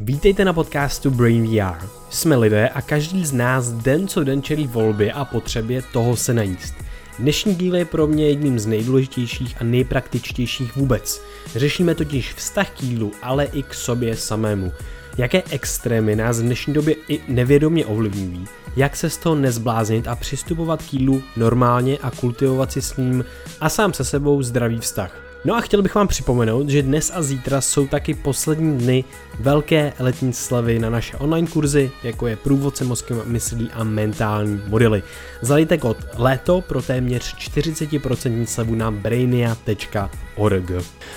Vítejte 0.00 0.44
na 0.44 0.52
podcastu 0.52 1.10
Brain 1.10 1.46
VR. 1.46 1.86
Jsme 2.10 2.36
lidé 2.36 2.68
a 2.68 2.82
každý 2.82 3.26
z 3.26 3.32
nás 3.32 3.70
den 3.70 4.08
co 4.08 4.24
den 4.24 4.42
čelí 4.42 4.66
volbě 4.66 5.12
a 5.12 5.24
potřebě 5.24 5.82
toho 5.92 6.16
se 6.16 6.34
najíst. 6.34 6.74
Dnešní 7.18 7.54
díl 7.54 7.76
je 7.76 7.84
pro 7.84 8.06
mě 8.06 8.28
jedním 8.28 8.58
z 8.58 8.66
nejdůležitějších 8.66 9.56
a 9.60 9.64
nejpraktičtějších 9.64 10.76
vůbec. 10.76 11.22
Řešíme 11.56 11.94
totiž 11.94 12.34
vztah 12.34 12.70
k 12.70 12.82
jídlu, 12.82 13.12
ale 13.22 13.44
i 13.44 13.62
k 13.62 13.74
sobě 13.74 14.16
samému. 14.16 14.72
Jaké 15.18 15.42
extrémy 15.50 16.16
nás 16.16 16.40
v 16.40 16.42
dnešní 16.42 16.74
době 16.74 16.94
i 17.08 17.20
nevědomě 17.28 17.86
ovlivňují, 17.86 18.44
jak 18.76 18.96
se 18.96 19.10
z 19.10 19.16
toho 19.16 19.34
nezbláznit 19.34 20.08
a 20.08 20.16
přistupovat 20.16 20.82
k 20.82 20.94
jídlu 20.94 21.22
normálně 21.36 21.98
a 22.02 22.10
kultivovat 22.10 22.72
si 22.72 22.82
s 22.82 22.96
ním 22.96 23.24
a 23.60 23.68
sám 23.68 23.92
se 23.92 24.04
sebou 24.04 24.42
zdravý 24.42 24.78
vztah. 24.78 25.27
No 25.44 25.56
a 25.56 25.60
chtěl 25.60 25.82
bych 25.82 25.94
vám 25.94 26.08
připomenout, 26.08 26.68
že 26.68 26.82
dnes 26.82 27.12
a 27.14 27.22
zítra 27.22 27.60
jsou 27.60 27.86
taky 27.86 28.14
poslední 28.14 28.78
dny 28.78 29.04
velké 29.40 29.92
letní 29.98 30.32
slavy 30.32 30.78
na 30.78 30.90
naše 30.90 31.16
online 31.16 31.48
kurzy, 31.48 31.90
jako 32.02 32.26
je 32.26 32.36
průvodce 32.36 32.84
mozkem 32.84 33.22
myslí 33.24 33.70
a 33.72 33.84
mentální 33.84 34.62
modely. 34.66 35.02
Zalejte 35.42 35.78
kód 35.78 35.96
léto 36.16 36.60
pro 36.60 36.82
téměř 36.82 37.34
40% 37.36 38.44
slevu 38.44 38.74
na 38.74 38.90
brainia.org. 38.90 40.70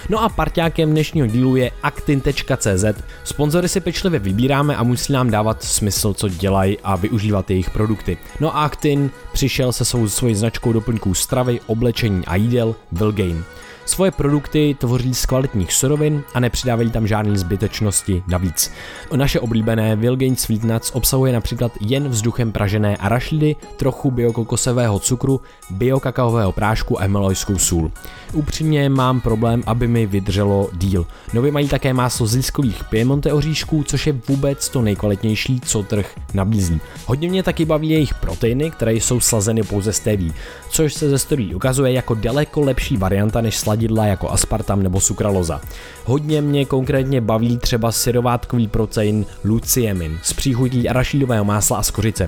No 0.09 0.23
a 0.23 0.29
parťákem 0.29 0.91
dnešního 0.91 1.27
dílu 1.27 1.55
je 1.55 1.71
actin.cz. 1.83 2.85
Sponzory 3.23 3.69
si 3.69 3.79
pečlivě 3.79 4.19
vybíráme 4.19 4.75
a 4.75 4.83
musí 4.83 5.13
nám 5.13 5.31
dávat 5.31 5.63
smysl, 5.63 6.13
co 6.13 6.29
dělají 6.29 6.77
a 6.83 6.95
využívat 6.95 7.49
jejich 7.49 7.69
produkty. 7.69 8.17
No 8.39 8.57
a 8.57 8.63
Actin 8.63 9.11
přišel 9.33 9.71
se 9.71 9.85
svou 9.85 10.07
značkou 10.33 10.73
doplňků 10.73 11.13
stravy, 11.13 11.59
oblečení 11.67 12.25
a 12.25 12.35
jídel 12.35 12.75
Vilgain. 12.91 13.43
Svoje 13.91 14.11
produkty 14.11 14.75
tvoří 14.79 15.13
z 15.13 15.25
kvalitních 15.25 15.73
surovin 15.73 16.23
a 16.33 16.39
nepřidávají 16.39 16.91
tam 16.91 17.07
žádné 17.07 17.37
zbytečnosti 17.37 18.23
navíc. 18.27 18.71
Naše 19.15 19.39
oblíbené 19.39 19.95
Vilgain 19.95 20.35
Sweet 20.35 20.63
Nuts 20.63 20.91
obsahuje 20.93 21.33
například 21.33 21.71
jen 21.81 22.07
vzduchem 22.09 22.51
pražené 22.51 22.97
arašidy, 22.97 23.55
trochu 23.77 24.11
biokokosového 24.11 24.99
cukru, 24.99 25.41
biokakaového 25.69 26.51
prášku 26.51 27.01
a 27.01 27.07
melojskou 27.07 27.57
sůl. 27.57 27.91
Upřímně 28.33 28.89
mám 28.89 29.21
problém, 29.21 29.63
aby 29.65 29.87
mi 29.87 30.05
vydrželo 30.05 30.69
díl. 30.73 31.05
Nově 31.33 31.51
mají 31.51 31.67
také 31.67 31.93
máslo 31.93 32.27
z 32.27 32.35
lískových 32.35 32.83
piemonte 32.83 33.33
oříšků, 33.33 33.83
což 33.83 34.07
je 34.07 34.13
vůbec 34.27 34.69
to 34.69 34.81
nejkvalitnější, 34.81 35.61
co 35.65 35.83
trh 35.83 36.15
nabízí. 36.33 36.81
Hodně 37.05 37.29
mě 37.29 37.43
taky 37.43 37.65
baví 37.65 37.89
jejich 37.89 38.13
proteiny, 38.13 38.71
které 38.71 38.93
jsou 38.93 39.19
slazeny 39.19 39.63
pouze 39.63 39.93
z 39.93 39.99
TV, 39.99 40.35
což 40.69 40.93
se 40.93 41.09
ze 41.09 41.19
story 41.19 41.55
ukazuje 41.55 41.91
jako 41.91 42.15
daleko 42.15 42.61
lepší 42.61 42.97
varianta 42.97 43.41
než 43.41 43.57
sladidla 43.57 44.05
jako 44.05 44.29
aspartam 44.29 44.83
nebo 44.83 44.99
sukraloza. 44.99 45.61
Hodně 46.05 46.41
mě 46.41 46.65
konkrétně 46.65 47.21
baví 47.21 47.57
třeba 47.57 47.91
syrovátkový 47.91 48.67
protein 48.67 49.25
luciemin 49.43 50.19
s 50.23 50.33
příchutí 50.33 50.89
arašídového 50.89 51.45
másla 51.45 51.77
a 51.77 51.83
skořice 51.83 52.27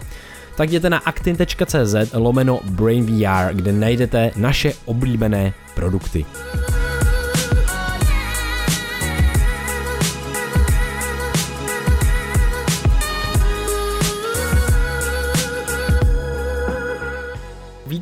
tak 0.55 0.69
jděte 0.69 0.89
na 0.89 0.97
actin.cz 0.97 1.95
lomeno 2.13 2.59
BrainVR, 2.69 3.53
kde 3.53 3.71
najdete 3.71 4.31
naše 4.35 4.73
oblíbené 4.85 5.53
produkty. 5.75 6.25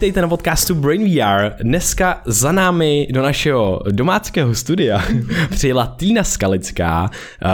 Vítejte 0.01 0.21
na 0.21 0.27
podcastu 0.27 0.75
Brain 0.75 1.05
VR. 1.05 1.63
Dneska 1.63 2.21
za 2.25 2.51
námi 2.51 3.07
do 3.11 3.21
našeho 3.21 3.81
domáckého 3.91 4.55
studia 4.55 5.03
přijela 5.49 5.85
Týna 5.85 6.23
Skalická, 6.23 7.03
uh, 7.03 7.49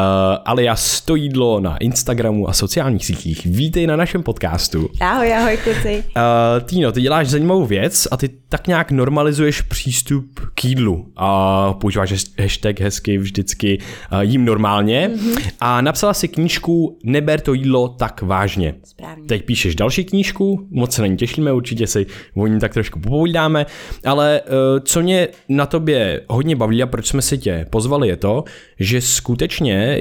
alias 0.46 1.02
to 1.02 1.16
jídlo 1.16 1.60
na 1.60 1.78
Instagramu 1.78 2.50
a 2.50 2.54
sociálních 2.54 3.06
sítích. 3.06 3.46
Vítej 3.46 3.88
na 3.88 3.96
našem 3.96 4.24
podcastu. 4.24 4.90
Ahoj, 5.00 5.34
ahoj 5.34 5.58
kluci. 5.58 6.04
Uh, 6.16 6.64
Týno, 6.66 6.92
ty 6.92 7.02
děláš 7.02 7.28
zajímavou 7.28 7.66
věc 7.66 8.08
a 8.12 8.18
ty 8.18 8.30
tak 8.50 8.68
nějak 8.68 8.92
normalizuješ 8.92 9.62
přístup 9.62 10.40
k 10.56 10.66
jídlu. 10.66 11.12
A 11.16 11.70
uh, 11.70 11.80
používáš 11.80 12.26
hashtag 12.40 12.80
hezky 12.80 13.18
vždycky 13.18 13.78
uh, 14.12 14.20
jím 14.20 14.46
normálně. 14.46 15.12
Mm-hmm. 15.14 15.52
A 15.60 15.82
napsala 15.82 16.14
si 16.14 16.28
knížku 16.28 17.00
Neber 17.04 17.40
to 17.40 17.54
jídlo 17.54 17.90
tak 17.90 18.22
vážně. 18.22 18.76
Správně. 18.84 19.28
Teď 19.28 19.46
píšeš 19.46 19.76
další 19.76 20.06
knížku, 20.06 20.68
moc 20.72 20.94
se 20.94 21.02
na 21.02 21.08
ní 21.08 21.18
těšíme, 21.18 21.54
určitě 21.54 21.88
si 21.88 22.06
o 22.38 22.48
ní 22.48 22.60
tak 22.60 22.74
trošku 22.74 23.00
popovídáme, 23.00 23.66
ale 24.06 24.42
uh, 24.42 24.54
co 24.84 25.02
mě 25.02 25.28
na 25.50 25.66
tobě 25.66 26.22
hodně 26.28 26.56
baví 26.56 26.84
a 26.84 26.88
proč 26.88 27.08
jsme 27.08 27.22
si 27.22 27.38
tě 27.38 27.66
pozvali 27.70 28.08
je 28.08 28.18
to, 28.18 28.44
že 28.80 29.02
skutečně, 29.02 30.00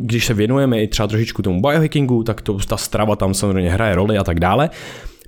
když 0.00 0.26
se 0.26 0.34
věnujeme 0.34 0.82
i 0.82 0.88
třeba 0.88 1.08
trošičku 1.08 1.42
tomu 1.42 1.60
biohackingu, 1.60 2.22
tak 2.22 2.40
to, 2.40 2.54
ta 2.54 2.76
strava 2.76 3.16
tam 3.16 3.34
samozřejmě 3.34 3.70
hraje 3.70 3.94
roli 3.94 4.18
a 4.18 4.24
tak 4.24 4.40
dále, 4.40 4.70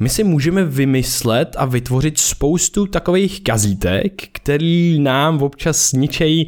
my 0.00 0.08
si 0.08 0.24
můžeme 0.24 0.64
vymyslet 0.64 1.56
a 1.58 1.64
vytvořit 1.64 2.18
spoustu 2.18 2.86
takových 2.86 3.42
kazítek, 3.42 4.12
který 4.32 4.98
nám 4.98 5.42
občas 5.42 5.92
ničejí 5.92 6.46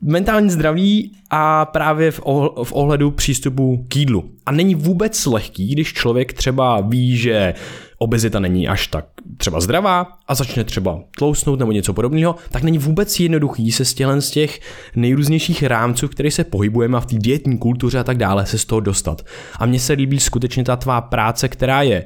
mentální 0.00 0.50
zdraví 0.50 1.12
a 1.30 1.64
právě 1.64 2.10
v, 2.10 2.20
v 2.64 2.72
ohledu 2.72 3.10
přístupu 3.10 3.84
k 3.88 3.96
jídlu. 3.96 4.30
A 4.46 4.52
není 4.52 4.74
vůbec 4.74 5.26
lehký, 5.26 5.68
když 5.68 5.92
člověk 5.92 6.32
třeba 6.32 6.80
ví, 6.80 7.16
že 7.16 7.54
obezita 7.98 8.40
není 8.40 8.68
až 8.68 8.86
tak 8.86 9.06
třeba 9.36 9.60
zdravá 9.60 10.06
a 10.28 10.34
začne 10.34 10.64
třeba 10.64 11.00
tlousnout 11.18 11.58
nebo 11.58 11.72
něco 11.72 11.92
podobného, 11.92 12.36
tak 12.50 12.62
není 12.62 12.78
vůbec 12.78 13.20
jednoduchý 13.20 13.72
se 13.72 13.84
z 13.84 13.94
z 14.18 14.30
těch 14.30 14.60
nejrůznějších 14.96 15.62
rámců, 15.62 16.08
které 16.08 16.30
se 16.30 16.44
pohybujeme 16.44 16.98
a 16.98 17.00
v 17.00 17.06
té 17.06 17.16
dietní 17.18 17.58
kultuře 17.58 17.98
a 17.98 18.04
tak 18.04 18.16
dále, 18.18 18.46
se 18.46 18.58
z 18.58 18.64
toho 18.64 18.80
dostat. 18.80 19.22
A 19.58 19.66
mně 19.66 19.80
se 19.80 19.92
líbí 19.92 20.20
skutečně 20.20 20.64
ta 20.64 20.76
tvá 20.76 21.00
práce, 21.00 21.48
která 21.48 21.82
je 21.82 22.04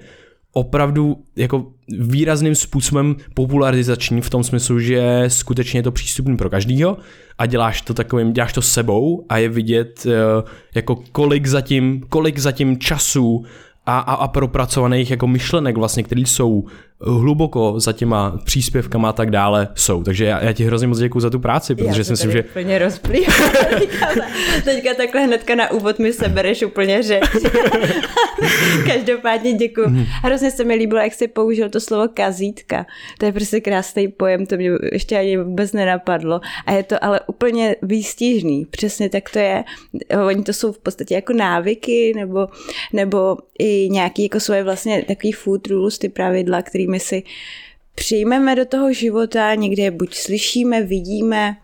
opravdu 0.53 1.17
jako 1.37 1.67
výrazným 1.99 2.55
způsobem 2.55 3.17
popularizační 3.35 4.21
v 4.21 4.31
tom 4.31 4.45
smyslu, 4.45 4.81
že 4.81 5.25
skutečně 5.29 5.79
je 5.79 5.83
to 5.83 5.93
přístupný 5.93 6.37
pro 6.37 6.51
každýho 6.51 6.97
a 7.39 7.47
děláš 7.47 7.83
to 7.83 7.95
takovým, 7.95 8.33
děláš 8.33 8.53
to 8.53 8.63
sebou 8.63 9.27
a 9.29 9.39
je 9.39 9.49
vidět 9.49 10.07
eh, 10.07 10.13
jako 10.75 10.97
kolik 11.13 11.47
zatím, 11.47 12.03
kolik 12.09 12.39
zatím 12.39 12.79
času 12.79 13.45
a, 13.87 13.99
a, 13.99 14.15
a 14.15 14.29
propracovaných 14.29 15.11
jako 15.11 15.27
myšlenek 15.27 15.77
vlastně, 15.77 16.03
které 16.03 16.21
jsou 16.21 16.65
hluboko 17.05 17.75
za 17.77 17.93
těma 17.93 18.39
příspěvkama 18.45 19.09
a 19.09 19.13
tak 19.13 19.31
dále 19.31 19.69
jsou. 19.75 20.03
Takže 20.03 20.25
já, 20.25 20.45
já 20.45 20.53
ti 20.53 20.65
hrozně 20.65 20.87
moc 20.87 20.99
děkuji 20.99 21.21
za 21.21 21.31
tu 21.31 21.39
práci, 21.39 21.75
protože 21.75 22.01
já 22.01 22.05
si 22.05 22.13
myslím, 22.13 22.33
že... 22.33 22.43
úplně 22.43 22.79
rozplý. 22.79 23.21
Teďka 24.65 24.95
takhle 24.95 25.21
hnedka 25.21 25.55
na 25.55 25.71
úvod 25.71 25.99
mi 25.99 26.13
sebereš 26.13 26.63
úplně 26.63 27.03
řeč. 27.03 27.23
Každopádně 28.87 29.53
děkuji. 29.53 29.89
Mhm. 29.89 30.05
Hrozně 30.23 30.51
se 30.51 30.65
mi 30.65 30.75
líbilo, 30.75 31.01
jak 31.01 31.15
jsi 31.15 31.29
použil 31.29 31.69
to 31.69 31.81
slovo 31.81 32.09
kazítka. 32.15 32.87
To 33.19 33.27
je 33.27 33.33
prostě 33.33 33.61
krásný 33.61 34.09
pojem, 34.09 34.47
to 34.47 34.57
mě 34.57 34.71
ještě 34.93 35.19
ani 35.19 35.37
vůbec 35.37 35.73
nenapadlo. 35.73 36.41
A 36.67 36.73
je 36.73 36.83
to 36.83 37.05
ale 37.05 37.21
úplně 37.27 37.77
výstižný. 37.83 38.67
Přesně 38.71 39.09
tak 39.09 39.31
to 39.31 39.39
je. 39.39 39.65
Oni 40.27 40.43
to 40.43 40.53
jsou 40.53 40.73
v 40.73 40.79
podstatě 40.79 41.15
jako 41.15 41.33
návyky 41.33 42.13
nebo, 42.17 42.49
nebo 42.93 43.37
i 43.59 43.89
nějaký 43.91 44.23
jako 44.23 44.41
svoje 44.41 44.65
vlastně 44.65 45.05
takový 45.09 45.33
food 45.33 45.67
rules, 45.67 45.99
ty 45.99 46.09
pravidla, 46.09 46.63
který 46.63 46.87
my 46.93 47.01
si 47.01 47.23
přijmeme 47.95 48.57
do 48.57 48.65
toho 48.65 48.93
života, 48.93 49.55
někde 49.55 49.83
je 49.83 49.91
buď 49.91 50.15
slyšíme, 50.15 50.83
vidíme, 50.83 51.57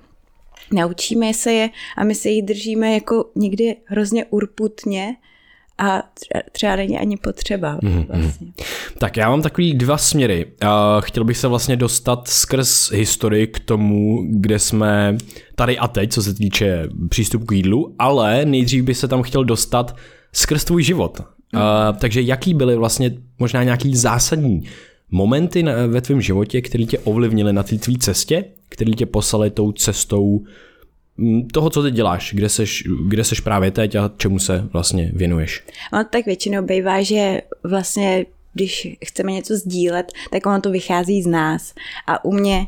naučíme 0.73 1.35
se 1.35 1.53
je 1.53 1.71
a 1.97 2.05
my 2.05 2.15
se 2.15 2.29
jich 2.29 2.45
držíme 2.45 2.95
jako 2.95 3.25
někdy 3.37 3.77
hrozně 3.85 4.25
urputně 4.25 5.17
a 5.79 6.03
třeba 6.53 6.77
není 6.77 6.99
ani 6.99 7.17
potřeba. 7.17 7.79
Mm-hmm. 7.79 8.07
Vlastně. 8.21 8.53
Tak 8.99 9.17
já 9.17 9.31
mám 9.31 9.43
takový 9.43 9.75
dva 9.75 9.99
směry. 9.99 10.47
Chtěl 11.01 11.25
bych 11.25 11.37
se 11.37 11.49
vlastně 11.49 11.77
dostat 11.77 12.29
skrz 12.29 12.91
historii 12.91 13.47
k 13.47 13.59
tomu, 13.61 14.27
kde 14.31 14.59
jsme 14.59 15.17
tady 15.55 15.79
a 15.79 15.89
teď, 15.89 16.13
co 16.13 16.23
se 16.23 16.35
týče 16.35 16.89
přístupu 17.09 17.47
k 17.47 17.53
jídlu, 17.53 17.95
ale 17.99 18.45
nejdřív 18.45 18.85
bych 18.85 18.97
se 18.97 19.09
tam 19.09 19.23
chtěl 19.23 19.45
dostat 19.45 19.97
skrz 20.33 20.65
tvůj 20.65 20.83
život. 20.83 21.21
Mm. 21.53 21.61
Uh, 21.61 21.97
takže 21.99 22.23
jaký 22.23 22.55
byly 22.55 22.77
vlastně 22.77 23.11
možná 23.39 23.63
nějaký 23.63 23.97
zásadní 23.97 24.63
momenty 25.11 25.65
ve 25.87 26.01
tvém 26.01 26.21
životě, 26.21 26.61
které 26.61 26.85
tě 26.85 26.99
ovlivnily 26.99 27.53
na 27.53 27.63
té 27.63 27.77
tvý 27.79 27.99
cestě, 27.99 28.45
které 28.69 28.93
tě 28.93 29.07
poslali 29.07 29.51
tou 29.51 29.73
cestou 29.73 30.45
mm, 31.17 31.49
toho, 31.49 31.71
co 31.71 31.83
ty 31.83 31.91
děláš, 31.91 32.35
kde 32.35 32.49
seš, 32.49 32.85
kde 33.09 33.25
seš 33.25 33.41
právě 33.41 33.71
teď 33.71 33.95
a 33.95 34.11
čemu 34.17 34.39
se 34.39 34.69
vlastně 34.73 35.11
věnuješ? 35.15 35.65
No 35.93 36.05
tak 36.05 36.27
většinou 36.27 36.63
bývá, 36.63 37.03
že 37.03 37.41
vlastně 37.65 38.27
když 38.55 38.89
chceme 39.05 39.33
něco 39.33 39.57
sdílet, 39.57 40.13
tak 40.31 40.47
ono 40.47 40.61
to 40.61 40.71
vychází 40.71 41.23
z 41.23 41.27
nás. 41.27 41.75
A 42.07 42.25
u 42.25 42.33
mě, 42.33 42.67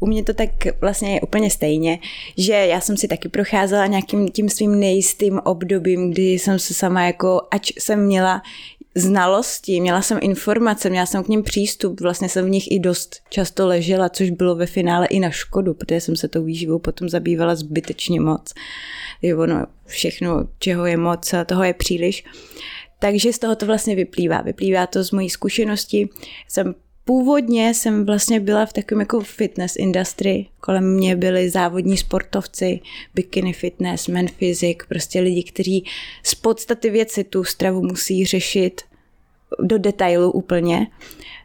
u 0.00 0.06
mě 0.06 0.24
to 0.24 0.34
tak 0.34 0.50
vlastně 0.80 1.14
je 1.14 1.20
úplně 1.20 1.50
stejně, 1.50 1.98
že 2.38 2.52
já 2.52 2.80
jsem 2.80 2.96
si 2.96 3.08
taky 3.08 3.28
procházela 3.28 3.86
nějakým 3.86 4.28
tím 4.28 4.48
svým 4.48 4.80
nejistým 4.80 5.38
obdobím, 5.38 6.10
kdy 6.10 6.32
jsem 6.32 6.58
se 6.58 6.74
sama 6.74 7.02
jako, 7.02 7.40
ať 7.50 7.72
jsem 7.78 8.06
měla 8.06 8.42
znalosti, 8.96 9.80
měla 9.80 10.02
jsem 10.02 10.18
informace, 10.22 10.90
měla 10.90 11.06
jsem 11.06 11.24
k 11.24 11.28
ním 11.28 11.42
přístup, 11.42 12.00
vlastně 12.00 12.28
jsem 12.28 12.44
v 12.46 12.50
nich 12.50 12.70
i 12.70 12.78
dost 12.78 13.16
často 13.30 13.66
ležela, 13.66 14.08
což 14.08 14.30
bylo 14.30 14.54
ve 14.54 14.66
finále 14.66 15.06
i 15.06 15.20
na 15.20 15.30
škodu, 15.30 15.74
protože 15.74 16.00
jsem 16.00 16.16
se 16.16 16.28
tou 16.28 16.44
výživou 16.44 16.78
potom 16.78 17.08
zabývala 17.08 17.54
zbytečně 17.54 18.20
moc. 18.20 18.54
Je 19.22 19.36
ono 19.36 19.66
všechno, 19.86 20.48
čeho 20.58 20.86
je 20.86 20.96
moc, 20.96 21.34
toho 21.46 21.64
je 21.64 21.74
příliš. 21.74 22.24
Takže 22.98 23.32
z 23.32 23.38
toho 23.38 23.56
to 23.56 23.66
vlastně 23.66 23.94
vyplývá. 23.94 24.42
Vyplývá 24.42 24.86
to 24.86 25.04
z 25.04 25.10
mojí 25.10 25.30
zkušenosti. 25.30 26.08
Jsem 26.48 26.74
Původně 27.08 27.74
jsem 27.74 28.06
vlastně 28.06 28.40
byla 28.40 28.66
v 28.66 28.72
takovém 28.72 29.00
jako 29.00 29.20
fitness 29.20 29.76
industry. 29.76 30.46
Kolem 30.60 30.94
mě 30.94 31.16
byli 31.16 31.50
závodní 31.50 31.96
sportovci, 31.96 32.80
bikini 33.14 33.52
fitness, 33.52 34.08
men 34.08 34.26
physic, 34.38 34.78
prostě 34.88 35.20
lidi, 35.20 35.42
kteří 35.42 35.84
z 36.22 36.34
podstaty 36.34 36.90
věci 36.90 37.24
tu 37.24 37.44
stravu 37.44 37.82
musí 37.82 38.24
řešit 38.24 38.80
do 39.62 39.78
detailu 39.78 40.30
úplně. 40.30 40.86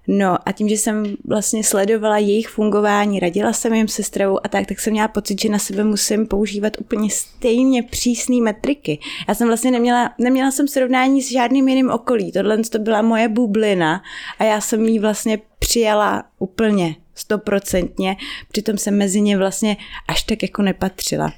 No 0.08 0.38
a 0.46 0.52
tím, 0.52 0.70
že 0.70 0.78
jsem 0.78 1.16
vlastně 1.26 1.64
sledovala 1.64 2.18
jejich 2.18 2.48
fungování, 2.48 3.20
radila 3.20 3.54
jsem 3.54 3.74
jim 3.74 3.88
se 3.88 4.04
stravou 4.04 4.40
a 4.46 4.48
tak, 4.48 4.68
tak 4.68 4.80
jsem 4.80 4.94
měla 4.94 5.08
pocit, 5.08 5.42
že 5.42 5.50
na 5.50 5.60
sebe 5.60 5.84
musím 5.84 6.28
používat 6.28 6.74
úplně 6.80 7.10
stejně 7.10 7.84
přísné 7.84 8.36
metriky. 8.42 9.00
Já 9.28 9.36
jsem 9.36 9.48
vlastně 9.48 9.72
neměla, 9.72 10.14
neměla 10.18 10.52
jsem 10.52 10.68
srovnání 10.68 11.22
s 11.22 11.32
žádným 11.32 11.68
jiným 11.68 11.90
okolí. 11.90 12.32
Tohle 12.32 12.58
to 12.58 12.80
byla 12.80 13.02
moje 13.02 13.30
bublina 13.30 14.02
a 14.40 14.44
já 14.44 14.62
jsem 14.62 14.86
ji 14.86 15.00
vlastně 15.00 15.40
přijala 15.60 16.24
úplně 16.40 16.96
stoprocentně, 17.16 18.18
přitom 18.52 18.78
jsem 18.78 18.98
mezi 18.98 19.22
ně 19.22 19.38
vlastně 19.38 19.78
až 20.08 20.24
tak 20.24 20.44
jako 20.44 20.62
nepatřila. 20.62 21.34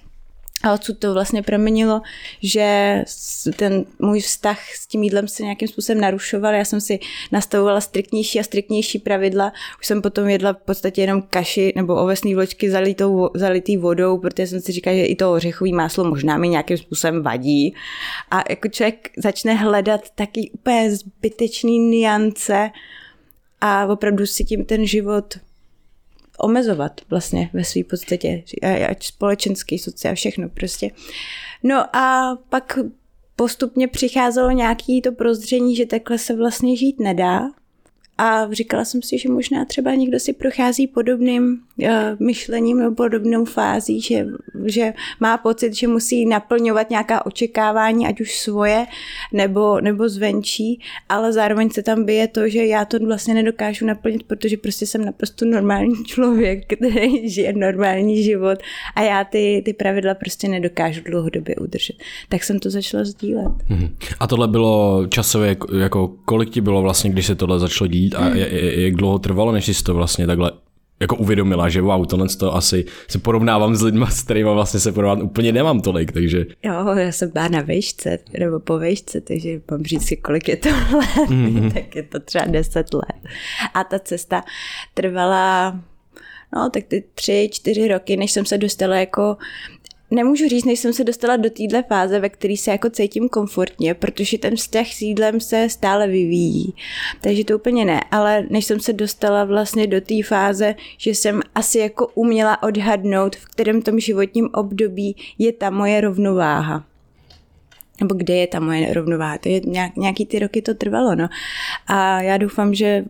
A 0.63 0.73
odsud 0.73 0.99
to 0.99 1.13
vlastně 1.13 1.43
proměnilo, 1.43 2.01
že 2.41 3.03
ten 3.55 3.85
můj 3.99 4.19
vztah 4.19 4.59
s 4.75 4.87
tím 4.87 5.03
jídlem 5.03 5.27
se 5.27 5.43
nějakým 5.43 5.67
způsobem 5.67 6.01
narušoval. 6.01 6.53
Já 6.53 6.65
jsem 6.65 6.81
si 6.81 6.99
nastavovala 7.31 7.81
striktnější 7.81 8.39
a 8.39 8.43
striktnější 8.43 8.99
pravidla. 8.99 9.53
Už 9.79 9.87
jsem 9.87 10.01
potom 10.01 10.29
jedla 10.29 10.53
v 10.53 10.57
podstatě 10.57 11.01
jenom 11.01 11.21
kaši 11.21 11.73
nebo 11.75 11.95
ovesné 11.95 12.35
vločky 12.35 12.71
zalitou, 12.71 13.29
zalitý 13.35 13.77
vodou, 13.77 14.17
protože 14.17 14.47
jsem 14.47 14.61
si 14.61 14.71
říkala, 14.71 14.95
že 14.95 15.05
i 15.05 15.15
to 15.15 15.33
ořechové 15.33 15.71
máslo 15.71 16.03
možná 16.03 16.37
mi 16.37 16.49
nějakým 16.49 16.77
způsobem 16.77 17.23
vadí. 17.23 17.75
A 18.31 18.43
jako 18.49 18.67
člověk 18.67 19.09
začne 19.17 19.53
hledat 19.53 20.01
taky 20.15 20.51
úplně 20.53 20.95
zbytečný 20.95 21.79
niance 21.79 22.69
a 23.61 23.85
opravdu 23.85 24.25
si 24.25 24.43
tím 24.43 24.65
ten 24.65 24.85
život 24.85 25.37
omezovat 26.39 27.01
vlastně 27.09 27.49
ve 27.53 27.63
své 27.63 27.83
podstatě, 27.83 28.43
ať 28.89 29.05
společenský, 29.05 29.79
sociální, 29.79 30.15
všechno 30.15 30.49
prostě. 30.49 30.89
No 31.63 31.95
a 31.95 32.35
pak 32.49 32.79
postupně 33.35 33.87
přicházelo 33.87 34.51
nějaký 34.51 35.01
to 35.01 35.11
prozření, 35.11 35.75
že 35.75 35.85
takhle 35.85 36.17
se 36.17 36.35
vlastně 36.35 36.77
žít 36.77 36.99
nedá, 36.99 37.41
a 38.17 38.53
říkala 38.53 38.85
jsem 38.85 39.01
si, 39.01 39.17
že 39.17 39.29
možná 39.29 39.65
třeba 39.65 39.95
někdo 39.95 40.19
si 40.19 40.33
prochází 40.33 40.87
podobným 40.87 41.59
uh, 41.77 41.87
myšlením 42.19 42.79
nebo 42.79 42.95
podobnou 42.95 43.45
fází, 43.45 44.01
že, 44.01 44.25
že 44.65 44.93
má 45.19 45.37
pocit, 45.37 45.73
že 45.73 45.87
musí 45.87 46.25
naplňovat 46.25 46.89
nějaká 46.89 47.25
očekávání, 47.25 48.07
ať 48.07 48.21
už 48.21 48.39
svoje 48.39 48.85
nebo, 49.33 49.81
nebo 49.81 50.09
zvenčí, 50.09 50.79
ale 51.09 51.33
zároveň 51.33 51.69
se 51.69 51.83
tam 51.83 52.05
bije 52.05 52.27
to, 52.27 52.49
že 52.49 52.65
já 52.65 52.85
to 52.85 52.99
vlastně 52.99 53.33
nedokážu 53.33 53.85
naplnit, 53.85 54.23
protože 54.23 54.57
prostě 54.57 54.85
jsem 54.85 55.05
naprosto 55.05 55.45
normální 55.45 56.03
člověk, 56.05 56.65
který 56.75 57.29
žije 57.29 57.53
normální 57.53 58.23
život 58.23 58.59
a 58.95 59.01
já 59.01 59.23
ty, 59.23 59.61
ty 59.65 59.73
pravidla 59.73 60.13
prostě 60.13 60.47
nedokážu 60.47 61.01
dlouhodobě 61.05 61.55
udržet. 61.55 61.95
Tak 62.29 62.43
jsem 62.43 62.59
to 62.59 62.69
začala 62.69 63.03
sdílet. 63.03 63.53
Mhm. 63.69 63.95
A 64.19 64.27
tohle 64.27 64.47
bylo 64.47 65.07
časově, 65.09 65.55
jako 65.79 66.07
kolik 66.25 66.49
ti 66.49 66.61
bylo 66.61 66.81
vlastně, 66.81 67.09
když 67.09 67.25
se 67.25 67.35
tohle 67.35 67.59
začalo 67.59 67.87
dít? 67.87 68.02
A 68.15 68.21
hmm. 68.21 68.37
jak 68.59 68.93
dlouho 68.93 69.19
trvalo, 69.19 69.51
než 69.51 69.67
jsi 69.67 69.83
to 69.83 69.93
vlastně 69.93 70.27
takhle 70.27 70.51
jako 70.99 71.15
uvědomila, 71.15 71.69
že 71.69 71.81
wow, 71.81 72.05
tohle 72.05 72.27
to 72.27 72.55
asi 72.55 72.85
se 73.07 73.19
porovnávám 73.19 73.75
s 73.75 73.81
lidmi, 73.81 74.05
s 74.09 74.23
kterými 74.23 74.49
vlastně 74.49 74.79
se 74.79 74.91
porovnat 74.91 75.23
úplně 75.23 75.51
nemám 75.51 75.81
tolik, 75.81 76.11
takže... 76.11 76.45
Jo, 76.63 76.95
já 76.95 77.11
jsem 77.11 77.31
byla 77.31 77.47
na 77.47 77.61
vejšce, 77.61 78.19
nebo 78.39 78.59
po 78.59 78.77
vejšce, 78.77 79.21
takže 79.21 79.61
mám 79.71 79.83
říct 79.83 80.05
si, 80.07 80.17
kolik 80.17 80.47
je 80.47 80.57
to 80.57 80.69
let, 80.97 81.29
mm-hmm. 81.29 81.73
tak 81.73 81.95
je 81.95 82.03
to 82.03 82.19
třeba 82.19 82.45
10 82.45 82.93
let. 82.93 83.33
A 83.73 83.83
ta 83.83 83.99
cesta 83.99 84.43
trvala 84.93 85.79
no 86.55 86.69
tak 86.69 86.83
ty 86.83 87.03
tři, 87.13 87.49
čtyři 87.51 87.87
roky, 87.87 88.17
než 88.17 88.31
jsem 88.31 88.45
se 88.45 88.57
dostala 88.57 88.95
jako 88.95 89.37
nemůžu 90.13 90.47
říct, 90.47 90.65
než 90.65 90.79
jsem 90.79 90.93
se 90.93 91.03
dostala 91.03 91.35
do 91.35 91.49
téhle 91.49 91.83
fáze, 91.83 92.19
ve 92.19 92.29
které 92.29 92.57
se 92.57 92.71
jako 92.71 92.89
cítím 92.89 93.29
komfortně, 93.29 93.93
protože 93.93 94.37
ten 94.37 94.55
vztah 94.55 94.87
s 94.87 95.01
jídlem 95.01 95.39
se 95.39 95.69
stále 95.69 96.07
vyvíjí. 96.07 96.73
Takže 97.21 97.43
to 97.43 97.55
úplně 97.55 97.85
ne, 97.85 98.01
ale 98.11 98.45
než 98.49 98.65
jsem 98.65 98.79
se 98.79 98.93
dostala 98.93 99.45
vlastně 99.45 99.87
do 99.87 100.01
té 100.01 100.23
fáze, 100.23 100.75
že 100.97 101.11
jsem 101.11 101.41
asi 101.55 101.79
jako 101.79 102.07
uměla 102.15 102.63
odhadnout, 102.63 103.35
v 103.35 103.45
kterém 103.45 103.81
tom 103.81 103.99
životním 103.99 104.49
období 104.53 105.15
je 105.37 105.51
ta 105.51 105.69
moje 105.69 106.01
rovnováha 106.01 106.85
nebo 108.01 108.15
kde 108.15 108.33
je 108.33 108.47
ta 108.47 108.59
moje 108.59 108.93
rovnováha. 108.93 109.37
To 109.37 109.49
je 109.49 109.61
nějak, 109.65 109.95
nějaký 109.95 110.25
ty 110.25 110.39
roky 110.39 110.61
to 110.61 110.73
trvalo, 110.73 111.15
no. 111.15 111.29
A 111.87 112.21
já 112.21 112.37
doufám, 112.37 112.73
že 112.73 113.05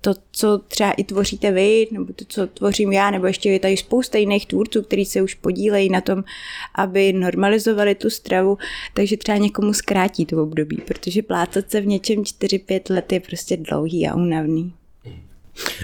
to, 0.00 0.14
co 0.32 0.58
třeba 0.58 0.90
i 0.90 1.04
tvoříte 1.04 1.52
vy, 1.52 1.86
nebo 1.92 2.12
to, 2.12 2.24
co 2.28 2.46
tvořím 2.46 2.92
já, 2.92 3.10
nebo 3.10 3.26
ještě 3.26 3.50
je 3.50 3.60
tady 3.60 3.76
spousta 3.76 4.18
jiných 4.18 4.46
tvůrců, 4.46 4.82
kteří 4.82 5.04
se 5.04 5.22
už 5.22 5.34
podílejí 5.34 5.90
na 5.90 6.00
tom, 6.00 6.24
aby 6.74 7.12
normalizovali 7.12 7.94
tu 7.94 8.10
stravu, 8.10 8.58
takže 8.94 9.16
třeba 9.16 9.38
někomu 9.38 9.72
zkrátí 9.72 10.26
to 10.26 10.42
období, 10.42 10.78
protože 10.86 11.22
plácat 11.22 11.70
se 11.70 11.80
v 11.80 11.86
něčem 11.86 12.22
4-5 12.22 12.94
let 12.94 13.12
je 13.12 13.20
prostě 13.20 13.56
dlouhý 13.56 14.08
a 14.08 14.14
únavný. 14.14 14.72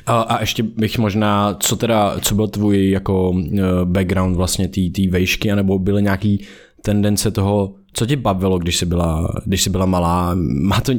A, 0.06 0.21
a 0.21 0.41
ještě 0.41 0.62
bych 0.62 0.99
možná, 0.99 1.55
co 1.55 1.76
teda, 1.76 2.21
co 2.21 2.35
byl 2.35 2.49
tvůj 2.49 2.91
jako 2.91 3.35
eh, 3.37 3.61
background 3.85 4.37
vlastně 4.37 4.69
té 4.69 5.09
vejšky, 5.11 5.53
anebo 5.53 5.79
byly 5.79 6.03
nějaký 6.03 6.47
tendence 6.82 7.31
toho, 7.31 7.75
co 7.93 8.06
tě 8.06 8.17
bavilo, 8.17 8.59
když 8.59 8.76
jsi 8.76 8.87
byla, 8.87 9.35
když 9.44 9.62
jsi 9.62 9.71
byla 9.71 9.87
malá? 9.87 10.35
Má 10.61 10.81
to, 10.81 10.93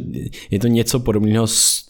je 0.51 0.59
to 0.59 0.67
něco 0.67 0.99
podobného 0.99 1.47
s 1.47 1.89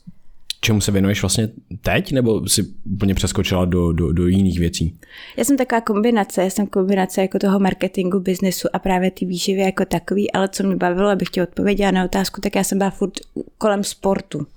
čemu 0.62 0.82
se 0.82 0.92
věnuješ 0.92 1.22
vlastně 1.22 1.50
teď, 1.82 2.12
nebo 2.12 2.50
si 2.50 2.66
úplně 2.94 3.16
přeskočila 3.16 3.66
do, 3.66 3.92
do, 3.92 4.14
do 4.14 4.28
jiných 4.28 4.60
věcí? 4.60 4.98
Já 5.38 5.44
jsem 5.44 5.58
taková 5.58 5.82
kombinace, 5.82 6.44
já 6.44 6.50
jsem 6.50 6.68
kombinace 6.68 7.22
jako 7.22 7.40
toho 7.40 7.60
marketingu, 7.60 8.20
biznesu 8.20 8.68
a 8.74 8.80
právě 8.80 9.12
ty 9.12 9.26
výživy 9.26 9.62
jako 9.62 9.86
takový, 9.86 10.32
ale 10.32 10.50
co 10.50 10.64
mě 10.64 10.76
bavilo, 10.76 11.10
abych 11.10 11.30
ti 11.30 11.42
odpověděla 11.42 11.92
na 11.92 12.06
otázku, 12.06 12.42
tak 12.42 12.56
já 12.56 12.64
jsem 12.64 12.78
byla 12.78 12.90
furt 12.90 13.14
kolem 13.58 13.84
sportu. 13.84 14.48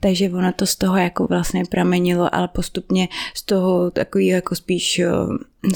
Takže 0.00 0.30
ono 0.30 0.52
to 0.52 0.66
z 0.66 0.76
toho 0.76 0.96
jako 0.96 1.26
vlastně 1.26 1.62
pramenilo, 1.70 2.34
ale 2.34 2.48
postupně 2.48 3.08
z 3.34 3.42
toho 3.42 3.90
takového 3.90 4.34
jako 4.34 4.54
spíš 4.54 4.98
eh, 4.98 5.10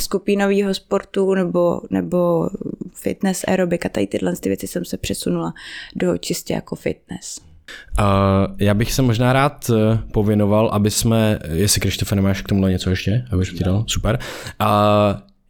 skupinového 0.00 0.74
sportu 0.74 1.34
nebo, 1.34 1.80
nebo 1.90 2.50
fitness, 2.94 3.44
aerobik 3.48 3.86
a 3.86 3.88
tady 3.88 4.06
tyhle 4.06 4.36
ty 4.36 4.48
věci 4.48 4.66
jsem 4.66 4.84
se 4.84 4.96
přesunula 4.96 5.54
do 5.96 6.18
čistě 6.18 6.54
jako 6.54 6.76
fitness. 6.76 7.47
Uh, 7.98 8.04
já 8.58 8.74
bych 8.74 8.92
se 8.92 9.02
možná 9.02 9.32
rád 9.32 9.70
eh, 9.70 9.98
pověnoval, 10.12 10.68
aby 10.72 10.90
jsme, 10.90 11.38
jestli 11.52 11.80
Krištofe 11.80 12.16
nemáš 12.16 12.42
k 12.42 12.48
tomu 12.48 12.66
něco 12.66 12.90
ještě, 12.90 13.24
abych 13.32 13.52
ti 13.52 13.64
dal, 13.64 13.84
super. 13.86 14.18
Uh, 14.60 14.68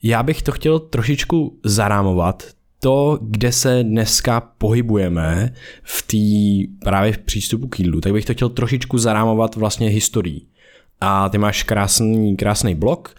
já 0.02 0.22
bych 0.22 0.42
to 0.42 0.52
chtěl 0.52 0.78
trošičku 0.78 1.58
zarámovat, 1.64 2.42
to, 2.80 3.18
kde 3.22 3.52
se 3.52 3.82
dneska 3.82 4.40
pohybujeme 4.40 5.52
v 5.82 6.02
té 6.02 6.72
právě 6.84 7.12
v 7.12 7.18
přístupu 7.18 7.68
k 7.68 7.80
jídlu, 7.80 8.00
tak 8.00 8.12
bych 8.12 8.24
to 8.24 8.34
chtěl 8.34 8.48
trošičku 8.48 8.98
zarámovat 8.98 9.56
vlastně 9.56 9.88
historií. 9.88 10.46
A 11.00 11.28
ty 11.28 11.38
máš 11.38 11.62
krásný, 11.62 12.36
krásný 12.36 12.74
blog, 12.74 13.14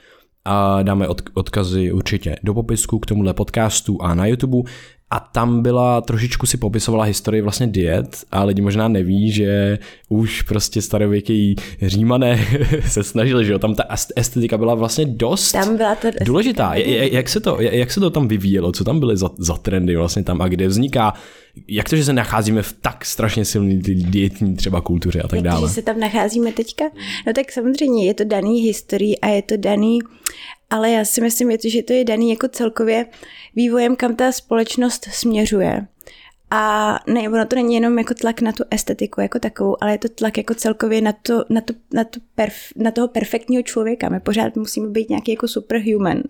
a 0.46 0.84
dáme 0.84 1.08
od, 1.08 1.22
odkazy 1.34 1.92
určitě 1.92 2.36
do 2.44 2.54
popisku 2.54 3.00
k 3.00 3.06
tomuhle 3.06 3.34
podcastu 3.34 4.02
a 4.02 4.16
na 4.16 4.26
YouTube. 4.26 4.70
A 5.12 5.20
tam 5.20 5.62
byla, 5.62 6.02
trošičku 6.02 6.46
si 6.46 6.58
popisovala 6.58 7.04
historii 7.04 7.42
vlastně 7.42 7.68
diet 7.68 8.26
a 8.32 8.44
lidi 8.44 8.62
možná 8.62 8.88
neví, 8.88 9.32
že 9.32 9.80
už 10.10 10.42
prostě 10.42 10.82
starověký 10.82 11.56
římané 11.82 12.40
se 12.88 13.04
snažili, 13.04 13.46
že 13.46 13.52
jo, 13.52 13.60
tam 13.60 13.76
ta 13.76 13.84
estetika 14.16 14.58
byla 14.58 14.76
vlastně 14.76 15.06
dost 15.06 15.52
tam 15.52 15.78
byla 15.78 15.96
ta 15.96 16.08
důležitá. 16.26 16.76
Jak 16.76 17.30
se, 17.30 17.40
to, 17.40 17.58
jak 17.62 17.92
se 17.92 18.00
to 18.00 18.10
tam 18.10 18.28
vyvíjelo, 18.28 18.72
co 18.72 18.84
tam 18.84 19.00
byly 19.00 19.18
za, 19.18 19.30
za 19.38 19.58
trendy 19.58 19.96
vlastně 19.96 20.24
tam 20.24 20.42
a 20.42 20.48
kde 20.48 20.68
vzniká 20.68 21.14
jak 21.68 21.90
to, 21.90 21.96
že 21.96 22.04
se 22.06 22.14
nacházíme 22.14 22.62
v 22.62 22.74
tak 22.74 23.06
strašně 23.06 23.46
silné 23.46 23.74
dietní 23.94 24.56
třeba 24.56 24.82
kultuře 24.82 25.22
a 25.22 25.28
tak 25.28 25.42
dále? 25.42 25.62
Jak 25.62 25.72
se 25.72 25.82
tam 25.82 26.00
nacházíme 26.00 26.52
teďka? 26.52 26.86
No 27.28 27.34
tak 27.34 27.52
samozřejmě 27.52 28.06
je 28.06 28.14
to 28.14 28.24
daný 28.24 28.62
historií 28.62 29.20
a 29.20 29.28
je 29.28 29.42
to 29.42 29.58
daný, 29.58 30.00
ale 30.70 30.92
já 30.92 31.06
si 31.06 31.22
myslím, 31.22 31.52
že 31.68 31.84
to 31.84 31.94
je 31.94 32.04
daný 32.04 32.30
jako 32.30 32.48
celkově 32.48 33.06
vývojem, 33.56 33.96
kam 33.96 34.16
ta 34.16 34.32
společnost 34.32 35.06
směřuje. 35.12 35.88
A 36.52 36.96
ne, 37.08 37.30
ono 37.30 37.46
to 37.46 37.56
není 37.56 37.76
jenom 37.76 37.98
jako 37.98 38.14
tlak 38.14 38.42
na 38.42 38.52
tu 38.52 38.64
estetiku 38.72 39.22
jako 39.22 39.40
takovou, 39.40 39.84
ale 39.84 39.92
je 39.92 39.98
to 39.98 40.10
tlak 40.10 40.38
jako 40.38 40.56
celkově 40.56 41.02
na, 41.02 41.14
to, 41.14 41.46
na, 41.50 41.62
to, 41.62 41.74
na, 41.94 42.04
to 42.04 42.20
perf, 42.36 42.56
na 42.76 42.92
toho 42.92 43.08
perfektního 43.08 43.64
člověka. 43.64 44.10
My 44.10 44.20
pořád 44.20 44.56
musíme 44.56 44.90
být 44.90 45.10
nějaký 45.10 45.32
jako 45.32 45.48
superhuman. 45.48 46.24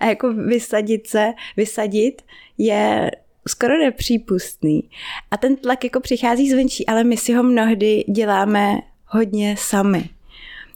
A 0.00 0.06
jako 0.06 0.32
vysadit 0.32 1.06
se, 1.06 1.32
vysadit 1.56 2.22
je 2.58 3.10
skoro 3.48 3.78
nepřípustný. 3.78 4.90
A 5.30 5.36
ten 5.36 5.56
tlak 5.56 5.84
jako 5.84 6.00
přichází 6.00 6.50
zvenčí, 6.50 6.86
ale 6.86 7.04
my 7.04 7.16
si 7.16 7.32
ho 7.32 7.42
mnohdy 7.42 8.04
děláme 8.08 8.78
hodně 9.06 9.56
sami. 9.58 10.13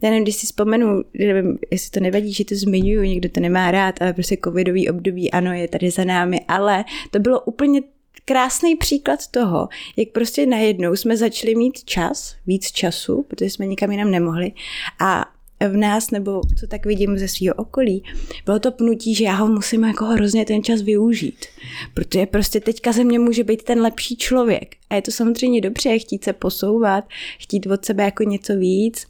Já 0.02 0.10
nevím, 0.10 0.24
když 0.24 0.36
si 0.36 0.46
vzpomenu, 0.46 1.02
nevím, 1.18 1.58
jestli 1.70 1.90
to 1.90 2.00
nevadí, 2.00 2.32
že 2.32 2.44
to 2.44 2.54
zmiňuju, 2.54 3.02
někdo 3.02 3.28
to 3.28 3.40
nemá 3.40 3.70
rád, 3.70 4.02
ale 4.02 4.12
prostě 4.12 4.36
covidový 4.44 4.88
období, 4.88 5.30
ano, 5.30 5.52
je 5.52 5.68
tady 5.68 5.90
za 5.90 6.04
námi, 6.04 6.40
ale 6.48 6.84
to 7.10 7.18
bylo 7.18 7.40
úplně 7.40 7.80
krásný 8.24 8.76
příklad 8.76 9.26
toho, 9.26 9.68
jak 9.96 10.08
prostě 10.08 10.46
najednou 10.46 10.96
jsme 10.96 11.16
začali 11.16 11.54
mít 11.54 11.84
čas, 11.84 12.36
víc 12.46 12.72
času, 12.72 13.22
protože 13.28 13.50
jsme 13.50 13.66
nikam 13.66 13.90
jinam 13.90 14.10
nemohli 14.10 14.52
a 15.00 15.24
v 15.68 15.76
nás, 15.76 16.10
nebo 16.10 16.40
co 16.60 16.66
tak 16.66 16.86
vidím 16.86 17.18
ze 17.18 17.28
svého 17.28 17.54
okolí, 17.54 18.02
bylo 18.44 18.58
to 18.58 18.72
pnutí, 18.72 19.14
že 19.14 19.24
já 19.24 19.34
ho 19.34 19.48
musím 19.48 19.84
jako 19.84 20.04
hrozně 20.04 20.44
ten 20.44 20.62
čas 20.62 20.82
využít. 20.82 21.46
Protože 21.94 22.26
prostě 22.26 22.60
teďka 22.60 22.92
ze 22.92 23.04
mě 23.04 23.18
může 23.18 23.44
být 23.44 23.62
ten 23.62 23.80
lepší 23.80 24.16
člověk. 24.16 24.76
A 24.90 24.94
je 24.94 25.02
to 25.02 25.10
samozřejmě 25.10 25.60
dobře, 25.60 25.98
chtít 25.98 26.24
se 26.24 26.32
posouvat, 26.32 27.04
chtít 27.38 27.66
od 27.66 27.84
sebe 27.84 28.04
jako 28.04 28.22
něco 28.22 28.56
víc 28.56 29.06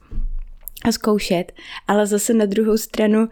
a 0.85 0.93
zkoušet, 0.93 1.53
ale 1.89 2.07
zase 2.07 2.35
na 2.35 2.47
druhou 2.47 2.77
stranu 2.77 3.29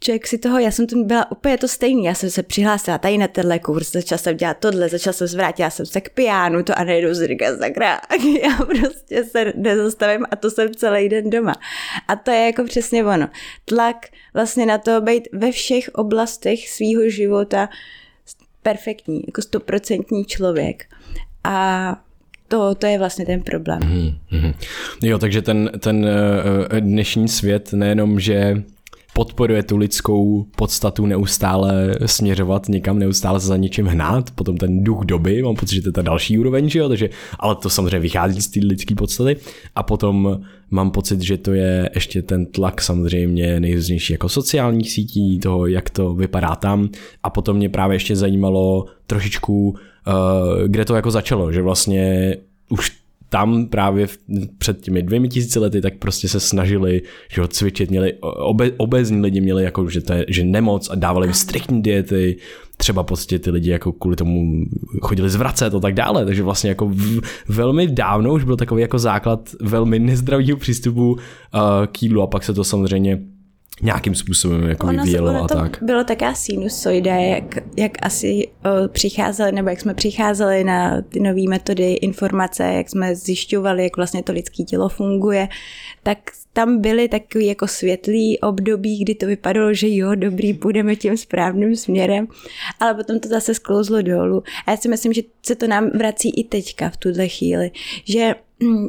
člověk 0.00 0.26
si 0.26 0.38
toho, 0.38 0.58
já 0.58 0.70
jsem 0.70 0.86
to 0.86 0.96
byla 0.96 1.30
úplně 1.30 1.58
to 1.58 1.68
stejný, 1.68 2.04
já 2.04 2.14
jsem 2.14 2.30
se 2.30 2.42
přihlásila 2.42 2.98
tady 2.98 3.18
na 3.18 3.28
tenhle 3.28 3.58
kurz, 3.58 3.92
začala 3.92 4.18
jsem 4.18 4.36
dělat 4.36 4.56
tohle, 4.60 4.88
začala 4.88 5.12
jsem 5.12 5.26
zvrátila 5.26 5.70
jsem 5.70 5.86
se 5.86 6.00
k 6.00 6.10
pianu, 6.10 6.62
to 6.62 6.78
a 6.78 6.84
najednou 6.84 7.14
si 7.14 7.26
říkám, 7.26 7.58
sakra, 7.58 8.00
já 8.42 8.56
prostě 8.56 9.24
se 9.24 9.52
nezastavím 9.56 10.26
a 10.30 10.36
to 10.36 10.50
jsem 10.50 10.74
celý 10.74 11.08
den 11.08 11.30
doma. 11.30 11.54
A 12.08 12.16
to 12.16 12.30
je 12.30 12.46
jako 12.46 12.64
přesně 12.64 13.04
ono. 13.04 13.28
Tlak 13.64 13.96
vlastně 14.34 14.66
na 14.66 14.78
to 14.78 15.00
být 15.00 15.28
ve 15.32 15.52
všech 15.52 15.88
oblastech 15.88 16.68
svýho 16.68 17.08
života 17.10 17.68
perfektní, 18.62 19.22
jako 19.26 19.42
stoprocentní 19.42 20.24
člověk. 20.24 20.84
A 21.44 22.05
to, 22.48 22.74
to 22.74 22.86
je 22.86 22.98
vlastně 22.98 23.26
ten 23.26 23.40
problém. 23.42 23.80
Mm-hmm. 23.80 24.54
Jo, 25.02 25.18
takže 25.18 25.42
ten, 25.42 25.70
ten 25.78 26.06
eh, 26.70 26.80
dnešní 26.80 27.28
svět 27.28 27.72
nejenom, 27.72 28.20
že 28.20 28.62
podporuje 29.16 29.62
tu 29.62 29.76
lidskou 29.76 30.46
podstatu 30.56 31.06
neustále 31.06 31.94
směřovat 32.06 32.68
někam, 32.68 32.98
neustále 32.98 33.40
se 33.40 33.46
za 33.46 33.56
něčím 33.56 33.86
hnát, 33.86 34.30
potom 34.30 34.56
ten 34.56 34.84
duch 34.84 35.04
doby, 35.04 35.42
mám 35.42 35.56
pocit, 35.56 35.74
že 35.74 35.82
to 35.82 35.88
je 35.88 35.92
ta 35.92 36.02
další 36.02 36.38
úroveň, 36.38 36.68
že 36.68 36.78
jo, 36.78 36.88
takže, 36.88 37.10
ale 37.38 37.56
to 37.56 37.70
samozřejmě 37.70 37.98
vychází 37.98 38.42
z 38.42 38.48
té 38.48 38.60
lidské 38.62 38.94
podstaty 38.94 39.36
a 39.74 39.82
potom 39.82 40.40
mám 40.70 40.90
pocit, 40.90 41.20
že 41.20 41.36
to 41.36 41.52
je 41.52 41.90
ještě 41.94 42.22
ten 42.22 42.46
tlak 42.46 42.82
samozřejmě 42.82 43.60
nejrůznější 43.60 44.12
jako 44.12 44.28
sociálních 44.28 44.90
sítí, 44.90 45.38
toho, 45.38 45.66
jak 45.66 45.90
to 45.90 46.14
vypadá 46.14 46.56
tam 46.56 46.88
a 47.22 47.30
potom 47.30 47.56
mě 47.56 47.68
právě 47.68 47.94
ještě 47.94 48.16
zajímalo 48.16 48.86
trošičku, 49.06 49.76
kde 50.66 50.84
to 50.84 50.94
jako 50.94 51.10
začalo, 51.10 51.52
že 51.52 51.62
vlastně 51.62 52.36
už 52.68 52.92
tam 53.28 53.66
právě 53.66 54.06
v, 54.06 54.18
před 54.58 54.80
těmi 54.80 55.02
dvěmi 55.02 55.28
tisíci 55.28 55.58
lety 55.58 55.80
tak 55.80 55.98
prostě 55.98 56.28
se 56.28 56.40
snažili 56.40 57.02
že 57.32 57.40
ho 57.40 57.48
cvičit, 57.48 57.90
měli 57.90 58.12
obe, 58.20 58.70
obezní 58.76 59.20
lidi 59.20 59.40
měli 59.40 59.64
jako, 59.64 59.88
že, 59.88 60.00
to 60.00 60.12
je, 60.12 60.26
že 60.28 60.44
nemoc 60.44 60.90
a 60.90 60.94
dávali 60.94 61.26
jim 61.26 61.34
striktní 61.34 61.82
diety, 61.82 62.36
třeba 62.76 63.02
prostě 63.02 63.38
ty 63.38 63.50
lidi 63.50 63.70
jako 63.70 63.92
kvůli 63.92 64.16
tomu 64.16 64.64
chodili 65.02 65.30
zvracet 65.30 65.74
a 65.74 65.80
tak 65.80 65.94
dále, 65.94 66.24
takže 66.24 66.42
vlastně 66.42 66.68
jako 66.68 66.88
v, 66.88 67.20
velmi 67.48 67.86
dávno 67.86 68.32
už 68.32 68.44
byl 68.44 68.56
takový 68.56 68.82
jako 68.82 68.98
základ 68.98 69.50
velmi 69.60 69.98
nezdravého 69.98 70.56
přístupu 70.56 71.12
uh, 71.12 71.18
k 71.92 72.02
jídlu 72.02 72.22
a 72.22 72.26
pak 72.26 72.44
se 72.44 72.54
to 72.54 72.64
samozřejmě 72.64 73.18
nějakým 73.82 74.14
způsobem 74.14 74.62
jako 74.62 74.86
ono, 74.86 74.98
vyvíjelo 74.98 75.30
ono 75.30 75.44
a 75.44 75.48
tak. 75.48 75.78
Bylo 75.82 76.04
taká 76.04 76.34
sinusoida, 76.34 77.14
jak, 77.14 77.44
jak 77.76 77.92
asi 78.02 78.48
o, 78.64 78.88
přicházeli, 78.88 79.52
nebo 79.52 79.68
jak 79.68 79.80
jsme 79.80 79.94
přicházeli 79.94 80.64
na 80.64 81.02
ty 81.02 81.20
nové 81.20 81.42
metody, 81.48 81.92
informace, 81.92 82.64
jak 82.64 82.90
jsme 82.90 83.16
zjišťovali, 83.16 83.82
jak 83.82 83.96
vlastně 83.96 84.22
to 84.22 84.32
lidské 84.32 84.62
tělo 84.62 84.88
funguje, 84.88 85.48
tak 86.02 86.18
tam 86.52 86.80
byly 86.80 87.08
takový 87.08 87.46
jako 87.46 87.68
světlý 87.68 88.40
období, 88.40 88.98
kdy 88.98 89.14
to 89.14 89.26
vypadalo, 89.26 89.74
že 89.74 89.86
jo, 89.90 90.14
dobrý, 90.14 90.54
půjdeme 90.54 90.96
tím 90.96 91.16
správným 91.16 91.76
směrem, 91.76 92.28
ale 92.80 92.94
potom 92.94 93.20
to 93.20 93.28
zase 93.28 93.54
sklouzlo 93.54 94.02
dolů. 94.02 94.42
A 94.66 94.70
já 94.70 94.76
si 94.76 94.88
myslím, 94.88 95.12
že 95.12 95.22
se 95.42 95.54
to 95.54 95.66
nám 95.66 95.90
vrací 95.90 96.30
i 96.40 96.44
teďka 96.44 96.90
v 96.90 96.96
tuhle 96.96 97.28
chvíli, 97.28 97.70
že 98.04 98.34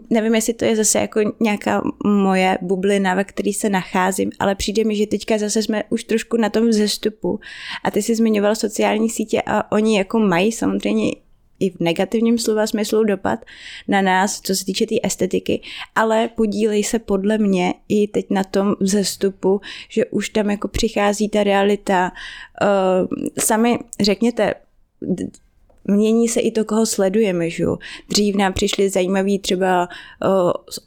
nevím, 0.10 0.36
jestli 0.36 0.54
to 0.54 0.66
je 0.66 0.76
zase 0.76 1.00
jako 1.00 1.20
nějaká 1.40 1.82
moje 2.06 2.58
bublina, 2.62 3.16
ve 3.16 3.24
které 3.24 3.54
se 3.54 3.70
nacházím, 3.70 4.32
ale 4.40 4.56
přijde 4.56 4.84
mi, 4.84 4.96
že 4.96 5.08
teďka 5.08 5.38
zase 5.38 5.64
jsme 5.64 5.84
už 5.90 6.04
trošku 6.04 6.38
na 6.38 6.50
tom 6.50 6.68
vzestupu. 6.68 7.40
A 7.84 7.92
ty 7.92 8.02
jsi 8.02 8.16
zmiňoval 8.16 8.56
sociální 8.56 9.10
sítě 9.10 9.42
a 9.46 9.72
oni 9.72 9.98
jako 9.98 10.20
mají 10.20 10.52
samozřejmě 10.52 11.12
i 11.60 11.70
v 11.70 11.80
negativním 11.80 12.38
slova 12.38 12.68
smyslu 12.68 13.04
dopad 13.04 13.46
na 13.88 14.02
nás, 14.02 14.42
co 14.42 14.56
se 14.56 14.66
týče 14.66 14.86
té 14.86 14.90
tý 14.90 15.06
estetiky, 15.06 15.62
ale 15.96 16.28
podílej 16.28 16.84
se 16.84 17.00
podle 17.00 17.38
mě 17.38 17.74
i 17.90 18.08
teď 18.08 18.26
na 18.30 18.44
tom 18.44 18.76
vzestupu, 18.80 19.62
že 19.90 20.06
už 20.06 20.30
tam 20.30 20.50
jako 20.50 20.68
přichází 20.68 21.30
ta 21.30 21.44
realita. 21.44 22.12
Uh, 22.62 23.08
sami 23.40 23.80
řekněte, 24.02 24.54
mění 25.88 26.28
se 26.28 26.40
i 26.40 26.52
to, 26.52 26.66
koho 26.66 26.86
sledujeme, 26.86 27.50
že 27.50 27.66
Dřív 28.10 28.36
nám 28.36 28.54
přišly 28.54 28.90
zajímavé 28.90 29.38
třeba 29.42 29.88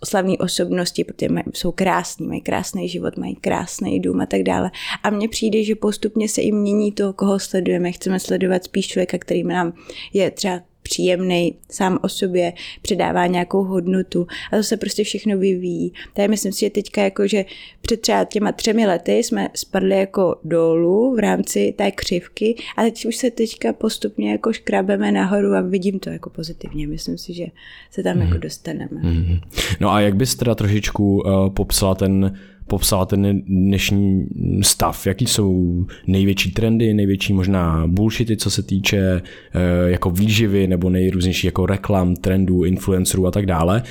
slavné 0.04 0.36
osobnosti, 0.38 1.04
protože 1.04 1.28
mají, 1.28 1.44
jsou 1.54 1.72
krásní, 1.72 2.26
mají 2.26 2.40
krásný 2.40 2.88
život, 2.88 3.16
mají 3.16 3.34
krásný 3.34 4.00
dům 4.00 4.20
a 4.20 4.26
tak 4.26 4.42
dále. 4.42 4.70
A 5.02 5.10
mně 5.10 5.28
přijde, 5.28 5.64
že 5.64 5.74
postupně 5.74 6.28
se 6.28 6.42
i 6.42 6.52
mění 6.52 6.92
to, 6.92 7.12
koho 7.12 7.38
sledujeme. 7.38 7.92
Chceme 7.92 8.20
sledovat 8.20 8.64
spíš 8.64 8.86
člověka, 8.86 9.18
který 9.18 9.44
nám 9.44 9.72
je 10.12 10.30
třeba 10.30 10.60
příjemný 10.82 11.54
sám 11.70 11.98
o 12.02 12.08
sobě, 12.08 12.52
předává 12.82 13.26
nějakou 13.26 13.64
hodnotu 13.64 14.26
a 14.52 14.56
to 14.56 14.62
se 14.62 14.76
prostě 14.76 15.04
všechno 15.04 15.38
vyvíjí. 15.38 15.92
Takže 16.14 16.28
myslím 16.28 16.52
si, 16.52 16.60
že 16.60 16.70
teďka 16.70 17.02
jako, 17.02 17.26
že 17.26 17.44
před 17.80 18.00
třeba 18.00 18.24
těma 18.24 18.52
třemi 18.52 18.86
lety 18.86 19.12
jsme 19.12 19.48
spadli 19.54 19.98
jako 19.98 20.36
dolů 20.44 21.14
v 21.14 21.18
rámci 21.18 21.74
té 21.78 21.90
křivky 21.90 22.56
a 22.76 22.82
teď 22.82 23.06
už 23.06 23.16
se 23.16 23.30
teďka 23.30 23.72
postupně 23.72 24.30
jako 24.32 24.52
škrabeme 24.52 25.12
nahoru 25.12 25.54
a 25.54 25.60
vidím 25.60 25.98
to 25.98 26.10
jako 26.10 26.30
pozitivně. 26.30 26.86
Myslím 26.86 27.18
si, 27.18 27.34
že 27.34 27.46
se 27.90 28.02
tam 28.02 28.16
mm. 28.16 28.22
jako 28.22 28.38
dostaneme. 28.38 29.00
Mm. 29.02 29.40
No 29.80 29.90
a 29.90 30.00
jak 30.00 30.16
bys 30.16 30.34
teda 30.34 30.54
trošičku 30.54 31.22
uh, 31.22 31.50
popsala 31.50 31.94
ten 31.94 32.38
popsala 32.70 33.06
ten 33.06 33.42
dnešní 33.46 34.26
stav, 34.62 35.06
jaký 35.06 35.26
jsou 35.26 35.84
největší 36.06 36.50
trendy, 36.52 36.94
největší 36.94 37.32
možná 37.32 37.86
bullshity, 37.86 38.36
co 38.36 38.50
se 38.50 38.62
týče 38.62 38.98
eh, 38.98 39.90
jako 39.90 40.10
výživy 40.10 40.66
nebo 40.66 40.90
nejrůznější 40.90 41.46
jako 41.46 41.66
reklam, 41.66 42.16
trendů, 42.16 42.64
influencerů 42.64 43.26
a 43.26 43.30
tak 43.30 43.46
dále. 43.46 43.82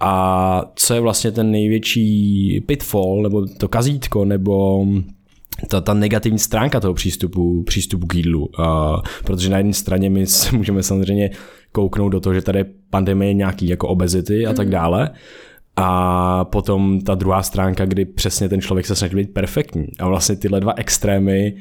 A 0.00 0.72
co 0.74 0.94
je 0.94 1.00
vlastně 1.00 1.32
ten 1.32 1.50
největší 1.50 2.60
pitfall, 2.66 3.22
nebo 3.22 3.46
to 3.46 3.68
kazítko, 3.68 4.24
nebo 4.24 4.86
ta, 5.68 5.80
ta 5.80 5.94
negativní 5.94 6.38
stránka 6.38 6.80
toho 6.80 6.94
přístupu, 6.94 7.62
přístupu 7.62 8.06
k 8.06 8.14
jídlu. 8.14 8.46
Uh, 8.58 8.66
protože 9.24 9.50
na 9.50 9.58
jedné 9.58 9.72
straně 9.72 10.10
my 10.10 10.24
můžeme 10.52 10.82
samozřejmě 10.82 11.30
kouknout 11.72 12.12
do 12.12 12.20
toho, 12.20 12.34
že 12.34 12.42
tady 12.42 12.58
je 12.58 12.66
pandemie 12.90 13.34
nějaký 13.34 13.68
jako 13.68 13.88
obezity 13.88 14.46
a 14.46 14.52
tak 14.52 14.66
mhm. 14.66 14.72
dále, 14.72 15.10
a 15.80 16.44
potom 16.44 17.00
ta 17.00 17.14
druhá 17.14 17.42
stránka, 17.42 17.84
kdy 17.84 18.04
přesně 18.04 18.48
ten 18.48 18.60
člověk 18.60 18.86
se 18.86 18.96
snaží 18.96 19.16
být 19.16 19.34
perfektní. 19.34 19.86
A 19.98 20.08
vlastně 20.08 20.36
tyhle 20.36 20.60
dva 20.60 20.72
extrémy, 20.76 21.54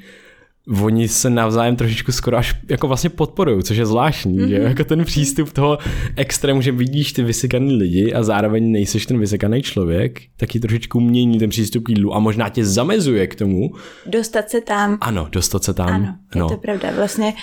oni 0.83 1.07
se 1.07 1.29
navzájem 1.29 1.75
trošičku 1.75 2.11
skoro 2.11 2.37
až 2.37 2.55
jako 2.69 2.87
vlastně 2.87 3.09
podporují, 3.09 3.63
což 3.63 3.77
je 3.77 3.85
zvláštní, 3.85 4.39
mm-hmm. 4.39 4.47
že 4.47 4.59
mhm. 4.59 4.67
jako 4.67 4.83
ten 4.83 5.05
přístup 5.05 5.51
toho 5.51 5.77
extrému, 6.15 6.61
že 6.61 6.71
vidíš 6.71 7.13
ty 7.13 7.23
vysekaný 7.23 7.75
lidi 7.75 8.13
a 8.13 8.23
zároveň 8.23 8.71
nejseš 8.71 9.05
ten 9.05 9.19
vysekaný 9.19 9.61
člověk, 9.61 10.21
tak 10.37 10.49
ti 10.49 10.59
trošičku 10.59 10.99
mění 10.99 11.39
ten 11.39 11.49
přístup 11.49 11.83
k 11.83 11.89
jídlu 11.89 12.15
a 12.15 12.19
možná 12.19 12.49
tě 12.49 12.65
zamezuje 12.65 13.27
k 13.27 13.35
tomu. 13.35 13.71
Dostat 14.05 14.49
se 14.49 14.61
tam. 14.61 14.97
Ano, 15.01 15.27
dostat 15.31 15.63
se 15.63 15.73
tam. 15.73 15.89
Ano, 15.89 16.15
je 16.35 16.41
no. 16.41 16.49
to 16.49 16.57
pravda. 16.57 16.91
Vlastně 16.95 17.33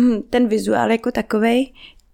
hm, 0.00 0.22
ten 0.30 0.48
vizuál 0.48 0.90
jako 0.90 1.12
takovej 1.12 1.72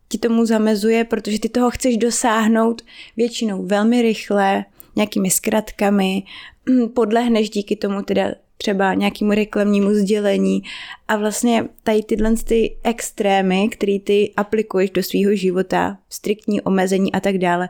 ti 0.09 0.19
tomu 0.19 0.47
zamezuje, 0.47 1.05
protože 1.05 1.41
ty 1.41 1.49
toho 1.49 1.71
chceš 1.71 1.97
dosáhnout 1.97 2.83
většinou 3.17 3.67
velmi 3.67 4.03
rychle, 4.03 4.65
nějakými 4.97 5.31
zkratkami, 5.31 6.23
mm, 6.69 6.89
podlehneš 6.89 7.51
díky 7.51 7.77
tomu 7.77 8.03
teda 8.03 8.35
třeba 8.59 8.95
nějakému 8.95 9.31
reklamnímu 9.31 9.95
sdělení 9.95 10.63
a 11.09 11.17
vlastně 11.17 11.69
tady 11.83 12.03
tyhle 12.03 12.35
ty 12.37 12.77
extrémy, 12.83 13.69
které 13.69 13.99
ty 13.99 14.33
aplikuješ 14.37 14.91
do 14.91 15.03
svého 15.03 15.35
života, 15.35 15.99
striktní 16.11 16.61
omezení 16.61 17.13
a 17.13 17.21
tak 17.21 17.39
dále, 17.39 17.69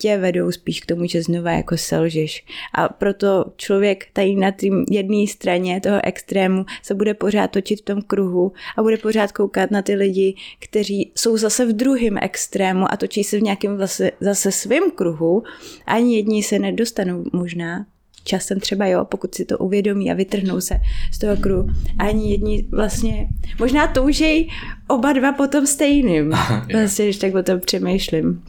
tě 0.00 0.18
vedou 0.18 0.52
spíš 0.52 0.80
k 0.80 0.86
tomu, 0.86 1.06
že 1.06 1.22
znova 1.22 1.52
jako 1.52 1.76
selžeš. 1.76 2.44
A 2.74 2.88
proto 2.88 3.44
člověk 3.56 4.06
tady 4.12 4.34
na 4.34 4.52
tým 4.52 4.84
jedné 4.90 5.26
straně 5.26 5.80
toho 5.80 6.00
extrému 6.04 6.66
se 6.82 6.94
bude 6.94 7.14
pořád 7.14 7.50
točit 7.50 7.80
v 7.80 7.84
tom 7.84 8.02
kruhu 8.02 8.52
a 8.76 8.82
bude 8.82 8.96
pořád 8.96 9.32
koukat 9.32 9.70
na 9.70 9.82
ty 9.82 9.94
lidi, 9.94 10.34
kteří 10.58 11.12
jsou 11.14 11.36
zase 11.36 11.66
v 11.66 11.72
druhém 11.72 12.18
extrému 12.22 12.92
a 12.92 12.96
točí 12.96 13.24
se 13.24 13.38
v 13.38 13.42
nějakém 13.42 13.78
zase, 13.78 14.10
zase 14.20 14.52
svém 14.52 14.90
kruhu. 14.90 15.42
Ani 15.86 16.16
jedni 16.16 16.42
se 16.42 16.58
nedostanou 16.58 17.24
možná 17.32 17.86
časem 18.24 18.60
třeba 18.60 18.86
jo, 18.86 19.04
pokud 19.04 19.34
si 19.34 19.44
to 19.44 19.58
uvědomí 19.58 20.10
a 20.10 20.14
vytrhnou 20.14 20.60
se 20.60 20.74
z 21.12 21.18
toho 21.18 21.36
kruhu. 21.36 21.68
A 21.98 22.04
ani 22.04 22.30
jedni 22.30 22.66
vlastně, 22.70 23.28
možná 23.58 23.86
toužej 23.86 24.48
oba 24.88 25.12
dva 25.12 25.32
potom 25.32 25.66
stejným. 25.66 26.32
Vlastně, 26.72 27.04
když 27.04 27.16
tak 27.16 27.34
o 27.34 27.42
tom 27.42 27.60
přemýšlím. 27.60 28.42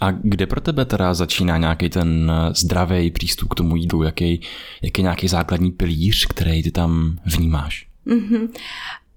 A 0.00 0.10
kde 0.10 0.46
pro 0.46 0.60
tebe 0.60 0.84
teda 0.84 1.14
začíná 1.14 1.56
nějaký 1.56 1.88
ten 1.88 2.32
zdravý 2.56 3.10
přístup 3.10 3.48
k 3.48 3.54
tomu 3.54 3.76
jídlu? 3.76 4.02
Jaký, 4.02 4.40
jaký 4.82 5.02
nějaký 5.02 5.28
základní 5.28 5.70
pilíř, 5.70 6.26
který 6.26 6.62
ty 6.62 6.70
tam 6.70 7.18
vnímáš? 7.36 7.86
Mm-hmm. 8.06 8.48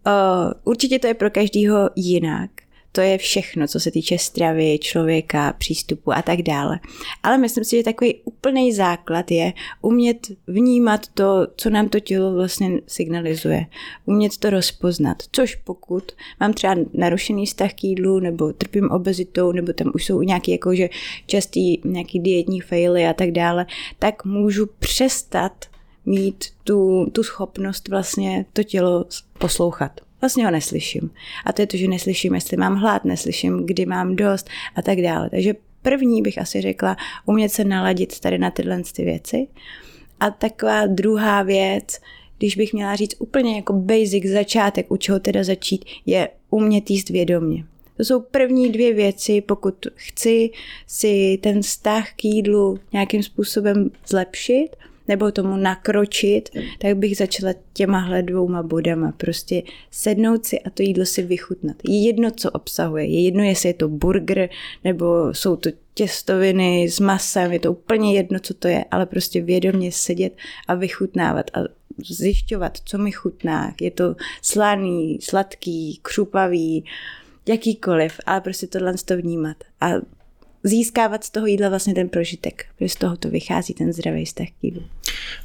Uh, 0.06 0.52
určitě 0.64 1.00
to 1.00 1.08
je 1.08 1.14
pro 1.14 1.30
každého 1.30 1.90
jinak. 1.96 2.50
To 2.96 3.02
je 3.02 3.18
všechno, 3.18 3.68
co 3.68 3.80
se 3.80 3.92
týče 3.92 4.18
stravy, 4.18 4.80
člověka, 4.80 5.54
přístupu 5.58 6.14
a 6.14 6.22
tak 6.22 6.42
dále. 6.42 6.80
Ale 7.24 7.38
myslím 7.38 7.64
si, 7.64 7.78
že 7.78 7.84
takový 7.84 8.16
úplný 8.24 8.74
základ 8.74 9.32
je 9.32 9.54
umět 9.82 10.28
vnímat 10.48 11.08
to, 11.14 11.48
co 11.58 11.70
nám 11.70 11.90
to 11.90 12.00
tělo 12.00 12.34
vlastně 12.34 12.82
signalizuje. 12.88 13.66
Umět 14.06 14.38
to 14.38 14.50
rozpoznat. 14.50 15.18
Což 15.32 15.56
pokud 15.56 16.12
mám 16.40 16.54
třeba 16.54 16.76
narušený 16.94 17.46
vztah 17.46 17.74
k 17.74 17.84
jídlu, 17.84 18.20
nebo 18.20 18.54
trpím 18.54 18.92
obezitou, 18.92 19.52
nebo 19.52 19.74
tam 19.74 19.92
už 19.96 20.06
jsou 20.06 20.22
nějaký 20.22 20.52
jakože 20.52 20.90
častý 21.28 21.82
nějaký 21.84 22.20
dietní 22.20 22.62
faily 22.62 23.06
a 23.06 23.14
tak 23.14 23.32
dále, 23.32 23.66
tak 24.00 24.26
můžu 24.26 24.66
přestat 24.80 25.66
mít 26.06 26.46
tu, 26.64 27.06
tu 27.12 27.24
schopnost 27.24 27.88
vlastně 27.88 28.46
to 28.54 28.64
tělo 28.64 29.06
poslouchat. 29.38 30.02
Vlastně 30.24 30.46
ho 30.46 30.52
neslyším. 30.52 31.12
A 31.46 31.54
to 31.54 31.62
je 31.62 31.68
to, 31.68 31.78
že 31.78 31.88
neslyším, 31.88 32.36
jestli 32.36 32.58
mám 32.58 32.76
hlad, 32.76 33.06
neslyším, 33.06 33.66
kdy 33.66 33.86
mám 33.86 34.16
dost 34.16 34.50
a 34.76 34.82
tak 34.82 35.02
dále. 35.02 35.30
Takže 35.30 35.54
první 35.82 36.22
bych 36.22 36.38
asi 36.38 36.62
řekla, 36.62 36.98
umět 37.26 37.50
se 37.50 37.64
naladit 37.64 38.20
tady 38.20 38.38
na 38.38 38.52
tyhle 38.52 38.82
ty 38.96 39.04
věci. 39.04 39.48
A 40.20 40.30
taková 40.30 40.86
druhá 40.86 41.44
věc, 41.44 42.00
když 42.38 42.56
bych 42.56 42.74
měla 42.74 42.96
říct 42.96 43.16
úplně 43.20 43.56
jako 43.56 43.74
basic 43.74 44.26
začátek, 44.26 44.92
u 44.92 44.98
čeho 44.98 45.20
teda 45.20 45.44
začít, 45.44 45.86
je 46.06 46.30
umět 46.50 46.90
jíst 46.90 47.10
vědomě. 47.10 47.66
To 47.98 48.04
jsou 48.04 48.22
první 48.22 48.72
dvě 48.72 48.94
věci, 48.94 49.42
pokud 49.42 49.88
chci 49.96 50.50
si 50.88 51.40
ten 51.42 51.62
vztah 51.62 52.14
k 52.16 52.26
jídlu 52.26 52.80
nějakým 52.94 53.24
způsobem 53.24 53.92
zlepšit, 54.08 54.70
nebo 55.08 55.32
tomu 55.32 55.58
nakročit, 55.58 56.50
tak 56.80 56.98
bych 56.98 57.18
začala 57.18 57.54
těmahle 57.74 58.24
dvouma 58.24 58.64
bodama. 58.64 59.12
Prostě 59.18 59.64
sednout 59.92 60.46
si 60.46 60.60
a 60.60 60.70
to 60.70 60.84
jídlo 60.84 61.06
si 61.06 61.24
vychutnat. 61.24 61.76
Je 61.90 62.06
jedno, 62.06 62.32
co 62.32 62.52
obsahuje. 62.52 63.06
Je 63.06 63.22
jedno, 63.22 63.44
jestli 63.44 63.70
je 63.70 63.74
to 63.74 63.88
burger, 63.90 64.50
nebo 64.84 65.34
jsou 65.34 65.56
to 65.56 65.70
těstoviny 65.94 66.90
s 66.90 67.00
masem, 67.00 67.52
je 67.52 67.60
to 67.60 67.72
úplně 67.72 68.16
jedno, 68.16 68.40
co 68.40 68.54
to 68.54 68.68
je, 68.68 68.86
ale 68.92 69.06
prostě 69.06 69.42
vědomě 69.42 69.92
sedět 69.92 70.34
a 70.68 70.76
vychutnávat 70.76 71.46
a 71.54 71.60
zjišťovat, 72.10 72.78
co 72.86 72.98
mi 72.98 73.12
chutná. 73.12 73.76
Je 73.82 73.92
to 73.92 74.16
slaný, 74.42 75.20
sladký, 75.22 76.00
křupavý, 76.02 76.86
jakýkoliv, 77.48 78.20
ale 78.26 78.42
prostě 78.42 78.68
tohle 78.68 78.94
to 79.06 79.18
vnímat. 79.18 79.58
A 79.82 79.90
získávat 80.64 81.24
z 81.24 81.30
toho 81.30 81.46
jídla 81.46 81.70
vlastně 81.70 81.94
ten 81.94 82.10
prožitek, 82.10 82.66
protože 82.76 82.90
z 82.90 82.96
toho 82.96 83.18
to 83.18 83.30
vychází 83.30 83.74
ten 83.74 83.94
zdravý 83.94 84.26
vztah 84.26 84.48
k 84.48 84.64
jídlu. 84.64 84.84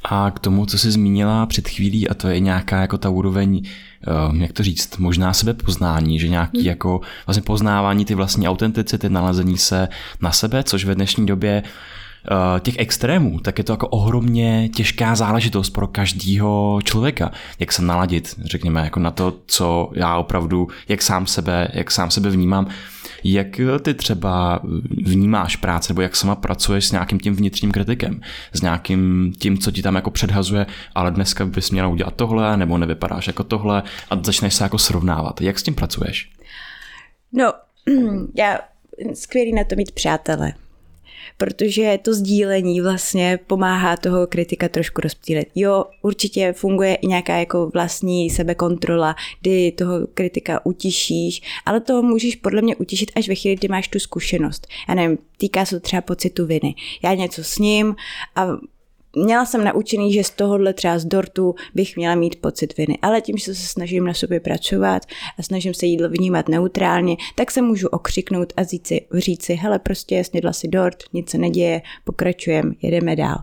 A 0.03 0.31
k 0.31 0.39
tomu, 0.39 0.65
co 0.65 0.77
jsi 0.77 0.91
zmínila 0.91 1.45
před 1.45 1.67
chvílí, 1.67 2.09
a 2.09 2.13
to 2.13 2.27
je 2.27 2.39
nějaká 2.39 2.81
jako 2.81 2.97
ta 2.97 3.09
úroveň, 3.09 3.61
um, 4.29 4.41
jak 4.41 4.53
to 4.53 4.63
říct, 4.63 4.97
možná 4.97 5.33
sebepoznání, 5.33 6.19
že 6.19 6.27
nějaký 6.27 6.57
hmm. 6.57 6.67
jako 6.67 7.01
vlastně 7.25 7.41
poznávání 7.41 8.05
ty 8.05 8.15
vlastní 8.15 8.47
autenticity, 8.47 9.09
nalezení 9.09 9.57
se 9.57 9.87
na 10.21 10.31
sebe, 10.31 10.63
což 10.63 10.85
ve 10.85 10.95
dnešní 10.95 11.25
době 11.25 11.63
uh, 11.63 12.59
těch 12.59 12.79
extrémů, 12.79 13.39
tak 13.39 13.57
je 13.57 13.63
to 13.63 13.73
jako 13.73 13.87
ohromně 13.87 14.69
těžká 14.75 15.15
záležitost 15.15 15.69
pro 15.69 15.87
každého 15.87 16.79
člověka, 16.83 17.31
jak 17.59 17.71
se 17.71 17.81
naladit, 17.81 18.35
řekněme, 18.45 18.81
jako 18.81 18.99
na 18.99 19.11
to, 19.11 19.33
co 19.45 19.91
já 19.93 20.17
opravdu, 20.17 20.67
jak 20.87 21.01
sám 21.01 21.27
sebe, 21.27 21.67
jak 21.73 21.91
sám 21.91 22.11
sebe 22.11 22.29
vnímám. 22.29 22.67
Jak 23.23 23.47
ty 23.81 23.93
třeba 23.93 24.59
vnímáš 25.05 25.55
práci, 25.55 25.91
nebo 25.91 26.01
jak 26.01 26.15
sama 26.15 26.35
pracuješ 26.35 26.85
s 26.85 26.91
nějakým 26.91 27.19
tím 27.19 27.35
vnitřním 27.35 27.71
kritikem, 27.71 28.21
s 28.53 28.61
nějakým 28.61 29.33
tím, 29.39 29.57
co 29.57 29.71
ti 29.71 29.81
tam 29.81 29.95
jako 29.95 30.11
předhazuje, 30.11 30.65
ale 30.95 31.11
dneska 31.11 31.45
bys 31.45 31.71
měla 31.71 31.87
udělat 31.87 32.15
tohle, 32.15 32.57
nebo 32.57 32.77
nevypadáš 32.77 33.27
jako 33.27 33.43
tohle 33.43 33.83
a 34.09 34.23
začneš 34.23 34.53
se 34.53 34.63
jako 34.63 34.77
srovnávat. 34.77 35.41
Jak 35.41 35.59
s 35.59 35.63
tím 35.63 35.75
pracuješ? 35.75 36.31
No, 37.31 37.53
já 38.35 38.59
skvělý 39.13 39.53
na 39.53 39.63
to 39.63 39.75
mít 39.75 39.91
přátele 39.91 40.53
protože 41.37 41.99
to 42.01 42.13
sdílení 42.13 42.81
vlastně 42.81 43.39
pomáhá 43.47 43.97
toho 43.97 44.27
kritika 44.27 44.69
trošku 44.69 45.01
rozptýlit. 45.01 45.47
Jo, 45.55 45.85
určitě 46.01 46.53
funguje 46.53 46.95
i 46.95 47.07
nějaká 47.07 47.37
jako 47.37 47.69
vlastní 47.73 48.29
sebekontrola, 48.29 49.15
kdy 49.41 49.71
toho 49.71 50.07
kritika 50.13 50.65
utišíš, 50.65 51.41
ale 51.65 51.79
to 51.79 52.01
můžeš 52.01 52.35
podle 52.35 52.61
mě 52.61 52.75
utišit 52.75 53.11
až 53.15 53.27
ve 53.29 53.35
chvíli, 53.35 53.55
kdy 53.55 53.67
máš 53.67 53.87
tu 53.87 53.99
zkušenost. 53.99 54.67
Já 54.89 54.95
nevím, 54.95 55.17
týká 55.37 55.65
se 55.65 55.75
to 55.75 55.79
třeba 55.79 56.01
pocitu 56.01 56.45
viny. 56.45 56.75
Já 57.03 57.13
něco 57.13 57.43
s 57.43 57.57
ním 57.57 57.95
a 58.35 58.47
měla 59.15 59.45
jsem 59.45 59.63
naučený, 59.63 60.13
že 60.13 60.23
z 60.23 60.29
tohohle 60.29 60.73
třeba 60.73 60.99
z 60.99 61.05
dortu 61.05 61.55
bych 61.75 61.97
měla 61.97 62.15
mít 62.15 62.35
pocit 62.35 62.77
viny, 62.77 62.97
ale 63.01 63.21
tím, 63.21 63.37
že 63.37 63.45
se 63.45 63.67
snažím 63.67 64.05
na 64.05 64.13
sobě 64.13 64.39
pracovat 64.39 65.05
a 65.39 65.43
snažím 65.43 65.73
se 65.73 65.85
jídlo 65.85 66.09
vnímat 66.09 66.49
neutrálně, 66.49 67.15
tak 67.35 67.51
se 67.51 67.61
můžu 67.61 67.87
okřiknout 67.87 68.53
a 68.57 68.63
říct 68.63 68.87
si, 68.87 69.01
říct 69.13 69.43
si 69.43 69.53
hele, 69.53 69.79
prostě 69.79 70.23
snědla 70.23 70.53
si 70.53 70.67
dort, 70.67 71.03
nic 71.13 71.29
se 71.29 71.37
neděje, 71.37 71.81
pokračujeme, 72.03 72.71
jedeme 72.81 73.15
dál. 73.15 73.37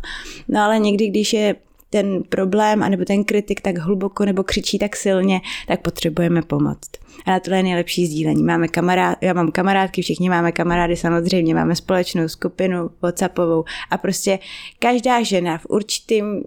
No 0.48 0.60
ale 0.60 0.78
někdy, 0.78 1.08
když 1.08 1.32
je 1.32 1.54
ten 1.90 2.22
problém, 2.22 2.82
anebo 2.82 3.04
ten 3.04 3.24
kritik 3.24 3.60
tak 3.60 3.78
hluboko 3.78 4.24
nebo 4.24 4.42
křičí 4.42 4.78
tak 4.78 4.96
silně, 4.96 5.40
tak 5.66 5.80
potřebujeme 5.80 6.42
pomoct. 6.42 6.90
A 7.26 7.30
na 7.30 7.40
tohle 7.40 7.58
je 7.58 7.62
nejlepší 7.62 8.06
sdílení. 8.06 8.42
Máme 8.42 8.68
kamarád, 8.68 9.18
já 9.20 9.32
mám 9.32 9.52
kamarádky, 9.52 10.02
všichni 10.02 10.28
máme 10.28 10.52
kamarády 10.52 10.96
samozřejmě, 10.96 11.54
máme 11.54 11.76
společnou 11.76 12.28
skupinu 12.28 12.90
WhatsAppovou 13.02 13.64
a 13.90 13.98
prostě 13.98 14.38
každá 14.78 15.22
žena 15.22 15.58
v 15.58 15.66
určitým 15.68 16.42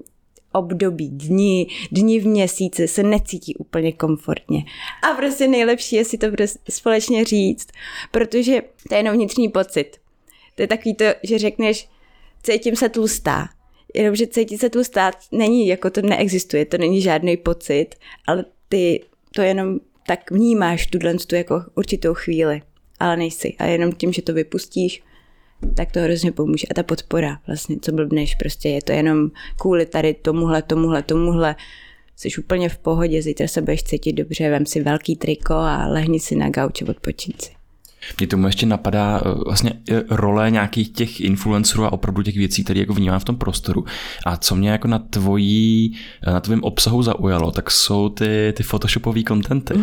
období, 0.51 1.09
dní, 1.09 1.67
dní 1.91 2.19
v 2.19 2.27
měsíci 2.27 2.87
se 2.87 3.03
necítí 3.03 3.55
úplně 3.55 3.91
komfortně. 3.91 4.65
A 5.11 5.15
prostě 5.15 5.47
nejlepší 5.47 5.95
je 5.95 6.05
si 6.05 6.17
to 6.17 6.31
prostě 6.31 6.59
společně 6.69 7.25
říct, 7.25 7.67
protože 8.11 8.61
to 8.89 8.95
je 8.95 8.99
jenom 8.99 9.13
vnitřní 9.13 9.49
pocit. 9.49 9.97
To 10.55 10.61
je 10.61 10.67
takový 10.67 10.95
to, 10.95 11.05
že 11.23 11.37
řekneš, 11.37 11.89
cítím 12.43 12.75
se 12.75 12.89
tlustá. 12.89 13.49
Jenomže 13.95 14.27
cítit 14.27 14.57
se 14.57 14.69
tlustá 14.69 15.11
není, 15.31 15.67
jako 15.67 15.89
to 15.89 16.01
neexistuje, 16.01 16.65
to 16.65 16.77
není 16.77 17.01
žádný 17.01 17.37
pocit, 17.37 17.87
ale 18.27 18.45
ty 18.69 19.03
to 19.35 19.41
jenom 19.41 19.79
tak 20.07 20.31
vnímáš 20.31 20.87
tuhle 20.87 21.13
tu 21.13 21.35
jako 21.35 21.63
určitou 21.75 22.13
chvíli, 22.13 22.61
ale 22.99 23.17
nejsi. 23.17 23.55
A 23.59 23.65
jenom 23.65 23.91
tím, 23.91 24.13
že 24.13 24.21
to 24.21 24.33
vypustíš, 24.33 25.03
tak 25.75 25.91
to 25.91 25.99
hrozně 25.99 26.31
pomůže. 26.31 26.67
A 26.71 26.73
ta 26.73 26.83
podpora, 26.83 27.39
vlastně, 27.47 27.77
co 27.81 27.91
blbneš, 27.91 28.35
prostě 28.35 28.69
je 28.69 28.81
to 28.81 28.91
jenom 28.91 29.31
kvůli 29.59 29.85
tady 29.85 30.13
tomuhle, 30.13 30.61
tomuhle, 30.61 31.03
tomuhle. 31.03 31.55
Jsi 32.15 32.29
úplně 32.39 32.69
v 32.69 32.77
pohodě, 32.77 33.21
zítra 33.21 33.47
se 33.47 33.61
budeš 33.61 33.83
cítit 33.83 34.13
dobře, 34.13 34.49
vem 34.49 34.65
si 34.65 34.81
velký 34.81 35.15
triko 35.15 35.53
a 35.53 35.87
lehni 35.87 36.19
si 36.19 36.35
na 36.35 36.49
gauč 36.49 36.81
a 36.81 36.85
si. 36.85 37.58
Mě 38.19 38.27
tomu 38.27 38.47
ještě 38.47 38.65
napadá 38.65 39.21
eh, 39.25 39.29
vlastně 39.45 39.73
eh, 39.91 40.03
role 40.09 40.51
nějakých 40.51 40.89
těch 40.89 41.21
influencerů 41.21 41.85
a 41.85 41.93
opravdu 41.93 42.23
těch 42.23 42.37
věcí, 42.37 42.63
které 42.63 42.79
jako 42.79 42.93
vnímám 42.93 43.19
v 43.19 43.25
tom 43.25 43.35
prostoru. 43.35 43.85
A 44.25 44.37
co 44.37 44.55
mě 44.55 44.69
jako 44.69 44.87
na 44.87 44.99
tvojí, 44.99 45.95
eh, 46.27 46.31
na 46.31 46.39
tvém 46.39 46.63
obsahu 46.63 47.03
zaujalo, 47.03 47.51
tak 47.51 47.71
jsou 47.71 48.09
ty, 48.09 48.53
ty 48.57 48.63
photoshopové 48.63 49.23
kontenty. 49.23 49.73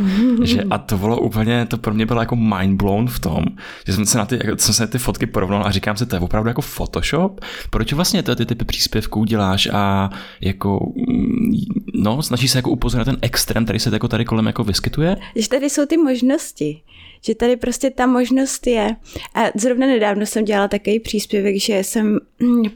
že 0.42 0.62
a 0.70 0.78
to 0.78 0.98
bylo 0.98 1.20
úplně, 1.20 1.66
to 1.66 1.78
pro 1.78 1.94
mě 1.94 2.06
bylo 2.06 2.20
jako 2.20 2.36
mind 2.36 2.82
blown 2.82 3.08
v 3.08 3.18
tom, 3.18 3.44
že 3.86 3.92
jsem 3.92 4.06
se 4.06 4.18
na 4.18 4.26
ty, 4.26 4.38
jsem 4.56 4.74
se 4.74 4.82
na 4.82 4.86
ty 4.86 4.98
fotky 4.98 5.26
porovnal 5.26 5.66
a 5.66 5.70
říkám 5.70 5.96
si, 5.96 6.06
to 6.06 6.16
je 6.16 6.20
opravdu 6.20 6.48
jako 6.48 6.62
Photoshop? 6.62 7.40
Proč 7.70 7.92
vlastně 7.92 8.22
ty, 8.22 8.36
ty 8.36 8.46
typy 8.46 8.64
příspěvků 8.64 9.24
děláš 9.24 9.68
a 9.72 10.10
jako, 10.40 10.92
mm, 10.96 11.56
no, 11.94 12.22
snaží 12.22 12.48
se 12.48 12.58
jako 12.58 12.70
upozornit 12.70 13.04
ten 13.04 13.16
extrém, 13.22 13.64
který 13.64 13.78
se 13.78 13.90
jako 13.90 14.08
tady 14.08 14.24
kolem 14.24 14.46
jako 14.46 14.64
vyskytuje? 14.64 15.16
Že 15.36 15.48
tady 15.48 15.70
jsou 15.70 15.86
ty 15.86 15.96
možnosti 15.96 16.80
že 17.26 17.34
tady 17.34 17.56
prostě 17.56 17.90
ta 17.90 18.06
možnost 18.06 18.66
je. 18.66 18.96
A 19.34 19.40
zrovna 19.54 19.86
nedávno 19.86 20.26
jsem 20.26 20.44
dělala 20.44 20.68
takový 20.68 21.00
příspěvek, 21.00 21.56
že 21.56 21.78
jsem 21.78 22.18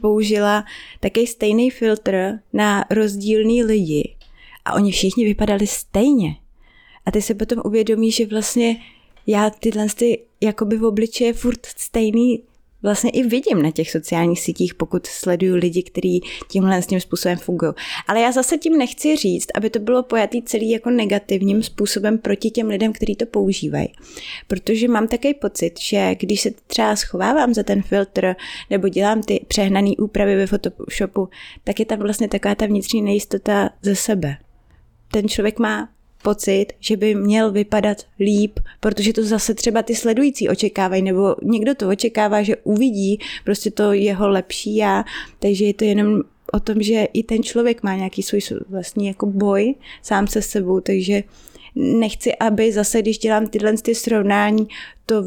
použila 0.01 0.63
takový 0.99 1.27
stejný 1.27 1.69
filtr 1.69 2.39
na 2.53 2.85
rozdílný 2.89 3.63
lidi 3.63 4.15
a 4.65 4.73
oni 4.73 4.91
všichni 4.91 5.25
vypadali 5.25 5.67
stejně. 5.67 6.35
A 7.05 7.11
ty 7.11 7.21
se 7.21 7.35
potom 7.35 7.61
uvědomí, 7.65 8.11
že 8.11 8.25
vlastně 8.25 8.77
já 9.27 9.49
tyhle 9.49 9.87
ty 9.95 10.23
jakoby 10.41 10.77
v 10.77 10.85
obličeje 10.85 11.33
furt 11.33 11.65
stejný 11.65 12.43
vlastně 12.83 13.09
i 13.09 13.23
vidím 13.23 13.61
na 13.61 13.71
těch 13.71 13.91
sociálních 13.91 14.39
sítích, 14.39 14.75
pokud 14.75 15.07
sleduju 15.07 15.55
lidi, 15.55 15.83
kteří 15.83 16.21
tímhle 16.47 16.81
s 16.81 16.87
tím 16.87 16.99
způsobem 16.99 17.37
fungují. 17.37 17.73
Ale 18.07 18.21
já 18.21 18.31
zase 18.31 18.57
tím 18.57 18.77
nechci 18.77 19.15
říct, 19.15 19.47
aby 19.55 19.69
to 19.69 19.79
bylo 19.79 20.03
pojatý 20.03 20.41
celý 20.41 20.69
jako 20.69 20.89
negativním 20.89 21.63
způsobem 21.63 22.17
proti 22.17 22.49
těm 22.49 22.67
lidem, 22.67 22.93
kteří 22.93 23.15
to 23.15 23.25
používají. 23.25 23.87
Protože 24.47 24.87
mám 24.87 25.07
takový 25.07 25.33
pocit, 25.33 25.79
že 25.79 26.15
když 26.15 26.41
se 26.41 26.51
třeba 26.67 26.95
schovávám 26.95 27.53
za 27.53 27.63
ten 27.63 27.81
filtr 27.81 28.35
nebo 28.69 28.87
dělám 28.87 29.23
ty 29.23 29.45
přehnané 29.47 29.91
úpravy 29.99 30.35
ve 30.35 30.47
Photoshopu, 30.47 31.29
tak 31.63 31.79
je 31.79 31.85
tam 31.85 31.99
vlastně 31.99 32.27
taková 32.27 32.55
ta 32.55 32.65
vnitřní 32.65 33.01
nejistota 33.01 33.69
ze 33.81 33.95
sebe. 33.95 34.37
Ten 35.11 35.29
člověk 35.29 35.59
má 35.59 35.89
pocit, 36.21 36.65
že 36.79 36.97
by 36.97 37.15
měl 37.15 37.51
vypadat 37.51 37.97
líp, 38.19 38.59
protože 38.79 39.13
to 39.13 39.23
zase 39.23 39.53
třeba 39.53 39.83
ty 39.83 39.95
sledující 39.95 40.49
očekávají, 40.49 41.01
nebo 41.01 41.35
někdo 41.43 41.75
to 41.75 41.89
očekává, 41.89 42.43
že 42.43 42.55
uvidí 42.63 43.19
prostě 43.45 43.71
to 43.71 43.93
jeho 43.93 44.29
lepší 44.29 44.75
já, 44.75 45.03
takže 45.39 45.65
je 45.65 45.73
to 45.73 45.83
jenom 45.83 46.21
o 46.53 46.59
tom, 46.59 46.81
že 46.81 47.07
i 47.13 47.23
ten 47.23 47.43
člověk 47.43 47.83
má 47.83 47.95
nějaký 47.95 48.23
svůj 48.23 48.41
vlastní 48.69 49.07
jako 49.07 49.25
boj 49.25 49.75
sám 50.01 50.27
se 50.27 50.41
sebou, 50.41 50.79
takže 50.79 51.23
nechci, 51.75 52.35
aby 52.35 52.71
zase, 52.71 53.01
když 53.01 53.17
dělám 53.17 53.47
tyhle 53.47 53.77
ty 53.77 53.95
srovnání, 53.95 54.67
to 55.05 55.23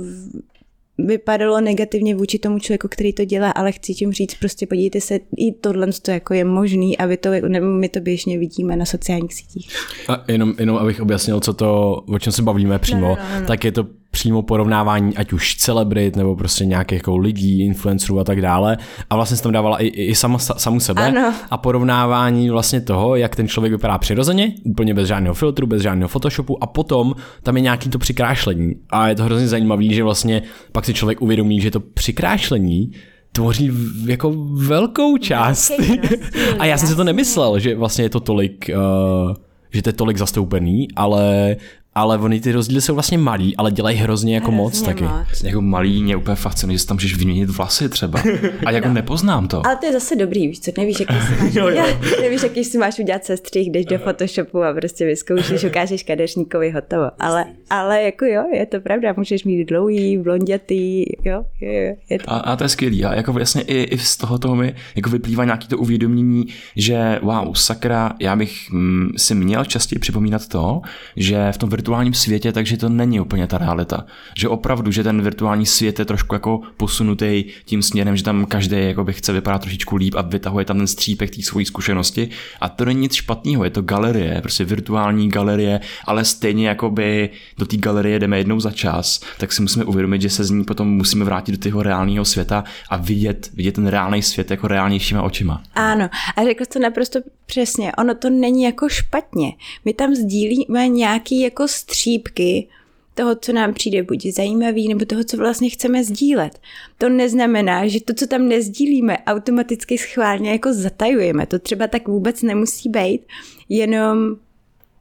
vypadalo 0.99 1.61
negativně 1.61 2.15
vůči 2.15 2.39
tomu 2.39 2.59
člověku, 2.59 2.89
který 2.89 3.13
to 3.13 3.25
dělá, 3.25 3.51
ale 3.51 3.73
chci 3.73 3.95
tím 3.95 4.13
říct, 4.13 4.35
prostě 4.35 4.67
podívejte 4.67 5.01
se, 5.01 5.21
i 5.37 5.53
tohle 5.53 5.87
to 6.03 6.11
jako 6.11 6.35
je 6.35 6.45
možný 6.45 6.99
a 6.99 7.07
vy 7.07 7.17
to, 7.17 7.31
nebo 7.49 7.67
my 7.67 7.89
to 7.89 8.01
běžně 8.01 8.39
vidíme 8.39 8.77
na 8.77 8.85
sociálních 8.85 9.35
sítích. 9.35 9.71
A 10.09 10.25
jenom, 10.29 10.55
jenom 10.59 10.77
abych 10.77 11.01
objasnil, 11.01 11.41
co 11.41 11.53
to, 11.53 11.93
o 12.09 12.19
čem 12.19 12.33
se 12.33 12.43
bavíme 12.43 12.79
přímo, 12.79 13.01
no, 13.01 13.17
no, 13.17 13.35
no, 13.35 13.41
no. 13.41 13.47
tak 13.47 13.65
je 13.65 13.73
to 13.73 13.87
přímo 14.15 14.43
porovnávání 14.43 15.17
ať 15.17 15.33
už 15.33 15.57
celebrit 15.57 16.17
nebo 16.17 16.37
prostě 16.37 16.65
nějakých 16.65 16.99
jako 16.99 17.17
lidí, 17.17 17.65
influencerů 17.65 18.21
a 18.21 18.25
tak 18.25 18.41
dále. 18.41 18.79
A 19.11 19.17
vlastně 19.17 19.37
jsem 19.37 19.43
tam 19.43 19.53
dávala 19.53 19.79
i, 19.79 19.87
i 19.87 20.15
sama, 20.15 20.39
samu 20.39 20.81
sebe 20.81 21.07
ano. 21.07 21.35
a 21.51 21.57
porovnávání 21.57 22.51
vlastně 22.51 22.81
toho, 22.81 23.17
jak 23.17 23.37
ten 23.37 23.49
člověk 23.49 23.73
vypadá 23.73 23.99
přirozeně, 23.99 24.53
úplně 24.65 24.95
bez 24.95 25.09
žádného 25.09 25.35
filtru, 25.35 25.67
bez 25.67 25.83
žádného 25.83 26.09
photoshopu 26.09 26.63
a 26.63 26.67
potom 26.67 27.15
tam 27.43 27.57
je 27.57 27.63
nějaký 27.63 27.91
to 27.91 27.99
přikrášlení. 27.99 28.75
A 28.91 29.09
je 29.09 29.15
to 29.15 29.25
hrozně 29.25 29.49
zajímavé, 29.49 29.85
že 29.85 30.03
vlastně 30.03 30.43
pak 30.73 30.85
si 30.85 30.95
člověk 30.95 31.23
uvědomí, 31.23 31.61
že 31.61 31.71
to 31.71 31.81
přikrášlení 31.81 32.93
tvoří 33.33 33.71
jako 34.07 34.35
velkou 34.53 35.17
část. 35.17 35.73
a 36.59 36.67
já 36.67 36.79
jsem 36.79 36.89
si 36.89 36.97
to 36.97 37.05
nemyslel, 37.05 37.59
že 37.59 37.77
vlastně 37.77 38.05
je 38.05 38.11
to 38.11 38.21
tolik, 38.21 38.71
uh, 38.71 39.35
že 39.71 39.83
to 39.83 39.89
je 39.89 39.93
tolik 39.93 40.17
zastoupený, 40.17 40.89
ale 40.97 41.57
ale 41.95 42.19
oni 42.19 42.41
ty 42.41 42.53
rozdíly 42.53 42.81
jsou 42.81 42.95
vlastně 42.95 43.19
malý, 43.19 43.57
ale 43.57 43.71
dělají 43.71 43.97
hrozně 43.97 44.35
jako 44.35 44.45
hrozně 44.45 44.63
moc 44.63 44.83
taky. 44.83 45.05
Moc. 45.05 45.43
Jako 45.43 45.61
malý 45.61 46.03
mě 46.03 46.17
úplně 46.17 46.37
fascinuje, 46.37 46.75
že 46.75 46.79
si 46.79 46.87
tam 46.87 46.97
můžeš 46.97 47.17
vyměnit 47.17 47.51
vlasy 47.51 47.89
třeba. 47.89 48.23
A 48.67 48.71
jako 48.71 48.89
no. 48.95 48.95
nepoznám 48.95 49.49
to. 49.49 49.67
Ale 49.67 49.77
to 49.77 49.87
je 49.87 49.93
zase 49.93 50.17
dobrý, 50.17 50.49
víš 50.49 50.61
co, 50.61 50.71
nevíš, 50.79 51.01
jaký 51.01 51.15
si 51.15 51.45
máš, 51.45 51.55
jo, 51.55 51.69
jo. 51.69 51.85
nevíš, 52.21 52.43
jaký 52.43 52.65
si 52.65 52.79
máš 52.79 52.99
udělat 52.99 53.25
sestřih, 53.25 53.71
jdeš 53.71 53.87
do 53.87 53.99
Photoshopu 53.99 54.63
a 54.63 54.73
prostě 54.73 55.07
vyzkoušíš, 55.07 55.65
ukážeš 55.71 56.03
kadeřníkovi 56.03 56.71
hotovo. 56.71 57.11
Ale, 57.19 57.45
ale 57.71 58.03
jako 58.03 58.25
jo, 58.25 58.45
je 58.53 58.67
to 58.67 58.81
pravda, 58.81 59.15
můžeš 59.17 59.45
mít 59.45 59.65
dlouhý, 59.65 60.19
blondětý, 60.19 61.05
jo, 61.25 61.45
jo, 61.61 61.73
jo 61.73 61.95
je 62.11 62.19
to. 62.19 62.33
A, 62.33 62.37
a, 62.37 62.57
to 62.57 62.65
je 62.65 62.69
skvělý. 62.69 63.05
A 63.05 63.15
jako 63.15 63.33
vlastně 63.33 63.63
i, 63.63 63.83
i 63.83 63.99
z 63.99 64.17
toho 64.17 64.39
toho 64.39 64.57
mi 64.57 64.75
jako 64.97 65.11
vyplývá 65.11 65.45
nějaký 65.45 65.69
to 65.69 65.79
uvědomění, 65.79 66.47
že 66.77 67.19
wow, 67.23 67.55
sakra, 67.55 68.13
já 68.21 68.37
bych 68.37 68.71
mm, 68.71 69.09
si 69.17 69.35
měl 69.35 69.65
častěji 69.65 69.99
připomínat 69.99 70.49
to, 70.49 70.81
že 71.17 71.53
v 71.53 71.59
tom 71.59 71.71
virtuálním 71.85 72.15
světě, 72.15 72.53
takže 72.53 72.77
to 72.77 72.89
není 72.89 73.21
úplně 73.21 73.47
ta 73.47 73.59
realita. 73.59 74.07
Že 74.39 74.49
opravdu, 74.49 74.91
že 74.91 75.03
ten 75.03 75.23
virtuální 75.23 75.67
svět 75.67 75.99
je 75.99 76.05
trošku 76.05 76.35
jako 76.35 76.61
posunutý 76.77 77.45
tím 77.65 77.83
směrem, 77.83 78.17
že 78.17 78.25
tam 78.25 78.47
každý 78.47 78.77
jako 78.77 79.05
by 79.05 79.13
chce 79.13 79.33
vypadat 79.33 79.61
trošičku 79.61 79.97
líp 79.97 80.15
a 80.17 80.23
vytahuje 80.23 80.65
tam 80.65 80.77
ten 80.77 80.87
střípek 80.87 81.37
té 81.37 81.43
svojí 81.43 81.67
zkušenosti. 81.67 82.29
A 82.61 82.69
to 82.69 82.85
není 82.85 83.01
nic 83.01 83.15
špatného, 83.15 83.65
je 83.65 83.71
to 83.71 83.83
galerie, 83.83 84.41
prostě 84.41 84.65
virtuální 84.65 85.29
galerie, 85.29 85.81
ale 86.07 86.25
stejně 86.25 86.69
jako 86.69 86.91
by 86.91 87.31
do 87.59 87.67
té 87.67 87.77
galerie 87.77 88.19
jdeme 88.19 88.39
jednou 88.39 88.61
za 88.61 88.71
čas, 88.71 89.21
tak 89.39 89.53
si 89.53 89.63
musíme 89.63 89.85
uvědomit, 89.85 90.23
že 90.23 90.31
se 90.31 90.45
z 90.45 90.51
ní 90.51 90.65
potom 90.65 90.89
musíme 90.89 91.25
vrátit 91.25 91.53
do 91.53 91.59
toho 91.59 91.83
reálného 91.83 92.25
světa 92.25 92.65
a 92.91 92.97
vidět, 92.97 93.51
vidět 93.55 93.75
ten 93.75 93.87
reálný 93.87 94.23
svět 94.23 94.51
jako 94.51 94.69
reálnějšíma 94.69 95.23
očima. 95.23 95.63
Ano, 95.75 96.11
a 96.37 96.45
řekl 96.45 96.65
to 96.73 96.79
naprosto 96.79 97.21
přesně. 97.47 97.93
Ono 97.93 98.15
to 98.15 98.31
není 98.31 98.63
jako 98.63 98.89
špatně. 98.89 99.53
My 99.85 99.93
tam 99.93 100.15
sdílíme 100.15 100.89
nějaký 100.89 101.41
jako 101.41 101.69
střípky 101.75 102.69
toho, 103.15 103.35
co 103.35 103.53
nám 103.53 103.75
přijde 103.75 104.03
buď 104.03 104.27
zajímavý, 104.27 104.89
nebo 104.89 105.05
toho, 105.05 105.25
co 105.25 105.37
vlastně 105.37 105.71
chceme 105.71 106.05
sdílet. 106.05 106.61
To 106.99 107.09
neznamená, 107.09 107.87
že 107.87 108.01
to, 108.01 108.15
co 108.15 108.27
tam 108.27 108.49
nezdílíme, 108.49 109.19
automaticky 109.19 109.99
schválně 109.99 110.51
jako 110.51 110.73
zatajujeme. 110.73 111.47
To 111.47 111.59
třeba 111.59 111.87
tak 111.87 112.09
vůbec 112.09 112.43
nemusí 112.43 112.89
být, 112.89 113.21
jenom 113.69 114.37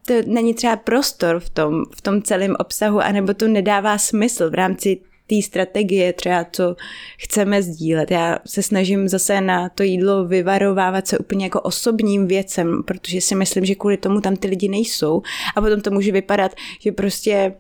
to 0.06 0.14
není 0.26 0.54
třeba 0.54 0.76
prostor 0.76 1.40
v 1.40 1.50
tom, 1.50 1.86
v 1.96 2.02
tom 2.02 2.22
celém 2.22 2.56
obsahu, 2.60 3.00
anebo 3.00 3.34
to 3.34 3.48
nedává 3.48 3.98
smysl 3.98 4.50
v 4.50 4.54
rámci 4.54 5.00
té 5.28 5.42
strategie, 5.42 6.14
třeba 6.14 6.46
co 6.52 6.76
chceme 7.18 7.64
sdílet. 7.64 8.12
Já 8.12 8.40
se 8.46 8.64
snažím 8.64 9.08
zase 9.08 9.42
na 9.42 9.70
to 9.70 9.84
jídlo 9.84 10.26
vyvarovávat 10.26 11.08
se 11.08 11.18
úplně 11.18 11.46
jako 11.46 11.62
osobním 11.62 12.28
věcem, 12.28 12.84
protože 12.84 13.22
si 13.22 13.36
myslím, 13.36 13.66
že 13.66 13.76
kvůli 13.76 13.98
tomu 13.98 14.22
tam 14.22 14.36
ty 14.36 14.48
lidi 14.48 14.70
nejsou 14.70 15.22
a 15.56 15.62
potom 15.62 15.82
to 15.82 15.92
může 15.92 16.12
vypadat, 16.12 16.52
že 16.80 16.92
prostě 16.92 17.54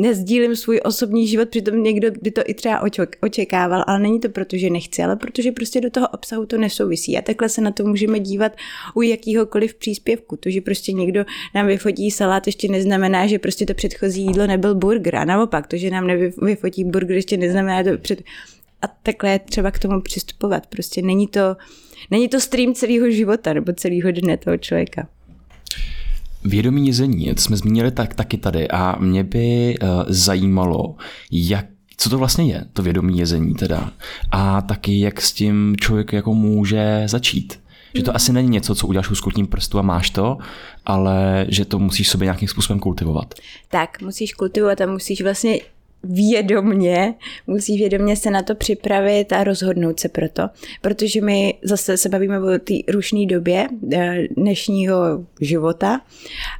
nezdílím 0.00 0.56
svůj 0.56 0.80
osobní 0.84 1.26
život, 1.26 1.48
přitom 1.48 1.82
někdo 1.82 2.10
by 2.22 2.30
to 2.30 2.42
i 2.46 2.54
třeba 2.54 2.82
očekával, 3.20 3.84
ale 3.86 3.98
není 3.98 4.20
to 4.20 4.28
proto, 4.28 4.56
že 4.56 4.70
nechci, 4.70 5.02
ale 5.02 5.16
protože 5.16 5.52
prostě 5.52 5.80
do 5.80 5.90
toho 5.90 6.08
obsahu 6.08 6.46
to 6.46 6.58
nesouvisí. 6.58 7.18
A 7.18 7.22
takhle 7.22 7.48
se 7.48 7.60
na 7.60 7.70
to 7.70 7.84
můžeme 7.84 8.20
dívat 8.20 8.52
u 8.94 9.02
jakýhokoliv 9.02 9.74
příspěvku. 9.74 10.36
To, 10.36 10.50
že 10.50 10.60
prostě 10.60 10.92
někdo 10.92 11.24
nám 11.54 11.66
vyfotí 11.66 12.10
salát, 12.10 12.46
ještě 12.46 12.68
neznamená, 12.68 13.26
že 13.26 13.38
prostě 13.38 13.66
to 13.66 13.74
předchozí 13.74 14.22
jídlo 14.22 14.46
nebyl 14.46 14.74
burger. 14.74 15.16
A 15.16 15.24
naopak, 15.24 15.66
to, 15.66 15.76
že 15.76 15.90
nám 15.90 16.06
nevyfotí 16.06 16.84
burger, 16.84 17.16
ještě 17.16 17.36
neznamená, 17.36 17.82
že 17.82 17.90
to 17.90 17.98
před... 17.98 18.22
A 18.82 18.86
takhle 19.02 19.30
je 19.30 19.38
třeba 19.38 19.70
k 19.70 19.78
tomu 19.78 20.00
přistupovat. 20.00 20.66
Prostě 20.66 21.02
není 21.02 21.26
to, 21.26 21.56
není 22.10 22.28
to 22.28 22.40
stream 22.40 22.74
celého 22.74 23.10
života 23.10 23.52
nebo 23.52 23.72
celého 23.72 24.12
dne 24.12 24.36
toho 24.36 24.56
člověka. 24.56 25.08
Vědomí 26.44 26.86
jezení, 26.86 27.34
to 27.34 27.40
jsme 27.40 27.56
zmínili 27.56 27.90
tak, 27.90 28.14
taky 28.14 28.36
tady 28.36 28.68
a 28.68 28.96
mě 28.98 29.24
by 29.24 29.78
uh, 29.82 29.88
zajímalo, 30.08 30.94
jak 31.30 31.66
co 31.96 32.10
to 32.10 32.18
vlastně 32.18 32.44
je, 32.44 32.64
to 32.72 32.82
vědomí 32.82 33.18
jezení 33.18 33.54
teda. 33.54 33.92
A 34.30 34.60
taky, 34.60 35.00
jak 35.00 35.20
s 35.20 35.32
tím 35.32 35.76
člověk 35.80 36.12
jako 36.12 36.34
může 36.34 37.02
začít. 37.06 37.60
Že 37.94 38.02
to 38.02 38.16
asi 38.16 38.32
není 38.32 38.48
něco, 38.48 38.74
co 38.74 38.86
uděláš 38.86 39.10
úskutním 39.10 39.46
prstu 39.46 39.78
a 39.78 39.82
máš 39.82 40.10
to, 40.10 40.38
ale 40.86 41.46
že 41.48 41.64
to 41.64 41.78
musíš 41.78 42.08
sobě 42.08 42.26
nějakým 42.26 42.48
způsobem 42.48 42.80
kultivovat. 42.80 43.34
Tak, 43.68 44.02
musíš 44.02 44.34
kultivovat 44.34 44.80
a 44.80 44.86
musíš 44.86 45.22
vlastně 45.22 45.58
vědomně, 46.02 47.14
musí 47.46 47.78
vědomně 47.78 48.16
se 48.16 48.30
na 48.30 48.42
to 48.42 48.54
připravit 48.54 49.32
a 49.32 49.44
rozhodnout 49.44 50.00
se 50.00 50.08
pro 50.08 50.28
to, 50.28 50.42
protože 50.80 51.20
my 51.20 51.54
zase 51.62 51.96
se 51.96 52.08
bavíme 52.08 52.40
o 52.40 52.58
té 52.58 52.74
rušné 52.88 53.26
době 53.26 53.68
eh, 53.92 54.22
dnešního 54.36 54.96
života 55.40 56.00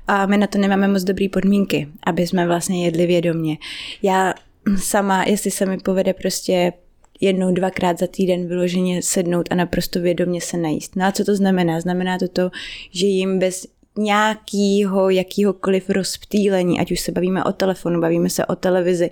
a 0.06 0.26
my 0.26 0.36
na 0.36 0.46
to 0.46 0.58
nemáme 0.58 0.88
moc 0.88 1.04
dobré 1.04 1.28
podmínky, 1.28 1.88
aby 2.06 2.26
jsme 2.26 2.46
vlastně 2.46 2.84
jedli 2.84 3.06
vědomně. 3.06 3.56
Já 4.02 4.34
sama, 4.76 5.24
jestli 5.24 5.50
se 5.50 5.66
mi 5.66 5.78
povede 5.78 6.14
prostě 6.14 6.72
jednou, 7.20 7.52
dvakrát 7.52 7.98
za 7.98 8.06
týden 8.06 8.48
vyloženě 8.48 9.02
sednout 9.02 9.48
a 9.50 9.54
naprosto 9.54 10.00
vědomě 10.00 10.40
se 10.40 10.56
najíst. 10.56 10.96
No 10.96 11.04
a 11.04 11.12
co 11.12 11.24
to 11.24 11.36
znamená? 11.36 11.80
Znamená 11.80 12.18
to 12.18 12.28
to, 12.28 12.50
že 12.90 13.06
jim 13.06 13.38
bez 13.38 13.66
nějakého 13.98 15.10
jakýhokoliv 15.10 15.90
rozptýlení, 15.90 16.80
ať 16.80 16.92
už 16.92 17.00
se 17.00 17.12
bavíme 17.12 17.44
o 17.44 17.52
telefonu, 17.52 18.00
bavíme 18.00 18.30
se 18.30 18.46
o 18.46 18.56
televizi, 18.56 19.10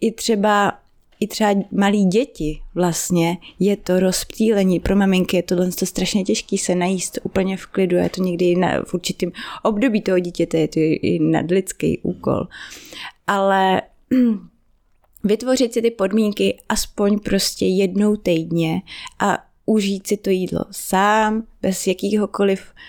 i 0.00 0.12
třeba 0.12 0.72
i 1.20 1.26
třeba 1.26 1.54
malí 1.72 2.04
děti 2.04 2.60
vlastně 2.74 3.38
je 3.58 3.76
to 3.76 4.00
rozptýlení. 4.00 4.80
Pro 4.80 4.96
maminky 4.96 5.36
je 5.36 5.42
tohle 5.42 5.70
to 5.70 5.86
strašně 5.86 6.24
těžký 6.24 6.58
se 6.58 6.74
najíst 6.74 7.18
úplně 7.22 7.56
v 7.56 7.66
klidu. 7.66 7.96
Je 7.96 8.08
to 8.08 8.22
někdy 8.22 8.56
na, 8.56 8.82
v 8.84 8.94
určitém 8.94 9.32
období 9.62 10.00
toho 10.00 10.18
dítěte, 10.18 10.58
je 10.58 10.68
to 10.68 10.80
i 10.80 11.18
nadlidský 11.22 11.98
úkol. 12.02 12.48
Ale 13.26 13.82
vytvořit 15.24 15.72
si 15.72 15.82
ty 15.82 15.90
podmínky 15.90 16.58
aspoň 16.68 17.18
prostě 17.18 17.66
jednou 17.66 18.16
týdně 18.16 18.82
a 19.18 19.38
užít 19.66 20.06
si 20.06 20.16
to 20.16 20.30
jídlo 20.30 20.64
sám, 20.70 21.42
bez 21.62 21.86
jakýhokoliv 21.86 22.60
uh, 22.60 22.80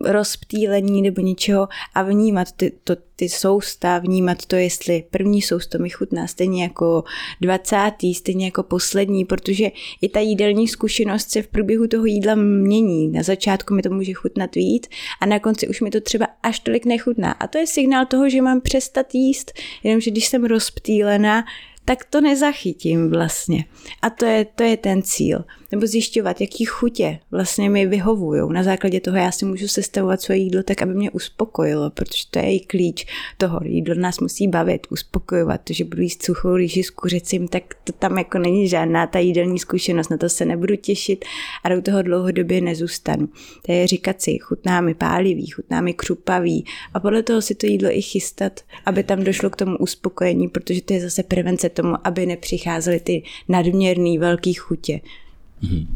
rozptýlení 0.00 1.02
nebo 1.02 1.20
něčeho 1.20 1.68
a 1.94 2.02
vnímat 2.02 2.52
ty, 2.52 2.72
to, 2.84 2.96
ty 3.16 3.28
sousta, 3.28 3.98
vnímat 3.98 4.46
to, 4.46 4.56
jestli 4.56 5.04
první 5.10 5.42
sousto 5.42 5.78
mi 5.78 5.90
chutná 5.90 6.26
stejně 6.26 6.62
jako 6.62 7.04
dvacátý, 7.40 8.14
stejně 8.14 8.44
jako 8.44 8.62
poslední, 8.62 9.24
protože 9.24 9.70
i 10.02 10.08
ta 10.08 10.20
jídelní 10.20 10.68
zkušenost 10.68 11.30
se 11.30 11.42
v 11.42 11.48
průběhu 11.48 11.86
toho 11.86 12.06
jídla 12.06 12.34
mění. 12.34 13.08
Na 13.08 13.22
začátku 13.22 13.74
mi 13.74 13.82
to 13.82 13.90
může 13.90 14.12
chutnat 14.12 14.54
víc 14.54 14.88
a 15.20 15.26
na 15.26 15.38
konci 15.38 15.68
už 15.68 15.80
mi 15.80 15.90
to 15.90 16.00
třeba 16.00 16.26
až 16.42 16.60
tolik 16.60 16.84
nechutná. 16.84 17.32
A 17.32 17.46
to 17.46 17.58
je 17.58 17.66
signál 17.66 18.06
toho, 18.06 18.30
že 18.30 18.42
mám 18.42 18.60
přestat 18.60 19.14
jíst, 19.14 19.52
jenomže 19.82 20.10
když 20.10 20.26
jsem 20.26 20.44
rozptýlená, 20.44 21.44
tak 21.84 22.04
to 22.04 22.20
nezachytím 22.20 23.10
vlastně. 23.10 23.64
A 24.02 24.10
to 24.10 24.24
je, 24.24 24.44
to 24.44 24.62
je 24.62 24.76
ten 24.76 25.02
cíl. 25.02 25.44
Nebo 25.72 25.86
zjišťovat, 25.86 26.40
jaký 26.40 26.64
chutě 26.64 27.18
vlastně 27.30 27.70
mi 27.70 27.86
vyhovují. 27.86 28.52
Na 28.52 28.62
základě 28.62 29.00
toho 29.00 29.16
já 29.16 29.32
si 29.32 29.44
můžu 29.44 29.68
sestavovat 29.68 30.22
svoje 30.22 30.38
jídlo 30.38 30.62
tak, 30.62 30.82
aby 30.82 30.94
mě 30.94 31.10
uspokojilo, 31.10 31.90
protože 31.90 32.24
to 32.30 32.38
je 32.38 32.54
i 32.54 32.60
klíč 32.60 33.06
toho. 33.38 33.60
Jídlo 33.64 33.94
nás 33.94 34.20
musí 34.20 34.48
bavit, 34.48 34.86
uspokojovat. 34.90 35.60
To, 35.64 35.72
že 35.72 35.84
budu 35.84 36.02
jíst 36.02 36.22
suchou 36.22 36.56
rýži 36.56 36.82
s 36.82 36.90
kuřecím, 36.90 37.48
tak 37.48 37.62
to 37.84 37.92
tam 37.92 38.18
jako 38.18 38.38
není 38.38 38.68
žádná 38.68 39.06
ta 39.06 39.18
jídelní 39.18 39.58
zkušenost. 39.58 40.08
Na 40.08 40.16
to 40.16 40.28
se 40.28 40.44
nebudu 40.44 40.76
těšit 40.76 41.24
a 41.64 41.68
do 41.68 41.82
toho 41.82 42.02
dlouhodobě 42.02 42.60
nezůstanu. 42.60 43.28
To 43.66 43.72
je 43.72 43.86
říkat 43.86 44.22
si, 44.22 44.38
chutná 44.38 44.80
mi 44.80 44.94
pálivý, 44.94 45.46
chutná 45.46 45.80
mi 45.80 45.94
křupavý 45.94 46.64
a 46.94 47.00
podle 47.00 47.22
toho 47.22 47.42
si 47.42 47.54
to 47.54 47.66
jídlo 47.66 47.90
i 47.90 48.02
chystat, 48.02 48.60
aby 48.86 49.02
tam 49.02 49.24
došlo 49.24 49.50
k 49.50 49.56
tomu 49.56 49.76
uspokojení, 49.76 50.48
protože 50.48 50.82
to 50.82 50.92
je 50.92 51.00
zase 51.00 51.22
prevence 51.22 51.68
tomu, 51.68 51.94
aby 52.04 52.26
nepřicházely 52.26 53.00
ty 53.00 53.22
nadměrný 53.48 54.18
velký 54.18 54.54
chutě. 54.54 55.00
Mhm. 55.62 55.86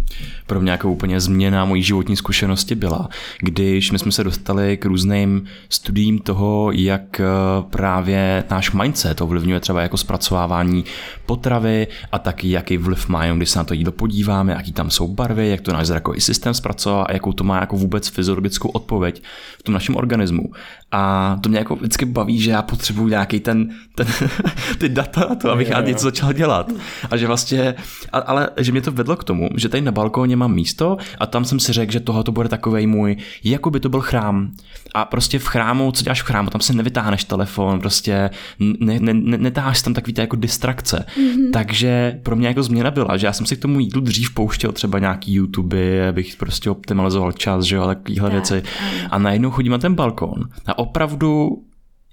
Pro 0.47 0.61
mě 0.61 0.71
jako 0.71 0.91
úplně 0.91 1.21
změna 1.21 1.65
mojí 1.65 1.83
životní 1.83 2.17
zkušenosti 2.17 2.75
byla, 2.75 3.09
když 3.41 3.91
my 3.91 3.99
jsme 3.99 4.13
se 4.13 4.25
dostali 4.25 4.77
k 4.77 4.85
různým 4.85 5.45
studiím 5.69 6.19
toho, 6.19 6.71
jak 6.73 7.21
eh, 7.21 7.25
právě 7.71 8.45
náš 8.51 8.73
mindset 8.73 9.21
ovlivňuje 9.21 9.61
třeba 9.61 9.83
jako 9.83 9.97
zpracovávání 9.97 10.85
potravy 11.27 11.87
a 12.13 12.19
taky 12.19 12.51
jaký 12.51 12.77
vliv 12.77 13.09
má, 13.09 13.27
když 13.27 13.51
se 13.51 13.59
na 13.59 13.65
to 13.65 13.75
jídlo 13.75 13.93
podíváme, 13.93 14.53
jaký 14.53 14.73
tam 14.73 14.91
jsou 14.91 15.09
barvy, 15.09 15.49
jak 15.49 15.61
to 15.61 15.73
náš 15.73 15.87
zrakový 15.87 16.21
systém 16.21 16.55
zpracová 16.55 17.03
a 17.03 17.13
jakou 17.13 17.33
to 17.33 17.45
má 17.45 17.61
jako 17.61 17.77
vůbec 17.77 18.09
fyziologickou 18.09 18.69
odpověď 18.69 19.23
v 19.59 19.63
tom 19.63 19.73
našem 19.73 19.97
organismu. 19.97 20.53
A 20.93 21.37
to 21.43 21.49
mě 21.49 21.59
jako 21.59 21.77
vždycky 21.77 22.05
baví, 22.05 22.41
že 22.41 22.51
já 22.51 22.63
potřebuji 22.63 23.09
nějaký 23.09 23.41
ten, 23.41 23.75
ten 23.95 24.07
ty 24.79 24.89
data 24.89 25.27
na 25.29 25.35
to, 25.35 25.51
abych 25.51 25.69
já 25.69 25.81
něco 25.81 26.03
začal 26.03 26.33
dělat. 26.33 26.73
A 27.11 27.17
že 27.17 27.27
vlastně, 27.27 27.75
ale 28.13 28.51
že 28.57 28.73
mě 28.73 28.81
to 28.81 28.93
vedlo 28.93 29.17
k 29.17 29.25
tomu, 29.25 29.49
že 29.57 29.69
tady 29.69 29.81
na 29.81 29.93
balkóně 29.93 30.37
mám 30.37 30.55
místo 30.55 30.97
a 31.19 31.27
tam 31.27 31.45
jsem 31.45 31.61
si 31.61 31.73
řekl, 31.73 31.93
že 31.93 32.01
tohle 32.01 32.25
to 32.25 32.33
bude 32.33 32.49
takový 32.49 32.87
můj, 32.87 33.17
jako 33.45 33.71
by 33.71 33.81
to 33.81 33.89
byl 33.89 34.01
chrám. 34.01 34.51
A 34.95 35.05
prostě 35.05 35.39
v 35.39 35.47
chrámu, 35.47 35.93
co 35.93 36.05
děláš 36.05 36.23
v 36.23 36.25
chrámu, 36.25 36.51
tam 36.51 36.61
si 36.61 36.77
nevytáhneš 36.77 37.25
telefon, 37.25 37.81
prostě 37.81 38.31
ne, 38.59 39.01
ne, 39.01 39.15
ne, 39.15 39.39
netáháš 39.39 39.83
tam 39.83 39.95
takový 39.95 40.15
jako 40.19 40.37
distrakce. 40.37 41.05
Mm-hmm. 41.17 41.51
Takže 41.53 42.21
pro 42.23 42.37
mě 42.37 42.49
jako 42.49 42.63
změna 42.63 42.91
byla, 42.91 43.17
že 43.17 43.27
já 43.27 43.33
jsem 43.33 43.47
si 43.47 43.57
k 43.57 43.63
tomu 43.63 43.81
jídlu 43.81 44.01
dřív 44.01 44.35
pouštěl 44.35 44.73
třeba 44.73 44.99
nějaký 44.99 45.35
YouTube, 45.35 46.09
abych 46.09 46.37
prostě 46.37 46.71
optimalizoval 46.71 47.33
čas, 47.33 47.65
že 47.65 47.77
jo, 47.77 47.87
takovýhle 47.87 48.31
tak, 48.31 48.33
věci. 48.33 48.63
A 49.11 49.19
najednou 49.19 49.51
chodím 49.51 49.73
na 49.73 49.79
ten 49.79 49.95
balkón 49.95 50.49
a 50.67 50.79
opravdu 50.79 51.63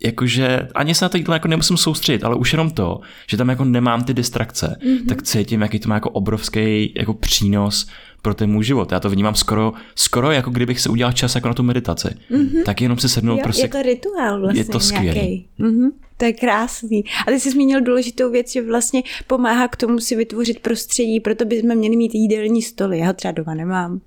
jakože 0.03 0.67
ani 0.75 0.95
se 0.95 1.05
na 1.05 1.09
to 1.09 1.17
jídlo 1.17 1.33
jako 1.33 1.47
nemusím 1.47 1.77
soustředit, 1.77 2.23
ale 2.23 2.35
už 2.35 2.53
jenom 2.53 2.69
to, 2.69 2.99
že 3.27 3.37
tam 3.37 3.49
jako 3.49 3.65
nemám 3.65 4.03
ty 4.03 4.13
distrakce, 4.13 4.77
mm-hmm. 4.81 5.07
tak 5.07 5.23
cítím, 5.23 5.61
jaký 5.61 5.79
to 5.79 5.89
má 5.89 5.95
jako 5.95 6.09
obrovský 6.09 6.93
jako 6.95 7.13
přínos 7.13 7.87
pro 8.21 8.33
ten 8.33 8.51
můj 8.51 8.63
život. 8.63 8.91
Já 8.91 8.99
to 8.99 9.09
vnímám 9.09 9.35
skoro, 9.35 9.73
skoro 9.95 10.31
jako 10.31 10.49
kdybych 10.49 10.81
se 10.81 10.89
udělal 10.89 11.13
čas 11.13 11.35
jako 11.35 11.47
na 11.47 11.53
tu 11.53 11.63
meditaci. 11.63 12.07
Mm-hmm. 12.07 12.63
Tak 12.63 12.81
jenom 12.81 12.97
se 12.97 13.09
sednout 13.09 13.37
jo, 13.37 13.43
prostě. 13.43 13.63
Je 13.63 13.69
to 13.69 13.81
rituál 13.81 14.39
vlastně. 14.39 14.61
Je 14.61 14.65
to 14.65 14.79
skvělé. 14.79 15.21
Mm-hmm. 15.59 15.91
To 16.17 16.25
je 16.25 16.33
krásný. 16.33 17.03
A 17.27 17.31
ty 17.31 17.39
jsi 17.39 17.51
zmínil 17.51 17.81
důležitou 17.81 18.31
věc, 18.31 18.51
že 18.51 18.61
vlastně 18.61 19.03
pomáhá 19.27 19.67
k 19.67 19.75
tomu 19.75 19.99
si 19.99 20.15
vytvořit 20.15 20.59
prostředí, 20.59 21.19
proto 21.19 21.45
bychom 21.45 21.75
měli 21.75 21.95
mít 21.95 22.15
jídelní 22.15 22.61
stoly. 22.61 22.99
Já 22.99 23.07
ho 23.07 23.13
třeba 23.13 23.31
doma 23.31 23.53
nemám. 23.53 24.01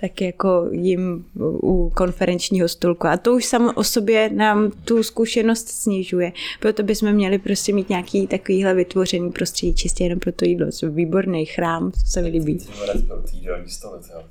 Tak 0.00 0.20
jako 0.20 0.68
jim 0.70 1.24
u 1.62 1.90
konferenčního 1.94 2.68
stolku. 2.68 3.06
A 3.06 3.16
to 3.16 3.34
už 3.34 3.44
samo 3.44 3.72
o 3.72 3.84
sobě 3.84 4.30
nám 4.34 4.70
tu 4.84 5.02
zkušenost 5.02 5.68
snižuje. 5.68 6.32
Proto 6.60 6.82
bychom 6.82 7.12
měli 7.12 7.38
prostě 7.38 7.72
mít 7.72 7.88
nějaký 7.88 8.26
takovýhle 8.26 8.74
vytvořený 8.74 9.30
prostředí 9.30 9.74
čistě 9.74 10.04
jenom 10.04 10.18
pro 10.18 10.32
to 10.32 10.44
jídlo. 10.44 10.66
Je 10.82 10.88
výborný 10.88 11.46
chrám, 11.46 11.90
to 11.90 11.98
se 12.06 12.22
mi 12.22 12.28
líbí. 12.28 12.58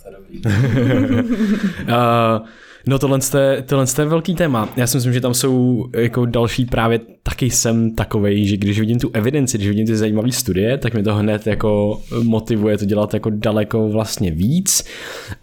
To 0.04 0.10
je 0.10 0.16
dobrý. 0.18 0.42
uh, 1.82 2.48
No 2.88 3.00
tohle 3.00 3.20
je, 3.40 3.62
tohle 3.62 3.86
je 4.00 4.06
velký 4.06 4.36
téma. 4.36 4.70
Já 4.78 4.88
si 4.88 4.98
myslím, 4.98 5.14
že 5.14 5.22
tam 5.22 5.34
jsou 5.34 5.86
jako 5.98 6.26
další 6.26 6.66
právě 6.66 7.00
taky 7.24 7.50
jsem 7.50 7.96
takovej, 7.96 8.46
že 8.46 8.58
když 8.58 8.80
vidím 8.80 9.00
tu 9.00 9.12
evidenci, 9.14 9.58
když 9.58 9.70
vidím 9.70 9.86
ty 9.86 9.96
zajímavé 9.96 10.32
studie, 10.32 10.78
tak 10.78 10.94
mi 10.94 11.04
to 11.04 11.16
hned 11.16 11.48
jako 11.48 12.02
motivuje 12.24 12.78
to 12.78 12.86
dělat 12.86 13.14
jako 13.14 13.30
daleko 13.30 13.90
vlastně 13.90 14.32
víc. 14.32 14.86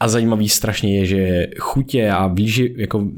A 0.01 0.09
zajímavý 0.09 0.49
strašně 0.49 0.99
je, 0.99 1.07
že 1.07 1.47
chutě 1.59 2.11
a 2.11 2.27
výži, 2.27 2.75
jako 2.77 3.09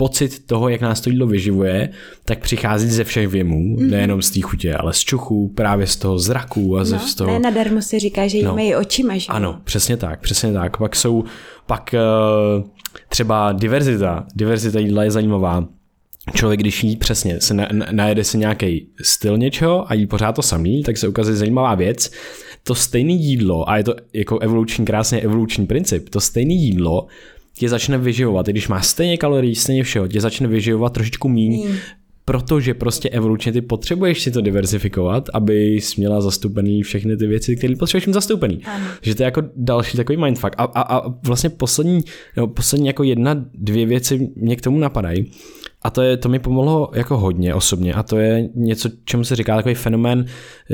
pocit 0.00 0.46
toho, 0.46 0.68
jak 0.68 0.80
nás 0.80 1.00
to 1.00 1.10
jídlo 1.10 1.26
vyživuje, 1.26 1.88
tak 2.24 2.38
přichází 2.38 2.88
ze 2.88 3.04
všech 3.04 3.28
věmů, 3.28 3.76
mm-hmm. 3.76 3.90
nejenom 3.90 4.22
z 4.22 4.30
té 4.30 4.40
chutě, 4.40 4.74
ale 4.74 4.92
z 4.92 4.98
čuchů, 4.98 5.52
právě 5.54 5.86
z 5.86 5.96
toho 5.96 6.18
zraku 6.18 6.78
a 6.78 6.84
ze, 6.84 6.96
no, 6.96 7.02
z 7.02 7.14
toho... 7.14 7.32
Ne, 7.32 7.38
nadarmo 7.38 7.82
se 7.82 7.98
říká, 7.98 8.26
že 8.26 8.42
no. 8.42 8.56
jí 8.58 8.74
očima, 8.74 9.16
že? 9.16 9.26
Ano, 9.28 9.60
přesně 9.64 9.96
tak, 9.96 10.20
přesně 10.20 10.52
tak. 10.52 10.76
Pak 10.76 10.96
jsou, 10.96 11.24
pak 11.66 11.94
uh, 11.94 12.64
třeba 13.08 13.52
diverzita, 13.52 14.26
diverzita 14.34 14.78
jídla 14.78 15.04
je 15.04 15.10
zajímavá. 15.10 15.68
Člověk, 16.34 16.60
když 16.60 16.84
jí 16.84 16.96
přesně, 16.96 17.40
se 17.40 17.54
na, 17.54 17.68
najede 17.90 18.24
si 18.24 18.38
nějaký 18.38 18.86
styl 19.02 19.38
něčeho 19.38 19.90
a 19.90 19.94
jí 19.94 20.06
pořád 20.06 20.32
to 20.32 20.42
samý, 20.42 20.82
tak 20.82 20.96
se 20.96 21.08
ukazuje 21.08 21.36
zajímavá 21.36 21.74
věc. 21.74 22.10
To 22.62 22.74
stejné 22.74 23.12
jídlo, 23.12 23.70
a 23.70 23.76
je 23.76 23.84
to 23.84 23.94
jako 24.12 24.38
evoluční, 24.38 24.84
krásně 24.84 25.20
evoluční 25.20 25.66
princip, 25.66 26.08
to 26.08 26.20
stejné 26.20 26.54
jídlo 26.54 27.06
tě 27.58 27.68
začne 27.68 27.98
vyživovat, 27.98 28.48
i 28.48 28.52
když 28.52 28.68
má 28.68 28.80
stejně 28.80 29.16
kalorií, 29.16 29.54
stejně 29.54 29.82
všeho, 29.82 30.08
tě 30.08 30.20
začne 30.20 30.48
vyživovat 30.48 30.92
trošičku 30.92 31.28
míň, 31.28 31.68
mm 31.68 31.76
protože 32.30 32.74
prostě 32.74 33.08
evolučně 33.08 33.52
ty 33.52 33.60
potřebuješ 33.60 34.22
si 34.22 34.30
to 34.30 34.40
diversifikovat, 34.40 35.28
aby 35.34 35.64
jsi 35.64 35.94
měla 36.00 36.20
zastoupený 36.20 36.82
všechny 36.82 37.16
ty 37.16 37.26
věci, 37.26 37.56
které 37.56 37.76
potřebuješ 37.76 38.06
mít 38.06 38.12
zastoupený. 38.12 38.60
Ano. 38.64 38.86
Že 39.02 39.14
to 39.14 39.22
je 39.22 39.24
jako 39.24 39.42
další 39.56 39.96
takový 39.96 40.18
mindfuck. 40.18 40.54
A, 40.58 40.64
a, 40.64 40.96
a 40.96 41.08
vlastně 41.22 41.50
poslední, 41.50 42.00
no, 42.36 42.46
poslední 42.46 42.86
jako 42.86 43.02
jedna, 43.02 43.44
dvě 43.54 43.86
věci 43.86 44.28
mě 44.36 44.56
k 44.56 44.60
tomu 44.60 44.78
napadají. 44.78 45.30
A 45.82 45.90
to, 45.90 46.02
je, 46.02 46.16
to 46.16 46.28
mi 46.28 46.38
pomohlo 46.38 46.90
jako 46.94 47.18
hodně 47.18 47.54
osobně 47.54 47.94
a 47.94 48.02
to 48.02 48.18
je 48.18 48.48
něco, 48.54 48.88
čemu 49.04 49.24
se 49.24 49.36
říká 49.36 49.56
takový 49.56 49.74
fenomén 49.74 50.24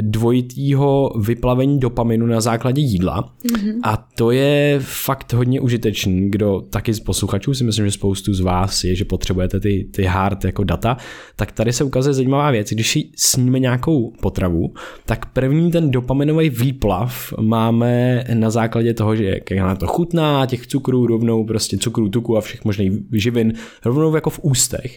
dvojitýho 0.01 1.11
vyplavení 1.21 1.81
dopaminu 1.81 2.27
na 2.27 2.41
základě 2.41 2.83
jídla. 2.83 3.33
Mm-hmm. 3.45 3.81
a 3.83 3.97
to 3.97 4.31
je 4.31 4.81
fakt 4.83 5.33
hodně 5.33 5.61
užitečný, 5.61 6.31
kdo 6.31 6.61
taky 6.71 6.95
z 6.95 7.01
posluchačů 7.01 7.55
si 7.55 7.65
myslím, 7.65 7.85
že 7.85 7.91
spoustu 7.91 8.35
z 8.35 8.41
vás 8.41 8.85
je, 8.85 8.95
že 8.95 9.05
potřebujete 9.05 9.61
ty, 9.61 9.89
ty 9.91 10.05
hard 10.05 10.45
jako 10.45 10.65
data, 10.65 10.97
tak 11.37 11.53
tady 11.53 11.73
se 11.73 11.85
ukazuje 11.85 12.15
zajímavá 12.15 12.51
věc, 12.51 12.71
když 12.71 12.91
si 12.91 13.05
sníme 13.17 13.59
nějakou 13.59 14.13
potravu, 14.21 14.75
tak 15.07 15.27
první 15.27 15.71
ten 15.71 15.91
dopaminový 15.91 16.51
výplav 16.51 17.33
máme 17.41 18.25
na 18.35 18.51
základě 18.51 18.95
toho, 18.95 19.17
že 19.17 19.25
jak 19.25 19.51
na 19.51 19.77
to 19.77 19.87
chutná, 19.87 20.47
těch 20.47 20.67
cukrů 20.67 21.07
rovnou, 21.07 21.45
prostě 21.45 21.79
cukrů, 21.79 22.09
tuku 22.09 22.37
a 22.37 22.41
všech 22.41 22.65
možných 22.65 22.93
živin 23.13 23.53
rovnou 23.85 24.15
jako 24.15 24.31
v 24.31 24.41
ústech 24.43 24.96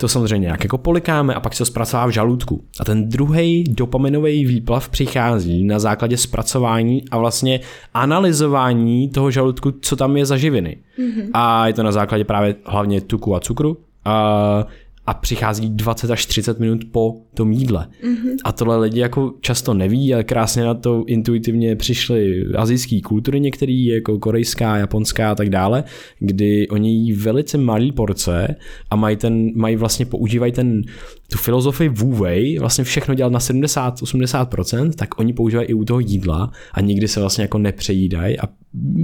to 0.00 0.08
samozřejmě 0.08 0.38
nějak 0.38 0.64
jako 0.64 0.78
polikáme 0.78 1.34
a 1.34 1.40
pak 1.40 1.54
se 1.54 1.58
to 1.58 1.64
zpracová 1.64 2.06
v 2.06 2.10
žaludku. 2.10 2.64
A 2.80 2.84
ten 2.84 3.08
druhý 3.08 3.64
dopaminový 3.68 4.44
výplav 4.44 4.88
přichází 4.88 5.64
na 5.64 5.78
základě 5.78 6.16
zpracování 6.16 7.04
a 7.10 7.18
vlastně 7.18 7.60
analyzování 7.94 9.08
toho 9.08 9.30
žaludku, 9.30 9.72
co 9.80 9.96
tam 9.96 10.16
je 10.16 10.26
za 10.26 10.36
živiny. 10.36 10.76
Mm-hmm. 10.98 11.30
A 11.32 11.66
je 11.66 11.72
to 11.72 11.82
na 11.82 11.92
základě 11.92 12.24
právě 12.24 12.54
hlavně 12.64 13.00
tuku 13.00 13.34
a 13.34 13.40
cukru. 13.40 13.76
A 14.04 14.66
a 15.10 15.14
přichází 15.14 15.70
20 15.70 16.10
až 16.10 16.26
30 16.26 16.60
minut 16.60 16.80
po 16.92 17.14
tom 17.34 17.52
jídle. 17.52 17.88
Mm-hmm. 18.04 18.36
A 18.44 18.52
tohle 18.52 18.78
lidi 18.78 19.00
jako 19.00 19.34
často 19.40 19.74
neví, 19.74 20.14
ale 20.14 20.24
krásně 20.24 20.64
na 20.64 20.74
to 20.74 21.04
intuitivně 21.06 21.76
přišly 21.76 22.44
azijské 22.56 23.00
kultury 23.00 23.40
některé, 23.40 23.72
jako 23.72 24.18
korejská, 24.18 24.76
japonská 24.76 25.30
a 25.30 25.34
tak 25.34 25.50
dále, 25.50 25.84
kdy 26.18 26.68
oni 26.68 26.90
jí 26.90 27.12
velice 27.12 27.58
malý 27.58 27.92
porce 27.92 28.56
a 28.90 28.96
mají, 28.96 29.16
ten, 29.16 29.50
mají 29.54 29.76
vlastně 29.76 30.06
používají 30.06 30.52
ten, 30.52 30.82
tu 31.30 31.38
filozofii 31.38 31.88
Wu 31.88 32.12
Wei, 32.12 32.58
vlastně 32.58 32.84
všechno 32.84 33.14
dělat 33.14 33.32
na 33.32 33.38
70-80%, 33.38 34.92
tak 34.92 35.20
oni 35.20 35.32
používají 35.32 35.68
i 35.68 35.74
u 35.74 35.84
toho 35.84 36.00
jídla 36.00 36.52
a 36.72 36.80
nikdy 36.80 37.08
se 37.08 37.20
vlastně 37.20 37.42
jako 37.42 37.58
nepřejídají 37.58 38.38
a 38.38 38.48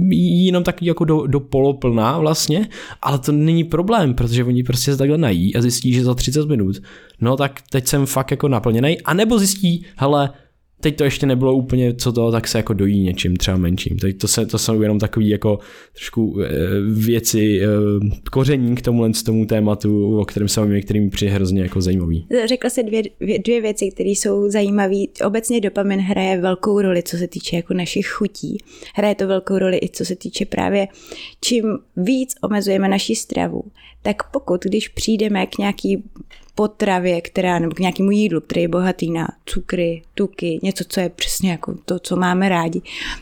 jenom 0.09 0.63
tak 0.63 0.83
jako 0.83 1.05
do, 1.05 1.27
do 1.27 1.39
poloplná 1.39 2.17
vlastně, 2.17 2.67
ale 3.01 3.19
to 3.19 3.31
není 3.31 3.63
problém, 3.63 4.13
protože 4.13 4.43
oni 4.43 4.63
prostě 4.63 4.91
se 4.91 4.97
takhle 4.97 5.17
nají 5.17 5.55
a 5.55 5.61
zjistí, 5.61 5.93
že 5.93 6.03
za 6.03 6.13
30 6.13 6.49
minut, 6.49 6.75
no 7.21 7.37
tak 7.37 7.61
teď 7.69 7.87
jsem 7.87 8.05
fakt 8.05 8.31
jako 8.31 8.47
naplněný, 8.47 9.01
anebo 9.01 9.39
zjistí, 9.39 9.85
hele, 9.95 10.29
teď 10.81 10.97
to 10.97 11.03
ještě 11.03 11.25
nebylo 11.25 11.53
úplně 11.53 11.93
co 11.93 12.11
to, 12.11 12.31
tak 12.31 12.47
se 12.47 12.57
jako 12.57 12.73
dojí 12.73 13.03
něčím 13.03 13.37
třeba 13.37 13.57
menším. 13.57 13.97
Teď 13.97 14.17
to, 14.17 14.27
se, 14.27 14.45
to 14.45 14.57
jsou 14.57 14.81
jenom 14.81 14.99
takový 14.99 15.29
jako 15.29 15.59
trošku 15.93 16.41
e, 16.41 16.47
věci, 16.93 17.61
e, 17.63 17.67
koření 18.31 18.75
k 18.75 18.81
tomuhle 18.81 19.13
z 19.13 19.23
tomu 19.23 19.45
tématu, 19.45 20.19
o 20.19 20.25
kterém 20.25 20.47
se 20.47 20.65
mi 20.65 20.81
kterým 20.81 21.09
přijde 21.09 21.31
hrozně 21.31 21.61
jako 21.61 21.81
zajímavý. 21.81 22.27
Řekla 22.45 22.69
jsi 22.69 22.83
dvě, 22.83 23.03
dvě 23.45 23.61
věci, 23.61 23.91
které 23.91 24.09
jsou 24.09 24.49
zajímavé. 24.49 25.03
Obecně 25.25 25.61
dopamin 25.61 25.99
hraje 25.99 26.41
velkou 26.41 26.81
roli, 26.81 27.03
co 27.03 27.17
se 27.17 27.27
týče 27.27 27.55
jako 27.55 27.73
našich 27.73 28.07
chutí. 28.07 28.57
Hraje 28.95 29.15
to 29.15 29.27
velkou 29.27 29.57
roli 29.57 29.77
i 29.77 29.89
co 29.89 30.05
se 30.05 30.15
týče 30.15 30.45
právě, 30.45 30.87
čím 31.41 31.63
víc 31.97 32.35
omezujeme 32.43 32.87
naši 32.87 33.15
stravu, 33.15 33.63
tak 34.01 34.31
pokud, 34.31 34.63
když 34.63 34.87
přijdeme 34.87 35.45
k 35.45 35.57
nějaký 35.57 36.03
potravě, 36.57 37.21
která, 37.21 37.59
nebo 37.59 37.75
k 37.75 37.79
nějakému 37.79 38.11
jídlu, 38.11 38.41
který 38.41 38.61
je 38.61 38.67
bohatý 38.67 39.11
na 39.11 39.27
cukry, 39.45 40.01
tuky, 40.13 40.59
něco, 40.63 40.83
co 40.87 40.99
je 40.99 41.09
přesně 41.09 41.51
jako 41.51 41.75
to, 41.85 41.99
co 41.99 42.15
máme 42.15 42.49
rádi, 42.49 42.81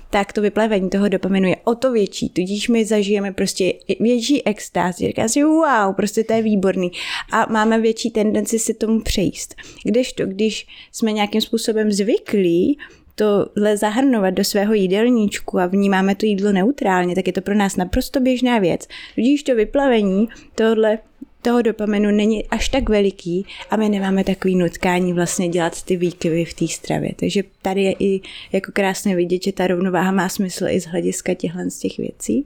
tak 0.09 0.33
to 0.33 0.41
vyplavení 0.41 0.89
toho 0.89 1.09
dopaminu 1.09 1.47
je 1.47 1.55
o 1.63 1.75
to 1.75 1.91
větší, 1.91 2.29
tudíž 2.29 2.69
my 2.69 2.85
zažijeme 2.85 3.31
prostě 3.31 3.73
větší 3.99 4.47
extáz, 4.47 4.97
říká 4.97 5.27
si 5.27 5.43
wow, 5.43 5.95
prostě 5.95 6.23
to 6.23 6.33
je 6.33 6.41
výborný 6.41 6.91
a 7.31 7.51
máme 7.51 7.81
větší 7.81 8.11
tendenci 8.11 8.59
si 8.59 8.73
tomu 8.73 9.01
přejíst. 9.01 9.55
Kdežto, 9.83 10.25
když 10.25 10.67
jsme 10.91 11.11
nějakým 11.11 11.41
způsobem 11.41 11.91
zvyklí 11.91 12.77
tohle 13.15 13.77
zahrnovat 13.77 14.33
do 14.33 14.43
svého 14.43 14.73
jídelníčku 14.73 15.59
a 15.59 15.65
vnímáme 15.65 16.15
to 16.15 16.25
jídlo 16.25 16.51
neutrálně, 16.51 17.15
tak 17.15 17.27
je 17.27 17.33
to 17.33 17.41
pro 17.41 17.55
nás 17.55 17.75
naprosto 17.75 18.19
běžná 18.19 18.59
věc. 18.59 18.87
Tudíž 19.15 19.43
to 19.43 19.55
vyplavení 19.55 20.27
tohle 20.55 20.99
toho 21.45 21.61
dopaminu 21.61 22.11
není 22.11 22.45
až 22.45 22.69
tak 22.69 22.89
veliký 22.89 23.45
a 23.69 23.75
my 23.75 23.89
nemáme 23.89 24.23
takový 24.23 24.55
nutkání 24.55 25.13
vlastně 25.13 25.49
dělat 25.49 25.83
ty 25.83 25.95
výkyvy 25.95 26.45
v 26.45 26.53
té 26.53 26.67
stravě. 26.67 27.11
Takže 27.15 27.43
tady 27.61 27.83
je 27.83 27.95
i 27.99 28.21
jako 28.51 28.71
krásně 28.71 29.15
vidět, 29.15 29.43
že 29.43 29.51
ta 29.51 29.67
rovnováha 29.67 30.11
má 30.11 30.29
smysl 30.29 30.65
i 30.67 30.79
z 30.81 30.85
hlediska 30.85 31.33
těchhle 31.33 31.69
z 31.69 31.79
těch 31.79 31.97
věcí. 31.97 32.45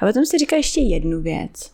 A 0.00 0.06
potom 0.06 0.26
si 0.26 0.38
říká 0.38 0.56
ještě 0.56 0.80
jednu 0.80 1.20
věc. 1.20 1.70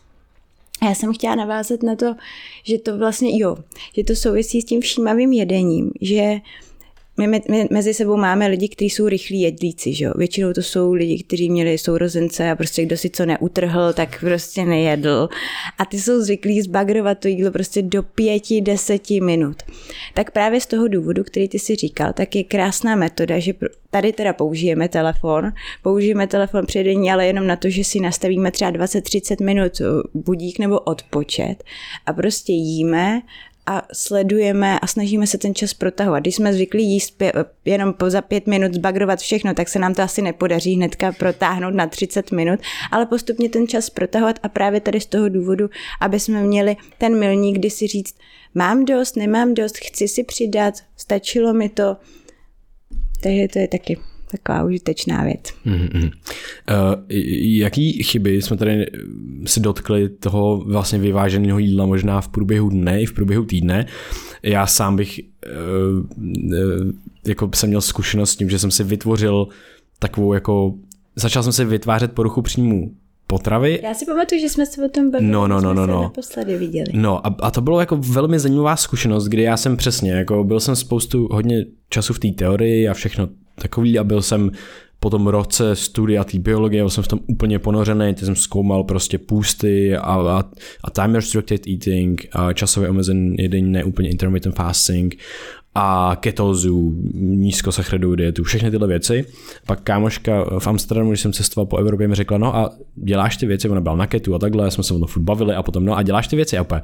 Já 0.83 0.95
jsem 0.95 1.13
chtěla 1.13 1.35
navázat 1.35 1.83
na 1.83 1.95
to, 1.95 2.15
že 2.63 2.77
to 2.77 2.97
vlastně, 2.97 3.39
jo, 3.39 3.57
že 3.95 4.03
to 4.03 4.15
souvisí 4.15 4.61
s 4.61 4.65
tím 4.65 4.81
všímavým 4.81 5.33
jedením, 5.33 5.91
že 6.01 6.41
my, 7.17 7.27
my 7.27 7.67
mezi 7.71 7.93
sebou 7.93 8.17
máme 8.17 8.47
lidi, 8.47 8.69
kteří 8.69 8.89
jsou 8.89 9.07
rychlí 9.07 9.41
jedlíci, 9.41 9.93
že 9.93 10.05
jo? 10.05 10.13
Většinou 10.15 10.53
to 10.53 10.61
jsou 10.61 10.93
lidi, 10.93 11.23
kteří 11.23 11.49
měli 11.49 11.77
sourozence 11.77 12.51
a 12.51 12.55
prostě 12.55 12.85
kdo 12.85 12.97
si 12.97 13.09
co 13.09 13.25
neutrhl, 13.25 13.93
tak 13.93 14.19
prostě 14.19 14.65
nejedl. 14.65 15.29
A 15.77 15.85
ty 15.85 15.99
jsou 15.99 16.21
zvyklí 16.21 16.61
zbagrovat 16.61 17.19
to 17.19 17.27
jídlo 17.27 17.51
prostě 17.51 17.81
do 17.81 18.03
pěti, 18.03 18.61
deseti 18.61 19.21
minut. 19.21 19.63
Tak 20.13 20.31
právě 20.31 20.61
z 20.61 20.65
toho 20.65 20.87
důvodu, 20.87 21.23
který 21.23 21.47
ty 21.49 21.59
si 21.59 21.75
říkal, 21.75 22.13
tak 22.13 22.35
je 22.35 22.43
krásná 22.43 22.95
metoda, 22.95 23.39
že 23.39 23.53
tady 23.89 24.13
teda 24.13 24.33
použijeme 24.33 24.89
telefon, 24.89 25.51
použijeme 25.81 26.27
telefon 26.27 26.65
při 26.65 26.77
jedení, 26.77 27.11
ale 27.11 27.27
jenom 27.27 27.47
na 27.47 27.55
to, 27.55 27.69
že 27.69 27.83
si 27.83 27.99
nastavíme 27.99 28.51
třeba 28.51 28.71
20-30 28.71 29.43
minut 29.45 29.81
budík 30.13 30.59
nebo 30.59 30.79
odpočet 30.79 31.63
a 32.05 32.13
prostě 32.13 32.53
jíme 32.53 33.21
a 33.65 33.87
sledujeme 33.93 34.79
a 34.79 34.87
snažíme 34.87 35.27
se 35.27 35.37
ten 35.37 35.55
čas 35.55 35.73
protahovat. 35.73 36.23
Když 36.23 36.35
jsme 36.35 36.53
zvyklí 36.53 36.83
jíst 36.83 37.17
pě, 37.17 37.33
jenom 37.65 37.93
po 37.93 38.09
za 38.09 38.21
pět 38.21 38.47
minut 38.47 38.73
zbagrovat 38.73 39.19
všechno, 39.19 39.53
tak 39.53 39.69
se 39.69 39.79
nám 39.79 39.93
to 39.93 40.01
asi 40.01 40.21
nepodaří 40.21 40.75
hnedka 40.75 41.11
protáhnout 41.11 41.73
na 41.73 41.87
30 41.87 42.31
minut, 42.31 42.59
ale 42.91 43.05
postupně 43.05 43.49
ten 43.49 43.67
čas 43.67 43.89
protahovat 43.89 44.39
a 44.43 44.49
právě 44.49 44.79
tady 44.79 45.01
z 45.01 45.05
toho 45.05 45.29
důvodu, 45.29 45.69
aby 46.01 46.19
jsme 46.19 46.43
měli 46.43 46.75
ten 46.97 47.19
milník, 47.19 47.57
kdy 47.57 47.69
si 47.69 47.87
říct, 47.87 48.15
mám 48.53 48.85
dost, 48.85 49.15
nemám 49.15 49.53
dost, 49.53 49.77
chci 49.77 50.07
si 50.07 50.23
přidat, 50.23 50.73
stačilo 50.97 51.53
mi 51.53 51.69
to. 51.69 51.97
Takže 53.23 53.47
to 53.47 53.59
je 53.59 53.67
taky 53.67 53.97
taková 54.37 54.63
užitečná 54.63 55.23
věc. 55.23 55.39
Mm-hmm. 55.65 56.05
Uh, 56.05 57.03
jaký 57.59 58.03
chyby 58.03 58.41
jsme 58.41 58.57
tady 58.57 58.85
si 59.45 59.59
dotkli 59.59 60.09
toho 60.09 60.63
vlastně 60.65 60.99
vyváženého 60.99 61.59
jídla 61.59 61.85
možná 61.85 62.21
v 62.21 62.27
průběhu 62.27 62.69
dne 62.69 63.01
i 63.01 63.05
v 63.05 63.13
průběhu 63.13 63.45
týdne? 63.45 63.85
Já 64.43 64.67
sám 64.67 64.95
bych 64.95 65.19
uh, 65.19 66.19
uh, 66.27 66.91
jako 67.27 67.49
jsem 67.55 67.69
měl 67.69 67.81
zkušenost 67.81 68.31
s 68.31 68.35
tím, 68.35 68.49
že 68.49 68.59
jsem 68.59 68.71
si 68.71 68.83
vytvořil 68.83 69.47
takovou 69.99 70.33
jako 70.33 70.73
začal 71.15 71.43
jsem 71.43 71.53
si 71.53 71.65
vytvářet 71.65 72.11
poruchu 72.11 72.41
příjmu 72.41 72.91
potravy. 73.27 73.79
Já 73.83 73.93
si 73.93 74.05
pamatuju, 74.05 74.41
že 74.41 74.49
jsme 74.49 74.65
se 74.65 74.85
o 74.85 74.89
tom 74.89 75.11
bavili, 75.11 75.31
no, 75.31 75.47
no, 75.47 75.61
no, 75.61 75.73
no, 75.73 75.87
no. 75.87 76.01
naposledy 76.01 76.57
viděli. 76.57 76.91
No 76.93 77.27
a, 77.27 77.35
a 77.39 77.51
to 77.51 77.61
bylo 77.61 77.79
jako 77.79 77.97
velmi 77.97 78.39
zajímavá 78.39 78.75
zkušenost, 78.75 79.25
kdy 79.25 79.41
já 79.41 79.57
jsem 79.57 79.77
přesně, 79.77 80.11
jako 80.11 80.43
byl 80.43 80.59
jsem 80.59 80.75
spoustu 80.75 81.27
hodně 81.31 81.65
času 81.89 82.13
v 82.13 82.19
té 82.19 82.27
teorii 82.27 82.87
a 82.87 82.93
všechno 82.93 83.29
takový 83.55 83.99
a 83.99 84.03
byl 84.03 84.21
jsem 84.21 84.51
po 84.99 85.09
tom 85.09 85.27
roce 85.27 85.75
studia 85.75 86.23
té 86.23 86.39
biologie, 86.39 86.81
byl 86.81 86.89
jsem 86.89 87.03
v 87.03 87.07
tom 87.07 87.19
úplně 87.27 87.59
ponořený, 87.59 88.13
teď 88.13 88.25
jsem 88.25 88.35
zkoumal 88.35 88.83
prostě 88.83 89.17
půsty 89.17 89.95
a, 89.97 90.01
a, 90.01 90.43
a 90.83 90.91
time 90.91 91.15
restricted 91.15 91.67
eating, 91.67 92.27
a 92.31 92.53
časově 92.53 92.89
omezen 92.89 93.33
jedení, 93.33 93.71
ne 93.71 93.83
úplně 93.83 94.09
intermittent 94.09 94.55
fasting 94.55 95.15
a 95.75 96.17
ketózu, 96.19 96.93
nízkosacharidovou 97.13 98.15
dietu, 98.15 98.43
všechny 98.43 98.71
tyhle 98.71 98.87
věci. 98.87 99.25
Pak 99.67 99.81
kámoška 99.81 100.59
v 100.59 100.67
Amsterdamu, 100.67 101.09
když 101.09 101.21
jsem 101.21 101.33
cestoval 101.33 101.65
po 101.65 101.77
Evropě, 101.77 102.07
mi 102.07 102.15
řekla, 102.15 102.37
no 102.37 102.55
a 102.55 102.71
děláš 102.95 103.37
ty 103.37 103.45
věci, 103.45 103.69
ona 103.69 103.81
byla 103.81 103.95
na 103.95 104.07
ketu 104.07 104.35
a 104.35 104.39
takhle, 104.39 104.71
jsme 104.71 104.83
se 104.83 104.93
o 104.93 104.99
tom 104.99 105.07
furt 105.07 105.23
bavili 105.23 105.55
a 105.55 105.63
potom, 105.63 105.85
no 105.85 105.97
a 105.97 106.03
děláš 106.03 106.27
ty 106.27 106.35
věci 106.35 106.57
a 106.57 106.61
opět, 106.61 106.83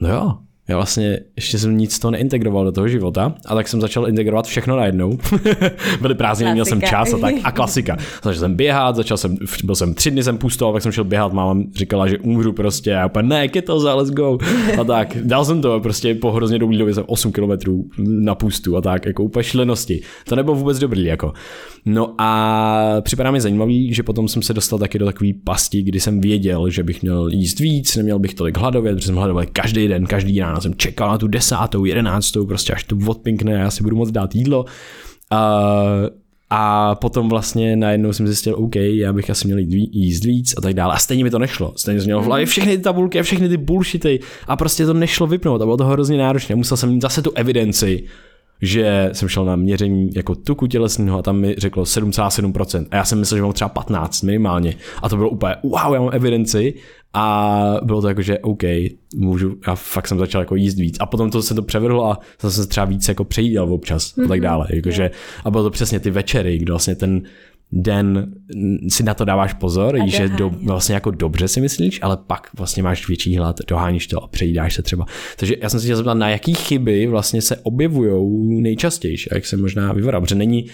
no 0.00 0.08
jo, 0.08 0.38
já 0.68 0.76
vlastně 0.76 1.18
ještě 1.36 1.58
jsem 1.58 1.76
nic 1.78 1.98
to 1.98 2.10
neintegroval 2.10 2.64
do 2.64 2.72
toho 2.72 2.88
života 2.88 3.34
a 3.46 3.54
tak 3.54 3.68
jsem 3.68 3.80
začal 3.80 4.08
integrovat 4.08 4.46
všechno 4.46 4.76
najednou. 4.76 5.18
Byly 6.00 6.14
prázdniny, 6.14 6.52
měl 6.52 6.64
jsem 6.64 6.82
čas 6.82 7.14
a 7.14 7.18
tak 7.18 7.34
a 7.44 7.52
klasika. 7.52 7.96
Začal 8.22 8.40
jsem 8.40 8.54
běhat, 8.54 8.96
začal 8.96 9.16
jsem, 9.16 9.36
byl 9.64 9.74
jsem 9.74 9.94
tři 9.94 10.10
dny 10.10 10.22
jsem 10.22 10.38
pustoval, 10.38 10.72
pak 10.72 10.82
jsem 10.82 10.92
šel 10.92 11.04
běhat, 11.04 11.32
máma 11.32 11.60
říkala, 11.74 12.08
že 12.08 12.18
umřu 12.18 12.52
prostě 12.52 12.96
a 12.96 13.06
úplně 13.06 13.28
ne, 13.28 13.48
za 13.78 13.94
let's 13.94 14.10
go. 14.10 14.38
A 14.80 14.84
tak, 14.84 15.16
dal 15.22 15.44
jsem 15.44 15.62
to 15.62 15.80
prostě 15.80 16.14
po 16.14 16.32
hrozně 16.32 16.58
dlouhé 16.58 16.78
době 16.78 16.94
jsem 16.94 17.04
8 17.06 17.32
kilometrů 17.32 17.84
na 17.98 18.34
pustu 18.34 18.76
a 18.76 18.80
tak, 18.80 19.06
jako 19.06 19.24
úplně 19.24 19.44
šlenosti. 19.44 20.00
To 20.28 20.36
nebylo 20.36 20.56
vůbec 20.56 20.78
dobrý, 20.78 21.04
jako. 21.04 21.32
No 21.84 22.14
a 22.18 23.00
připadá 23.00 23.30
mi 23.30 23.40
zajímavý, 23.40 23.94
že 23.94 24.02
potom 24.02 24.28
jsem 24.28 24.42
se 24.42 24.54
dostal 24.54 24.78
taky 24.78 24.98
do 24.98 25.04
takové 25.04 25.30
pasti, 25.44 25.82
kdy 25.82 26.00
jsem 26.00 26.20
věděl, 26.20 26.70
že 26.70 26.82
bych 26.82 27.02
měl 27.02 27.28
jíst 27.28 27.58
víc, 27.58 27.96
neměl 27.96 28.18
bych 28.18 28.34
tolik 28.34 28.58
hladovět, 28.58 28.94
protože 28.94 29.06
jsem 29.06 29.16
hladoval 29.16 29.44
každý 29.52 29.88
den, 29.88 30.06
každý 30.06 30.40
ráno 30.40 30.60
jsem 30.62 30.74
čekal 30.74 31.08
na 31.08 31.18
tu 31.18 31.28
desátou, 31.28 31.84
jedenáctou, 31.84 32.46
prostě 32.46 32.72
až 32.72 32.84
to 32.84 32.96
odpinkne, 33.06 33.52
já 33.52 33.70
si 33.70 33.82
budu 33.82 33.96
moc 33.96 34.10
dát 34.10 34.34
jídlo. 34.34 34.64
A, 35.30 35.62
a 36.50 36.94
potom 36.94 37.28
vlastně 37.28 37.76
najednou 37.76 38.12
jsem 38.12 38.26
zjistil, 38.26 38.54
OK, 38.58 38.76
já 38.76 39.12
bych 39.12 39.30
asi 39.30 39.46
měl 39.46 39.58
jíst 39.58 40.24
víc 40.24 40.54
a 40.58 40.60
tak 40.60 40.74
dále. 40.74 40.94
A 40.94 40.98
stejně 40.98 41.24
mi 41.24 41.30
to 41.30 41.38
nešlo. 41.38 41.72
Stejně 41.76 42.00
jsem 42.00 42.06
měl 42.06 42.20
v 42.20 42.24
hlavě 42.24 42.46
všechny 42.46 42.76
ty 42.76 42.82
tabulky 42.82 43.20
a 43.20 43.22
všechny 43.22 43.48
ty 43.48 43.56
bullshity 43.56 44.20
a 44.46 44.56
prostě 44.56 44.86
to 44.86 44.94
nešlo 44.94 45.26
vypnout 45.26 45.62
a 45.62 45.64
bylo 45.64 45.76
to 45.76 45.84
hrozně 45.84 46.18
náročné. 46.18 46.54
Musel 46.54 46.76
jsem 46.76 46.90
mít 46.90 47.02
zase 47.02 47.22
tu 47.22 47.32
evidenci, 47.34 48.04
že 48.62 49.10
jsem 49.12 49.28
šel 49.28 49.44
na 49.44 49.56
měření 49.56 50.10
jako 50.14 50.34
tuku 50.34 50.66
tělesného 50.66 51.18
a 51.18 51.22
tam 51.22 51.40
mi 51.40 51.54
řeklo 51.58 51.82
7,7% 51.82 52.86
a 52.90 52.96
já 52.96 53.04
jsem 53.04 53.18
myslel, 53.18 53.38
že 53.38 53.42
mám 53.42 53.52
třeba 53.52 53.68
15 53.68 54.22
minimálně 54.22 54.74
a 55.02 55.08
to 55.08 55.16
bylo 55.16 55.30
úplně 55.30 55.54
wow, 55.62 55.94
já 55.94 56.00
mám 56.00 56.10
evidenci 56.12 56.74
a 57.14 57.76
bylo 57.82 58.02
to 58.02 58.08
jako, 58.08 58.22
že 58.22 58.38
OK, 58.38 58.62
můžu, 59.14 59.56
já 59.66 59.74
fakt 59.74 60.08
jsem 60.08 60.18
začal 60.18 60.42
jako 60.42 60.56
jíst 60.56 60.74
víc 60.74 60.96
a 61.00 61.06
potom 61.06 61.30
to 61.30 61.42
se 61.42 61.54
to 61.54 61.62
převrhlo 61.62 62.06
a 62.06 62.18
zase 62.40 62.62
se 62.62 62.68
třeba 62.68 62.86
víc 62.86 63.08
jako 63.08 63.24
přejídal 63.24 63.74
občas 63.74 64.16
mm-hmm. 64.16 64.24
a 64.24 64.28
tak 64.28 64.38
mhm. 64.38 64.42
dále, 64.42 64.66
jakože, 64.70 65.10
a 65.44 65.50
bylo 65.50 65.62
to 65.62 65.70
přesně 65.70 66.00
ty 66.00 66.10
večery, 66.10 66.58
kdy 66.58 66.72
vlastně 66.72 66.94
ten 66.94 67.22
den 67.72 68.32
si 68.88 69.02
na 69.02 69.14
to 69.14 69.24
dáváš 69.24 69.52
pozor, 69.52 69.96
jíš 69.96 70.16
že 70.16 70.28
do, 70.28 70.50
vlastně 70.50 70.94
jako 70.94 71.10
dobře 71.10 71.48
si 71.48 71.60
myslíš, 71.60 71.98
ale 72.02 72.16
pak 72.26 72.48
vlastně 72.56 72.82
máš 72.82 73.08
větší 73.08 73.36
hlad, 73.36 73.56
doháníš 73.68 74.06
to 74.06 74.24
a 74.24 74.28
přejídáš 74.28 74.74
se 74.74 74.82
třeba. 74.82 75.06
Takže 75.36 75.54
já 75.62 75.68
jsem 75.68 75.80
se 75.80 75.86
chtěl 75.86 75.96
zeptat, 75.96 76.14
na 76.14 76.30
jaký 76.30 76.54
chyby 76.54 77.06
vlastně 77.06 77.42
se 77.42 77.56
objevují 77.56 78.62
nejčastěji, 78.62 79.16
jak 79.34 79.46
se 79.46 79.56
možná 79.56 79.92
vyvará, 79.92 80.20
protože 80.20 80.34
není 80.34 80.66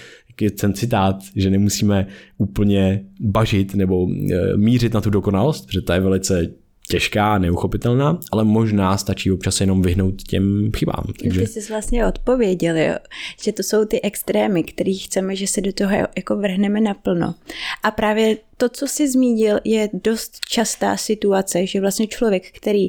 ten 0.61 0.74
citát, 0.74 1.16
že 1.37 1.51
nemusíme 1.51 2.07
úplně 2.38 3.05
bažit 3.20 3.74
nebo 3.74 4.07
e, 4.33 4.57
mířit 4.57 4.94
na 4.94 5.01
tu 5.01 5.11
dokonalost, 5.11 5.66
protože 5.66 5.83
ta 5.83 5.94
je 5.94 6.01
velice 6.01 6.48
těžká, 6.88 7.38
neuchopitelná, 7.38 8.20
ale 8.33 8.44
možná 8.44 8.96
stačí 8.96 9.33
občas 9.33 9.61
jenom 9.61 9.83
vyhnout 9.83 10.22
těm 10.22 10.70
chybám. 10.77 11.05
Takže... 11.22 11.40
Ty 11.40 11.46
jsi 11.46 11.72
vlastně 11.72 12.07
odpověděl, 12.07 12.77
jo? 12.77 12.94
že 13.42 13.53
to 13.53 13.62
jsou 13.62 13.85
ty 13.85 14.03
extrémy, 14.03 14.62
který 14.62 14.98
chceme, 14.98 15.37
že 15.37 15.46
se 15.46 15.61
do 15.61 15.72
toho 15.72 15.90
jako 16.16 16.37
vrhneme 16.37 16.81
naplno. 16.81 17.35
A 17.83 17.90
právě 17.90 18.37
to, 18.59 18.68
co 18.68 18.87
jsi 18.87 19.09
zmínil, 19.09 19.61
je 19.64 19.88
dost 19.92 20.38
častá 20.49 20.97
situace, 20.97 21.66
že 21.66 21.81
vlastně 21.81 22.07
člověk, 22.07 22.51
který 22.53 22.88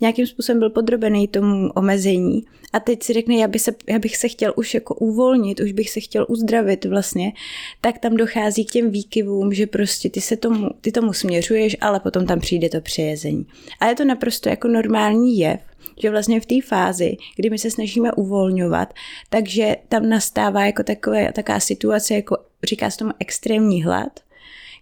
nějakým 0.00 0.26
způsobem 0.26 0.58
byl 0.58 0.70
podrobený 0.70 1.28
tomu 1.28 1.70
omezení 1.70 2.42
a 2.72 2.80
teď 2.80 3.02
si 3.02 3.12
řekne, 3.12 3.34
já, 3.34 3.48
by 3.48 3.58
se, 3.58 3.74
já 3.88 3.98
bych 3.98 4.16
se 4.16 4.28
chtěl 4.28 4.52
už 4.56 4.74
jako 4.74 4.94
uvolnit, 4.94 5.60
už 5.60 5.72
bych 5.72 5.90
se 5.90 6.00
chtěl 6.00 6.26
uzdravit 6.28 6.84
vlastně, 6.84 7.32
tak 7.80 7.98
tam 7.98 8.16
dochází 8.16 8.64
k 8.64 8.70
těm 8.70 8.90
výkyvům, 8.90 9.52
že 9.52 9.66
prostě 9.66 10.10
ty 10.10 10.20
se 10.20 10.36
tomu, 10.36 10.68
ty 10.80 10.92
tomu 10.92 11.12
směřuješ, 11.12 11.76
ale 11.80 12.00
potom 12.00 12.26
tam 12.26 12.40
přijde 12.40 12.68
to 12.68 12.80
přejezení. 12.80 13.46
A 13.80 13.86
je 13.86 13.94
to 13.94 14.04
naprosto 14.04 14.48
jako 14.48 14.68
normální 14.68 15.38
jev, 15.38 15.60
že 16.02 16.10
vlastně 16.10 16.40
v 16.40 16.46
té 16.46 16.54
fázi, 16.68 17.16
kdy 17.36 17.50
my 17.50 17.58
se 17.58 17.70
snažíme 17.70 18.12
uvolňovat, 18.12 18.94
takže 19.30 19.76
tam 19.88 20.08
nastává 20.08 20.66
jako 20.66 20.82
takové, 20.82 21.32
taková 21.32 21.60
situace, 21.60 22.14
jako 22.14 22.36
říká 22.64 22.90
se 22.90 22.98
tomu 22.98 23.12
extrémní 23.18 23.82
hlad, 23.82 24.20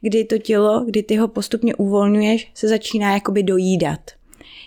kdy 0.01 0.25
to 0.25 0.39
tělo, 0.39 0.85
kdy 0.87 1.03
ty 1.03 1.17
ho 1.17 1.29
postupně 1.29 1.75
uvolňuješ, 1.75 2.49
se 2.55 2.69
začíná 2.69 3.15
jakoby 3.15 3.43
dojídat. 3.43 4.01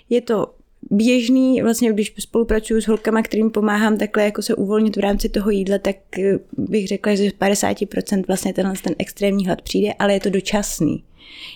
Je 0.09 0.21
to 0.21 0.47
běžný, 0.91 1.61
vlastně 1.61 1.93
když 1.93 2.13
spolupracuju 2.19 2.81
s 2.81 2.87
holkama, 2.87 3.21
kterým 3.21 3.51
pomáhám 3.51 3.97
takhle 3.97 4.23
jako 4.23 4.41
se 4.41 4.55
uvolnit 4.55 4.95
v 4.95 4.99
rámci 4.99 5.29
toho 5.29 5.49
jídla, 5.49 5.77
tak 5.77 5.95
eh, 6.19 6.39
bych 6.57 6.87
řekla, 6.87 7.15
že 7.15 7.29
z 7.29 7.33
50% 7.33 8.23
vlastně 8.27 8.53
tenhle 8.53 8.73
ten 8.83 8.95
extrémní 8.97 9.45
hlad 9.45 9.61
přijde, 9.61 9.93
ale 9.93 10.13
je 10.13 10.19
to 10.19 10.29
dočasný. 10.29 11.03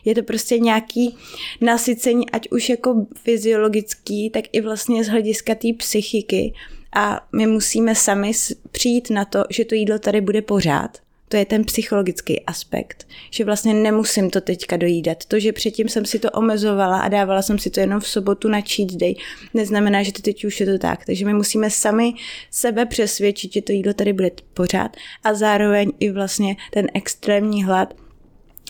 Je 0.05 0.15
to 0.15 0.23
prostě 0.23 0.59
nějaký 0.59 1.15
nasycení, 1.61 2.29
ať 2.29 2.51
už 2.51 2.69
jako 2.69 3.05
fyziologický, 3.23 4.29
tak 4.29 4.45
i 4.51 4.61
vlastně 4.61 5.03
z 5.03 5.07
hlediska 5.07 5.55
té 5.55 5.67
psychiky. 5.77 6.53
A 6.95 7.27
my 7.35 7.47
musíme 7.47 7.95
sami 7.95 8.31
přijít 8.71 9.09
na 9.09 9.25
to, 9.25 9.43
že 9.49 9.65
to 9.65 9.75
jídlo 9.75 9.99
tady 9.99 10.21
bude 10.21 10.41
pořád 10.41 11.02
to 11.33 11.37
je 11.37 11.45
ten 11.45 11.63
psychologický 11.63 12.45
aspekt, 12.45 13.07
že 13.31 13.45
vlastně 13.45 13.73
nemusím 13.73 14.29
to 14.29 14.41
teďka 14.41 14.77
dojídat. 14.77 15.25
To, 15.25 15.39
že 15.39 15.51
předtím 15.53 15.89
jsem 15.89 16.05
si 16.05 16.19
to 16.19 16.31
omezovala 16.31 16.99
a 16.99 17.07
dávala 17.07 17.41
jsem 17.41 17.59
si 17.59 17.69
to 17.69 17.79
jenom 17.79 17.99
v 17.99 18.07
sobotu 18.07 18.47
na 18.47 18.61
cheat 18.61 18.91
day, 18.91 19.15
neznamená, 19.53 20.03
že 20.03 20.11
to 20.11 20.21
teď 20.21 20.45
už 20.45 20.59
je 20.59 20.65
to 20.65 20.77
tak. 20.77 21.05
Takže 21.05 21.25
my 21.25 21.33
musíme 21.33 21.69
sami 21.69 22.13
sebe 22.51 22.85
přesvědčit, 22.85 23.53
že 23.53 23.61
to 23.61 23.71
jídlo 23.71 23.93
tady 23.93 24.13
bude 24.13 24.31
pořád 24.53 24.97
a 25.23 25.33
zároveň 25.33 25.91
i 25.99 26.11
vlastně 26.11 26.55
ten 26.71 26.87
extrémní 26.93 27.63
hlad 27.63 27.93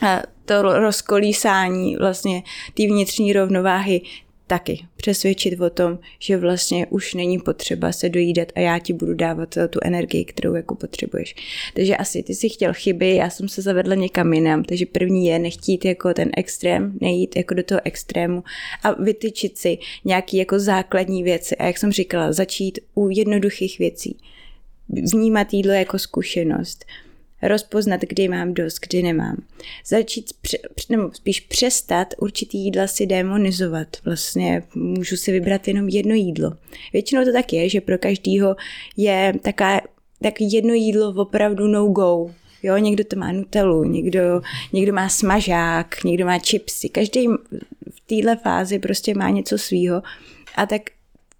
a 0.01 0.21
to 0.45 0.61
rozkolísání 0.61 1.95
vlastně 1.95 2.43
té 2.73 2.83
vnitřní 2.83 3.33
rovnováhy 3.33 4.01
taky 4.47 4.85
přesvědčit 4.95 5.59
o 5.59 5.69
tom, 5.69 5.99
že 6.19 6.37
vlastně 6.37 6.87
už 6.87 7.13
není 7.13 7.39
potřeba 7.39 7.91
se 7.91 8.09
dojídat 8.09 8.47
a 8.55 8.59
já 8.59 8.79
ti 8.79 8.93
budu 8.93 9.13
dávat 9.13 9.57
tu 9.69 9.79
energii, 9.83 10.25
kterou 10.25 10.55
jako 10.55 10.75
potřebuješ. 10.75 11.35
Takže 11.73 11.97
asi 11.97 12.23
ty 12.23 12.35
si 12.35 12.49
chtěl 12.49 12.73
chyby, 12.73 13.15
já 13.15 13.29
jsem 13.29 13.49
se 13.49 13.61
zavedla 13.61 13.95
někam 13.95 14.33
jinam, 14.33 14.63
takže 14.63 14.85
první 14.85 15.25
je 15.25 15.39
nechtít 15.39 15.85
jako 15.85 16.13
ten 16.13 16.31
extrém, 16.37 16.97
nejít 17.01 17.35
jako 17.35 17.53
do 17.53 17.63
toho 17.63 17.81
extrému 17.83 18.43
a 18.83 19.03
vytyčit 19.03 19.57
si 19.57 19.77
nějaký 20.05 20.37
jako 20.37 20.59
základní 20.59 21.23
věci 21.23 21.55
a 21.55 21.65
jak 21.65 21.77
jsem 21.77 21.91
říkala, 21.91 22.33
začít 22.33 22.79
u 22.95 23.09
jednoduchých 23.09 23.79
věcí. 23.79 24.17
Vnímat 24.89 25.53
jídlo 25.53 25.73
jako 25.73 25.99
zkušenost, 25.99 26.85
rozpoznat, 27.47 28.01
kdy 28.01 28.27
mám 28.27 28.53
dost, 28.53 28.79
kdy 28.87 29.03
nemám. 29.03 29.43
Začít, 29.85 30.33
nebo 30.89 31.11
spíš 31.13 31.39
přestat 31.39 32.07
určitý 32.17 32.57
jídla 32.57 32.87
si 32.87 33.05
demonizovat. 33.05 33.87
Vlastně 34.05 34.63
můžu 34.75 35.17
si 35.17 35.31
vybrat 35.31 35.67
jenom 35.67 35.89
jedno 35.89 36.15
jídlo. 36.15 36.53
Většinou 36.93 37.23
to 37.23 37.33
tak 37.33 37.53
je, 37.53 37.69
že 37.69 37.81
pro 37.81 37.97
každýho 37.97 38.55
je 38.97 39.33
taká, 39.41 39.81
tak 40.21 40.33
jedno 40.39 40.73
jídlo 40.73 41.13
opravdu 41.15 41.67
no 41.67 41.87
go. 41.87 42.31
Jo, 42.63 42.77
někdo 42.77 43.03
to 43.03 43.15
má 43.15 43.31
nutelu, 43.31 43.83
někdo, 43.83 44.41
někdo 44.73 44.93
má 44.93 45.09
smažák, 45.09 46.03
někdo 46.03 46.25
má 46.25 46.39
chipsy. 46.39 46.89
Každý 46.89 47.27
v 47.89 48.07
téhle 48.07 48.35
fázi 48.35 48.79
prostě 48.79 49.13
má 49.15 49.29
něco 49.29 49.57
svýho. 49.57 50.01
A 50.55 50.65
tak 50.65 50.81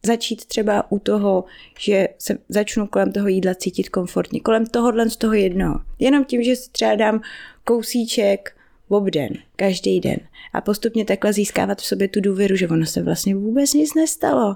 začít 0.06 0.46
třeba 0.46 0.92
u 0.92 1.00
toho, 1.00 1.44
že 1.80 2.08
se 2.18 2.38
začnu 2.50 2.88
kolem 2.88 3.12
toho 3.12 3.28
jídla 3.28 3.56
cítit 3.56 3.90
komfortně, 3.90 4.40
kolem 4.40 4.66
tohohle 4.66 5.10
z 5.10 5.16
toho 5.18 5.34
jednoho. 5.34 5.80
Jenom 6.00 6.26
tím, 6.26 6.44
že 6.44 6.56
si 6.56 6.70
třeba 6.72 6.96
dám 6.96 7.22
kousíček 7.64 8.56
obden, 8.90 9.34
každý 9.56 10.00
den 10.00 10.18
a 10.54 10.62
postupně 10.62 11.06
takhle 11.06 11.34
získávat 11.34 11.82
v 11.82 11.86
sobě 11.86 12.08
tu 12.08 12.22
důvěru, 12.22 12.56
že 12.56 12.68
ono 12.68 12.86
se 12.86 13.02
vlastně 13.02 13.36
vůbec 13.36 13.74
nic 13.74 13.94
nestalo. 13.94 14.56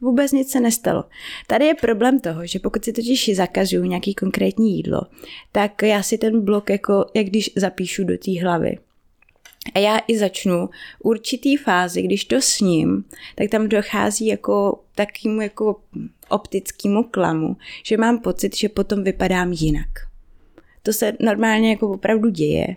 Vůbec 0.00 0.32
nic 0.32 0.50
se 0.50 0.60
nestalo. 0.60 1.04
Tady 1.46 1.64
je 1.64 1.74
problém 1.74 2.20
toho, 2.20 2.46
že 2.46 2.58
pokud 2.58 2.84
si 2.84 2.92
totiž 2.92 3.30
zakazuju 3.34 3.84
nějaký 3.84 4.14
konkrétní 4.14 4.76
jídlo, 4.76 5.00
tak 5.52 5.82
já 5.82 6.02
si 6.02 6.18
ten 6.18 6.44
blok 6.44 6.70
jako, 6.70 7.06
jak 7.14 7.26
když 7.26 7.50
zapíšu 7.56 8.04
do 8.04 8.18
té 8.18 8.40
hlavy. 8.40 8.78
A 9.74 9.78
já 9.78 10.00
i 10.06 10.18
začnu 10.18 10.68
určitý 11.02 11.56
fázi, 11.56 12.02
když 12.02 12.24
to 12.24 12.40
sním, 12.40 13.04
tak 13.34 13.50
tam 13.50 13.68
dochází 13.68 14.26
jako 14.26 14.80
takýmu 14.94 15.40
jako 15.40 15.80
optickému 16.28 17.02
klamu, 17.02 17.56
že 17.84 17.96
mám 17.96 18.18
pocit, 18.18 18.56
že 18.56 18.68
potom 18.68 19.04
vypadám 19.04 19.52
jinak. 19.52 19.88
To 20.82 20.92
se 20.92 21.12
normálně 21.20 21.70
jako 21.70 21.90
opravdu 21.90 22.28
děje. 22.28 22.76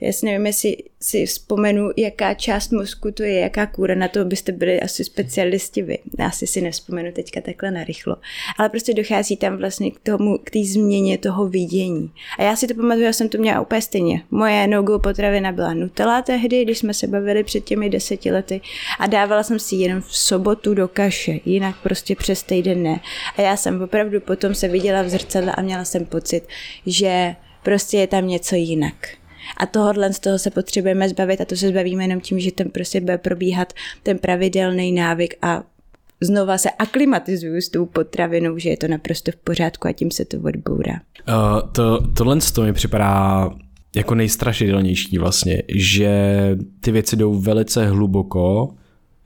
Já 0.00 0.12
si 0.12 0.26
nevím, 0.26 0.46
jestli 0.46 0.76
si 1.00 1.26
vzpomenu, 1.26 1.90
jaká 1.96 2.34
část 2.34 2.72
mozku 2.72 3.10
to 3.10 3.22
je, 3.22 3.40
jaká 3.40 3.66
kůra, 3.66 3.94
na 3.94 4.08
to 4.08 4.24
byste 4.24 4.52
byli 4.52 4.80
asi 4.80 5.04
specialisti 5.04 5.82
vy. 5.82 5.98
Já 6.18 6.30
si 6.30 6.46
si 6.46 6.60
nevzpomenu 6.60 7.12
teďka 7.12 7.40
takhle 7.40 7.70
narychlo. 7.70 8.16
Ale 8.58 8.68
prostě 8.68 8.94
dochází 8.94 9.36
tam 9.36 9.56
vlastně 9.56 9.90
k 9.90 9.98
tomu, 9.98 10.38
k 10.44 10.50
té 10.50 10.64
změně 10.64 11.18
toho 11.18 11.48
vidění. 11.48 12.10
A 12.38 12.42
já 12.42 12.56
si 12.56 12.66
to 12.66 12.74
pamatuju, 12.74 13.06
já 13.06 13.12
jsem 13.12 13.28
to 13.28 13.38
měla 13.38 13.60
úplně 13.60 13.82
stejně. 13.82 14.22
Moje 14.30 14.66
no 14.66 14.98
potravina 14.98 15.52
byla 15.52 15.74
Nutella 15.74 16.22
tehdy, 16.22 16.64
když 16.64 16.78
jsme 16.78 16.94
se 16.94 17.06
bavili 17.06 17.44
před 17.44 17.64
těmi 17.64 17.90
deseti 17.90 18.30
lety 18.30 18.60
a 18.98 19.06
dávala 19.06 19.42
jsem 19.42 19.58
si 19.58 19.76
jenom 19.76 20.00
v 20.00 20.16
sobotu 20.16 20.74
do 20.74 20.88
kaše, 20.88 21.40
jinak 21.44 21.76
prostě 21.82 22.16
přes 22.16 22.42
týden 22.42 22.82
ne. 22.82 23.00
A 23.36 23.40
já 23.40 23.56
jsem 23.56 23.82
opravdu 23.82 24.20
potom 24.20 24.54
se 24.54 24.68
viděla 24.68 25.02
v 25.02 25.08
zrcadle 25.08 25.52
a 25.52 25.62
měla 25.62 25.84
jsem 25.84 26.04
pocit, 26.04 26.42
že 26.86 27.36
prostě 27.62 27.96
je 27.96 28.06
tam 28.06 28.26
něco 28.26 28.54
jinak. 28.54 28.94
A 29.56 29.66
tohohle 29.66 30.12
z 30.12 30.20
toho 30.20 30.38
se 30.38 30.50
potřebujeme 30.50 31.08
zbavit 31.08 31.40
a 31.40 31.44
to 31.44 31.56
se 31.56 31.68
zbavíme 31.68 32.04
jenom 32.04 32.20
tím, 32.20 32.40
že 32.40 32.52
ten 32.52 32.70
prostě 32.70 33.00
bude 33.00 33.18
probíhat 33.18 33.72
ten 34.02 34.18
pravidelný 34.18 34.92
návyk 34.92 35.34
a 35.42 35.62
znova 36.20 36.58
se 36.58 36.70
aklimatizuju 36.70 37.60
s 37.60 37.68
tou 37.68 37.86
potravinou, 37.86 38.58
že 38.58 38.68
je 38.68 38.76
to 38.76 38.88
naprosto 38.88 39.32
v 39.32 39.36
pořádku 39.36 39.88
a 39.88 39.92
tím 39.92 40.10
se 40.10 40.24
to 40.24 40.36
odbourá. 40.36 40.92
Uh, 41.28 41.70
to, 41.72 42.06
tohle 42.16 42.38
to 42.54 42.62
mi 42.62 42.72
připadá 42.72 43.50
jako 43.96 44.14
nejstrašidelnější 44.14 45.18
vlastně, 45.18 45.62
že 45.68 46.10
ty 46.80 46.92
věci 46.92 47.16
jdou 47.16 47.34
velice 47.34 47.86
hluboko 47.86 48.68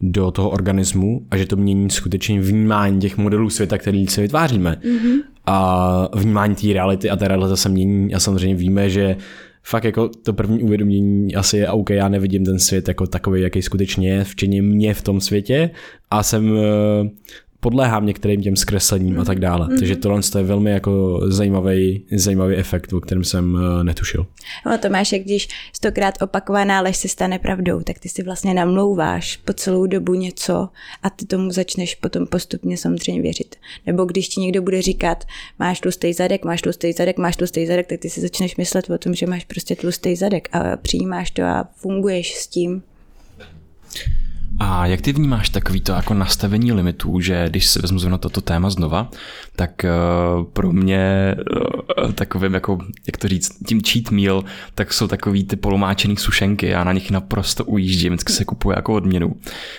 do 0.01 0.31
toho 0.31 0.51
organismu 0.51 1.27
a 1.31 1.37
že 1.37 1.47
to 1.47 1.57
mění 1.57 1.91
skutečně 1.91 2.41
vnímání 2.41 3.01
těch 3.01 3.17
modelů 3.17 3.51
světa, 3.51 3.79
který 3.79 4.07
si 4.07 4.21
vytváříme. 4.21 4.77
Mm-hmm. 4.83 5.21
A 5.47 6.09
vnímání 6.19 6.55
té 6.55 6.73
reality 6.73 7.11
a 7.11 7.17
ta 7.17 7.29
realita 7.29 7.57
se 7.57 7.69
mění 7.69 8.15
a 8.15 8.21
samozřejmě 8.21 8.55
víme, 8.55 8.91
že 8.91 9.17
fakt 9.63 9.85
jako 9.85 10.09
to 10.09 10.33
první 10.33 10.63
uvědomění 10.63 11.35
asi 11.35 11.57
je, 11.57 11.71
OK, 11.71 11.91
já 11.91 12.09
nevidím 12.09 12.45
ten 12.45 12.59
svět 12.59 12.89
jako 12.89 13.07
takový, 13.07 13.43
jaký 13.43 13.63
skutečně 13.63 14.11
je, 14.11 14.25
včetně 14.25 14.63
mě 14.63 14.95
v 14.95 15.03
tom 15.03 15.21
světě. 15.21 15.71
A 16.11 16.23
jsem 16.23 16.59
eh, 16.59 17.11
podléhám 17.61 18.07
některým 18.07 18.43
těm 18.43 18.57
zkreslením 18.57 19.21
a 19.21 19.25
tak 19.25 19.41
dále. 19.41 19.67
Mm-hmm. 19.67 19.79
Takže 19.79 19.97
tohle 19.97 20.21
je 20.39 20.43
velmi 20.45 20.71
jako 20.71 21.21
zajímavý, 21.29 22.03
zajímavý 22.13 22.57
efekt, 22.57 22.93
o 22.93 23.01
kterém 23.01 23.25
jsem 23.25 23.55
uh, 23.55 23.85
netušil. 23.85 24.27
No 24.67 24.79
to 24.79 24.89
máš, 24.89 25.13
jak 25.13 25.23
když 25.23 25.49
stokrát 25.73 26.23
opakovaná 26.23 26.81
lež 26.81 26.97
se 26.97 27.09
stane 27.09 27.39
pravdou, 27.39 27.81
tak 27.81 27.99
ty 27.99 28.09
si 28.09 28.23
vlastně 28.23 28.55
namlouváš 28.55 29.37
po 29.37 29.53
celou 29.53 29.87
dobu 29.87 30.15
něco 30.15 30.69
a 31.03 31.11
ty 31.11 31.27
tomu 31.27 31.51
začneš 31.51 31.95
potom 31.95 32.27
postupně 32.27 32.77
samozřejmě 32.77 33.23
věřit. 33.23 33.57
Nebo 33.87 34.05
když 34.05 34.29
ti 34.29 34.41
někdo 34.41 34.63
bude 34.63 34.83
říkat, 34.83 35.25
máš 35.59 35.81
tlustý 35.81 36.13
zadek, 36.13 36.45
máš 36.45 36.63
tlustý 36.63 36.93
zadek, 36.93 37.19
máš 37.19 37.37
tlustý 37.37 37.67
zadek, 37.67 37.87
tak 37.87 37.99
ty 38.01 38.11
si 38.11 38.21
začneš 38.21 38.57
myslet 38.57 38.91
o 38.91 38.99
tom, 38.99 39.15
že 39.15 39.27
máš 39.27 39.45
prostě 39.45 39.77
tlustý 39.77 40.17
zadek 40.17 40.49
a 40.53 40.77
přijímáš 40.77 41.31
to 41.31 41.43
a 41.43 41.69
funguješ 41.77 42.35
s 42.35 42.47
tím. 42.47 42.83
A 44.63 44.87
jak 44.87 45.01
ty 45.01 45.13
vnímáš 45.13 45.49
takový 45.49 45.81
to 45.81 45.93
jako 45.93 46.15
nastavení 46.15 46.73
limitů, 46.73 47.21
že 47.21 47.47
když 47.49 47.67
se 47.67 47.83
vezmu 47.83 48.09
na 48.09 48.19
toto 48.19 48.41
téma 48.41 48.71
znova, 48.71 49.11
tak 49.57 49.85
uh, 49.85 50.45
pro 50.45 50.73
mě 50.73 51.35
uh, 52.05 52.13
takovým 52.13 52.55
jako, 52.55 52.79
jak 53.07 53.17
to 53.17 53.29
říct, 53.29 53.59
tím 53.67 53.81
cheat 53.89 54.11
meal, 54.11 54.45
tak 54.75 54.93
jsou 54.93 55.07
takový 55.07 55.45
ty 55.45 55.57
polomáčený 55.57 56.17
sušenky, 56.17 56.67
já 56.67 56.85
na 56.85 56.93
nich 56.93 57.11
naprosto 57.11 57.65
ujíždím, 57.65 58.13
vždycky 58.13 58.33
se 58.33 58.45
kupuje 58.45 58.77
jako 58.77 58.95
odměnu. 58.95 59.35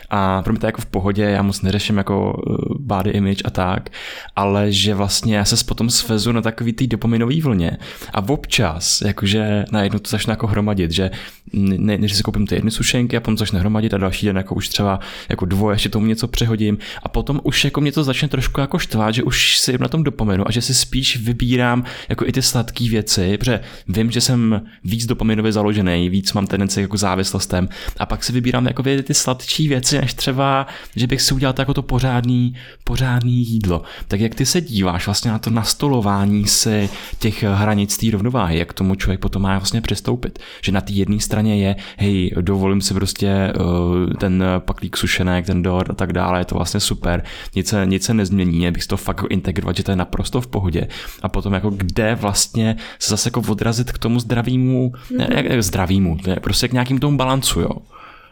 A 0.10 0.42
pro 0.42 0.54
mě 0.54 0.60
to 0.60 0.66
je 0.66 0.68
jako 0.68 0.82
v 0.82 0.86
pohodě, 0.86 1.24
já 1.24 1.42
moc 1.42 1.62
neřeším 1.62 1.98
jako 1.98 2.34
uh, 2.34 2.56
body 2.80 3.12
image 3.12 3.42
a 3.46 3.50
tak, 3.50 3.90
ale 4.36 4.72
že 4.72 4.96
vlastně 4.96 5.38
já 5.38 5.46
se 5.46 5.66
potom 5.66 5.90
svezu 5.90 6.32
na 6.32 6.42
takový 6.42 6.74
ty 6.74 6.88
dopaminový 6.88 7.42
vlně 7.42 7.78
a 8.14 8.30
občas, 8.30 9.02
jakože 9.02 9.66
najednou 9.72 10.00
to 10.00 10.10
začne 10.10 10.32
jako 10.32 10.48
hromadit, 10.48 10.92
že 10.92 11.12
ne, 11.54 11.98
než 11.98 12.14
si 12.14 12.24
koupím 12.24 12.48
ty 12.48 12.56
jedny 12.56 12.72
sušenky 12.72 13.18
a 13.18 13.20
potom 13.20 13.38
začne 13.38 13.60
hromadit 13.60 13.94
a 13.94 13.98
další 13.98 14.26
den 14.26 14.38
jako 14.38 14.56
už 14.56 14.71
třeba 14.72 15.00
jako 15.30 15.46
dvoje, 15.46 15.76
ještě 15.76 15.90
tomu 15.90 16.06
něco 16.06 16.28
přehodím. 16.28 16.78
A 17.04 17.10
potom 17.10 17.42
už 17.44 17.66
jako 17.66 17.82
mě 17.82 17.92
to 17.92 18.04
začne 18.04 18.28
trošku 18.28 18.60
jako 18.60 18.80
štvát, 18.80 19.14
že 19.14 19.24
už 19.24 19.60
si 19.60 19.78
na 19.78 19.88
tom 19.88 20.04
dopaminu 20.04 20.48
a 20.48 20.52
že 20.52 20.62
si 20.62 20.74
spíš 20.74 21.18
vybírám 21.18 21.84
jako 22.10 22.26
i 22.26 22.32
ty 22.32 22.42
sladké 22.42 22.90
věci, 22.90 23.38
protože 23.38 23.60
vím, 23.88 24.12
že 24.12 24.22
jsem 24.22 24.62
víc 24.84 25.06
dopaminově 25.06 25.52
založený, 25.52 26.10
víc 26.10 26.34
mám 26.34 26.48
tendenci 26.48 26.82
jako 26.82 26.98
závislostem. 26.98 27.70
A 27.98 28.06
pak 28.06 28.24
si 28.24 28.34
vybírám 28.34 28.68
jako 28.68 28.84
ty 28.84 29.14
sladčí 29.14 29.68
věci, 29.68 30.02
než 30.02 30.14
třeba, 30.14 30.68
že 30.96 31.08
bych 31.08 31.22
si 31.22 31.34
udělal 31.34 31.56
jako 31.60 31.74
to 31.74 31.82
pořádný, 31.82 32.56
pořádný 32.84 33.46
jídlo. 33.46 33.82
Tak 34.08 34.20
jak 34.20 34.36
ty 34.36 34.46
se 34.46 34.62
díváš 34.62 35.06
vlastně 35.06 35.32
na 35.32 35.40
to 35.40 35.50
nastolování 35.50 36.48
si 36.48 36.90
těch 37.20 37.44
hranic 37.44 37.98
té 37.98 38.12
rovnováhy, 38.12 38.58
jak 38.58 38.74
tomu 38.74 38.96
člověk 38.96 39.20
potom 39.20 39.42
má 39.42 39.58
vlastně 39.58 39.82
přistoupit, 39.82 40.40
že 40.62 40.72
na 40.72 40.82
té 40.82 40.94
jedné 40.94 41.20
straně 41.20 41.64
je, 41.64 41.76
hej, 41.98 42.32
dovolím 42.42 42.82
si 42.82 42.94
prostě 42.94 43.54
uh, 43.60 44.14
ten 44.14 44.44
paklík 44.62 44.98
sušenek, 44.98 45.46
ten 45.46 45.64
dort 45.64 45.90
a 45.90 45.94
tak 45.94 46.14
dále, 46.14 46.40
je 46.40 46.46
to 46.46 46.56
vlastně 46.56 46.80
super, 46.80 47.24
nic 47.56 47.68
se, 47.68 47.86
nic 47.86 48.06
se 48.06 48.14
nezmění, 48.14 48.68
abych 48.68 48.88
to 48.88 48.98
fakt 48.98 49.24
integrovat, 49.30 49.78
že 49.78 49.84
to 49.84 49.92
je 49.92 49.96
naprosto 49.96 50.42
v 50.42 50.48
pohodě. 50.48 50.88
A 51.22 51.30
potom 51.30 51.54
jako 51.54 51.70
kde 51.70 52.16
vlastně 52.16 52.76
se 53.00 53.10
zase 53.10 53.28
jako 53.28 53.42
odrazit 53.48 53.92
k 53.92 53.98
tomu 53.98 54.20
zdravému, 54.20 54.90
mm-hmm. 54.90 55.18
ne, 55.18 55.44
jak, 55.50 55.64
zdravému, 55.64 56.18
prostě 56.42 56.68
k 56.68 56.74
nějakým 56.74 57.00
tomu 57.00 57.18
balancu, 57.18 57.62
jo. 57.62 57.72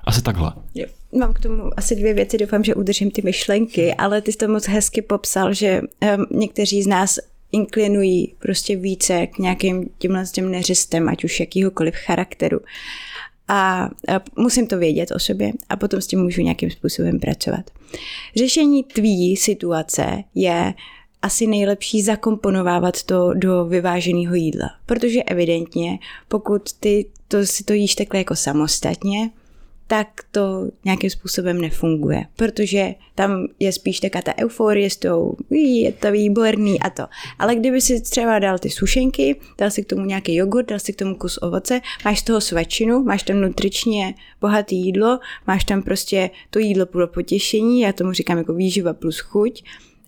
Asi 0.04 0.22
takhle. 0.22 0.54
Jo. 0.76 0.86
Mám 1.20 1.34
k 1.34 1.40
tomu 1.40 1.64
asi 1.78 1.96
dvě 1.96 2.14
věci, 2.14 2.38
doufám, 2.38 2.64
že 2.64 2.76
udržím 2.76 3.12
ty 3.12 3.22
myšlenky, 3.22 3.94
ale 3.94 4.22
ty 4.22 4.32
jsi 4.32 4.38
to 4.38 4.48
moc 4.48 4.68
hezky 4.68 5.02
popsal, 5.02 5.54
že 5.54 5.82
um, 5.82 6.40
někteří 6.40 6.84
z 6.84 6.88
nás 6.88 7.20
inklinují 7.52 8.36
prostě 8.40 8.76
více 8.76 9.28
k 9.28 9.38
nějakým 9.38 9.90
těmhle 9.98 10.26
těm 10.34 10.52
neřistem, 10.52 11.10
ať 11.10 11.24
už 11.24 11.40
jakýhokoliv 11.40 11.96
charakteru. 11.96 12.60
A, 13.50 13.90
musím 14.38 14.68
to 14.68 14.78
vědět 14.78 15.12
o 15.12 15.20
sobě 15.20 15.52
a 15.70 15.76
potom 15.76 16.02
s 16.02 16.08
tím 16.08 16.24
můžu 16.24 16.42
nějakým 16.42 16.72
způsobem 16.72 17.20
pracovat. 17.20 17.70
Řešení 18.36 18.84
tvý 18.84 19.38
situace 19.38 20.24
je 20.36 20.74
asi 21.22 21.48
nejlepší 21.48 22.02
zakomponovávat 22.02 23.04
to 23.04 23.34
do 23.34 23.66
vyváženého 23.66 24.36
jídla, 24.36 24.70
protože 24.86 25.24
evidentně, 25.24 26.00
pokud 26.28 26.74
ty 26.80 27.06
to 27.28 27.46
si 27.46 27.64
to 27.64 27.74
jíš 27.74 27.96
takhle 27.96 28.20
jako 28.20 28.36
samostatně, 28.36 29.30
tak 29.90 30.08
to 30.32 30.70
nějakým 30.86 31.10
způsobem 31.10 31.62
nefunguje, 31.62 32.26
protože 32.36 32.96
tam 33.16 33.48
je 33.60 33.72
spíš 33.72 34.00
taká 34.00 34.22
ta 34.22 34.38
euforie 34.38 34.90
s 34.90 34.98
tou, 34.98 35.36
je 35.50 35.92
to 35.92 36.12
výborný 36.12 36.80
a 36.80 36.90
to. 36.90 37.04
Ale 37.40 37.56
kdyby 37.56 37.82
si 37.82 38.02
třeba 38.02 38.40
dal 38.40 38.60
ty 38.60 38.70
sušenky, 38.70 39.36
dal 39.58 39.72
si 39.72 39.84
k 39.84 39.90
tomu 39.90 40.06
nějaký 40.06 40.36
jogurt, 40.36 40.70
dal 40.70 40.80
si 40.80 40.94
k 40.94 40.96
tomu 40.96 41.16
kus 41.16 41.38
ovoce, 41.42 41.82
máš 42.06 42.20
z 42.20 42.24
toho 42.24 42.42
svačinu, 42.42 43.04
máš 43.04 43.24
tam 43.24 43.42
nutričně 43.42 44.14
bohaté 44.42 44.76
jídlo, 44.76 45.20
máš 45.48 45.64
tam 45.64 45.82
prostě 45.82 46.30
to 46.50 46.60
jídlo 46.60 46.86
pro 46.86 47.08
potěšení, 47.08 47.82
já 47.82 47.94
tomu 47.94 48.14
říkám 48.14 48.38
jako 48.38 48.54
výživa 48.54 48.94
plus 48.94 49.20
chuť 49.20 49.64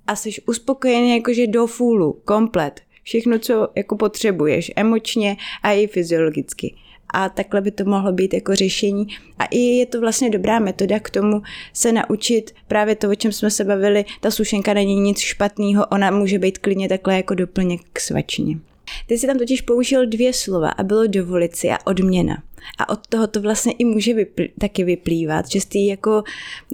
a 0.08 0.16
jsi 0.16 0.30
uspokojený 0.46 1.16
jakože 1.16 1.48
do 1.48 1.68
fůlu, 1.68 2.22
komplet. 2.26 2.82
Všechno, 3.04 3.40
co 3.40 3.68
jako 3.76 3.96
potřebuješ, 3.98 4.72
emočně 4.76 5.38
a 5.64 5.72
i 5.72 5.88
fyziologicky 5.88 6.76
a 7.12 7.30
takhle 7.30 7.62
by 7.62 7.72
to 7.72 7.86
mohlo 7.86 8.12
být 8.12 8.34
jako 8.34 8.56
řešení. 8.56 9.08
A 9.40 9.46
i 9.46 9.60
je 9.60 9.86
to 9.86 10.00
vlastně 10.00 10.30
dobrá 10.30 10.60
metoda 10.60 11.00
k 11.00 11.10
tomu 11.10 11.42
se 11.74 11.92
naučit 11.92 12.52
právě 12.68 12.96
to, 12.96 13.10
o 13.10 13.16
čem 13.16 13.32
jsme 13.32 13.52
se 13.52 13.64
bavili, 13.64 14.06
ta 14.22 14.32
sušenka 14.32 14.74
není 14.74 15.00
nic 15.00 15.20
špatného, 15.20 15.86
ona 15.86 16.12
může 16.12 16.40
být 16.40 16.58
klidně 16.58 16.90
takhle 16.90 17.16
jako 17.16 17.36
doplněk 17.36 17.82
k 17.94 18.00
svačině. 18.00 18.71
Ty 19.08 19.18
jsi 19.18 19.28
tam 19.28 19.38
totiž 19.38 19.62
použil 19.62 20.06
dvě 20.06 20.34
slova 20.34 20.70
a 20.70 20.84
bylo 20.84 21.08
dovolit 21.08 21.56
si 21.56 21.70
a 21.70 21.78
odměna. 21.86 22.44
A 22.78 22.90
od 22.90 23.08
toho 23.08 23.28
to 23.28 23.42
vlastně 23.42 23.72
i 23.72 23.86
může 23.86 24.14
vypl- 24.14 24.50
taky 24.60 24.84
vyplývat, 24.84 25.50
že, 25.52 25.60
ty 25.68 25.86
jako, 25.86 26.24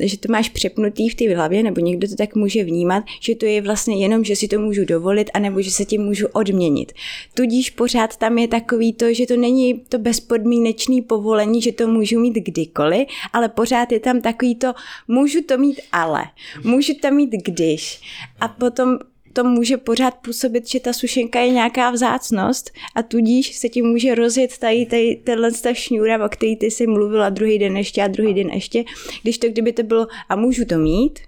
že 0.02 0.18
to 0.18 0.32
máš 0.32 0.50
přepnutý 0.50 1.10
v 1.10 1.16
té 1.16 1.36
hlavě, 1.36 1.64
nebo 1.64 1.82
někdo 1.82 2.08
to 2.08 2.16
tak 2.16 2.36
může 2.36 2.64
vnímat, 2.64 3.04
že 3.22 3.36
to 3.36 3.46
je 3.46 3.62
vlastně 3.62 3.98
jenom, 3.98 4.24
že 4.24 4.36
si 4.36 4.48
to 4.48 4.60
můžu 4.60 4.86
dovolit, 4.86 5.30
anebo 5.34 5.62
že 5.62 5.72
se 5.72 5.86
tím 5.86 6.02
můžu 6.02 6.28
odměnit. 6.28 6.92
Tudíž 7.34 7.70
pořád 7.70 8.18
tam 8.18 8.38
je 8.38 8.48
takový 8.48 8.94
to, 8.94 9.14
že 9.14 9.26
to 9.26 9.38
není 9.38 9.74
to 9.90 10.00
bezpodmínečné 10.00 11.02
povolení, 11.02 11.62
že 11.62 11.72
to 11.72 11.88
můžu 11.88 12.20
mít 12.20 12.36
kdykoliv, 12.36 13.08
ale 13.34 13.50
pořád 13.50 13.92
je 13.92 14.00
tam 14.00 14.22
takový 14.22 14.56
to, 14.56 14.74
můžu 15.08 15.42
to 15.42 15.58
mít 15.58 15.82
ale, 15.92 16.24
můžu 16.64 16.94
to 17.02 17.12
mít 17.12 17.32
když. 17.32 18.02
A 18.40 18.48
potom 18.48 19.00
to 19.38 19.44
může 19.44 19.78
pořád 19.78 20.14
působit, 20.16 20.70
že 20.70 20.80
ta 20.80 20.94
sušenka 20.94 21.40
je 21.40 21.50
nějaká 21.50 21.92
vzácnost 21.92 22.72
a 22.96 23.04
tudíž 23.04 23.58
se 23.58 23.70
ti 23.70 23.82
může 23.82 24.16
rozjet 24.16 24.58
tady, 24.58 24.86
tady 24.86 25.16
tenhle 25.16 25.52
ta 25.52 25.74
šňůra, 25.74 26.26
o 26.26 26.30
který 26.30 26.56
ty 26.56 26.72
jsi 26.72 26.88
mluvila 26.88 27.30
druhý 27.30 27.60
den 27.60 27.78
ještě 27.78 28.04
a 28.04 28.08
druhý 28.08 28.34
den 28.34 28.50
ještě. 28.50 28.84
Když 29.22 29.38
to, 29.38 29.48
kdyby 29.48 29.74
to 29.74 29.84
bylo 29.84 30.08
a 30.30 30.36
můžu 30.36 30.66
to 30.66 30.78
mít, 30.78 31.20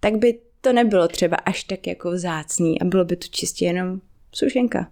tak 0.00 0.16
by 0.16 0.38
to 0.60 0.72
nebylo 0.72 1.08
třeba 1.08 1.36
až 1.36 1.64
tak 1.64 1.86
jako 1.86 2.10
vzácný 2.10 2.80
a 2.80 2.84
bylo 2.84 3.04
by 3.04 3.16
to 3.16 3.26
čistě 3.30 3.64
jenom 3.64 4.00
sušenka. 4.34 4.90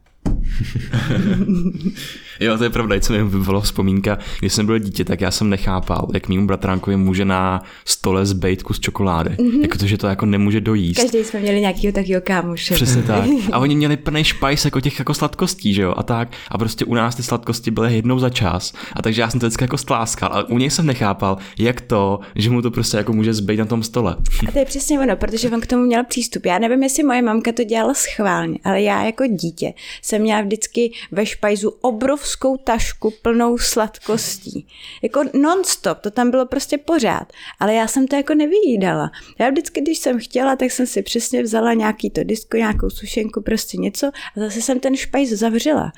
jo, 2.40 2.59
to 2.59 2.64
je 2.64 2.70
pravda, 2.70 3.01
co 3.01 3.12
mi 3.12 3.24
vyvolalo 3.24 3.61
vzpomínka. 3.61 4.18
Když 4.40 4.53
jsem 4.53 4.66
byl 4.66 4.78
dítě, 4.78 5.05
tak 5.05 5.20
já 5.20 5.30
jsem 5.30 5.51
nechápal, 5.51 6.09
jak 6.14 6.28
mým 6.28 6.46
bratránkovi 6.46 6.96
může 6.96 7.24
na 7.24 7.62
stole 7.84 8.26
zbejt 8.26 8.62
kus 8.62 8.80
čokolády. 8.80 9.30
Mm-hmm. 9.30 9.62
Jako 9.62 9.78
to, 9.78 9.86
že 9.86 9.99
to 9.99 10.07
jako 10.07 10.26
nemůže 10.26 10.61
dojíst. 10.61 11.01
Každý 11.01 11.18
jsme 11.18 11.40
měli 11.40 11.61
nějakého 11.61 11.92
takového 11.92 12.20
kámoše. 12.20 12.74
Přesně 12.74 13.03
tak. 13.03 13.24
A 13.53 13.59
oni 13.59 13.76
měli 13.76 13.96
plný 13.96 14.24
špajs 14.24 14.64
jako 14.64 14.80
těch 14.80 14.99
jako 14.99 15.14
sladkostí, 15.14 15.74
že 15.74 15.82
jo, 15.82 15.94
a 15.96 16.03
tak. 16.03 16.28
A 16.49 16.59
prostě 16.59 16.84
u 16.84 16.94
nás 16.94 17.14
ty 17.14 17.22
sladkosti 17.22 17.70
byly 17.70 17.94
jednou 17.94 18.18
za 18.18 18.30
čas. 18.30 18.72
A 18.92 19.03
takže 19.03 19.20
já 19.20 19.30
jsem 19.30 19.40
to 19.40 19.46
vždycky 19.46 19.64
jako 19.64 19.78
stláskal. 19.78 20.30
Ale 20.32 20.44
u 20.44 20.59
něj 20.59 20.70
jsem 20.70 20.86
nechápal, 20.86 21.38
jak 21.59 21.80
to, 21.80 22.20
že 22.34 22.51
mu 22.51 22.62
to 22.62 22.70
prostě 22.70 22.96
jako 22.96 23.12
může 23.12 23.34
zbejt 23.34 23.59
na 23.59 23.64
tom 23.64 23.82
stole. 23.82 24.16
A 24.49 24.53
to 24.53 24.59
je 24.59 24.64
přesně 24.64 25.01
ono, 25.01 25.16
protože 25.16 25.51
on 25.51 25.61
k 25.61 25.66
tomu 25.66 25.82
měl 25.82 26.05
přístup. 26.05 26.46
Já 26.46 26.59
nevím, 26.59 26.82
jestli 26.82 27.03
moje 27.03 27.22
mamka 27.22 27.53
to 27.53 27.64
dělala 27.64 27.94
schválně, 27.94 28.59
ale 28.64 28.82
já 28.82 29.03
jako 29.05 29.26
dítě 29.26 29.72
jsem 30.03 30.22
měla 30.22 30.38
vždycky 30.43 30.93
ve 31.12 31.26
špajzu 31.26 31.70
obrovskou 31.80 32.57
tašku 32.57 33.12
plnou 33.22 33.59
sladkostí. 33.59 34.66
Jako 35.03 35.24
non-stop, 35.34 35.99
to 35.99 36.11
tam 36.11 36.30
bylo 36.30 36.47
prostě 36.47 36.78
pořád. 36.78 37.32
Ale 37.61 37.74
já 37.74 37.86
jsem 37.86 38.07
to 38.07 38.16
jako 38.16 38.34
nevyjídala. 38.34 39.11
Já 39.39 39.51
vždycky, 39.51 39.80
když 39.80 39.99
jsem 39.99 40.18
chtěla, 40.18 40.57
tak 40.57 40.70
jsem 40.70 40.86
si 40.86 41.03
přesně 41.03 41.43
vzala 41.43 41.72
nějaký 41.72 42.11
to 42.11 42.24
disko, 42.24 42.57
nějakou 42.57 42.91
sušenku, 42.91 43.43
prostě 43.43 43.76
něco 43.76 44.07
a 44.07 44.41
zase 44.41 44.62
jsem 44.62 44.80
ten 44.80 44.97
špajz 44.97 45.30
zavřela. 45.30 45.93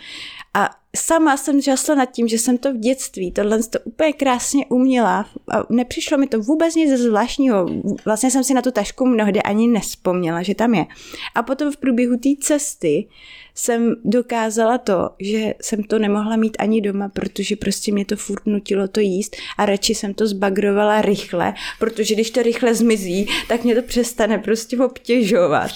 A 0.54 0.70
sama 0.96 1.36
jsem 1.36 1.60
žasla 1.60 1.94
nad 1.94 2.06
tím, 2.06 2.28
že 2.28 2.38
jsem 2.38 2.58
to 2.58 2.72
v 2.72 2.76
dětství, 2.76 3.32
tohle 3.32 3.62
to 3.62 3.78
úplně 3.84 4.12
krásně 4.12 4.66
uměla 4.66 5.26
a 5.52 5.62
nepřišlo 5.68 6.18
mi 6.18 6.26
to 6.26 6.40
vůbec 6.40 6.74
nic 6.74 6.90
zvláštního. 6.90 7.68
Vlastně 8.04 8.30
jsem 8.30 8.44
si 8.44 8.54
na 8.54 8.62
tu 8.62 8.70
tašku 8.70 9.06
mnohdy 9.06 9.42
ani 9.42 9.68
nespomněla, 9.68 10.42
že 10.42 10.54
tam 10.54 10.74
je. 10.74 10.86
A 11.34 11.42
potom 11.42 11.72
v 11.72 11.76
průběhu 11.76 12.16
té 12.16 12.28
cesty 12.40 13.08
jsem 13.54 13.94
dokázala 14.04 14.78
to, 14.78 15.10
že 15.20 15.54
jsem 15.60 15.82
to 15.82 15.98
nemohla 15.98 16.36
mít 16.36 16.56
ani 16.58 16.80
doma, 16.80 17.08
protože 17.08 17.56
prostě 17.56 17.92
mě 17.92 18.04
to 18.04 18.16
furt 18.16 18.46
nutilo 18.46 18.88
to 18.88 19.00
jíst 19.00 19.36
a 19.58 19.66
radši 19.66 19.94
jsem 19.94 20.14
to 20.14 20.26
zbagrovala 20.26 21.02
rychle, 21.02 21.54
protože 21.78 22.14
když 22.14 22.30
to 22.30 22.42
rychle 22.42 22.74
zmizí, 22.74 23.26
tak 23.48 23.64
mě 23.64 23.74
to 23.74 23.82
přestane 23.82 24.38
prostě 24.38 24.78
obtěžovat. 24.78 25.70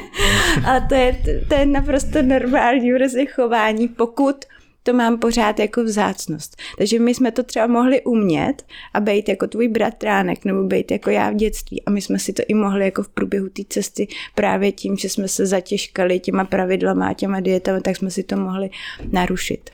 a 0.66 0.80
to 0.80 0.94
je, 0.94 1.22
to 1.48 1.54
je 1.54 1.66
naprosto 1.66 2.22
normální 2.22 2.92
prostě 2.92 3.26
chování, 3.26 3.88
pokud 3.88 4.44
to 4.82 4.92
mám 4.92 5.18
pořád 5.18 5.58
jako 5.58 5.84
vzácnost. 5.84 6.56
Takže 6.78 6.98
my 6.98 7.14
jsme 7.14 7.30
to 7.32 7.42
třeba 7.42 7.66
mohli 7.66 8.02
umět 8.02 8.62
a 8.94 9.00
být 9.00 9.28
jako 9.28 9.46
tvůj 9.46 9.68
bratránek 9.68 10.44
nebo 10.44 10.62
být 10.62 10.90
jako 10.90 11.10
já 11.10 11.30
v 11.30 11.34
dětství 11.34 11.82
a 11.82 11.90
my 11.90 12.02
jsme 12.02 12.18
si 12.18 12.32
to 12.32 12.42
i 12.48 12.54
mohli 12.54 12.84
jako 12.84 13.02
v 13.02 13.08
průběhu 13.08 13.48
té 13.48 13.62
cesty 13.68 14.08
právě 14.34 14.72
tím, 14.72 14.96
že 14.96 15.08
jsme 15.08 15.28
se 15.28 15.46
zatěžkali 15.46 16.20
těma 16.20 16.44
pravidlama 16.44 17.08
a 17.08 17.14
těma 17.14 17.40
dietami, 17.40 17.80
tak 17.80 17.96
jsme 17.96 18.10
si 18.10 18.22
to 18.22 18.36
mohli 18.36 18.70
narušit. 19.12 19.70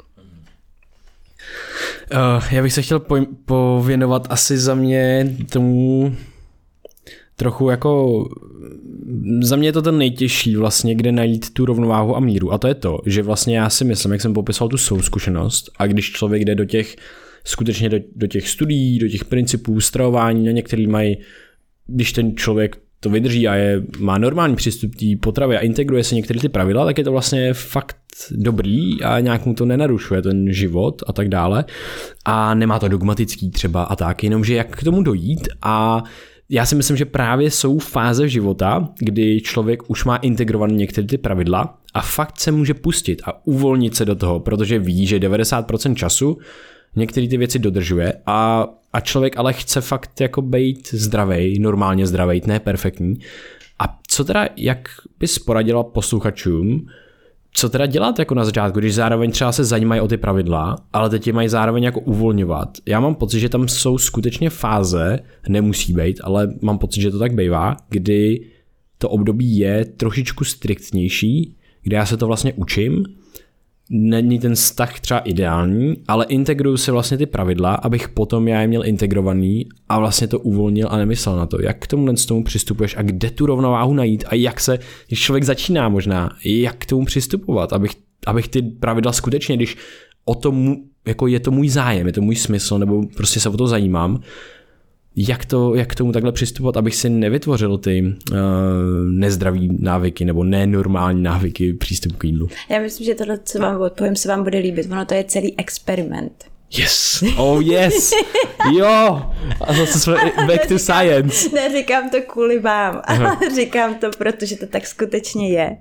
Uh, 2.12 2.44
já 2.50 2.62
bych 2.62 2.72
se 2.72 2.82
chtěl 2.82 3.00
pověnovat 3.44 4.26
asi 4.30 4.59
za 4.59 4.74
mě 4.74 5.36
tomu 5.52 6.16
trochu 7.37 7.70
jako 7.70 8.24
za 9.41 9.57
mě 9.57 9.68
je 9.68 9.72
to 9.72 9.82
ten 9.82 9.99
nejtěžší 9.99 10.57
vlastně, 10.57 10.95
kde 10.95 11.12
najít 11.12 11.51
tu 11.51 11.64
rovnováhu 11.64 12.16
a 12.16 12.20
míru. 12.20 12.53
A 12.53 12.59
to 12.59 12.68
je 12.68 12.74
to, 12.74 12.99
že 13.07 13.22
vlastně 13.22 13.59
já 13.59 13.70
si 13.70 13.84
myslím, 13.84 14.12
jak 14.12 14.20
jsem 14.20 14.34
popisal 14.34 14.68
tu 14.68 14.76
svou 14.76 15.03
zkušenost 15.03 15.70
a 15.78 15.87
když 15.87 16.12
člověk 16.12 16.45
jde 16.45 16.55
do 16.55 16.64
těch 16.64 16.97
skutečně 17.45 17.89
do, 17.89 17.99
do 18.16 18.26
těch 18.26 18.49
studií, 18.49 18.99
do 18.99 19.09
těch 19.09 19.24
principů 19.24 19.80
stravování, 19.80 20.47
na 20.47 20.53
některý 20.53 20.87
mají, 20.87 21.16
když 21.87 22.12
ten 22.12 22.37
člověk 22.37 22.76
to 23.01 23.11
vydrží 23.11 23.49
a 23.49 23.55
je, 23.55 23.82
má 23.99 24.18
normální 24.18 24.57
přístup 24.57 24.95
té 24.95 25.07
potravy 25.20 25.57
a 25.57 25.61
integruje 25.61 26.05
se 26.05 26.14
některé 26.14 26.41
ty 26.41 26.49
pravidla, 26.49 26.84
tak 26.84 26.99
je 26.99 27.05
to 27.05 27.12
vlastně 27.12 27.55
fakt 27.55 27.97
dobrý 28.30 29.03
a 29.03 29.20
nějak 29.20 29.47
mu 29.47 29.55
to 29.55 29.64
nenarušuje 29.64 30.22
ten 30.22 30.53
život 30.53 31.03
a 31.07 31.12
tak 31.12 31.28
dále. 31.28 31.64
A 32.24 32.55
nemá 32.55 32.78
to 32.78 32.89
dogmatický 32.89 33.51
třeba 33.51 33.82
a 33.82 33.97
tak, 33.97 34.24
jenomže 34.24 34.55
jak 34.55 34.76
k 34.76 34.84
tomu 34.84 35.03
dojít 35.03 35.49
a 35.62 36.05
já 36.49 36.66
si 36.66 36.74
myslím, 36.74 36.97
že 36.97 37.05
právě 37.05 37.51
jsou 37.51 37.78
fáze 37.78 38.28
života, 38.28 38.88
kdy 38.99 39.40
člověk 39.40 39.90
už 39.90 40.05
má 40.05 40.16
integrované 40.16 40.72
některé 40.72 41.07
ty 41.07 41.18
pravidla 41.18 41.78
a 41.94 42.01
fakt 42.01 42.40
se 42.40 42.53
může 42.53 42.74
pustit 42.74 43.22
a 43.24 43.47
uvolnit 43.47 43.97
se 43.97 44.05
do 44.05 44.14
toho, 44.14 44.40
protože 44.40 44.78
ví, 44.78 45.07
že 45.07 45.18
90% 45.18 45.94
času 45.94 46.38
některé 46.97 47.28
ty 47.28 47.36
věci 47.36 47.59
dodržuje 47.59 48.12
a, 48.26 48.68
a 48.92 49.01
člověk 49.01 49.36
ale 49.36 49.53
chce 49.53 49.80
fakt 49.80 50.20
jako 50.20 50.42
být 50.42 50.88
zdravý, 50.94 51.59
normálně 51.59 52.07
zdravý, 52.07 52.42
ne 52.47 52.61
perfektní. 52.61 53.18
A 53.78 53.99
co 54.09 54.24
teda, 54.24 54.49
jak 54.57 54.88
bys 55.20 55.38
poradila 55.38 55.84
posluchačům, 55.84 56.86
co 57.59 57.68
teda 57.68 57.86
dělat 57.86 58.18
jako 58.18 58.34
na 58.34 58.44
začátku, 58.44 58.78
když 58.78 58.94
zároveň 58.94 59.30
třeba 59.30 59.52
se 59.52 59.64
zajímají 59.64 60.00
o 60.00 60.09
ty 60.09 60.16
pravidla, 60.16 60.76
ale 60.92 61.11
teď 61.11 61.26
je 61.26 61.32
mají 61.32 61.48
zároveň 61.48 61.82
jako 61.82 62.00
uvolňovat. 62.00 62.78
Já 62.86 63.00
mám 63.00 63.14
pocit, 63.14 63.40
že 63.40 63.48
tam 63.48 63.68
jsou 63.68 63.98
skutečně 63.98 64.50
fáze, 64.50 65.18
nemusí 65.48 65.92
být, 65.92 66.20
ale 66.24 66.48
mám 66.62 66.78
pocit, 66.78 67.00
že 67.00 67.11
to 67.11 67.18
tak 67.18 67.34
bývá, 67.34 67.76
kdy 67.88 68.46
to 68.98 69.09
období 69.09 69.59
je 69.59 69.84
trošičku 69.84 70.44
striktnější, 70.44 71.57
kde 71.82 71.96
já 71.96 72.07
se 72.07 72.16
to 72.16 72.26
vlastně 72.26 72.52
učím 72.52 73.04
není 73.91 74.39
ten 74.39 74.55
vztah 74.55 75.01
třeba 75.01 75.20
ideální, 75.20 75.97
ale 76.09 76.24
integruju 76.24 76.76
si 76.76 76.91
vlastně 76.91 77.18
ty 77.18 77.26
pravidla, 77.26 77.74
abych 77.74 78.09
potom 78.09 78.49
já 78.49 78.61
je 78.61 78.66
měl 78.66 78.87
integrovaný 78.87 79.66
a 79.89 79.99
vlastně 79.99 80.28
to 80.28 80.39
uvolnil 80.39 80.89
a 80.91 80.97
nemyslel 80.97 81.37
na 81.37 81.47
to, 81.47 81.62
jak 81.62 81.78
k 81.78 81.87
tomu 81.87 82.14
tomu 82.26 82.45
přistupuješ 82.45 82.97
a 82.97 83.03
kde 83.03 83.30
tu 83.30 83.47
rovnováhu 83.47 83.95
najít 83.95 84.24
a 84.28 84.34
jak 84.34 84.61
se, 84.61 84.78
když 85.07 85.20
člověk 85.20 85.45
začíná 85.45 85.89
možná, 85.89 86.30
jak 86.45 86.76
k 86.76 86.87
tomu 86.87 87.05
přistupovat, 87.05 87.72
abych, 87.72 87.93
abych 88.26 88.49
ty 88.49 88.62
pravidla 88.62 89.12
skutečně, 89.12 89.57
když 89.57 89.76
o 90.24 90.34
tom, 90.34 90.76
jako 91.07 91.26
je 91.26 91.41
to 91.41 91.51
můj 91.51 91.68
zájem, 91.68 92.07
je 92.07 92.12
to 92.12 92.20
můj 92.20 92.37
smysl, 92.37 92.78
nebo 92.78 93.03
prostě 93.16 93.41
se 93.41 93.49
o 93.49 93.57
to 93.57 93.66
zajímám, 93.66 94.20
jak, 95.16 95.44
to, 95.44 95.74
jak 95.74 95.88
k 95.88 95.94
tomu 95.94 96.12
takhle 96.12 96.32
přistupovat, 96.32 96.76
abych 96.76 96.96
si 96.96 97.10
nevytvořil 97.10 97.78
ty 97.78 98.02
uh, 98.02 98.36
nezdraví 99.10 99.68
návyky 99.80 100.24
nebo 100.24 100.44
nenormální 100.44 101.22
návyky 101.22 101.72
přístupu 101.72 102.16
k 102.16 102.24
jídlu. 102.24 102.48
Já 102.68 102.80
myslím, 102.80 103.06
že 103.06 103.14
tohle, 103.14 103.38
co 103.44 103.58
vám 103.58 103.80
odpovím, 103.80 104.16
se 104.16 104.28
vám 104.28 104.44
bude 104.44 104.58
líbit. 104.58 104.86
Ono 104.90 105.04
to 105.04 105.14
je 105.14 105.24
celý 105.24 105.58
experiment. 105.58 106.44
Yes! 106.78 107.24
Oh 107.36 107.62
yes! 107.66 108.10
Jo! 108.72 109.22
A 109.60 109.74
zase 109.74 110.00
jsme 110.00 110.14
back 110.46 110.66
to 110.66 110.78
science. 110.78 111.48
Neříkám 111.54 112.10
to 112.10 112.16
kvůli 112.22 112.58
vám, 112.58 113.02
ale 113.04 113.36
říkám 113.54 113.94
to, 113.94 114.10
protože 114.18 114.56
to 114.56 114.66
tak 114.66 114.86
skutečně 114.86 115.48
je. 115.48 115.76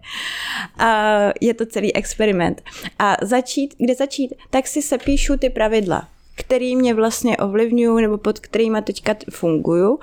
A 0.77 1.19
je 1.41 1.53
to 1.53 1.65
celý 1.65 1.95
experiment. 1.95 2.61
A 2.99 3.17
začít, 3.21 3.75
kde 3.77 3.95
začít? 3.95 4.33
Tak 4.49 4.67
si 4.67 4.81
sepíšu 4.81 5.37
ty 5.37 5.49
pravidla 5.49 6.07
který 6.35 6.75
mě 6.75 6.93
vlastně 6.93 7.37
ovlivňují 7.37 8.01
nebo 8.01 8.17
pod 8.17 8.39
kterými 8.39 8.81
teďka 8.81 9.15
funguju 9.29 9.99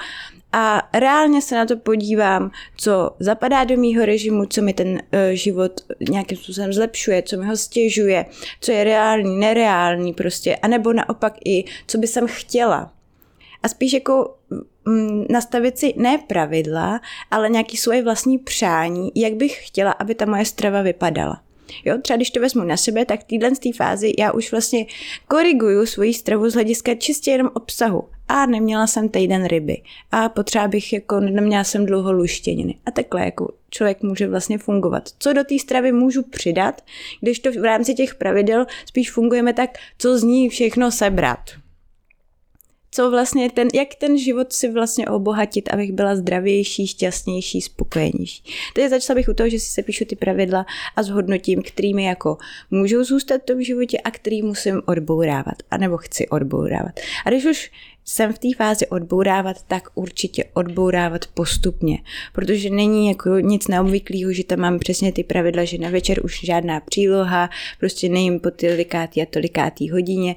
a 0.52 0.88
reálně 0.94 1.42
se 1.42 1.54
na 1.54 1.66
to 1.66 1.76
podívám, 1.76 2.50
co 2.76 3.10
zapadá 3.18 3.64
do 3.64 3.76
mýho 3.76 4.04
režimu, 4.04 4.46
co 4.46 4.62
mi 4.62 4.72
ten 4.72 4.88
uh, 4.88 4.98
život 5.32 5.80
nějakým 6.10 6.38
způsobem 6.38 6.72
zlepšuje, 6.72 7.22
co 7.22 7.36
mi 7.36 7.46
ho 7.46 7.56
stěžuje, 7.56 8.26
co 8.60 8.72
je 8.72 8.84
reální, 8.84 9.36
nereální 9.36 10.12
prostě, 10.12 10.56
anebo 10.56 10.92
naopak 10.92 11.34
i, 11.44 11.64
co 11.86 11.98
by 11.98 12.06
jsem 12.06 12.26
chtěla. 12.26 12.92
A 13.62 13.68
spíš 13.68 13.92
jako 13.92 14.34
nastavit 15.30 15.78
si 15.78 15.94
ne 15.96 16.18
pravidla, 16.18 17.00
ale 17.30 17.48
nějaký 17.48 17.76
svoje 17.76 18.02
vlastní 18.02 18.38
přání, 18.38 19.12
jak 19.14 19.34
bych 19.34 19.66
chtěla, 19.66 19.92
aby 19.92 20.14
ta 20.14 20.26
moje 20.26 20.44
strava 20.44 20.82
vypadala. 20.82 21.42
Jo, 21.84 21.98
třeba 22.02 22.16
když 22.16 22.30
to 22.30 22.40
vezmu 22.40 22.64
na 22.64 22.76
sebe, 22.76 23.04
tak 23.04 23.20
v 23.20 23.24
téhle 23.24 23.50
fázi 23.76 24.12
já 24.18 24.32
už 24.32 24.50
vlastně 24.50 24.86
koriguju 25.28 25.86
svoji 25.86 26.14
stravu 26.14 26.50
z 26.50 26.54
hlediska 26.54 26.94
čistě 26.94 27.30
jenom 27.30 27.50
obsahu. 27.54 28.08
A 28.28 28.46
neměla 28.46 28.86
jsem 28.86 29.08
týden 29.08 29.44
ryby. 29.44 29.82
A 30.12 30.28
potřeba 30.28 30.68
bych 30.68 30.92
jako, 30.92 31.20
neměla 31.20 31.64
jsem 31.64 31.86
dlouho 31.86 32.12
luštěniny. 32.12 32.74
A 32.86 32.90
takhle 32.90 33.24
jako 33.24 33.54
člověk 33.70 34.02
může 34.02 34.28
vlastně 34.28 34.58
fungovat. 34.58 35.08
Co 35.18 35.32
do 35.32 35.44
té 35.44 35.58
stravy 35.58 35.92
můžu 35.92 36.22
přidat, 36.22 36.82
když 37.20 37.38
to 37.38 37.52
v 37.52 37.64
rámci 37.64 37.94
těch 37.94 38.14
pravidel 38.14 38.66
spíš 38.86 39.10
fungujeme 39.10 39.52
tak, 39.52 39.70
co 39.98 40.18
z 40.18 40.22
ní 40.22 40.48
všechno 40.48 40.90
sebrat 40.90 41.40
co 42.94 43.10
vlastně 43.10 43.50
ten, 43.50 43.68
jak 43.74 43.94
ten 43.94 44.18
život 44.18 44.52
si 44.52 44.70
vlastně 44.70 45.06
obohatit, 45.06 45.72
abych 45.72 45.92
byla 45.92 46.16
zdravější, 46.16 46.86
šťastnější, 46.86 47.60
spokojenější. 47.60 48.42
Takže 48.74 48.88
začala 48.88 49.14
bych 49.14 49.28
u 49.28 49.34
toho, 49.34 49.48
že 49.48 49.58
si 49.60 49.66
se 49.66 49.82
píšu 49.82 50.04
ty 50.04 50.16
pravidla 50.16 50.66
a 50.96 51.02
zhodnotím, 51.02 51.62
kterými 51.62 52.04
jako 52.04 52.36
můžou 52.70 53.04
zůstat 53.04 53.42
v 53.42 53.44
tom 53.44 53.62
životě 53.62 53.98
a 53.98 54.10
který 54.10 54.42
musím 54.42 54.82
odbourávat, 54.86 55.54
anebo 55.70 55.96
chci 55.96 56.28
odbourávat. 56.28 57.00
A 57.26 57.30
když 57.30 57.44
už 57.44 57.70
jsem 58.04 58.32
v 58.32 58.38
té 58.38 58.48
fázi 58.56 58.86
odbourávat, 58.86 59.62
tak 59.62 59.88
určitě 59.94 60.44
odbourávat 60.54 61.26
postupně, 61.26 61.98
protože 62.32 62.70
není 62.70 63.08
jako 63.08 63.38
nic 63.38 63.68
neobvyklého, 63.68 64.32
že 64.32 64.44
tam 64.44 64.58
mám 64.58 64.78
přesně 64.78 65.12
ty 65.12 65.24
pravidla, 65.24 65.64
že 65.64 65.78
na 65.78 65.90
večer 65.90 66.24
už 66.24 66.40
žádná 66.44 66.80
příloha, 66.80 67.50
prostě 67.80 68.08
nejím 68.08 68.40
po 68.40 68.50
tolikátý 68.50 69.22
a 69.22 69.26
tolikátý 69.26 69.90
hodině, 69.90 70.36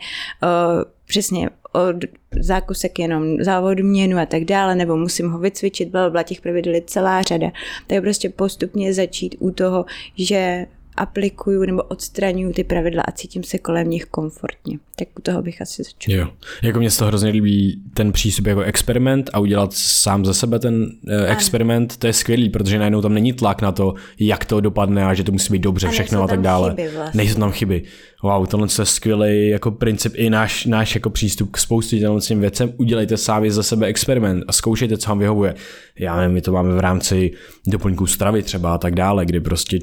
přesně 1.06 1.50
od 1.76 1.96
zákusek 2.40 3.00
jenom 3.00 3.44
za 3.44 3.62
odměnu 3.62 4.18
a 4.18 4.26
tak 4.26 4.46
dále, 4.46 4.76
nebo 4.76 4.98
musím 4.98 5.30
ho 5.30 5.40
vycvičit, 5.40 5.90
byla, 5.90 6.10
byla 6.10 6.24
těch 6.24 6.42
pravidel 6.42 6.74
je 6.74 6.82
celá 6.86 7.22
řada. 7.22 7.52
Tak 7.88 8.04
prostě 8.04 8.30
postupně 8.30 8.94
začít 8.94 9.36
u 9.40 9.52
toho, 9.52 9.86
že 10.18 10.66
aplikuju 10.98 11.66
nebo 11.66 11.84
odstraňuju 11.84 12.54
ty 12.54 12.64
pravidla 12.64 13.04
a 13.08 13.12
cítím 13.12 13.44
se 13.44 13.58
kolem 13.58 13.90
nich 13.90 14.06
komfortně. 14.06 14.80
Tak 14.96 15.08
u 15.18 15.22
toho 15.22 15.42
bych 15.42 15.62
asi 15.62 15.84
začal. 15.84 16.16
Jo. 16.16 16.28
Jako 16.62 16.80
mě 16.80 16.92
se 16.92 17.00
to 17.00 17.06
hrozně 17.06 17.30
líbí 17.30 17.82
ten 17.94 18.12
přístup 18.12 18.46
jako 18.46 18.62
experiment 18.62 19.30
a 19.34 19.40
udělat 19.40 19.74
sám 19.74 20.26
za 20.26 20.34
sebe 20.34 20.60
ten 20.60 20.76
uh, 20.84 21.32
experiment, 21.32 21.92
ano. 21.92 21.98
to 22.00 22.08
je 22.08 22.14
skvělý, 22.14 22.50
protože 22.50 22.80
najednou 22.80 23.02
tam 23.02 23.14
není 23.14 23.34
tlak 23.34 23.62
na 23.62 23.72
to, 23.72 23.94
jak 24.20 24.46
to 24.46 24.62
dopadne 24.62 25.06
a 25.06 25.14
že 25.14 25.24
to 25.24 25.32
musí 25.32 25.54
být 25.54 25.62
dobře, 25.62 25.88
a 25.88 25.92
všechno 25.92 26.24
a 26.24 26.28
tak 26.28 26.42
dále. 26.42 26.76
Vlastně. 26.94 27.18
Nejsou 27.18 27.40
tam 27.40 27.52
chyby. 27.52 27.84
Wow, 28.26 28.48
tohle 28.48 28.68
je 28.80 28.86
skvělý 28.86 29.50
jako 29.50 29.72
princip 29.72 30.14
i 30.16 30.30
náš, 30.30 30.66
náš 30.66 30.96
jako 30.96 31.10
přístup 31.10 31.52
k 31.52 31.58
spoustě 31.58 32.00
těm 32.00 32.40
věcem. 32.40 32.74
Udělejte 32.78 33.18
sami 33.18 33.52
za 33.52 33.64
sebe 33.64 33.88
experiment 33.88 34.44
a 34.48 34.52
zkoušejte, 34.52 34.98
co 34.98 35.10
vám 35.10 35.20
vyhovuje. 35.20 35.56
Já 36.00 36.18
nevím, 36.18 36.34
my 36.34 36.42
to 36.42 36.52
máme 36.52 36.76
v 36.76 36.80
rámci 36.80 37.32
doplňků 37.68 38.08
stravy 38.08 38.44
třeba 38.44 38.74
a 38.74 38.78
tak 38.78 38.96
dále, 38.96 39.26
kdy 39.26 39.40
prostě 39.40 39.80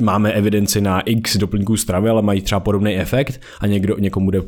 máme 0.00 0.32
evidenci 0.32 0.80
na 0.80 1.00
x 1.00 1.36
doplňků 1.36 1.76
stravy, 1.76 2.08
ale 2.08 2.22
mají 2.22 2.40
třeba 2.40 2.60
podobný 2.60 2.96
efekt 2.96 3.40
a 3.60 3.66
někdo, 3.66 3.98
někomu 3.98 4.24
bude 4.24 4.42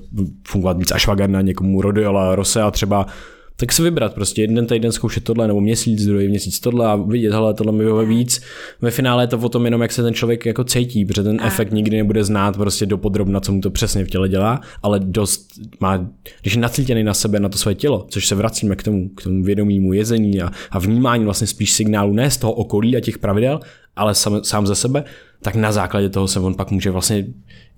fungovat 0.49 0.79
víc 0.79 0.93
ashwagandha, 0.93 1.41
někomu 1.41 1.83
rhodiola, 1.83 2.35
rosea 2.35 2.71
třeba 2.71 3.07
tak 3.61 3.73
si 3.73 3.83
vybrat 3.83 4.15
prostě 4.15 4.43
jeden 4.43 4.67
týden 4.67 4.93
zkoušet 4.93 5.25
tohle, 5.25 5.47
nebo 5.47 5.61
měsíc, 5.61 6.07
druhý 6.07 6.29
měsíc 6.29 6.61
tohle 6.61 6.87
a 6.87 6.97
vidět, 6.97 7.33
hele, 7.33 7.55
tohle 7.55 7.73
mi 7.73 7.85
vyhovuje 7.85 8.07
víc. 8.07 8.41
Ve 8.81 8.91
finále 8.91 9.23
je 9.23 9.27
to 9.27 9.39
o 9.39 9.49
tom 9.49 9.65
jenom, 9.65 9.83
jak 9.83 9.93
se 9.93 10.03
ten 10.03 10.15
člověk 10.15 10.47
jako 10.47 10.65
cítí, 10.65 11.05
protože 11.05 11.23
ten 11.23 11.41
a. 11.41 11.47
efekt 11.47 11.73
nikdy 11.73 11.97
nebude 11.97 12.25
znát 12.25 12.57
prostě 12.57 12.87
dopodrobna, 12.87 13.41
co 13.41 13.53
mu 13.53 13.61
to 13.61 13.71
přesně 13.71 14.05
v 14.05 14.09
těle 14.09 14.29
dělá, 14.29 14.61
ale 14.83 15.01
dost 15.01 15.49
má, 15.81 16.09
když 16.43 16.55
je 16.55 16.61
nacítěný 16.61 17.05
na 17.05 17.15
sebe, 17.15 17.41
na 17.41 17.49
to 17.49 17.59
své 17.59 17.75
tělo, 17.75 18.07
což 18.09 18.27
se 18.27 18.35
vracíme 18.35 18.77
k 18.77 18.83
tomu, 18.83 19.09
k 19.09 19.23
tomu 19.23 19.43
vědomímu 19.43 19.93
jezení 19.93 20.43
a, 20.43 20.51
a 20.71 20.79
vnímání 20.79 21.25
vlastně 21.25 21.47
spíš 21.47 21.73
signálu 21.73 22.13
ne 22.13 22.31
z 22.31 22.37
toho 22.37 22.53
okolí 22.53 22.97
a 22.97 23.01
těch 23.01 23.19
pravidel, 23.19 23.61
ale 23.97 24.15
sám, 24.15 24.41
sám 24.45 24.67
ze 24.67 24.75
sebe, 24.75 25.05
tak 25.43 25.55
na 25.55 25.73
základě 25.73 26.09
toho 26.09 26.29
se 26.29 26.41
on 26.41 26.55
pak 26.55 26.71
může 26.71 26.91
vlastně 26.91 27.27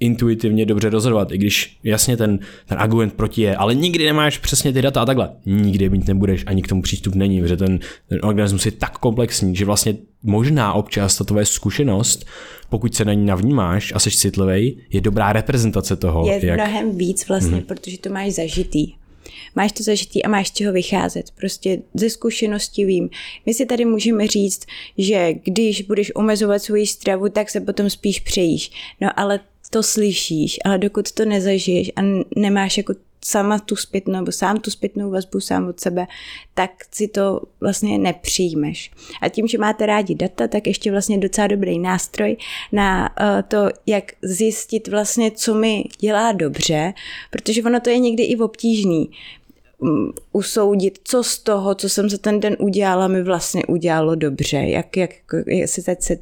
intuitivně 0.00 0.66
dobře 0.66 0.90
rozhodovat, 0.90 1.32
i 1.32 1.38
když 1.38 1.78
jasně 1.84 2.16
ten, 2.16 2.38
ten 2.66 2.78
argument 2.78 3.14
proti 3.14 3.42
je, 3.42 3.56
ale 3.56 3.74
nikdy 3.74 4.04
nemáš 4.04 4.38
přesně 4.38 4.72
ty 4.72 4.82
data 4.82 5.02
a 5.02 5.06
takhle. 5.06 5.30
Nikdy 5.46 5.88
mít 5.88 6.08
nebudeš, 6.08 6.44
ani 6.46 6.62
k 6.62 6.68
tomu 6.68 6.82
přístup 6.82 7.14
není, 7.14 7.40
protože 7.40 7.56
ten, 7.56 7.78
ten 8.08 8.18
organismus 8.22 8.66
je 8.66 8.72
tak 8.72 8.98
komplexní, 8.98 9.56
že 9.56 9.64
vlastně 9.64 9.96
možná 10.22 10.72
občas 10.72 11.16
ta 11.16 11.24
tvoje 11.24 11.46
zkušenost, 11.46 12.26
pokud 12.68 12.94
se 12.94 13.04
na 13.04 13.12
ní 13.12 13.26
navnímáš 13.26 13.92
a 13.94 13.98
jsi 13.98 14.10
citlivý, 14.10 14.78
je 14.90 15.00
dobrá 15.00 15.32
reprezentace 15.32 15.96
toho. 15.96 16.26
Je 16.26 16.46
jak... 16.46 16.60
mnohem 16.60 16.98
víc 16.98 17.28
vlastně, 17.28 17.56
hmm. 17.56 17.66
protože 17.66 17.98
to 17.98 18.10
máš 18.10 18.32
zažitý 18.32 18.92
máš 19.54 19.72
to 19.72 19.82
zažitý 19.82 20.24
a 20.24 20.28
máš 20.28 20.48
z 20.48 20.52
čeho 20.52 20.72
vycházet. 20.72 21.30
Prostě 21.30 21.82
ze 21.94 22.10
zkušenosti 22.10 22.84
vím. 22.84 23.10
My 23.46 23.54
si 23.54 23.66
tady 23.66 23.84
můžeme 23.84 24.26
říct, 24.26 24.66
že 24.98 25.32
když 25.44 25.82
budeš 25.82 26.12
omezovat 26.14 26.62
svoji 26.62 26.86
stravu, 26.86 27.28
tak 27.28 27.50
se 27.50 27.60
potom 27.60 27.90
spíš 27.90 28.20
přejíš. 28.20 28.70
No 29.00 29.20
ale 29.20 29.40
to 29.70 29.82
slyšíš, 29.82 30.58
ale 30.64 30.78
dokud 30.78 31.12
to 31.12 31.24
nezažiješ 31.24 31.90
a 31.96 32.00
nemáš 32.36 32.76
jako 32.76 32.94
sama 33.24 33.58
tu 33.58 33.76
zpětnou, 33.76 34.12
nebo 34.14 34.32
sám 34.32 34.60
tu 34.60 34.70
zpětnou 34.70 35.10
vazbu 35.10 35.40
sám 35.40 35.68
od 35.68 35.80
sebe, 35.80 36.06
tak 36.54 36.70
si 36.90 37.08
to 37.08 37.40
vlastně 37.60 37.98
nepřijmeš. 37.98 38.90
A 39.20 39.28
tím, 39.28 39.46
že 39.46 39.58
máte 39.58 39.86
rádi 39.86 40.14
data, 40.14 40.48
tak 40.48 40.66
ještě 40.66 40.90
vlastně 40.90 41.18
docela 41.18 41.46
dobrý 41.46 41.78
nástroj 41.78 42.36
na 42.72 43.10
uh, 43.20 43.42
to, 43.48 43.68
jak 43.86 44.12
zjistit 44.22 44.88
vlastně, 44.88 45.30
co 45.30 45.54
mi 45.54 45.84
dělá 46.00 46.32
dobře, 46.32 46.94
protože 47.30 47.62
ono 47.62 47.80
to 47.80 47.90
je 47.90 47.98
někdy 47.98 48.22
i 48.22 48.36
obtížný 48.36 49.10
um, 49.78 50.12
usoudit, 50.32 50.98
co 51.04 51.24
z 51.24 51.38
toho, 51.38 51.74
co 51.74 51.88
jsem 51.88 52.10
za 52.10 52.18
ten 52.18 52.40
den 52.40 52.56
udělala, 52.58 53.08
mi 53.08 53.22
vlastně 53.22 53.62
udělalo 53.68 54.14
dobře, 54.14 54.56
jak, 54.56 54.96
jak, 54.96 55.10
jak 55.46 55.68
se, 55.68 55.82
se, 56.00 56.16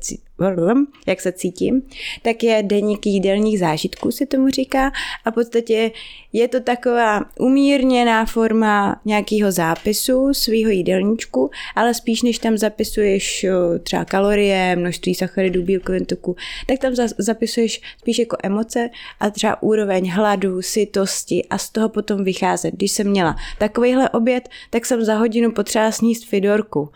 jak 1.07 1.21
se 1.21 1.33
cítím, 1.33 1.83
tak 2.23 2.43
je 2.43 2.63
deník 2.63 3.07
jídelních 3.07 3.59
zážitků, 3.59 4.11
se 4.11 4.27
tomu 4.27 4.49
říká, 4.49 4.93
a 5.25 5.31
v 5.31 5.35
podstatě 5.35 5.91
je 6.33 6.49
to 6.49 6.61
taková 6.61 7.21
umírněná 7.39 8.27
forma 8.27 9.01
nějakého 9.05 9.53
zápisu 9.53 10.35
svého 10.35 10.71
jídelníčku, 10.71 11.51
ale 11.77 11.95
spíš 11.95 12.23
než 12.23 12.39
tam 12.39 12.59
zapisuješ 12.59 13.47
třeba 13.83 14.05
kalorie, 14.05 14.77
množství 14.77 15.15
sacharidů, 15.15 15.63
bílkovin 15.63 16.05
tuku, 16.05 16.37
tak 16.67 16.79
tam 16.79 16.93
zapisuješ 17.19 17.81
spíš 17.99 18.19
jako 18.19 18.37
emoce 18.43 18.91
a 19.21 19.31
třeba 19.31 19.63
úroveň 19.63 20.11
hladu, 20.11 20.63
sytosti 20.63 21.45
a 21.51 21.59
z 21.59 21.71
toho 21.71 21.89
potom 21.89 22.25
vycházet. 22.25 22.75
Když 22.75 22.93
jsem 22.93 23.11
měla 23.11 23.37
takovýhle 23.59 24.11
oběd, 24.11 24.49
tak 24.71 24.87
jsem 24.87 25.05
za 25.05 25.15
hodinu 25.15 25.53
potřeba 25.53 25.93
sníst 25.93 26.29
fidorku. 26.29 26.89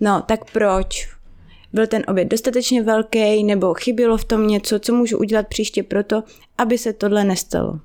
No, 0.00 0.22
tak 0.28 0.50
proč? 0.52 1.13
Byl 1.74 1.86
ten 1.86 2.02
oběd 2.08 2.28
dostatečně 2.28 2.82
velký 2.82 3.44
nebo 3.44 3.74
chybělo 3.74 4.16
v 4.16 4.24
tom 4.24 4.46
něco, 4.46 4.78
co 4.78 4.94
můžu 4.94 5.18
udělat 5.18 5.46
příště 5.48 5.82
proto, 5.82 6.22
aby 6.58 6.78
se 6.78 6.92
tohle 6.92 7.24
nestalo. 7.24 7.80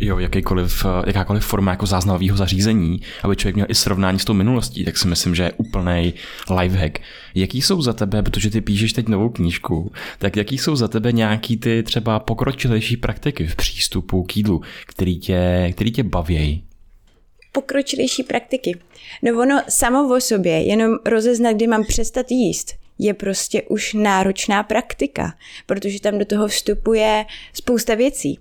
Jo, 0.00 0.18
jakýkoliv, 0.18 0.86
jakákoliv 1.06 1.44
forma 1.44 1.70
jako 1.70 1.86
záznamového 1.86 2.36
zařízení, 2.36 3.00
aby 3.22 3.36
člověk 3.36 3.54
měl 3.54 3.66
i 3.68 3.74
srovnání 3.74 4.18
s 4.18 4.24
tou 4.24 4.34
minulostí, 4.34 4.84
tak 4.84 4.96
si 4.96 5.08
myslím, 5.08 5.34
že 5.34 5.42
je 5.42 5.52
úplný 5.52 6.14
lifehack. 6.60 6.98
Jaký 7.34 7.62
jsou 7.62 7.82
za 7.82 7.92
tebe, 7.92 8.22
protože 8.22 8.50
ty 8.50 8.60
píšeš 8.60 8.92
teď 8.92 9.08
novou 9.08 9.28
knížku, 9.28 9.92
tak 10.18 10.36
jaký 10.36 10.58
jsou 10.58 10.76
za 10.76 10.88
tebe 10.88 11.12
nějaký 11.12 11.56
ty 11.56 11.82
třeba 11.82 12.18
pokročilejší 12.18 12.96
praktiky 12.96 13.46
v 13.46 13.56
přístupu 13.56 14.22
k 14.22 14.36
jídlu, 14.36 14.62
který 14.86 15.18
tě, 15.18 15.70
který 15.72 15.92
tě 15.92 16.02
bavějí? 16.02 16.64
Pokročilejší 17.56 18.22
praktiky. 18.22 18.78
No 19.22 19.40
ono 19.40 19.62
samo 19.68 20.16
o 20.16 20.20
sobě, 20.20 20.62
jenom 20.62 20.98
rozeznat, 21.04 21.52
kdy 21.52 21.66
mám 21.66 21.84
přestat 21.84 22.30
jíst, 22.30 22.74
je 22.98 23.14
prostě 23.14 23.62
už 23.62 23.94
náročná 23.94 24.62
praktika, 24.62 25.34
protože 25.66 26.00
tam 26.00 26.18
do 26.18 26.24
toho 26.24 26.48
vstupuje 26.48 27.24
spousta 27.52 27.94
věcí. 27.94 28.38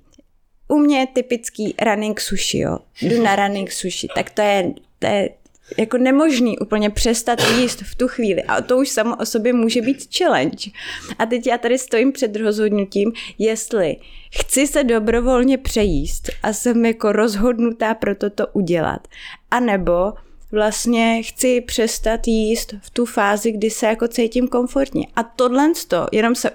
U 0.68 0.80
mě 0.80 1.08
typický 1.14 1.76
running 1.86 2.20
sushi, 2.22 2.58
jo. 2.58 2.80
Jdu 3.02 3.24
na 3.24 3.36
running 3.36 3.72
sushi, 3.72 4.08
tak 4.16 4.30
to 4.30 4.42
je, 4.42 4.74
to 5.00 5.08
je 5.08 5.30
jako 5.78 5.98
nemožný 5.98 6.60
úplně 6.60 6.90
přestat 6.90 7.40
jíst 7.60 7.82
v 7.82 7.96
tu 7.96 8.08
chvíli. 8.08 8.44
A 8.44 8.62
to 8.62 8.78
už 8.78 8.90
samo 8.90 9.16
o 9.16 9.26
sobě 9.26 9.54
může 9.54 9.82
být 9.82 10.18
challenge. 10.18 10.72
A 11.20 11.26
teď 11.26 11.48
já 11.48 11.58
tady 11.58 11.78
stojím 11.78 12.12
před 12.12 12.36
rozhodnutím, 12.36 13.12
jestli 13.38 13.96
chci 14.40 14.68
se 14.68 14.84
dobrovolně 14.84 15.58
přejíst 15.58 16.30
a 16.44 16.54
jsem 16.54 16.86
jako 16.86 17.12
rozhodnutá 17.12 17.94
pro 17.94 18.16
toto 18.16 18.48
udělat. 18.54 19.08
A 19.52 19.60
nebo 19.60 20.14
vlastně 20.52 21.24
chci 21.24 21.62
přestat 21.62 22.28
jíst 22.28 22.74
v 22.82 22.90
tu 22.90 23.06
fázi, 23.06 23.52
kdy 23.52 23.70
se 23.70 23.86
jako 23.86 24.08
cítím 24.08 24.48
komfortně. 24.48 25.08
A 25.16 25.24
tohle 25.24 25.72
to, 25.88 26.08
jenom 26.12 26.36
se 26.36 26.52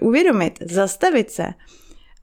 uvědomit, 0.00 0.58
zastavit 0.60 1.30
se 1.30 1.46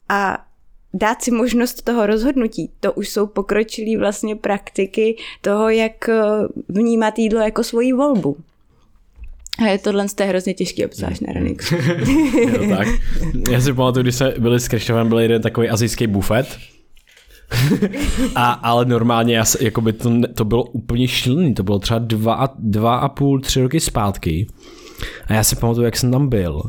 a 0.10 0.46
dát 0.94 1.22
si 1.22 1.32
možnost 1.32 1.82
toho 1.82 2.06
rozhodnutí. 2.06 2.70
To 2.80 2.94
už 2.94 3.10
jsou 3.10 3.28
pokročilé 3.28 4.00
vlastně 4.00 4.36
praktiky 4.36 5.16
toho, 5.42 5.70
jak 5.70 6.10
eh, 6.10 6.22
vnímat 6.70 7.20
jídlo 7.20 7.40
jako 7.40 7.64
svoji 7.64 7.94
volbu. 7.94 8.38
A 9.60 9.68
je 9.68 9.78
tohle 9.78 10.06
je 10.20 10.26
hrozně 10.26 10.54
těžký 10.54 10.86
obzvlášť 10.86 11.22
na 11.22 11.34
Renix. 11.34 11.70
tak. 12.70 12.88
Já 13.52 13.62
si 13.62 13.74
pamatuju, 13.74 14.04
když 14.04 14.16
jsme 14.16 14.34
byli 14.40 14.60
s 14.60 14.68
Krištovem, 14.68 15.10
byl 15.10 15.20
jeden 15.20 15.42
takový 15.42 15.70
azijský 15.70 16.08
bufet, 16.08 16.58
a, 18.36 18.52
ale 18.52 18.86
normálně 18.86 19.38
já, 19.38 19.44
jakoby 19.62 19.94
to, 19.94 20.12
to 20.34 20.46
bylo 20.46 20.64
úplně 20.64 21.08
šílený, 21.08 21.54
to 21.54 21.64
bylo 21.64 21.80
třeba 21.80 22.00
dva, 22.00 22.50
dva 22.60 22.96
a 22.96 23.10
půl, 23.10 23.40
tři 23.42 23.62
roky 23.62 23.80
zpátky. 23.80 24.48
A 25.28 25.34
já 25.34 25.44
si 25.44 25.56
pamatuju, 25.56 25.86
jak 25.86 25.98
jsem 25.98 26.12
tam 26.12 26.30
byl. 26.30 26.62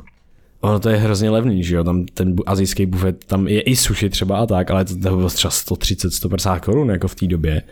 Ono 0.60 0.80
to 0.80 0.88
je 0.88 0.96
hrozně 0.96 1.30
levný, 1.30 1.64
že 1.64 1.76
jo, 1.76 1.84
tam 1.84 2.04
ten 2.04 2.36
azijský 2.46 2.86
bufet, 2.86 3.24
tam 3.24 3.48
je 3.48 3.60
i 3.60 3.76
sushi 3.76 4.10
třeba 4.10 4.38
a 4.38 4.46
tak, 4.46 4.70
ale 4.70 4.84
to, 4.84 4.94
to 4.94 5.16
bylo 5.16 5.28
třeba 5.28 5.50
130, 5.50 6.10
150 6.10 6.58
korun 6.58 6.90
jako 6.90 7.08
v 7.08 7.14
té 7.14 7.26
době. 7.26 7.62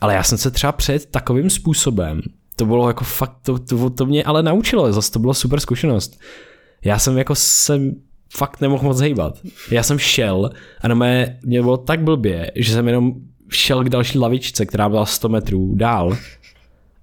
Ale 0.00 0.14
já 0.14 0.22
jsem 0.22 0.38
se 0.38 0.50
třeba 0.50 0.72
před 0.72 1.06
takovým 1.06 1.50
způsobem, 1.50 2.20
to 2.56 2.66
bylo 2.66 2.88
jako 2.88 3.04
fakt, 3.04 3.36
to, 3.42 3.58
to, 3.58 3.90
to 3.90 4.06
mě 4.06 4.24
ale 4.24 4.42
naučilo, 4.42 4.92
zase 4.92 5.12
to 5.12 5.18
byla 5.18 5.34
super 5.34 5.60
zkušenost. 5.60 6.20
Já 6.84 6.98
jsem 6.98 7.18
jako 7.18 7.34
jsem 7.34 7.94
fakt 8.36 8.60
nemohl 8.60 8.84
moc 8.84 9.00
hejbat. 9.00 9.38
Já 9.70 9.82
jsem 9.82 9.98
šel 9.98 10.50
a 10.80 10.88
na 10.88 10.94
mé, 10.94 11.38
mě 11.44 11.62
bylo 11.62 11.76
tak 11.76 12.00
blbě, 12.00 12.50
že 12.54 12.72
jsem 12.72 12.86
jenom 12.86 13.12
šel 13.50 13.84
k 13.84 13.88
další 13.88 14.18
lavičce, 14.18 14.66
která 14.66 14.88
byla 14.88 15.06
100 15.06 15.28
metrů 15.28 15.74
dál 15.74 16.16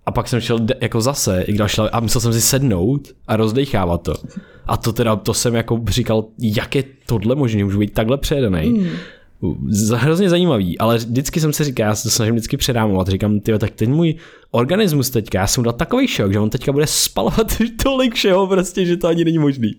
a 0.05 0.11
pak 0.11 0.27
jsem 0.27 0.39
šel 0.39 0.59
jako 0.81 1.01
zase 1.01 1.41
i 1.41 1.53
k 1.53 1.57
další 1.57 1.81
a 1.81 1.99
musel 1.99 2.21
jsem 2.21 2.33
si 2.33 2.41
sednout 2.41 3.07
a 3.27 3.35
rozdechávat 3.35 4.01
to. 4.01 4.13
A 4.67 4.77
to 4.77 4.93
teda, 4.93 5.15
to 5.15 5.33
jsem 5.33 5.55
jako 5.55 5.81
říkal, 5.87 6.25
jak 6.39 6.75
je 6.75 6.83
tohle 7.05 7.35
možné, 7.35 7.63
můžu 7.63 7.79
být 7.79 7.93
takhle 7.93 8.17
přejedený. 8.17 8.69
Mm 8.69 8.87
hrozně 9.95 10.29
zajímavý, 10.29 10.77
ale 10.77 10.97
vždycky 10.97 11.39
jsem 11.39 11.53
se 11.53 11.63
říkal, 11.63 11.87
já 11.87 11.95
se 11.95 12.03
to 12.03 12.09
snažím 12.09 12.35
vždycky 12.35 12.57
předámovat, 12.57 13.07
říkám, 13.07 13.39
ty 13.39 13.59
tak 13.59 13.71
ten 13.71 13.93
můj 13.93 14.15
organismus 14.51 15.09
teďka, 15.09 15.39
já 15.39 15.47
jsem 15.47 15.63
dal 15.63 15.73
takový 15.73 16.07
šok, 16.07 16.33
že 16.33 16.39
on 16.39 16.49
teďka 16.49 16.71
bude 16.71 16.87
spalovat 16.87 17.47
tolik 17.83 18.15
všeho 18.15 18.47
prostě, 18.47 18.85
že 18.85 18.97
to 18.97 19.07
ani 19.07 19.25
není 19.25 19.37
možný. 19.37 19.71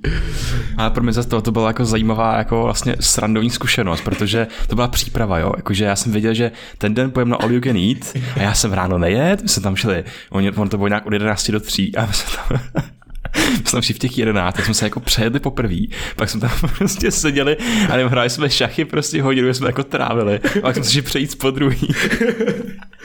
Ale 0.76 0.90
pro 0.90 1.02
mě 1.02 1.12
zase 1.12 1.28
to, 1.28 1.42
to 1.42 1.52
byla 1.52 1.68
jako 1.68 1.84
zajímavá 1.84 2.38
jako 2.38 2.62
vlastně 2.62 2.96
srandovní 3.00 3.50
zkušenost, 3.50 4.00
protože 4.00 4.46
to 4.68 4.74
byla 4.74 4.88
příprava, 4.88 5.38
jo, 5.38 5.52
jakože 5.56 5.84
já 5.84 5.96
jsem 5.96 6.12
věděl, 6.12 6.34
že 6.34 6.52
ten 6.78 6.94
den 6.94 7.10
pojem 7.10 7.28
na 7.28 7.36
all 7.36 7.52
you 7.52 7.60
can 7.60 7.76
eat 7.76 8.24
a 8.36 8.42
já 8.42 8.54
jsem 8.54 8.72
ráno 8.72 8.98
nejet, 8.98 9.42
my 9.42 9.48
jsme 9.48 9.62
tam 9.62 9.76
šli, 9.76 10.04
oni, 10.30 10.50
on 10.50 10.68
to 10.68 10.76
bylo 10.76 10.88
nějak 10.88 11.06
od 11.06 11.12
11 11.12 11.50
do 11.50 11.60
3 11.60 11.92
a 11.96 12.06
my 12.06 12.12
jsme 12.12 12.30
tam 12.36 12.60
jsme 13.64 13.80
v 13.80 13.98
těch 13.98 14.18
11, 14.18 14.54
tak 14.56 14.64
jsme 14.64 14.74
se 14.74 14.86
jako 14.86 15.00
přejedli 15.00 15.40
poprvé, 15.40 15.76
pak 16.16 16.30
jsme 16.30 16.40
tam 16.40 16.50
prostě 16.78 17.10
seděli 17.10 17.56
a 17.88 17.96
nevím, 17.96 18.08
hráli 18.08 18.30
jsme 18.30 18.50
šachy 18.50 18.84
prostě 18.84 19.22
hodinu, 19.22 19.54
jsme 19.54 19.66
jako 19.66 19.84
trávili, 19.84 20.40
pak 20.60 20.74
jsme 20.74 20.84
si 20.84 21.02
přejít 21.02 21.38
po 21.38 21.50
druhý. 21.50 21.88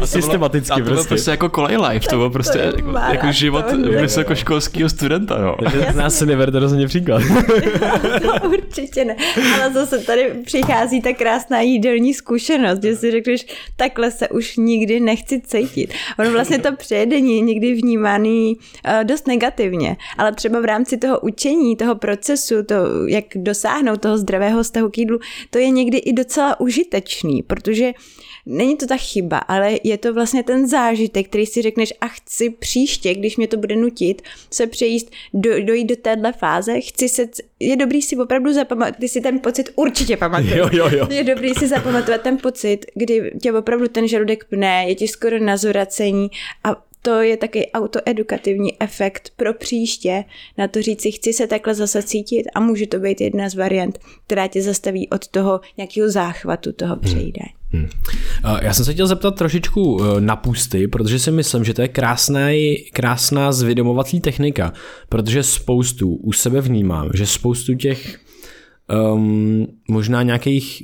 a 0.00 0.06
Systematicky 0.06 0.72
a 0.72 0.74
to 0.74 0.82
bylo 0.82 0.94
prostě. 0.94 1.08
prostě 1.08 1.30
jako 1.30 1.48
kolej 1.48 1.76
life, 1.76 2.08
to 2.08 2.16
bylo 2.16 2.30
prostě 2.30 2.58
to 2.58 2.76
jako, 2.76 2.98
jako 3.12 3.32
život 3.32 3.64
vysokoškolského 4.00 4.90
studenta, 4.90 5.38
jo. 5.40 5.56
Z 5.92 5.96
nás 5.96 6.14
se 6.18 6.26
neverte 6.26 6.58
rozhodně 6.58 6.86
příklad. 6.86 7.22
no, 8.24 8.48
určitě 8.48 9.04
ne, 9.04 9.16
ale 9.54 9.72
zase 9.72 9.98
tady 9.98 10.30
přichází 10.44 11.00
ta 11.00 11.12
krásná 11.12 11.60
jídelní 11.60 12.14
zkušenost, 12.14 12.82
že 12.82 12.96
si 12.96 13.10
řekneš, 13.10 13.46
takhle 13.76 14.10
se 14.10 14.28
už 14.28 14.56
nikdy 14.56 15.00
nechci 15.00 15.40
cítit. 15.40 15.94
Ono 16.18 16.30
vlastně 16.30 16.58
to 16.58 16.76
přejedení 16.76 17.36
je 17.36 17.40
někdy 17.40 17.74
vnímaný 17.74 18.56
uh, 18.56 19.04
dost 19.04 19.26
negativně, 19.26 19.96
ale 20.18 20.32
třeba 20.32 20.60
v 20.60 20.64
rámci 20.64 20.96
toho 20.96 21.20
učení, 21.20 21.76
toho 21.76 21.94
procesu, 21.94 22.62
to, 22.62 22.74
jak 23.08 23.24
dosáhnout 23.34 24.00
toho 24.00 24.18
zdravého 24.18 24.62
vztahu 24.62 24.90
k 24.90 24.98
jídlu, 24.98 25.18
to 25.50 25.58
je 25.58 25.70
někdy 25.70 25.98
i 25.98 26.12
docela 26.12 26.60
užitečný, 26.60 27.42
protože 27.42 27.92
není 28.46 28.76
to 28.76 28.86
ta 28.86 28.96
chyba, 28.96 29.38
ale 29.38 29.78
je 29.84 29.98
to 29.98 30.14
vlastně 30.14 30.42
ten 30.42 30.68
zážitek, 30.68 31.28
který 31.28 31.46
si 31.46 31.62
řekneš 31.62 31.92
a 32.00 32.08
chci 32.08 32.50
příště, 32.50 33.14
když 33.14 33.36
mě 33.36 33.48
to 33.48 33.56
bude 33.56 33.76
nutit 33.76 34.22
se 34.50 34.66
přejíst, 34.66 35.10
do, 35.34 35.62
dojít 35.62 35.84
do 35.84 35.96
téhle 35.96 36.32
fáze, 36.32 36.80
chci 36.80 37.08
se, 37.08 37.26
je 37.60 37.76
dobrý 37.76 38.02
si 38.02 38.16
opravdu 38.16 38.52
zapamatovat, 38.52 38.96
ty 39.00 39.08
si 39.08 39.20
ten 39.20 39.38
pocit 39.38 39.70
určitě 39.76 40.16
pamatuješ. 40.16 40.56
Jo, 40.56 40.68
jo, 40.72 40.88
jo. 40.92 41.06
Je 41.10 41.24
dobrý 41.24 41.54
si 41.54 41.68
zapamatovat 41.68 42.20
ten 42.20 42.38
pocit, 42.38 42.86
kdy 42.94 43.32
tě 43.42 43.52
opravdu 43.52 43.88
ten 43.88 44.08
žaludek 44.08 44.44
pne, 44.44 44.84
je 44.88 44.94
ti 44.94 45.08
skoro 45.08 45.38
na 45.38 45.56
zoracení 45.56 46.30
a 46.64 46.89
to 47.02 47.20
je 47.22 47.36
taky 47.36 47.70
autoedukativní 47.72 48.82
efekt 48.82 49.32
pro 49.36 49.54
příště 49.54 50.24
na 50.58 50.68
to 50.68 50.82
říct 50.82 51.02
si, 51.02 51.12
chci 51.12 51.32
se 51.32 51.46
takhle 51.46 51.74
zase 51.74 52.02
cítit 52.02 52.44
a 52.54 52.60
může 52.60 52.86
to 52.86 52.98
být 52.98 53.20
jedna 53.20 53.48
z 53.48 53.54
variant, 53.54 53.98
která 54.26 54.46
tě 54.46 54.62
zastaví 54.62 55.08
od 55.08 55.28
toho 55.28 55.60
nějakého 55.76 56.10
záchvatu 56.10 56.72
toho 56.72 56.94
hmm. 56.94 57.04
přejídání. 57.04 57.50
Hmm. 57.72 57.88
Já 58.62 58.74
jsem 58.74 58.84
se 58.84 58.92
chtěl 58.92 59.06
zeptat 59.06 59.30
trošičku 59.30 60.00
eh, 60.02 60.20
na 60.20 60.36
pusty, 60.36 60.88
protože 60.88 61.18
si 61.18 61.30
myslím, 61.30 61.64
že 61.64 61.74
to 61.74 61.82
je 61.82 61.88
krásná, 61.88 62.48
krásná 62.92 63.52
zvědomovací 63.52 64.20
technika, 64.20 64.72
protože 65.08 65.42
spoustu 65.42 66.14
u 66.14 66.32
sebe 66.32 66.60
vnímám, 66.60 67.10
že 67.14 67.26
spoustu 67.26 67.74
těch 67.74 68.20
um, 69.14 69.66
možná 69.88 70.22
nějakých 70.22 70.82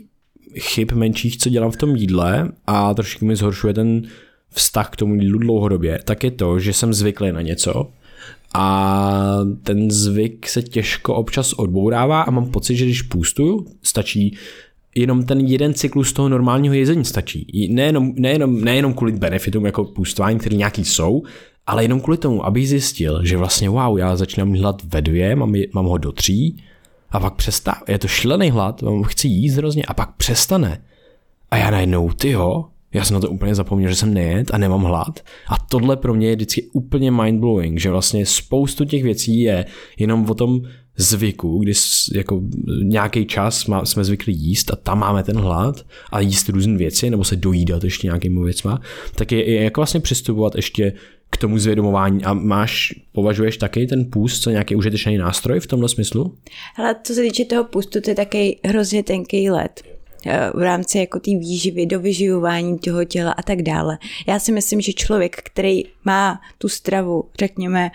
chyb 0.59 0.93
menších, 0.93 1.39
co 1.39 1.49
dělám 1.49 1.71
v 1.71 1.77
tom 1.77 1.97
jídle 1.97 2.53
a 2.67 2.95
trošku 2.95 3.25
mi 3.25 3.37
zhoršuje 3.37 3.75
ten 3.75 4.03
vztah 4.57 4.91
k 4.91 4.97
tomu 4.97 5.15
jídlu 5.15 5.39
dlouhodobě, 5.39 6.01
tak 6.05 6.25
je 6.25 6.31
to, 6.31 6.59
že 6.59 6.73
jsem 6.73 6.95
zvyklý 6.95 7.33
na 7.33 7.43
něco 7.43 7.89
a 8.55 9.39
ten 9.63 9.91
zvyk 9.91 10.49
se 10.49 10.63
těžko 10.63 11.15
občas 11.15 11.53
odbourává 11.53 12.23
a 12.23 12.31
mám 12.31 12.51
pocit, 12.51 12.77
že 12.77 12.85
když 12.85 13.03
půstuju, 13.03 13.67
stačí 13.83 14.37
jenom 14.95 15.25
ten 15.25 15.41
jeden 15.41 15.75
cyklus 15.75 16.13
toho 16.13 16.29
normálního 16.29 16.75
jezení 16.75 17.05
stačí. 17.05 17.69
Nejenom, 17.71 18.13
nejenom, 18.17 18.61
nejenom 18.61 18.95
kvůli 18.95 19.13
benefitům 19.13 19.67
jako 19.67 19.85
půstování, 19.85 20.39
které 20.39 20.57
nějaký 20.57 20.85
jsou, 20.85 21.23
ale 21.67 21.85
jenom 21.85 22.01
kvůli 22.01 22.19
tomu, 22.19 22.47
abych 22.47 22.69
zjistil, 22.69 23.25
že 23.25 23.37
vlastně 23.37 23.69
wow, 23.69 23.99
já 23.99 24.17
začínám 24.17 24.53
hlad 24.53 24.83
ve 24.85 25.03
dvě, 25.03 25.37
mám, 25.37 25.55
mám 25.75 25.87
ho 25.87 25.99
do 25.99 26.13
tří 26.13 26.63
a 27.11 27.21
pak 27.21 27.35
přestává. 27.35 27.81
Je 27.89 27.99
to 27.99 28.09
šílený 28.09 28.51
hlad, 28.51 28.85
chci 29.07 29.29
jíst 29.29 29.55
hrozně 29.55 29.85
a 29.85 29.95
pak 29.95 30.17
přestane. 30.17 30.83
A 31.51 31.57
já 31.57 31.71
najednou, 31.71 32.11
tyjo, 32.13 32.65
já 32.95 33.05
jsem 33.05 33.15
na 33.15 33.21
to 33.21 33.31
úplně 33.31 33.55
zapomněl, 33.55 33.91
že 33.91 33.97
jsem 33.97 34.15
nejet 34.15 34.55
a 34.55 34.59
nemám 34.59 34.83
hlad. 34.83 35.21
A 35.49 35.59
tohle 35.59 35.97
pro 35.97 36.15
mě 36.15 36.29
je 36.29 36.37
vždycky 36.37 36.63
úplně 36.73 37.11
mindblowing, 37.11 37.81
že 37.81 37.91
vlastně 37.91 38.27
spoustu 38.27 38.85
těch 38.85 39.03
věcí 39.03 39.41
je 39.41 39.67
jenom 39.99 40.31
o 40.31 40.35
tom 40.35 40.61
zvyku, 40.97 41.59
kdy 41.59 41.73
jako 42.15 42.43
nějaký 42.83 43.27
čas 43.27 43.67
má, 43.67 43.85
jsme 43.85 44.05
zvykli 44.05 44.33
jíst 44.33 44.73
a 44.73 44.77
tam 44.77 44.99
máme 44.99 45.23
ten 45.23 45.37
hlad 45.37 45.87
a 46.13 46.21
jíst 46.21 46.49
různé 46.49 46.77
věci 46.77 47.11
nebo 47.11 47.25
se 47.25 47.37
dojídat 47.37 47.85
ještě 47.85 48.07
nějakými 48.07 48.45
věcma, 48.45 48.81
tak 49.15 49.33
je, 49.33 49.51
je 49.51 49.63
jako 49.63 49.81
vlastně 49.81 50.01
přistupovat 50.01 50.55
ještě 50.55 50.93
k 51.31 51.37
tomu 51.37 51.59
zvědomování 51.59 52.25
a 52.25 52.33
máš, 52.33 52.95
považuješ 53.13 53.57
taky 53.57 53.87
ten 53.87 54.11
půst 54.11 54.43
co 54.43 54.51
nějaký 54.51 54.77
užitečný 54.77 55.19
nástroj 55.19 55.61
v 55.61 55.67
tomhle 55.67 55.89
smyslu? 55.89 56.35
Ale 56.77 56.97
co 57.03 57.15
se 57.15 57.23
týče 57.23 57.45
toho 57.45 57.65
půstu, 57.65 58.01
to 58.01 58.11
je 58.11 58.17
taky 58.17 58.61
hrozně 58.65 59.03
tenký 59.03 59.51
let 59.51 59.96
v 60.55 60.63
rámci 60.63 60.99
jako 60.99 61.21
té 61.21 61.31
výživy, 61.31 61.87
do 61.87 62.01
vyživování 62.01 62.79
toho 62.79 63.05
těla 63.05 63.33
a 63.33 63.43
tak 63.43 63.63
dále. 63.63 63.99
Já 64.27 64.39
si 64.39 64.53
myslím, 64.53 64.81
že 64.81 64.93
člověk, 64.93 65.37
který 65.37 65.83
má 66.05 66.41
tu 66.59 66.69
stravu, 66.69 67.25
řekněme, 67.39 67.91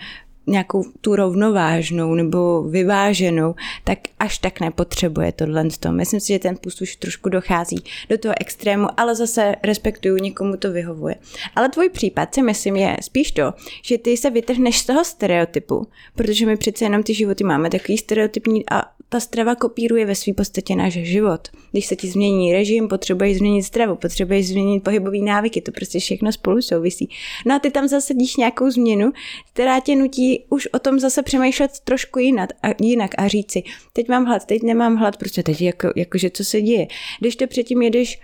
nějakou 0.46 0.84
tu 1.00 1.16
rovnovážnou 1.16 2.14
nebo 2.14 2.62
vyváženou, 2.62 3.54
tak 3.84 3.98
až 4.18 4.38
tak 4.38 4.60
nepotřebuje 4.60 5.32
tohle. 5.32 5.64
Myslím 5.90 6.20
si, 6.20 6.32
že 6.32 6.38
ten 6.38 6.56
půst 6.56 6.82
už 6.82 6.96
trošku 6.96 7.28
dochází 7.28 7.84
do 8.08 8.18
toho 8.18 8.34
extrému, 8.40 8.88
ale 8.96 9.14
zase 9.14 9.54
respektuju, 9.62 10.16
někomu 10.16 10.56
to 10.56 10.72
vyhovuje. 10.72 11.14
Ale 11.56 11.68
tvůj 11.68 11.88
případ 11.88 12.34
si 12.34 12.42
myslím 12.42 12.76
je 12.76 12.96
spíš 13.02 13.32
to, 13.32 13.52
že 13.82 13.98
ty 13.98 14.16
se 14.16 14.30
vytrhneš 14.30 14.78
z 14.78 14.86
toho 14.86 15.04
stereotypu, 15.04 15.86
protože 16.14 16.46
my 16.46 16.56
přece 16.56 16.84
jenom 16.84 17.02
ty 17.02 17.14
životy 17.14 17.44
máme 17.44 17.70
takový 17.70 17.98
stereotypní 17.98 18.64
a 18.70 18.82
ta 19.08 19.20
strava 19.20 19.54
kopíruje 19.54 20.06
ve 20.06 20.14
své 20.14 20.32
podstatě 20.32 20.76
náš 20.76 20.92
život. 20.92 21.48
Když 21.72 21.86
se 21.86 21.96
ti 21.96 22.08
změní 22.08 22.52
režim, 22.52 22.88
potřebuješ 22.88 23.38
změnit 23.38 23.62
stravu, 23.62 23.96
potřebuješ 23.96 24.48
změnit 24.48 24.80
pohybové 24.80 25.18
návyky, 25.18 25.60
to 25.60 25.72
prostě 25.72 25.98
všechno 25.98 26.32
spolu 26.32 26.62
souvisí. 26.62 27.10
No 27.46 27.54
a 27.54 27.58
ty 27.58 27.70
tam 27.70 27.88
zase 27.88 28.14
díš 28.14 28.36
nějakou 28.36 28.70
změnu, 28.70 29.12
která 29.52 29.80
tě 29.80 29.96
nutí 29.96 30.31
už 30.48 30.66
o 30.66 30.78
tom 30.78 31.00
zase 31.00 31.22
přemýšlet 31.22 31.70
trošku 31.84 32.18
jinak 32.18 32.50
a, 32.62 32.68
jinak 32.80 33.10
a 33.18 33.28
říci, 33.28 33.62
teď 33.92 34.08
mám 34.08 34.24
hlad, 34.24 34.44
teď 34.44 34.62
nemám 34.62 34.96
hlad, 34.96 35.16
prostě 35.16 35.42
teď 35.42 35.62
jako, 35.62 35.92
jakože 35.96 36.30
co 36.30 36.44
se 36.44 36.60
děje. 36.60 36.86
Když 37.20 37.36
to 37.36 37.46
předtím 37.46 37.82
jedeš 37.82 38.20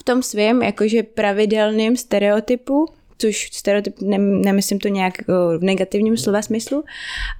v 0.00 0.04
tom 0.04 0.22
svém 0.22 0.62
jakože 0.62 1.02
pravidelným 1.02 1.96
stereotypu, 1.96 2.86
což 3.18 3.50
stereotyp 3.52 4.00
ne, 4.00 4.18
nemyslím 4.18 4.78
to 4.78 4.88
nějak 4.88 5.28
v 5.58 5.58
negativním 5.60 6.16
slova 6.16 6.42
smyslu, 6.42 6.84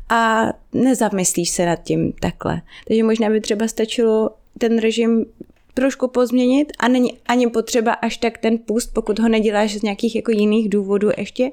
a 0.09 0.47
nezamyslíš 0.73 1.51
se 1.51 1.67
nad 1.67 1.77
tím 1.77 2.13
takhle. 2.13 2.63
Takže 2.89 3.03
možná 3.03 3.31
by 3.31 3.41
třeba 3.41 3.69
stačilo 3.69 4.31
ten 4.59 4.79
režim 4.79 5.25
trošku 5.81 6.09
pozměnit 6.09 6.73
a 6.79 6.89
není 6.89 7.13
ani 7.27 7.47
potřeba 7.47 7.93
až 7.93 8.17
tak 8.17 8.39
ten 8.39 8.59
pust, 8.59 8.95
pokud 8.95 9.19
ho 9.19 9.29
neděláš 9.29 9.79
z 9.79 9.83
nějakých 9.83 10.17
jako 10.17 10.31
jiných 10.31 10.69
důvodů 10.69 11.11
ještě 11.19 11.51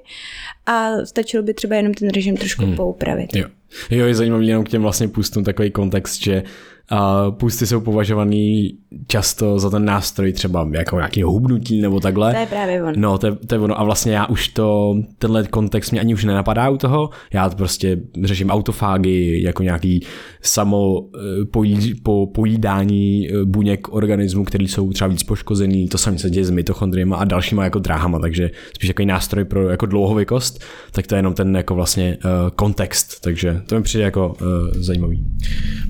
a 0.65 0.91
stačilo 1.03 1.43
by 1.43 1.53
třeba 1.53 1.75
jenom 1.75 1.93
ten 1.93 2.09
režim 2.09 2.37
trošku 2.37 2.65
hmm. 2.65 2.75
poupravit. 2.75 3.35
Jo. 3.35 3.45
jo, 3.89 4.05
je 4.05 4.15
zajímavý 4.15 4.47
jenom 4.47 4.63
k 4.63 4.69
těm 4.69 4.81
vlastně 4.81 5.07
pustům 5.07 5.43
takový 5.43 5.71
kontext, 5.71 6.23
že 6.23 6.43
a 6.89 7.31
pusty 7.31 7.67
jsou 7.67 7.81
považovaný 7.81 8.77
často 9.07 9.59
za 9.59 9.69
ten 9.69 9.85
nástroj 9.85 10.33
třeba 10.33 10.69
jako 10.71 10.95
nějaký 10.95 11.23
hubnutí 11.23 11.81
nebo 11.81 11.99
takhle. 11.99 12.33
To 12.33 12.39
je 12.39 12.45
právě 12.45 12.83
ono. 12.83 12.93
No, 12.95 13.17
to 13.17 13.27
je, 13.27 13.35
to 13.35 13.55
je 13.55 13.59
ono. 13.59 13.79
A 13.79 13.83
vlastně 13.83 14.13
já 14.13 14.25
už 14.25 14.47
to, 14.47 14.95
tenhle 15.17 15.43
kontext 15.43 15.91
mě 15.91 16.01
ani 16.01 16.13
už 16.13 16.23
nenapadá 16.23 16.69
u 16.69 16.77
toho. 16.77 17.09
Já 17.33 17.49
to 17.49 17.55
prostě 17.55 17.97
řeším 18.23 18.49
autofágy 18.49 19.41
jako 19.43 19.63
nějaký 19.63 20.05
samo 20.41 21.01
eh, 21.15 21.45
pojí, 21.45 21.95
po, 22.03 22.27
pojídání 22.27 23.29
eh, 23.29 23.45
buněk 23.45 23.93
organismu, 23.93 24.43
který 24.43 24.67
jsou 24.67 24.93
třeba 24.93 25.07
víc 25.07 25.23
poškozený. 25.23 25.87
To 25.87 25.97
samé 25.97 26.17
se 26.17 26.29
děje 26.29 26.45
s 26.45 26.49
mitochondriemi 26.49 27.15
a 27.17 27.25
dalšíma 27.25 27.63
jako 27.63 27.79
dráhama, 27.79 28.19
takže 28.19 28.51
spíš 28.75 28.87
jako 28.87 29.05
nástroj 29.05 29.45
pro 29.45 29.69
jako 29.69 29.85
dlouhověkost, 29.85 30.63
tak 30.91 31.07
to 31.07 31.15
je 31.15 31.19
jenom 31.19 31.33
ten 31.33 31.55
jako 31.55 31.75
vlastně 31.75 32.17
uh, 32.25 32.49
kontext, 32.55 33.21
takže 33.21 33.61
to 33.65 33.75
mi 33.75 33.81
přijde 33.81 34.03
jako 34.03 34.35
uh, 34.41 34.47
zajímavý. 34.73 35.25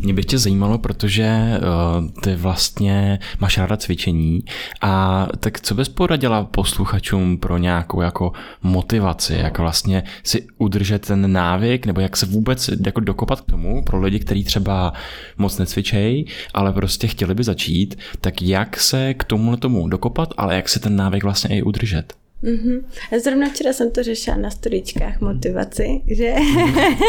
Mě 0.01 0.13
by 0.13 0.23
tě 0.23 0.37
zajímalo, 0.37 0.77
protože 0.85 1.57
uh, 1.57 2.09
ty 2.21 2.35
vlastně 2.35 3.19
máš 3.39 3.57
ráda 3.57 3.77
cvičení 3.77 4.43
a 4.81 5.27
tak 5.39 5.61
co 5.61 5.75
bys 5.75 5.89
poradila 5.89 6.43
posluchačům 6.43 7.37
pro 7.37 7.57
nějakou 7.57 8.01
jako 8.01 8.31
motivaci, 8.63 9.33
jak 9.33 9.59
vlastně 9.59 10.03
si 10.23 10.47
udržet 10.57 11.07
ten 11.07 11.33
návyk, 11.33 11.85
nebo 11.85 12.01
jak 12.01 12.17
se 12.17 12.25
vůbec 12.25 12.69
jako 12.85 12.99
dokopat 12.99 13.41
k 13.41 13.51
tomu 13.51 13.83
pro 13.83 13.99
lidi, 13.99 14.19
kteří 14.19 14.43
třeba 14.43 14.93
moc 15.37 15.57
necvičejí, 15.57 16.25
ale 16.53 16.73
prostě 16.73 17.07
chtěli 17.07 17.35
by 17.35 17.43
začít, 17.43 17.97
tak 18.21 18.41
jak 18.41 18.79
se 18.79 19.13
k 19.13 19.23
tomu 19.23 19.57
tomu 19.57 19.87
dokopat, 19.87 20.33
ale 20.37 20.55
jak 20.55 20.69
se 20.69 20.79
ten 20.79 20.95
návyk 20.95 21.23
vlastně 21.23 21.57
i 21.57 21.61
udržet? 21.61 22.24
Mm-hmm. 22.45 22.83
Zrovna 23.19 23.49
včera 23.49 23.73
jsem 23.73 23.91
to 23.91 24.03
řešila 24.03 24.37
na 24.37 24.49
storičkách 24.49 25.21
motivaci, 25.21 26.01
že? 26.07 26.35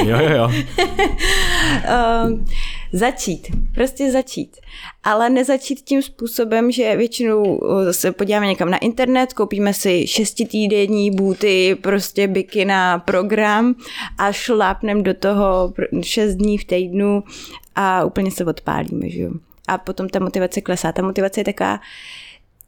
jo, 0.04 0.18
jo, 0.20 0.36
jo. 0.36 0.50
um, 2.26 2.44
začít, 2.92 3.48
prostě 3.74 4.12
začít. 4.12 4.56
Ale 5.04 5.30
nezačít 5.30 5.80
tím 5.80 6.02
způsobem, 6.02 6.70
že 6.70 6.96
většinou 6.96 7.60
se 7.90 8.12
podíváme 8.12 8.46
někam 8.46 8.70
na 8.70 8.78
internet, 8.78 9.32
koupíme 9.32 9.74
si 9.74 10.06
šestitýdenní 10.06 11.10
bůty, 11.10 11.76
prostě 11.80 12.28
bikina 12.28 12.98
program 12.98 13.74
a 14.18 14.32
šlápneme 14.32 15.02
do 15.02 15.14
toho 15.14 15.72
šest 16.02 16.34
dní 16.34 16.58
v 16.58 16.64
týdnu 16.64 17.24
a 17.74 18.04
úplně 18.04 18.30
se 18.30 18.44
odpálíme, 18.44 19.10
že 19.10 19.20
jo. 19.20 19.30
A 19.68 19.78
potom 19.78 20.08
ta 20.08 20.18
motivace 20.18 20.60
klesá. 20.60 20.92
Ta 20.92 21.02
motivace 21.02 21.40
je 21.40 21.44
taková, 21.44 21.80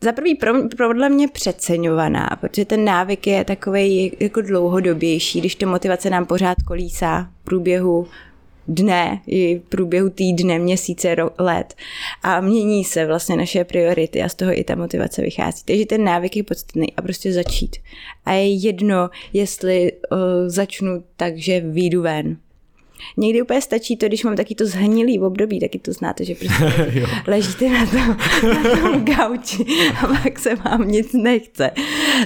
za 0.01 0.13
prvý 0.13 0.35
pro, 0.35 0.53
podle 0.77 1.09
mě 1.09 1.29
přeceňovaná, 1.29 2.39
protože 2.41 2.65
ten 2.65 2.85
návyk 2.85 3.27
je 3.27 3.45
takový 3.45 4.13
jako 4.21 4.41
dlouhodobější, 4.41 5.41
když 5.41 5.55
to 5.55 5.67
motivace 5.67 6.11
nám 6.11 6.27
pořád 6.27 6.63
kolísá 6.67 7.31
v 7.41 7.45
průběhu 7.45 8.07
dne, 8.69 9.21
i 9.27 9.59
v 9.59 9.69
průběhu 9.69 10.11
týdne, 10.11 10.59
měsíce, 10.59 11.17
let 11.39 11.75
a 12.23 12.41
mění 12.41 12.85
se 12.85 13.07
vlastně 13.07 13.37
naše 13.37 13.65
priority 13.65 14.23
a 14.23 14.29
z 14.29 14.35
toho 14.35 14.59
i 14.59 14.65
ta 14.65 14.75
motivace 14.75 15.23
vychází. 15.23 15.63
Takže 15.65 15.87
ten 15.87 16.05
návyk 16.05 16.37
je 16.37 16.43
podstatný 16.43 16.93
a 16.97 17.03
prostě 17.03 17.33
začít. 17.33 17.77
A 18.25 18.33
je 18.33 18.55
jedno, 18.55 19.11
jestli 19.33 19.93
uh, 19.93 20.19
začnu 20.47 21.05
tak, 21.17 21.37
že 21.37 21.61
výjdu 21.61 22.03
ven, 22.03 22.37
Někdy 23.17 23.43
úplně 23.43 23.61
stačí 23.61 23.97
to, 23.97 24.07
když 24.07 24.25
mám 24.25 24.37
taky 24.37 24.55
to 24.55 24.67
zhnilý 24.67 25.19
v 25.19 25.25
období, 25.25 25.61
taky 25.61 25.79
to 25.79 25.93
znáte, 25.93 26.25
že 26.25 26.35
prostě 26.35 26.65
ležíte 27.27 27.69
na 27.69 27.87
tom, 27.87 28.17
na 28.43 28.77
tom 28.77 29.05
gauči 29.17 29.65
a 30.03 30.07
pak 30.07 30.39
se 30.39 30.55
vám 30.55 30.89
nic 30.89 31.13
nechce. 31.13 31.71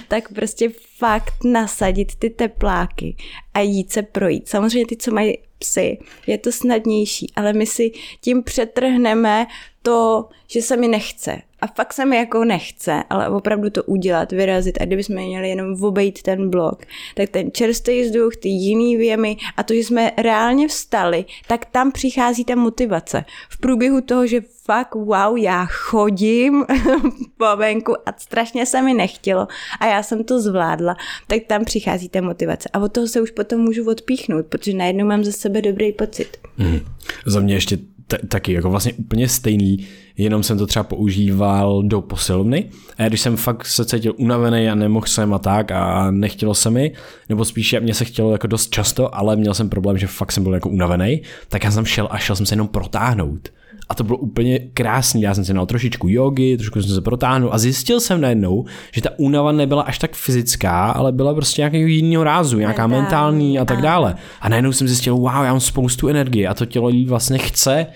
Tak 0.08 0.32
prostě 0.34 0.70
fakt 0.98 1.44
nasadit 1.44 2.14
ty 2.14 2.30
tepláky 2.30 3.16
a 3.54 3.60
jít 3.60 3.92
se 3.92 4.02
projít. 4.02 4.48
Samozřejmě 4.48 4.86
ty, 4.86 4.96
co 4.96 5.10
mají 5.14 5.38
psy, 5.58 5.98
je 6.26 6.38
to 6.38 6.52
snadnější, 6.52 7.32
ale 7.36 7.52
my 7.52 7.66
si 7.66 7.92
tím 8.20 8.42
přetrhneme 8.42 9.46
to, 9.82 10.28
že 10.46 10.62
se 10.62 10.76
mi 10.76 10.88
nechce. 10.88 11.42
A 11.62 11.66
fakt 11.66 11.92
se 11.92 12.04
mi 12.04 12.16
jako 12.16 12.44
nechce, 12.44 13.02
ale 13.10 13.28
opravdu 13.28 13.70
to 13.70 13.82
udělat, 13.82 14.32
vyrazit. 14.32 14.80
A 14.80 14.84
kdybychom 14.84 15.16
měli 15.16 15.48
jenom 15.48 15.84
obejít 15.84 16.22
ten 16.22 16.50
blok, 16.50 16.82
tak 17.14 17.28
ten 17.28 17.52
čerstvý 17.52 18.02
vzduch, 18.02 18.36
ty 18.36 18.48
jiný 18.48 18.96
věmy 18.96 19.36
a 19.56 19.62
to, 19.62 19.74
že 19.74 19.80
jsme 19.80 20.12
reálně 20.16 20.68
vstali, 20.68 21.24
tak 21.46 21.64
tam 21.64 21.92
přichází 21.92 22.44
ta 22.44 22.54
motivace. 22.54 23.24
V 23.50 23.58
průběhu 23.58 24.00
toho, 24.00 24.26
že 24.26 24.40
fakt 24.64 24.94
wow, 24.94 25.38
já 25.38 25.66
chodím 25.66 26.64
po 27.36 27.56
venku 27.56 28.08
a 28.08 28.14
strašně 28.18 28.66
se 28.66 28.82
mi 28.82 28.94
nechtělo 28.94 29.48
a 29.80 29.86
já 29.86 30.02
jsem 30.02 30.24
to 30.24 30.40
zvládla, 30.40 30.96
tak 31.26 31.42
tam 31.46 31.64
přichází 31.64 32.08
ta 32.08 32.20
motivace. 32.20 32.68
A 32.72 32.78
od 32.78 32.92
toho 32.92 33.06
se 33.06 33.20
už 33.20 33.30
potom 33.30 33.60
můžu 33.60 33.90
odpíchnout, 33.90 34.46
protože 34.46 34.74
najednou 34.74 35.06
mám 35.06 35.24
ze 35.24 35.32
sebe 35.32 35.62
dobrý 35.62 35.92
pocit. 35.92 36.36
Hmm. 36.56 36.80
Za 37.26 37.40
mě 37.40 37.54
ještě 37.54 37.78
t- 38.06 38.26
taky 38.28 38.52
jako 38.52 38.70
vlastně 38.70 38.92
úplně 38.92 39.28
stejný, 39.28 39.86
jenom 40.18 40.42
jsem 40.42 40.58
to 40.58 40.66
třeba 40.66 40.82
používal 40.82 41.82
do 41.82 42.00
posilovny. 42.00 42.64
A 42.98 43.08
když 43.08 43.20
jsem 43.20 43.36
fakt 43.36 43.66
se 43.66 43.84
cítil 43.84 44.14
unavený 44.16 44.68
a 44.68 44.74
nemohl 44.74 45.06
jsem 45.06 45.34
a 45.34 45.38
tak 45.38 45.70
a 45.70 46.10
nechtělo 46.10 46.54
se 46.54 46.70
mi, 46.70 46.92
nebo 47.28 47.44
spíš 47.44 47.76
mě 47.80 47.94
se 47.94 48.04
chtělo 48.04 48.32
jako 48.32 48.46
dost 48.46 48.70
často, 48.70 49.16
ale 49.16 49.36
měl 49.36 49.54
jsem 49.54 49.68
problém, 49.68 49.98
že 49.98 50.06
fakt 50.06 50.32
jsem 50.32 50.42
byl 50.42 50.54
jako 50.54 50.68
unavený, 50.68 51.22
tak 51.48 51.64
já 51.64 51.70
jsem 51.70 51.84
šel 51.84 52.08
a 52.10 52.18
šel 52.18 52.36
jsem 52.36 52.46
se 52.46 52.52
jenom 52.52 52.68
protáhnout. 52.68 53.48
A 53.88 53.94
to 53.94 54.04
bylo 54.04 54.18
úplně 54.18 54.58
krásný. 54.58 55.22
Já 55.22 55.34
jsem 55.34 55.44
si 55.44 55.54
dal 55.54 55.66
trošičku 55.66 56.08
jogy, 56.08 56.56
trošku 56.56 56.82
jsem 56.82 56.94
se 56.94 57.00
protáhnul 57.00 57.50
a 57.52 57.58
zjistil 57.58 58.00
jsem 58.00 58.20
najednou, 58.20 58.64
že 58.92 59.00
ta 59.00 59.10
únava 59.16 59.52
nebyla 59.52 59.82
až 59.82 59.98
tak 59.98 60.12
fyzická, 60.12 60.90
ale 60.90 61.12
byla 61.12 61.34
prostě 61.34 61.60
nějakého 61.60 61.86
jiného 61.86 62.24
rázu, 62.24 62.58
nějaká 62.58 62.86
mentální, 62.86 63.02
mentální 63.02 63.58
a 63.58 63.64
tak 63.64 63.82
dále. 63.82 64.14
A 64.40 64.48
najednou 64.48 64.72
jsem 64.72 64.88
zjistil, 64.88 65.16
wow, 65.16 65.26
já 65.26 65.50
mám 65.50 65.60
spoustu 65.60 66.08
energie 66.08 66.48
a 66.48 66.54
to 66.54 66.66
tělo 66.66 66.88
jí 66.88 67.06
vlastně 67.06 67.38
chce 67.38 67.86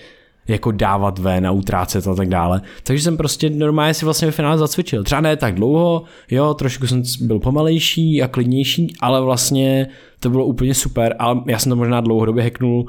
jako 0.47 0.71
dávat 0.71 1.19
ven 1.19 1.47
a 1.47 1.51
utrácet 1.51 2.07
a 2.07 2.15
tak 2.15 2.29
dále. 2.29 2.61
Takže 2.83 3.03
jsem 3.03 3.17
prostě 3.17 3.49
normálně 3.49 3.93
si 3.93 4.05
vlastně 4.05 4.25
ve 4.25 4.31
finále 4.31 4.57
zacvičil. 4.57 5.03
Třeba 5.03 5.21
ne 5.21 5.37
tak 5.37 5.55
dlouho, 5.55 6.03
jo, 6.31 6.53
trošku 6.53 6.87
jsem 6.87 7.03
byl 7.21 7.39
pomalejší 7.39 8.23
a 8.23 8.27
klidnější, 8.27 8.93
ale 8.99 9.21
vlastně 9.21 9.87
to 10.19 10.29
bylo 10.29 10.45
úplně 10.45 10.73
super, 10.73 11.15
ale 11.19 11.41
já 11.47 11.59
jsem 11.59 11.69
to 11.69 11.75
možná 11.75 12.01
dlouhodobě 12.01 12.43
heknul 12.43 12.85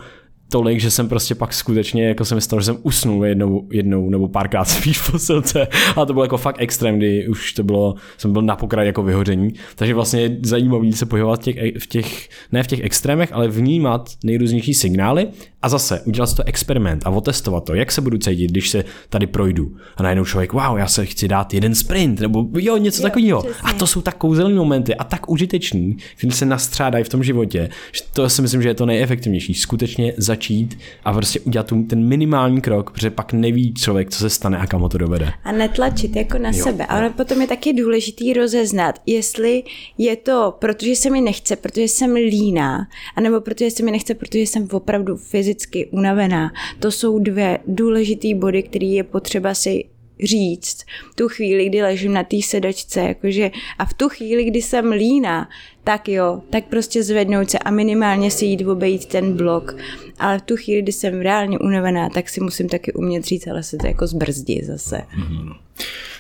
tolik, 0.49 0.81
že 0.81 0.91
jsem 0.91 1.09
prostě 1.09 1.35
pak 1.35 1.53
skutečně, 1.53 2.09
jako 2.09 2.25
jsem 2.25 2.41
stalo, 2.41 2.61
že 2.61 2.65
jsem 2.65 2.79
usnul 2.83 3.27
jednou, 3.27 3.69
jednou 3.73 4.11
nebo 4.11 4.29
párkrát 4.29 4.65
spíš 4.69 4.99
v 4.99 5.13
posilce 5.13 5.69
a 5.97 6.05
to 6.05 6.13
bylo 6.13 6.25
jako 6.25 6.37
fakt 6.37 6.57
extrém, 6.59 6.99
kdy 6.99 7.29
už 7.29 7.53
to 7.53 7.63
bylo, 7.63 7.95
jsem 8.19 8.33
byl 8.33 8.43
na 8.43 8.57
pokraji 8.57 8.87
jako 8.87 9.03
vyhoření, 9.03 9.53
takže 9.77 9.95
vlastně 9.95 10.21
je 10.21 10.37
zajímavý 10.43 10.93
se 10.93 11.07
pohybovat 11.07 11.41
v 11.41 11.45
těch, 11.45 11.57
v 11.79 11.87
těch, 11.87 12.29
ne 12.53 12.63
v 12.63 12.67
těch 12.67 12.81
extrémech, 12.81 13.33
ale 13.33 13.49
vnímat 13.49 14.11
nejrůznější 14.25 14.75
signály 14.75 15.29
a 15.63 15.69
zase 15.69 16.01
udělat 16.01 16.37
to 16.37 16.43
experiment 16.47 17.07
a 17.07 17.11
otestovat 17.11 17.65
to, 17.65 17.75
jak 17.75 17.93
se 17.93 18.01
budu 18.01 18.19
cítit, 18.19 18.51
když 18.51 18.71
se 18.71 18.85
tady 19.09 19.27
projdu. 19.27 19.77
A 19.97 20.03
najednou 20.03 20.25
člověk, 20.25 20.53
wow, 20.53 20.79
já 20.79 20.87
se 20.87 21.07
chci 21.07 21.29
dát 21.29 21.55
jeden 21.55 21.75
sprint, 21.75 22.21
nebo 22.21 22.47
jo, 22.59 22.77
něco 22.77 23.03
jo, 23.03 23.03
takového. 23.03 23.45
A 23.63 23.73
to 23.73 23.87
jsou 23.87 24.01
tak 24.01 24.17
kouzelné 24.17 24.55
momenty 24.55 24.95
a 24.95 25.05
tak 25.05 25.31
užiteční, 25.31 25.97
které 26.17 26.33
se 26.33 26.47
nastřádají 26.47 27.05
v 27.05 27.09
tom 27.09 27.25
životě, 27.25 27.69
že 27.93 28.01
to 28.13 28.29
si 28.29 28.43
myslím, 28.43 28.63
že 28.63 28.69
je 28.69 28.75
to 28.75 28.87
nejefektivnější. 28.87 29.55
Skutečně 29.55 30.13
začít 30.39 30.79
a 31.05 31.13
prostě 31.13 31.41
udělat 31.41 31.67
ten 31.89 32.09
minimální 32.09 32.61
krok, 32.61 32.91
protože 32.91 33.11
pak 33.11 33.33
neví 33.33 33.75
člověk, 33.75 34.11
co 34.11 34.19
se 34.19 34.31
stane 34.31 34.59
a 34.59 34.67
kam 34.67 34.81
ho 34.81 34.89
to 34.89 34.99
dovede. 34.99 35.33
A 35.45 35.53
netlačit 35.53 36.17
jako 36.17 36.39
na 36.39 36.51
jo, 36.55 36.65
sebe. 36.65 36.87
Ale 36.87 37.11
potom 37.11 37.41
je 37.41 37.47
taky 37.47 37.73
důležitý 37.73 38.33
rozeznat, 38.33 39.01
jestli 39.07 39.63
je 39.99 40.17
to, 40.17 40.55
protože 40.59 40.97
se 40.97 41.11
mi 41.11 41.21
nechce, 41.21 41.57
protože 41.57 41.83
jsem 41.83 42.15
líná, 42.15 42.89
anebo 43.17 43.41
protože 43.41 43.71
se 43.71 43.83
mi 43.83 43.91
nechce, 43.91 44.15
protože 44.15 44.39
jsem 44.39 44.69
opravdu 44.73 45.17
fyzicky 45.17 45.49
fyzicky 45.49 45.87
unavená. 45.87 46.53
To 46.81 46.91
jsou 46.91 47.19
dvě 47.19 47.59
důležité 47.67 48.35
body, 48.35 48.63
které 48.63 48.87
je 48.87 49.05
potřeba 49.05 49.55
si 49.55 49.85
říct 50.23 50.85
tu 51.15 51.29
chvíli, 51.29 51.69
kdy 51.69 51.83
ležím 51.83 52.13
na 52.13 52.25
té 52.25 52.43
sedačce, 52.43 53.01
jakože 53.01 53.51
a 53.79 53.85
v 53.85 53.95
tu 53.95 54.09
chvíli, 54.09 54.45
kdy 54.45 54.63
jsem 54.63 54.93
líná, 54.93 55.49
tak 55.89 56.09
jo, 56.09 56.43
tak 56.51 56.65
prostě 56.65 57.03
zvednout 57.03 57.51
se 57.51 57.59
a 57.59 57.71
minimálně 57.71 58.31
si 58.31 58.45
jít 58.45 58.67
obejít 58.67 59.07
ten 59.07 59.37
blok. 59.37 59.77
Ale 60.19 60.39
v 60.39 60.43
tu 60.43 60.57
chvíli, 60.57 60.83
kdy 60.83 60.93
jsem 60.93 61.21
reálně 61.21 61.59
unavená, 61.59 62.09
tak 62.09 62.29
si 62.29 62.41
musím 62.41 62.69
taky 62.69 62.93
umět 62.93 63.25
říct, 63.25 63.47
ale 63.47 63.63
se 63.63 63.77
to 63.77 63.87
jako 63.87 64.07
zbrzdí 64.07 64.65
zase. 64.65 64.97
Mm-hmm. 64.97 65.55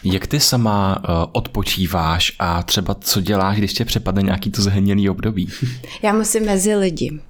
Jak 0.04 0.26
ty 0.26 0.40
sama 0.40 0.96
uh, 0.96 1.30
odpočíváš 1.32 2.32
a 2.38 2.62
třeba 2.62 2.94
co 2.94 3.20
děláš, 3.20 3.58
když 3.58 3.72
tě 3.72 3.84
přepadne 3.84 4.22
nějaký 4.22 4.50
to 4.50 4.62
zhnělý 4.62 5.10
období? 5.10 5.48
Já 6.02 6.12
musím 6.12 6.44
mezi 6.44 6.74
lidi. 6.74 7.20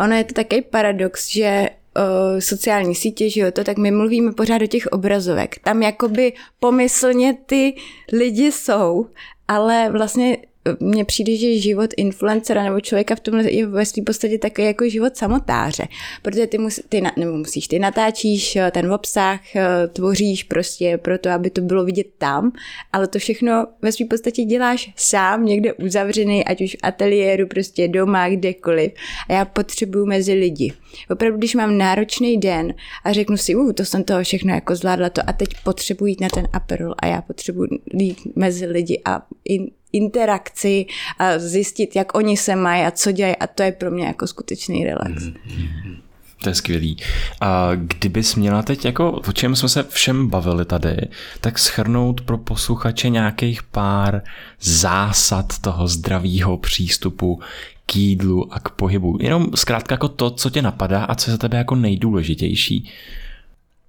Ono 0.00 0.14
je 0.14 0.24
to 0.24 0.34
takový 0.34 0.62
paradox, 0.62 1.30
že 1.30 1.68
uh, 1.96 2.38
sociální 2.40 2.94
sítě, 2.94 3.30
že 3.30 3.40
jo, 3.40 3.50
to, 3.52 3.64
tak 3.64 3.78
my 3.78 3.90
mluvíme 3.90 4.32
pořád 4.32 4.58
do 4.58 4.66
těch 4.66 4.86
obrazovek. 4.86 5.58
Tam 5.58 5.82
jakoby 5.82 6.32
pomyslně 6.60 7.34
ty 7.46 7.74
lidi 8.12 8.52
jsou, 8.52 9.06
ale 9.48 9.90
vlastně 9.92 10.36
mně 10.80 11.04
přijde, 11.04 11.36
že 11.36 11.58
život 11.58 11.90
influencera 11.96 12.62
nebo 12.62 12.80
člověka 12.80 13.14
v 13.14 13.20
tomhle 13.20 13.50
je 13.50 13.66
ve 13.66 13.86
svým 13.86 14.04
podstatě 14.04 14.38
takový 14.38 14.66
jako 14.66 14.88
život 14.88 15.16
samotáře, 15.16 15.88
protože 16.22 16.46
ty, 16.46 16.58
mus, 16.58 16.80
ty, 16.88 17.02
nebo 17.16 17.32
musíš, 17.32 17.68
ty 17.68 17.78
natáčíš 17.78 18.56
eh, 18.56 18.70
ten 18.70 18.92
obsah, 18.92 19.56
eh, 19.56 19.88
tvoříš 19.92 20.44
prostě 20.44 20.98
pro 20.98 21.18
to, 21.18 21.30
aby 21.30 21.50
to 21.50 21.60
bylo 21.60 21.84
vidět 21.84 22.06
tam, 22.18 22.52
ale 22.92 23.08
to 23.08 23.18
všechno 23.18 23.66
ve 23.82 23.92
svým 23.92 24.08
podstatě 24.08 24.44
děláš 24.44 24.92
sám, 24.96 25.44
někde 25.44 25.72
uzavřený, 25.72 26.44
ať 26.44 26.62
už 26.62 26.72
v 26.72 26.78
ateliéru, 26.82 27.46
prostě 27.46 27.88
doma, 27.88 28.28
kdekoliv. 28.28 28.92
A 29.28 29.32
já 29.32 29.44
potřebuju 29.44 30.06
mezi 30.06 30.32
lidi. 30.32 30.72
Opravdu, 31.10 31.38
když 31.38 31.54
mám 31.54 31.78
náročný 31.78 32.38
den 32.38 32.74
a 33.04 33.12
řeknu 33.12 33.36
si, 33.36 33.54
uh, 33.54 33.72
to 33.72 33.84
jsem 33.84 34.04
toho 34.04 34.22
všechno 34.22 34.54
jako 34.54 34.76
zvládla 34.76 35.10
to 35.10 35.22
a 35.26 35.32
teď 35.32 35.48
potřebuji 35.64 36.06
jít 36.06 36.20
na 36.20 36.28
ten 36.28 36.48
aperol 36.52 36.94
a 36.98 37.06
já 37.06 37.22
potřebuji 37.22 37.68
jít 37.94 38.18
mezi 38.36 38.66
lidi 38.66 39.02
a 39.04 39.26
in, 39.44 39.66
interakci 39.94 40.86
a 41.18 41.38
zjistit, 41.38 41.96
jak 41.96 42.14
oni 42.14 42.36
se 42.36 42.56
mají 42.56 42.82
a 42.82 42.90
co 42.90 43.12
dělají 43.12 43.36
a 43.36 43.46
to 43.46 43.62
je 43.62 43.72
pro 43.72 43.90
mě 43.90 44.06
jako 44.06 44.26
skutečný 44.26 44.84
relax. 44.84 45.22
Mm-hmm. 45.22 45.96
To 46.42 46.50
je 46.50 46.54
skvělý. 46.54 46.96
A 47.40 47.70
kdybys 47.74 48.34
měla 48.34 48.62
teď, 48.62 48.84
jako 48.84 49.12
o 49.12 49.32
čem 49.32 49.56
jsme 49.56 49.68
se 49.68 49.82
všem 49.82 50.28
bavili 50.28 50.64
tady, 50.64 50.96
tak 51.40 51.58
schrnout 51.58 52.20
pro 52.20 52.38
posluchače 52.38 53.08
nějakých 53.08 53.62
pár 53.62 54.22
zásad 54.60 55.58
toho 55.58 55.88
zdravého 55.88 56.58
přístupu 56.58 57.40
k 57.86 57.96
jídlu 57.96 58.54
a 58.54 58.60
k 58.60 58.68
pohybu. 58.68 59.18
Jenom 59.20 59.46
zkrátka 59.54 59.92
jako 59.94 60.08
to, 60.08 60.30
co 60.30 60.50
tě 60.50 60.62
napadá 60.62 61.04
a 61.04 61.14
co 61.14 61.30
je 61.30 61.32
za 61.32 61.38
tebe 61.38 61.58
jako 61.58 61.74
nejdůležitější. 61.74 62.90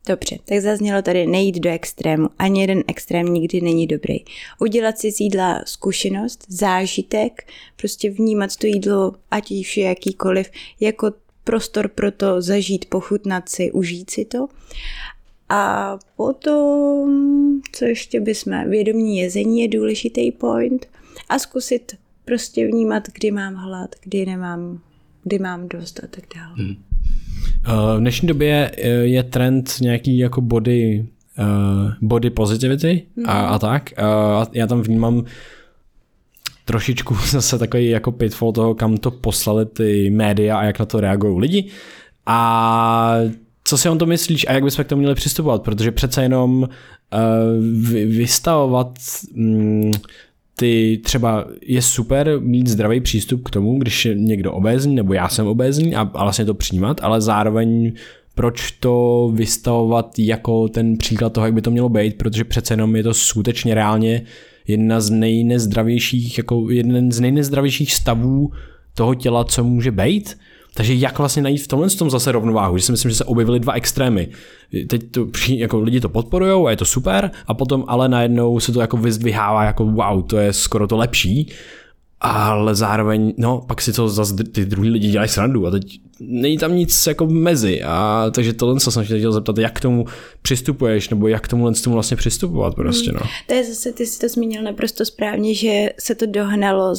Dobře, 0.08 0.38
tak 0.46 0.60
zaznělo 0.60 1.02
tady 1.02 1.28
nejít 1.28 1.60
do 1.60 1.70
extrému. 1.70 2.30
Ani 2.40 2.62
jeden 2.62 2.84
extrém 2.88 3.26
nikdy 3.26 3.62
není 3.62 3.88
dobrý. 3.88 4.18
Udělat 4.60 4.98
si 4.98 5.12
z 5.12 5.20
jídla 5.20 5.62
zkušenost, 5.66 6.46
zážitek, 6.48 7.48
prostě 7.76 8.10
vnímat 8.10 8.56
to 8.56 8.68
jídlo, 8.68 9.16
ať 9.32 9.52
již 9.52 9.78
je 9.78 9.86
jakýkoliv, 9.86 10.50
jako 10.80 11.12
prostor 11.44 11.88
pro 11.88 12.12
to 12.12 12.42
zažít, 12.42 12.86
pochutnat 12.86 13.50
si, 13.50 13.72
užít 13.72 14.10
si 14.10 14.26
to. 14.26 14.48
A 15.50 15.98
potom, 16.16 17.62
co 17.72 17.86
ještě 17.86 18.20
bychom, 18.20 18.70
vědomí 18.70 19.18
jezení 19.18 19.62
je 19.62 19.68
důležitý 19.68 20.32
point 20.32 20.88
a 21.30 21.40
zkusit 21.40 21.96
prostě 22.26 22.68
vnímat, 22.68 23.04
kdy 23.14 23.32
mám 23.32 23.56
hlad, 23.56 23.96
kdy 24.04 24.26
nemám, 24.26 24.82
kdy 25.24 25.40
mám 25.40 25.68
dost 25.68 26.04
a 26.04 26.08
tak 26.08 26.24
dále. 26.36 26.56
Hmm. 26.56 26.95
V 27.96 28.00
dnešní 28.00 28.28
době 28.28 28.72
eh, 28.78 28.88
je 28.90 29.24
trend 29.24 29.72
nějaký 29.82 30.18
jako 30.18 30.42
body, 30.42 31.06
uh, 31.40 31.92
body 32.02 32.30
positivity 32.30 33.04
mm. 33.16 33.30
a, 33.30 33.48
a 33.48 33.60
tak. 33.60 33.94
Uh, 34.00 34.46
já 34.54 34.68
tam 34.68 34.82
vnímám 34.82 35.26
trošičku 36.66 37.16
zase 37.30 37.60
takový 37.60 37.90
jako 37.90 38.12
pitfall 38.12 38.52
toho, 38.52 38.76
kam 38.76 38.98
to 38.98 39.12
poslali 39.12 39.66
ty 39.66 40.10
média 40.10 40.58
a 40.58 40.64
jak 40.64 40.80
na 40.80 40.86
to 40.86 41.00
reagují 41.00 41.40
lidi. 41.40 41.70
A 42.26 43.16
co 43.64 43.78
si 43.78 43.90
on 43.90 43.98
to 43.98 44.06
myslíš 44.06 44.46
a 44.48 44.54
jak 44.54 44.64
bychom 44.64 44.86
k 44.86 44.88
tomu 44.88 45.00
měli 45.00 45.16
přistupovat? 45.16 45.62
Protože 45.62 45.92
přece 45.92 46.22
jenom 46.22 46.62
uh, 46.62 46.70
vystavovat 48.06 49.00
um, 49.36 49.92
ty 50.56 51.00
třeba 51.04 51.48
je 51.62 51.82
super 51.82 52.40
mít 52.40 52.68
zdravý 52.68 53.02
přístup 53.02 53.44
k 53.44 53.50
tomu, 53.50 53.80
když 53.80 54.06
je 54.06 54.16
někdo 54.16 54.54
obézní, 54.54 54.96
nebo 54.96 55.14
já 55.14 55.30
jsem 55.30 55.48
obézní 55.48 55.96
a, 55.96 56.02
a 56.14 56.24
vlastně 56.24 56.46
to 56.46 56.54
přijímat, 56.54 57.00
ale 57.04 57.22
zároveň 57.22 57.92
proč 58.36 58.72
to 58.72 59.30
vystavovat 59.34 60.20
jako 60.20 60.68
ten 60.68 60.98
příklad 60.98 61.34
toho, 61.34 61.46
jak 61.46 61.54
by 61.54 61.62
to 61.62 61.72
mělo 61.72 61.90
být, 61.90 62.18
protože 62.18 62.44
přece 62.44 62.74
jenom 62.74 62.96
je 62.96 63.04
to 63.04 63.14
skutečně 63.14 63.76
reálně 63.76 64.22
jedna 64.68 65.02
z 65.02 65.10
nejnezdravějších, 65.10 66.38
jako 66.38 66.70
jeden 66.70 67.12
z 67.12 67.20
nejnezdravějších 67.20 67.94
stavů 67.94 68.52
toho 68.94 69.16
těla, 69.16 69.44
co 69.44 69.64
může 69.64 69.92
být. 69.92 70.38
Takže 70.78 70.94
jak 70.94 71.18
vlastně 71.18 71.42
najít 71.42 71.62
v 71.62 71.68
tomhle 71.68 71.90
tom 71.90 72.10
zase 72.10 72.32
rovnováhu, 72.32 72.78
že 72.78 72.84
si 72.84 72.92
myslím, 72.92 73.12
že 73.12 73.18
se 73.18 73.24
objevily 73.24 73.60
dva 73.60 73.74
extrémy. 73.74 74.28
Teď 74.88 75.12
to, 75.12 75.28
jako 75.48 75.80
lidi 75.80 76.02
to 76.02 76.10
podporují 76.10 76.68
a 76.68 76.70
je 76.70 76.78
to 76.78 76.86
super 76.86 77.32
a 77.48 77.54
potom 77.54 77.84
ale 77.88 78.10
najednou 78.10 78.60
se 78.60 78.72
to 78.72 78.82
jako 78.82 78.98
vyzdvihává 78.98 79.64
jako 79.64 79.86
wow, 79.86 80.24
to 80.24 80.38
je 80.38 80.54
skoro 80.54 80.88
to 80.88 80.98
lepší 80.98 81.52
ale 82.26 82.76
zároveň, 82.76 83.34
no, 83.38 83.64
pak 83.68 83.82
si 83.82 83.94
to 83.94 84.10
zase 84.10 84.44
ty 84.44 84.66
druhý 84.66 84.90
lidi 84.90 85.12
dělají 85.12 85.30
srandu 85.30 85.68
a 85.68 85.72
teď 85.72 86.00
není 86.20 86.58
tam 86.58 86.76
nic 86.76 87.08
jako 87.08 87.26
mezi 87.26 87.84
a 87.84 88.26
takže 88.36 88.54
tohle 88.54 88.80
co 88.80 88.92
jsem 88.92 89.06
chtěl 89.06 89.32
zeptat, 89.32 89.58
jak 89.58 89.74
k 89.74 89.80
tomu 89.80 90.06
přistupuješ 90.42 91.10
nebo 91.10 91.28
jak 91.28 91.44
k 91.44 91.48
tomu 91.48 91.72
tomu 91.84 91.94
vlastně 91.94 92.18
přistupovat 92.18 92.76
prostě, 92.76 93.12
no. 93.12 93.20
To 93.48 93.54
je 93.54 93.64
zase, 93.64 93.92
ty 93.92 94.06
jsi 94.06 94.20
to 94.20 94.30
zmínil 94.30 94.64
naprosto 94.64 95.06
správně, 95.06 95.56
že 95.56 95.90
se 96.00 96.16
to 96.16 96.26
dohnalo 96.26 96.96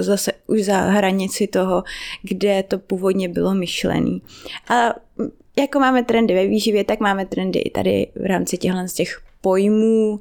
zase 0.00 0.32
už 0.46 0.64
za 0.64 0.76
hranici 0.76 1.46
toho, 1.46 1.84
kde 2.22 2.62
to 2.62 2.78
původně 2.78 3.28
bylo 3.28 3.54
myšlený. 3.54 4.22
A 4.68 4.94
jako 5.58 5.80
máme 5.80 6.04
trendy 6.04 6.34
ve 6.34 6.46
výživě, 6.46 6.84
tak 6.84 7.00
máme 7.00 7.26
trendy 7.26 7.58
i 7.58 7.70
tady 7.70 8.06
v 8.22 8.26
rámci 8.26 8.58
těchto 8.58 8.78
z 8.86 8.92
těch 8.92 9.20
pojmů, 9.40 10.20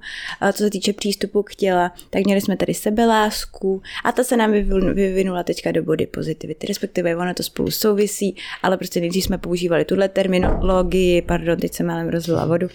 co 0.53 0.57
se 0.57 0.69
týče 0.69 0.93
přístupu 0.93 1.43
k 1.43 1.55
těla, 1.55 1.91
tak 2.09 2.25
měli 2.25 2.41
jsme 2.41 2.57
tady 2.57 2.73
sebelásku 2.73 3.81
a 4.03 4.11
ta 4.11 4.23
se 4.23 4.37
nám 4.37 4.51
vyvinula 4.93 5.43
teďka 5.43 5.71
do 5.71 5.83
body 5.83 6.07
pozitivity, 6.07 6.67
respektive 6.67 7.15
ono 7.15 7.33
to 7.33 7.43
spolu 7.43 7.71
souvisí, 7.71 8.35
ale 8.63 8.77
prostě 8.77 8.99
nejdřív 8.99 9.23
jsme 9.23 9.37
používali 9.37 9.85
tuhle 9.85 10.09
terminologii, 10.09 11.21
pardon, 11.21 11.59
teď 11.59 11.73
jsem 11.73 11.87
málem 11.87 12.09
rozlila 12.09 12.45
vodu, 12.45 12.67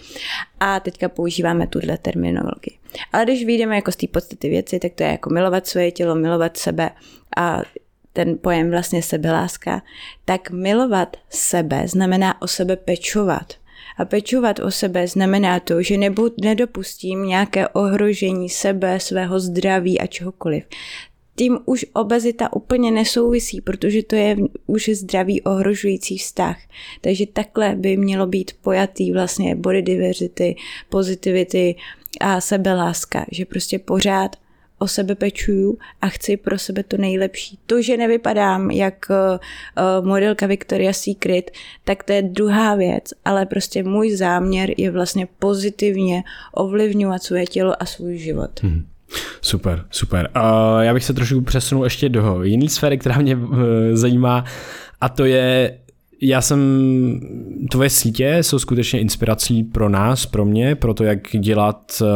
a 0.59 0.79
teďka 0.79 1.09
používáme 1.09 1.67
tuhle 1.67 1.97
terminologii. 1.97 2.77
Ale 3.11 3.23
když 3.23 3.45
vyjdeme 3.45 3.75
jako 3.75 3.91
z 3.91 3.95
té 3.95 4.07
podstaty 4.07 4.49
věci, 4.49 4.79
tak 4.79 4.93
to 4.93 5.03
je 5.03 5.09
jako 5.09 5.29
milovat 5.29 5.67
svoje 5.67 5.91
tělo, 5.91 6.15
milovat 6.15 6.57
sebe 6.57 6.89
a 7.37 7.61
ten 8.13 8.37
pojem 8.41 8.71
vlastně 8.71 9.03
sebeláska, 9.03 9.81
tak 10.25 10.51
milovat 10.51 11.17
sebe 11.29 11.87
znamená 11.87 12.41
o 12.41 12.47
sebe 12.47 12.75
pečovat. 12.75 13.53
A 13.97 14.05
pečovat 14.05 14.59
o 14.59 14.71
sebe 14.71 15.07
znamená 15.07 15.59
to, 15.59 15.81
že 15.81 15.97
nebu, 15.97 16.29
nedopustím 16.41 17.25
nějaké 17.25 17.67
ohrožení 17.67 18.49
sebe, 18.49 18.99
svého 18.99 19.39
zdraví 19.39 19.99
a 19.99 20.07
čehokoliv. 20.07 20.63
Tím 21.35 21.59
už 21.65 21.85
obezita 21.93 22.53
úplně 22.53 22.91
nesouvisí, 22.91 23.61
protože 23.61 24.03
to 24.03 24.15
je 24.15 24.37
už 24.65 24.89
zdravý 24.93 25.41
ohrožující 25.41 26.17
vztah. 26.17 26.57
Takže 27.01 27.25
takhle 27.25 27.75
by 27.75 27.97
mělo 27.97 28.27
být 28.27 28.51
pojatý 28.61 29.11
vlastně 29.11 29.55
body 29.55 29.81
diversity, 29.81 30.55
positivity 30.89 31.75
a 32.21 32.41
sebeláska, 32.41 33.25
že 33.31 33.45
prostě 33.45 33.79
pořád 33.79 34.35
o 34.83 34.87
sebe 34.87 35.15
pečuju 35.15 35.77
a 36.01 36.09
chci 36.09 36.37
pro 36.37 36.57
sebe 36.57 36.83
to 36.83 36.97
nejlepší. 36.97 37.59
To, 37.65 37.81
že 37.81 37.97
nevypadám 37.97 38.71
jak 38.71 39.05
uh, 39.09 40.05
modelka 40.05 40.47
Victoria's 40.47 40.97
Secret, 40.97 41.51
tak 41.83 42.03
to 42.03 42.13
je 42.13 42.21
druhá 42.21 42.75
věc, 42.75 43.03
ale 43.25 43.45
prostě 43.45 43.83
můj 43.83 44.15
záměr 44.15 44.73
je 44.77 44.91
vlastně 44.91 45.27
pozitivně 45.39 46.23
ovlivňovat 46.51 47.23
své 47.23 47.45
tělo 47.45 47.81
a 47.81 47.85
svůj 47.85 48.17
život. 48.17 48.63
Hmm. 48.63 48.85
Super, 49.41 49.85
super. 49.89 50.29
Uh, 50.35 50.81
já 50.81 50.93
bych 50.93 51.03
se 51.03 51.13
trošku 51.13 51.41
přesunul 51.41 51.83
ještě 51.83 52.09
do 52.09 52.43
jiné 52.43 52.69
sféry, 52.69 52.97
která 52.97 53.17
mě 53.17 53.35
uh, 53.35 53.57
zajímá, 53.93 54.45
a 55.01 55.09
to 55.09 55.25
je 55.25 55.77
já 56.23 56.41
jsem, 56.41 56.59
tvoje 57.71 57.89
sítě 57.89 58.37
jsou 58.41 58.59
skutečně 58.59 58.99
inspirací 58.99 59.63
pro 59.63 59.89
nás, 59.89 60.25
pro 60.25 60.45
mě, 60.45 60.75
pro 60.75 60.93
to, 60.93 61.03
jak 61.03 61.19
dělat 61.39 62.01
uh, 62.01 62.07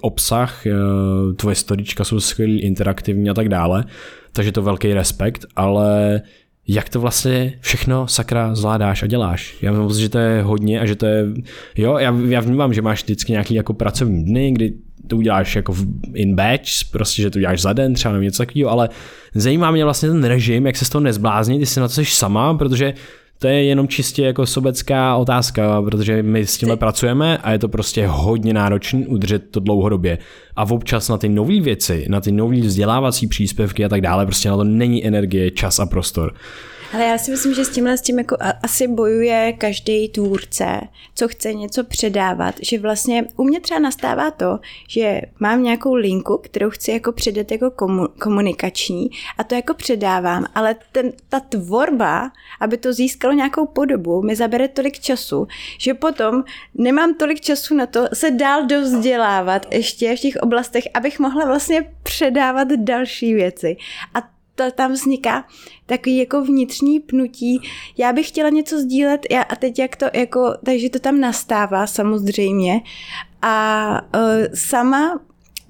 obsah, 0.00 0.62
uh, 0.66 1.34
tvoje 1.34 1.54
storička 1.54 2.04
jsou 2.04 2.20
skvělý, 2.20 2.60
interaktivní 2.60 3.30
a 3.30 3.34
tak 3.34 3.48
dále, 3.48 3.84
takže 4.32 4.52
to 4.52 4.62
velký 4.62 4.94
respekt, 4.94 5.46
ale 5.56 6.20
jak 6.68 6.88
to 6.88 7.00
vlastně 7.00 7.52
všechno 7.60 8.08
sakra 8.08 8.54
zvládáš 8.54 9.02
a 9.02 9.06
děláš. 9.06 9.56
Já 9.62 9.72
mám 9.72 9.92
že 9.92 10.08
to 10.08 10.18
je 10.18 10.42
hodně 10.42 10.80
a 10.80 10.86
že 10.86 10.96
to 10.96 11.06
je, 11.06 11.26
jo, 11.76 11.98
já, 11.98 12.16
já 12.28 12.40
vnímám, 12.40 12.74
že 12.74 12.82
máš 12.82 13.02
vždycky 13.02 13.32
nějaký 13.32 13.54
jako 13.54 13.74
pracovní 13.74 14.24
dny, 14.24 14.52
kdy 14.52 14.72
to 15.06 15.16
uděláš 15.16 15.56
jako 15.56 15.74
in 16.14 16.36
batch, 16.36 16.90
prostě, 16.92 17.22
že 17.22 17.30
to 17.30 17.38
uděláš 17.38 17.60
za 17.60 17.72
den, 17.72 17.94
třeba 17.94 18.12
nebo 18.12 18.22
něco 18.22 18.42
takového, 18.42 18.70
ale 18.70 18.88
zajímá 19.34 19.70
mě 19.70 19.84
vlastně 19.84 20.08
ten 20.08 20.24
režim, 20.24 20.66
jak 20.66 20.76
se 20.76 20.84
z 20.84 20.88
toho 20.88 21.02
nezbláznit, 21.02 21.68
jsi 21.68 21.80
na 21.80 21.88
to 21.88 21.94
jsi 21.94 22.04
sama, 22.04 22.54
protože 22.54 22.94
to 23.42 23.48
je 23.48 23.64
jenom 23.64 23.88
čistě 23.88 24.22
jako 24.22 24.46
sobecká 24.46 25.16
otázka, 25.16 25.82
protože 25.82 26.22
my 26.22 26.46
s 26.46 26.58
tímhle 26.58 26.76
pracujeme 26.76 27.38
a 27.38 27.52
je 27.52 27.58
to 27.58 27.68
prostě 27.68 28.06
hodně 28.06 28.54
náročné 28.54 29.06
udržet 29.06 29.50
to 29.50 29.60
dlouhodobě. 29.60 30.18
A 30.56 30.64
občas 30.70 31.08
na 31.08 31.18
ty 31.18 31.28
nové 31.28 31.60
věci, 31.60 32.06
na 32.08 32.20
ty 32.20 32.32
nové 32.32 32.60
vzdělávací 32.60 33.26
příspěvky 33.26 33.84
a 33.84 33.88
tak 33.88 34.00
dále, 34.00 34.26
prostě 34.26 34.48
na 34.48 34.56
to 34.56 34.64
není 34.64 35.06
energie, 35.06 35.50
čas 35.50 35.78
a 35.78 35.86
prostor. 35.86 36.34
Ale 36.92 37.04
já 37.04 37.18
si 37.18 37.30
myslím, 37.30 37.54
že 37.54 37.64
s 37.64 37.68
tímhle 37.68 37.98
s 37.98 38.00
tím 38.00 38.18
jako 38.18 38.36
asi 38.62 38.88
bojuje 38.88 39.52
každý 39.52 40.08
tvůrce, 40.08 40.80
co 41.14 41.28
chce 41.28 41.54
něco 41.54 41.84
předávat, 41.84 42.54
že 42.62 42.78
vlastně 42.78 43.24
u 43.36 43.44
mě 43.44 43.60
třeba 43.60 43.80
nastává 43.80 44.30
to, 44.30 44.58
že 44.88 45.20
mám 45.40 45.62
nějakou 45.62 45.94
linku, 45.94 46.38
kterou 46.38 46.70
chci 46.70 46.90
jako 46.90 47.12
předat 47.12 47.52
jako 47.52 47.70
komunikační 48.18 49.10
a 49.38 49.44
to 49.44 49.54
jako 49.54 49.74
předávám, 49.74 50.46
ale 50.54 50.76
ten, 50.92 51.12
ta 51.28 51.40
tvorba, 51.40 52.30
aby 52.60 52.76
to 52.76 52.92
získalo 52.92 53.34
nějakou 53.34 53.66
podobu, 53.66 54.22
mi 54.22 54.36
zabere 54.36 54.68
tolik 54.68 55.00
času, 55.00 55.46
že 55.78 55.94
potom 55.94 56.44
nemám 56.74 57.14
tolik 57.14 57.40
času 57.40 57.74
na 57.74 57.86
to 57.86 58.08
se 58.12 58.30
dál 58.30 58.66
dovzdělávat 58.66 59.66
ještě 59.74 60.16
v 60.16 60.20
těch 60.20 60.36
oblastech, 60.36 60.84
abych 60.94 61.18
mohla 61.18 61.44
vlastně 61.44 61.92
předávat 62.02 62.68
další 62.68 63.34
věci. 63.34 63.76
A 64.14 64.39
to 64.64 64.76
tam 64.76 64.92
vzniká 64.92 65.44
takový 65.86 66.16
jako 66.16 66.44
vnitřní 66.44 67.00
pnutí. 67.00 67.60
Já 67.98 68.12
bych 68.12 68.28
chtěla 68.28 68.48
něco 68.48 68.80
sdílet 68.80 69.26
já, 69.30 69.42
a 69.42 69.56
teď 69.56 69.78
jak 69.78 69.96
to 69.96 70.06
jako, 70.14 70.54
takže 70.64 70.90
to 70.90 70.98
tam 70.98 71.20
nastává 71.20 71.86
samozřejmě 71.86 72.80
a 73.42 74.00
uh, 74.14 74.54
sama, 74.54 75.20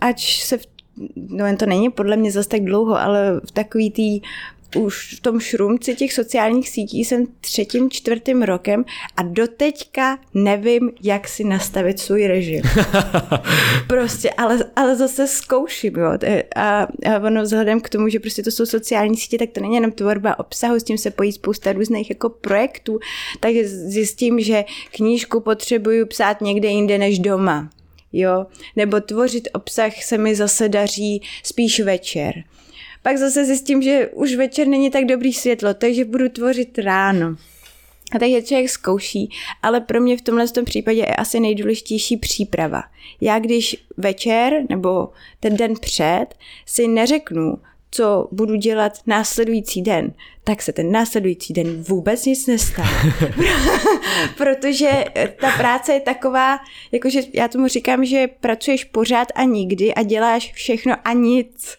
ať 0.01 0.43
se 0.43 0.59
v 0.59 0.67
no 1.17 1.47
jen 1.47 1.57
to 1.57 1.67
není 1.67 1.91
podle 1.91 2.17
mě 2.17 2.33
zase 2.33 2.49
tak 2.49 2.65
dlouho, 2.65 3.01
ale 3.01 3.41
v 3.49 3.53
takový 3.53 3.91
tý 3.91 4.21
už 4.77 5.15
v 5.15 5.21
tom 5.21 5.41
šrumci 5.41 5.95
těch 5.95 6.13
sociálních 6.13 6.69
sítí 6.69 7.05
jsem 7.05 7.27
třetím, 7.41 7.91
čtvrtým 7.91 8.43
rokem 8.43 8.85
a 9.17 9.23
doteďka 9.23 10.19
nevím, 10.35 10.91
jak 11.03 11.29
si 11.29 11.45
nastavit 11.45 11.99
svůj 11.99 12.27
režim. 12.27 12.63
prostě, 13.87 14.31
ale, 14.31 14.59
ale 14.77 14.97
zase 14.97 15.27
zkouším, 15.27 15.95
jo. 15.97 16.19
A, 16.57 16.83
a 16.83 16.89
ono 17.27 17.43
vzhledem 17.43 17.81
k 17.81 17.89
tomu, 17.89 18.09
že 18.09 18.21
prostě 18.21 18.43
to 18.43 18.51
jsou 18.51 18.67
sociální 18.67 19.17
sítě, 19.17 19.39
tak 19.39 19.51
to 19.51 19.61
není 19.61 19.75
jenom 19.75 19.93
tvorba 19.93 20.39
obsahu, 20.39 20.81
s 20.81 20.85
tím 20.85 20.99
se 20.99 21.11
pojí 21.11 21.33
spousta 21.33 21.73
různých 21.73 22.11
jako 22.11 22.29
projektů, 22.29 22.99
tak 23.41 23.55
zjistím, 23.65 24.41
že 24.41 24.65
knížku 24.93 25.41
potřebuju 25.41 26.07
psát 26.07 26.41
někde 26.41 26.69
jinde 26.69 26.99
než 26.99 27.19
doma 27.19 27.71
jo, 28.13 28.47
nebo 28.77 29.01
tvořit 29.01 29.49
obsah 29.53 30.03
se 30.03 30.19
mi 30.19 30.35
zase 30.35 30.69
daří 30.69 31.23
spíš 31.43 31.81
večer. 31.81 32.35
Pak 33.03 33.19
zase 33.19 33.45
zjistím, 33.45 33.83
že 33.83 34.09
už 34.13 34.35
večer 34.35 34.67
není 34.67 34.91
tak 34.91 35.05
dobrý 35.05 35.33
světlo, 35.33 35.75
takže 35.75 36.05
budu 36.05 36.29
tvořit 36.29 36.79
ráno. 36.79 37.37
A 38.13 38.19
takže 38.19 38.43
člověk 38.43 38.71
zkouší, 38.71 39.31
ale 39.63 39.81
pro 39.81 40.01
mě 40.01 40.17
v 40.17 40.23
tomhle 40.23 40.49
tom 40.49 40.65
případě 40.65 40.99
je 40.99 41.17
asi 41.17 41.41
nejdůležitější 41.41 42.17
příprava. 42.17 42.83
Já 43.21 43.39
když 43.39 43.77
večer 43.97 44.63
nebo 44.69 45.09
ten 45.41 45.57
den 45.57 45.75
před 45.81 46.27
si 46.67 46.89
neřeknu, 46.89 47.59
co 47.91 48.29
budu 48.33 48.55
dělat 48.55 48.93
následující 49.07 49.83
den, 49.83 50.13
tak 50.45 50.63
se 50.63 50.73
ten 50.73 50.93
následující 50.93 51.53
den 51.53 51.83
vůbec 51.83 52.25
nic 52.25 52.47
nestane. 52.47 52.91
Protože 54.37 55.05
ta 55.41 55.51
práce 55.51 55.93
je 55.93 56.01
taková, 56.01 56.59
jakože 56.93 57.21
já 57.33 57.49
tomu 57.49 57.69
říkám, 57.69 58.05
že 58.05 58.29
pracuješ 58.41 58.85
pořád 58.85 59.29
a 59.35 59.43
nikdy 59.43 59.95
a 59.95 60.03
děláš 60.03 60.53
všechno 60.53 60.95
a 61.05 61.13
nic 61.13 61.77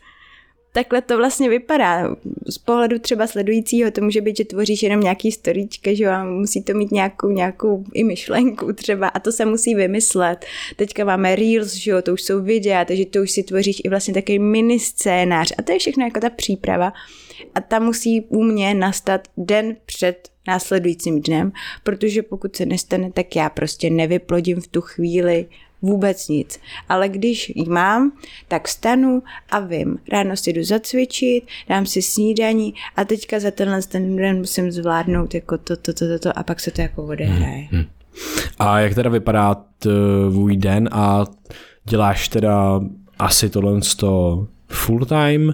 takhle 0.72 1.02
to 1.02 1.18
vlastně 1.18 1.50
vypadá. 1.50 2.16
Z 2.50 2.58
pohledu 2.58 3.00
třeba 3.00 3.28
sledujícího 3.28 3.92
to 3.92 4.02
může 4.02 4.22
být, 4.22 4.38
že 4.38 4.46
tvoříš 4.46 4.84
jenom 4.84 5.02
nějaký 5.02 5.32
storíčka, 5.32 5.94
že 5.94 6.08
vám 6.08 6.34
musí 6.34 6.64
to 6.64 6.74
mít 6.74 6.92
nějakou, 6.92 7.30
nějakou 7.30 7.84
i 7.94 8.04
myšlenku 8.04 8.74
třeba 8.74 9.08
a 9.08 9.20
to 9.20 9.32
se 9.32 9.46
musí 9.46 9.76
vymyslet. 9.76 10.46
Teďka 10.76 11.06
máme 11.06 11.36
Reels, 11.36 11.74
že 11.74 11.92
jo, 11.92 12.02
to 12.02 12.14
už 12.14 12.22
jsou 12.22 12.42
videa, 12.42 12.86
takže 12.86 13.06
to 13.06 13.22
už 13.22 13.32
si 13.32 13.44
tvoříš 13.44 13.82
i 13.84 13.90
vlastně 13.90 14.14
takový 14.14 14.40
mini 14.40 14.80
scénář 14.80 15.54
a 15.58 15.62
to 15.62 15.72
je 15.72 15.80
všechno 15.80 16.06
jako 16.06 16.20
ta 16.20 16.30
příprava 16.30 16.94
a 17.56 17.62
ta 17.62 17.80
musí 17.80 18.22
u 18.22 18.44
mě 18.44 18.74
nastat 18.74 19.28
den 19.38 19.76
před 19.86 20.30
následujícím 20.48 21.22
dnem, 21.22 21.52
protože 21.84 22.24
pokud 22.24 22.56
se 22.56 22.66
nestane, 22.66 23.12
tak 23.12 23.36
já 23.36 23.50
prostě 23.50 23.90
nevyplodím 23.90 24.62
v 24.62 24.68
tu 24.68 24.82
chvíli 24.82 25.46
vůbec 25.82 26.28
nic. 26.28 26.60
Ale 26.90 27.10
když 27.10 27.52
ji 27.56 27.70
mám, 27.70 28.12
tak 28.48 28.68
stanu 28.68 29.24
a 29.50 29.60
vím. 29.60 29.98
Ráno 30.12 30.38
si 30.38 30.54
jdu 30.54 30.64
zacvičit, 30.64 31.44
dám 31.70 31.86
si 31.86 32.02
snídaní 32.02 32.74
a 32.96 33.06
teďka 33.06 33.40
za 33.40 33.52
tenhle 33.52 33.82
ten 33.82 34.16
den 34.16 34.38
musím 34.38 34.72
zvládnout 34.72 35.34
jako 35.34 35.58
to, 35.58 35.78
to, 35.78 35.94
to, 35.94 36.08
to, 36.08 36.20
to 36.20 36.38
a 36.38 36.44
pak 36.44 36.60
se 36.60 36.72
to 36.72 36.82
jako 36.82 37.04
odehraje. 37.04 37.68
Hmm. 37.72 37.86
A 38.60 38.80
jak 38.80 38.96
teda 38.96 39.10
vypadá 39.10 39.56
tvůj 39.80 40.58
den 40.58 40.90
a 40.92 41.26
děláš 41.90 42.28
teda 42.28 42.82
asi 43.20 43.50
tohle 43.50 43.80
full 44.68 45.06
time, 45.06 45.54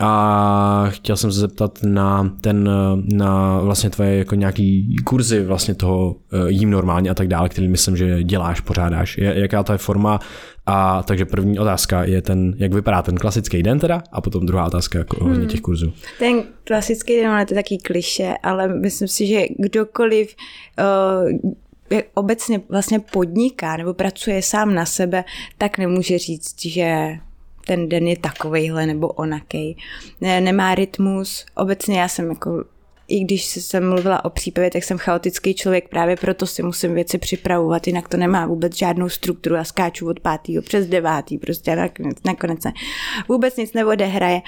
a 0.00 0.86
chtěl 0.88 1.16
jsem 1.16 1.32
se 1.32 1.40
zeptat 1.40 1.78
na 1.82 2.36
ten, 2.40 2.70
na 3.14 3.60
vlastně 3.60 3.90
tvoje 3.90 4.16
jako 4.18 4.34
nějaký 4.34 4.96
kurzy 5.04 5.44
vlastně 5.44 5.74
toho 5.74 6.16
eh, 6.32 6.50
jím 6.50 6.70
normálně 6.70 7.10
a 7.10 7.14
tak 7.14 7.28
dále, 7.28 7.48
který 7.48 7.68
myslím, 7.68 7.96
že 7.96 8.22
děláš, 8.22 8.60
pořádáš. 8.60 9.18
Je, 9.18 9.40
jaká 9.40 9.62
to 9.62 9.72
je 9.72 9.78
forma? 9.78 10.20
A 10.66 11.02
takže 11.02 11.24
první 11.24 11.58
otázka 11.58 12.04
je 12.04 12.22
ten, 12.22 12.54
jak 12.56 12.74
vypadá 12.74 13.02
ten 13.02 13.16
klasický 13.16 13.62
den 13.62 13.78
teda 13.78 14.02
a 14.12 14.20
potom 14.20 14.46
druhá 14.46 14.66
otázka 14.66 14.98
jako 14.98 15.24
hmm. 15.24 15.46
těch 15.46 15.60
kurzů. 15.60 15.92
Ten 16.18 16.42
klasický 16.64 17.16
den, 17.16 17.38
je 17.38 17.46
to 17.46 17.54
taky 17.54 17.78
kliše, 17.78 18.34
ale 18.42 18.68
myslím 18.68 19.08
si, 19.08 19.26
že 19.26 19.40
kdokoliv 19.58 20.34
uh, 21.42 21.50
obecně 22.14 22.60
vlastně 22.68 23.00
podniká 23.00 23.76
nebo 23.76 23.94
pracuje 23.94 24.42
sám 24.42 24.74
na 24.74 24.86
sebe, 24.86 25.24
tak 25.58 25.78
nemůže 25.78 26.18
říct, 26.18 26.66
že 26.66 27.18
ten 27.64 27.88
den 27.88 28.08
je 28.08 28.18
takovejhle 28.18 28.86
nebo 28.86 29.08
onakej. 29.08 29.76
Ne, 30.20 30.40
nemá 30.40 30.74
rytmus. 30.74 31.46
Obecně 31.54 32.00
já 32.00 32.08
jsem 32.08 32.28
jako 32.28 32.64
i 33.08 33.20
když 33.20 33.44
jsem 33.44 33.88
mluvila 33.88 34.24
o 34.24 34.30
přípravě, 34.30 34.70
tak 34.70 34.84
jsem 34.84 34.98
chaotický 34.98 35.54
člověk, 35.54 35.88
právě 35.88 36.16
proto 36.16 36.46
si 36.46 36.62
musím 36.62 36.94
věci 36.94 37.18
připravovat, 37.18 37.86
jinak 37.86 38.08
to 38.08 38.16
nemá 38.16 38.46
vůbec 38.46 38.76
žádnou 38.76 39.08
strukturu. 39.08 39.54
Já 39.54 39.64
skáču 39.64 40.08
od 40.08 40.20
pátého 40.20 40.62
přes 40.62 40.86
devátý, 40.86 41.38
prostě 41.38 41.76
nakonec, 41.76 42.16
nakonec 42.24 42.64
ne. 42.64 42.72
Vůbec 43.28 43.56
nic 43.56 43.72
neodehraje. 43.72 44.42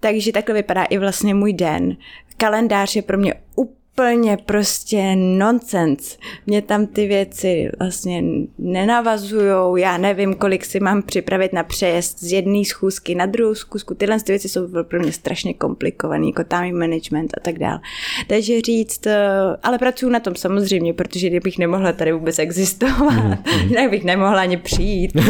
Takže 0.00 0.32
takhle 0.32 0.54
vypadá 0.54 0.84
i 0.84 0.98
vlastně 0.98 1.34
můj 1.34 1.52
den. 1.52 1.96
Kalendář 2.36 2.96
je 2.96 3.02
pro 3.02 3.18
mě 3.18 3.34
úplně 3.54 3.77
úplně 3.98 4.36
prostě 4.36 5.16
nonsens. 5.16 6.18
Mě 6.46 6.62
tam 6.62 6.86
ty 6.86 7.06
věci 7.06 7.70
vlastně 7.78 8.22
nenavazujou, 8.58 9.76
já 9.76 9.98
nevím, 9.98 10.34
kolik 10.34 10.64
si 10.64 10.80
mám 10.80 11.02
připravit 11.02 11.52
na 11.52 11.62
přejezd 11.62 12.20
z 12.20 12.32
jedné 12.32 12.64
schůzky 12.64 13.14
na 13.14 13.26
druhou 13.26 13.54
schůzku. 13.54 13.94
Tyhle 13.94 14.20
ty 14.20 14.32
věci 14.32 14.48
jsou 14.48 14.68
pro 14.82 15.00
mě 15.00 15.12
strašně 15.12 15.54
komplikované, 15.54 16.26
jako 16.26 16.44
time 16.44 16.78
management 16.78 17.30
a 17.36 17.40
tak 17.40 17.58
dále. 17.58 17.80
Takže 18.26 18.60
říct, 18.60 19.06
eh, 19.06 19.16
ale 19.62 19.78
pracuji 19.78 20.08
na 20.08 20.20
tom 20.20 20.34
samozřejmě, 20.34 20.94
protože 20.94 21.28
kdybych 21.28 21.58
nemohla 21.58 21.92
tady 21.92 22.12
vůbec 22.12 22.38
existovat, 22.38 23.24
mm, 23.24 23.30
mm. 23.30 23.70
tak 23.74 23.90
bych 23.90 24.04
nemohla 24.04 24.40
ani 24.40 24.56
přijít. 24.56 25.12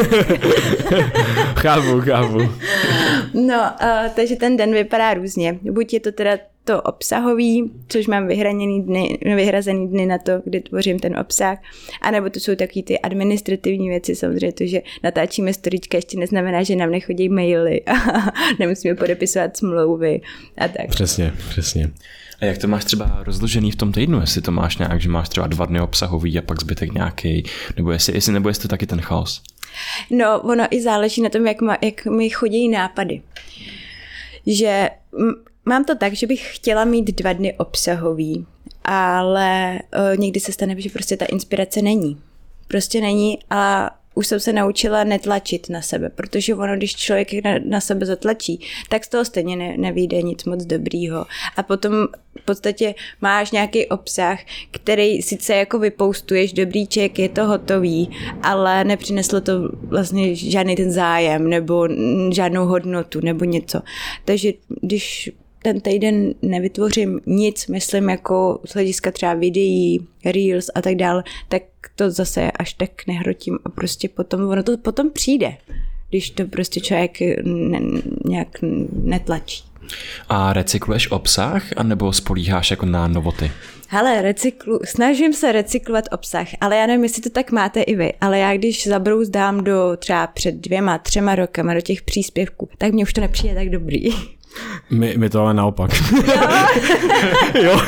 chápu, 1.55 2.01
chápu. 2.01 2.39
No, 3.35 3.71
uh, 3.83 4.11
takže 4.17 4.37
ten 4.37 4.57
den 4.57 4.73
vypadá 4.73 5.15
různě. 5.15 5.59
Buď 5.63 5.93
je 5.93 6.01
to 6.01 6.13
teda 6.13 6.39
to 6.69 6.83
obsahový, 6.83 7.71
což 7.89 8.07
mám 8.07 8.27
vyhraněný 8.27 8.83
dny, 8.83 9.19
vyhrazený 9.23 9.89
dny 9.89 10.07
na 10.07 10.19
to, 10.19 10.33
kdy 10.45 10.61
tvořím 10.61 10.99
ten 10.99 11.19
obsah, 11.19 11.59
anebo 12.03 12.31
to 12.31 12.41
jsou 12.41 12.55
taky 12.55 12.83
ty 12.83 12.99
administrativní 12.99 13.89
věci, 13.89 14.15
samozřejmě 14.15 14.53
to, 14.53 14.67
že 14.67 14.83
natáčíme 15.03 15.53
storička, 15.53 15.99
ještě 15.99 16.19
neznamená, 16.19 16.63
že 16.63 16.77
nám 16.77 16.91
nechodí 16.91 17.29
maily 17.29 17.83
a 17.85 17.93
nemusíme 18.59 18.95
podepisovat 18.95 19.57
smlouvy 19.57 20.21
a 20.59 20.69
tak. 20.69 20.89
Přesně, 20.89 21.33
přesně. 21.49 21.91
A 22.41 22.45
jak 22.45 22.59
to 22.59 22.69
máš 22.69 22.85
třeba 22.85 23.23
rozložený 23.23 23.71
v 23.71 23.77
tom 23.77 23.93
týdnu, 23.93 24.21
jestli 24.21 24.43
to 24.43 24.53
máš 24.53 24.79
nějak, 24.79 25.01
že 25.01 25.09
máš 25.09 25.29
třeba 25.29 25.47
dva 25.47 25.67
dny 25.67 25.81
obsahový 25.81 26.39
a 26.39 26.43
pak 26.43 26.61
zbytek 26.61 26.93
nějaký, 26.93 27.45
nebo 27.77 27.93
jestli, 27.93 28.15
jestli 28.15 28.33
nebo 28.33 28.49
jestli 28.49 28.63
to 28.63 28.69
taky 28.69 28.87
ten 28.87 29.01
chaos? 29.01 29.43
No, 30.11 30.41
ono 30.41 30.65
i 30.71 30.83
záleží 30.83 31.23
na 31.23 31.29
tom, 31.29 31.47
jak, 31.47 31.61
ma, 31.61 31.77
jak 31.83 32.05
mi 32.05 32.31
chodí 32.31 32.69
nápady. 32.69 33.23
Že 34.47 34.91
Mám 35.69 35.85
to 35.85 35.95
tak, 35.95 36.15
že 36.15 36.27
bych 36.27 36.57
chtěla 36.57 36.85
mít 36.85 37.11
dva 37.11 37.33
dny 37.33 37.55
obsahový, 37.55 38.47
ale 38.85 39.79
uh, 39.79 40.21
někdy 40.21 40.41
se 40.41 40.53
stane, 40.53 40.81
že 40.81 40.91
prostě 40.91 41.17
ta 41.17 41.25
inspirace 41.25 41.83
není. 41.83 42.21
Prostě 42.69 43.01
není 43.01 43.39
a 43.51 43.91
už 44.15 44.27
jsem 44.27 44.41
se 44.41 44.53
naučila 44.53 45.05
netlačit 45.05 45.69
na 45.69 45.83
sebe, 45.83 46.09
protože 46.09 46.55
ono, 46.55 46.77
když 46.77 46.97
člověk 46.97 47.45
na, 47.45 47.51
na 47.65 47.81
sebe 47.81 48.07
zatlačí, 48.07 48.61
tak 48.89 49.05
z 49.05 49.09
toho 49.09 49.25
stejně 49.25 49.57
ne, 49.57 49.75
nevíde 49.77 50.23
nic 50.23 50.45
moc 50.45 50.65
dobrýho. 50.65 51.27
A 51.57 51.63
potom 51.63 51.93
v 52.41 52.45
podstatě 52.45 52.95
máš 53.21 53.51
nějaký 53.51 53.87
obsah, 53.87 54.39
který 54.71 55.23
sice 55.23 55.55
jako 55.55 55.79
vypoustuješ, 55.79 56.53
dobrýček, 56.53 57.19
je 57.19 57.29
to 57.29 57.47
hotový, 57.47 58.11
ale 58.43 58.85
nepřineslo 58.85 59.41
to 59.41 59.53
vlastně 59.73 60.35
žádný 60.35 60.77
ten 60.77 60.93
zájem 60.93 61.51
nebo 61.51 61.89
žádnou 62.33 62.67
hodnotu 62.67 63.21
nebo 63.21 63.45
něco. 63.45 63.81
Takže 64.25 64.53
když 64.81 65.31
ten 65.63 65.81
týden 65.81 66.35
nevytvořím 66.43 67.21
nic, 67.27 67.67
myslím 67.67 68.09
jako 68.09 68.61
z 68.65 68.75
hlediska 68.75 69.11
třeba 69.11 69.35
videí, 69.35 70.07
reels 70.25 70.71
a 70.75 70.83
tak 70.83 70.95
dále, 70.95 71.25
tak 71.49 71.63
to 71.97 72.11
zase 72.11 72.51
až 72.51 72.73
tak 72.73 72.91
nehrotím 73.07 73.59
a 73.65 73.69
prostě 73.69 74.09
potom, 74.09 74.49
ono 74.49 74.63
to 74.63 74.77
potom 74.77 75.11
přijde, 75.11 75.57
když 76.09 76.31
to 76.31 76.45
prostě 76.45 76.81
člověk 76.81 77.21
ne, 77.45 77.81
nějak 78.25 78.49
netlačí. 78.93 79.65
A 80.29 80.53
recykluješ 80.53 81.11
obsah, 81.11 81.63
anebo 81.77 82.13
spolíháš 82.13 82.71
jako 82.71 82.87
na 82.87 83.09
novoty? 83.09 83.51
Hele, 83.91 84.23
recyklu, 84.23 84.81
snažím 84.85 85.33
se 85.33 85.53
recyklovat 85.53 86.05
obsah, 86.13 86.49
ale 86.61 86.77
já 86.77 86.87
nevím, 86.87 87.03
jestli 87.03 87.23
to 87.23 87.31
tak 87.31 87.53
máte 87.53 87.83
i 87.83 87.97
vy, 87.97 88.13
ale 88.21 88.39
já 88.39 88.57
když 88.57 88.87
zabrouzdám 88.87 89.65
do 89.65 89.97
třeba 89.97 90.27
před 90.27 90.55
dvěma, 90.55 90.99
třema 90.99 91.35
rokama 91.35 91.75
do 91.75 91.81
těch 91.81 92.03
příspěvků, 92.03 92.69
tak 92.79 92.93
mně 92.93 93.03
už 93.03 93.13
to 93.13 93.21
nepřijde 93.21 93.55
tak 93.55 93.71
dobrý. 93.71 94.09
My, 94.91 95.15
my 95.17 95.31
to 95.31 95.41
ale 95.41 95.55
naopak. 95.55 95.91
jo. 97.63 97.81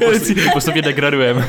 My 0.00 0.50
postupně 0.52 0.82
degradujeme. 0.82 1.48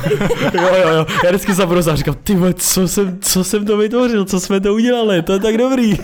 jo, 0.54 0.68
jo, 0.82 0.88
jo. 0.88 1.06
Já 1.24 1.30
vždycky 1.30 1.54
zabrouzám 1.54 1.94
a 1.94 1.96
říkám, 1.96 2.14
ty 2.24 2.36
co 2.54 2.88
jsem, 2.88 3.18
co 3.20 3.44
jsem 3.44 3.66
to 3.66 3.76
vytvořil, 3.76 4.24
co 4.24 4.40
jsme 4.40 4.60
to 4.60 4.74
udělali, 4.74 5.22
to 5.22 5.32
je 5.32 5.38
tak 5.38 5.56
dobrý. 5.56 5.98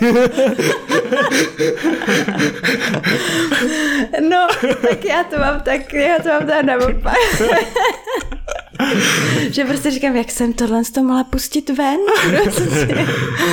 no, 4.29 4.47
tak 4.81 5.05
já 5.05 5.23
to 5.23 5.37
mám 5.39 5.61
tak, 5.61 5.93
já 5.93 6.19
to 6.19 6.29
mám 6.29 6.45
teda 6.45 6.61
naopak. 6.61 7.15
že 9.51 9.65
prostě 9.65 9.91
říkám, 9.91 10.15
jak 10.15 10.31
jsem 10.31 10.53
tohle 10.53 10.81
to 10.93 11.03
mohla 11.03 11.23
pustit 11.23 11.69
ven. 11.69 11.99
Prostě. 12.43 13.05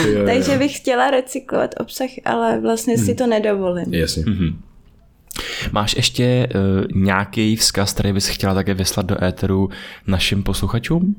jo, 0.05 0.11
jo. 0.11 0.27
Takže 0.27 0.59
bych 0.59 0.77
chtěla 0.77 1.11
recyklovat 1.11 1.75
obsah, 1.81 2.11
ale 2.25 2.61
vlastně 2.61 2.99
si 2.99 3.15
to 3.15 3.27
nedovolím. 3.27 3.95
Jasně. 3.95 4.23
Mm-hmm. 4.23 4.55
Máš 5.73 5.97
ještě 5.97 6.49
uh, 6.55 7.03
nějaký 7.03 7.57
vzkaz, 7.57 7.93
který 7.93 8.13
bys 8.13 8.29
chtěla 8.29 8.55
také 8.55 8.75
vyslat 8.75 9.07
do 9.07 9.25
éteru 9.25 9.71
našim 10.07 10.43
posluchačům? 10.43 11.17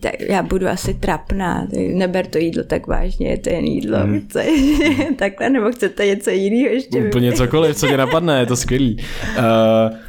Tak 0.00 0.20
já 0.20 0.42
budu 0.42 0.68
asi 0.68 0.94
trapná, 0.94 1.66
neber 1.92 2.26
to 2.26 2.38
jídlo 2.38 2.64
tak 2.64 2.86
vážně, 2.86 3.28
je 3.28 3.38
to 3.38 3.50
jen 3.50 3.64
jídlo, 3.64 3.98
hmm. 3.98 4.20
chce, 4.20 4.44
takhle, 5.16 5.50
nebo 5.50 5.72
chcete 5.72 6.06
něco 6.06 6.30
jiného 6.30 6.74
ještě? 6.74 7.04
Úplně 7.04 7.32
cokoliv, 7.32 7.76
co 7.76 7.86
tě 7.86 7.96
napadne, 7.96 8.40
je 8.40 8.46
to 8.46 8.56
skvělý. 8.56 8.96
Uh, 9.38 9.44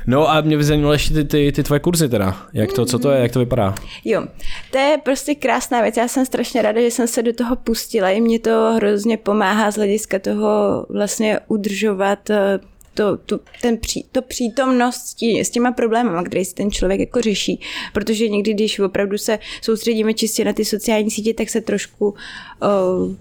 no 0.07 0.29
a 0.29 0.41
mě 0.41 0.57
by 0.57 0.63
zajímalo 0.63 0.93
ještě 0.93 1.13
ty, 1.13 1.23
ty, 1.23 1.51
ty 1.51 1.63
tvoje 1.63 1.79
kurzy 1.79 2.09
teda, 2.09 2.37
jak 2.53 2.73
to, 2.73 2.85
co 2.85 2.99
to 2.99 3.11
je, 3.11 3.21
jak 3.21 3.31
to 3.31 3.39
vypadá? 3.39 3.75
Jo, 4.05 4.25
to 4.71 4.77
je 4.77 4.97
prostě 5.03 5.35
krásná 5.35 5.81
věc, 5.81 5.97
já 5.97 6.07
jsem 6.07 6.25
strašně 6.25 6.61
ráda, 6.61 6.81
že 6.81 6.91
jsem 6.91 7.07
se 7.07 7.23
do 7.23 7.33
toho 7.33 7.55
pustila, 7.55 8.09
i 8.09 8.21
mě 8.21 8.39
to 8.39 8.73
hrozně 8.75 9.17
pomáhá 9.17 9.71
z 9.71 9.75
hlediska 9.75 10.19
toho 10.19 10.85
vlastně 10.89 11.39
udržovat 11.47 12.29
eh, 12.29 12.59
to, 12.93 13.17
to, 13.17 13.39
ten 13.61 13.77
pří, 13.77 14.05
to 14.11 14.21
přítomnost 14.21 14.95
s, 14.95 15.13
tí, 15.13 15.39
s 15.39 15.49
těma 15.49 15.71
problémy, 15.71 16.09
které 16.25 16.45
si 16.45 16.53
ten 16.53 16.71
člověk 16.71 16.99
jako 16.99 17.21
řeší. 17.21 17.59
Protože 17.93 18.29
někdy, 18.29 18.53
když 18.53 18.79
opravdu 18.79 19.17
se 19.17 19.39
soustředíme 19.61 20.13
čistě 20.13 20.45
na 20.45 20.53
ty 20.53 20.65
sociální 20.65 21.11
sítě, 21.11 21.33
tak 21.33 21.49
se 21.49 21.61
trošku 21.61 22.09
uh, 22.09 23.15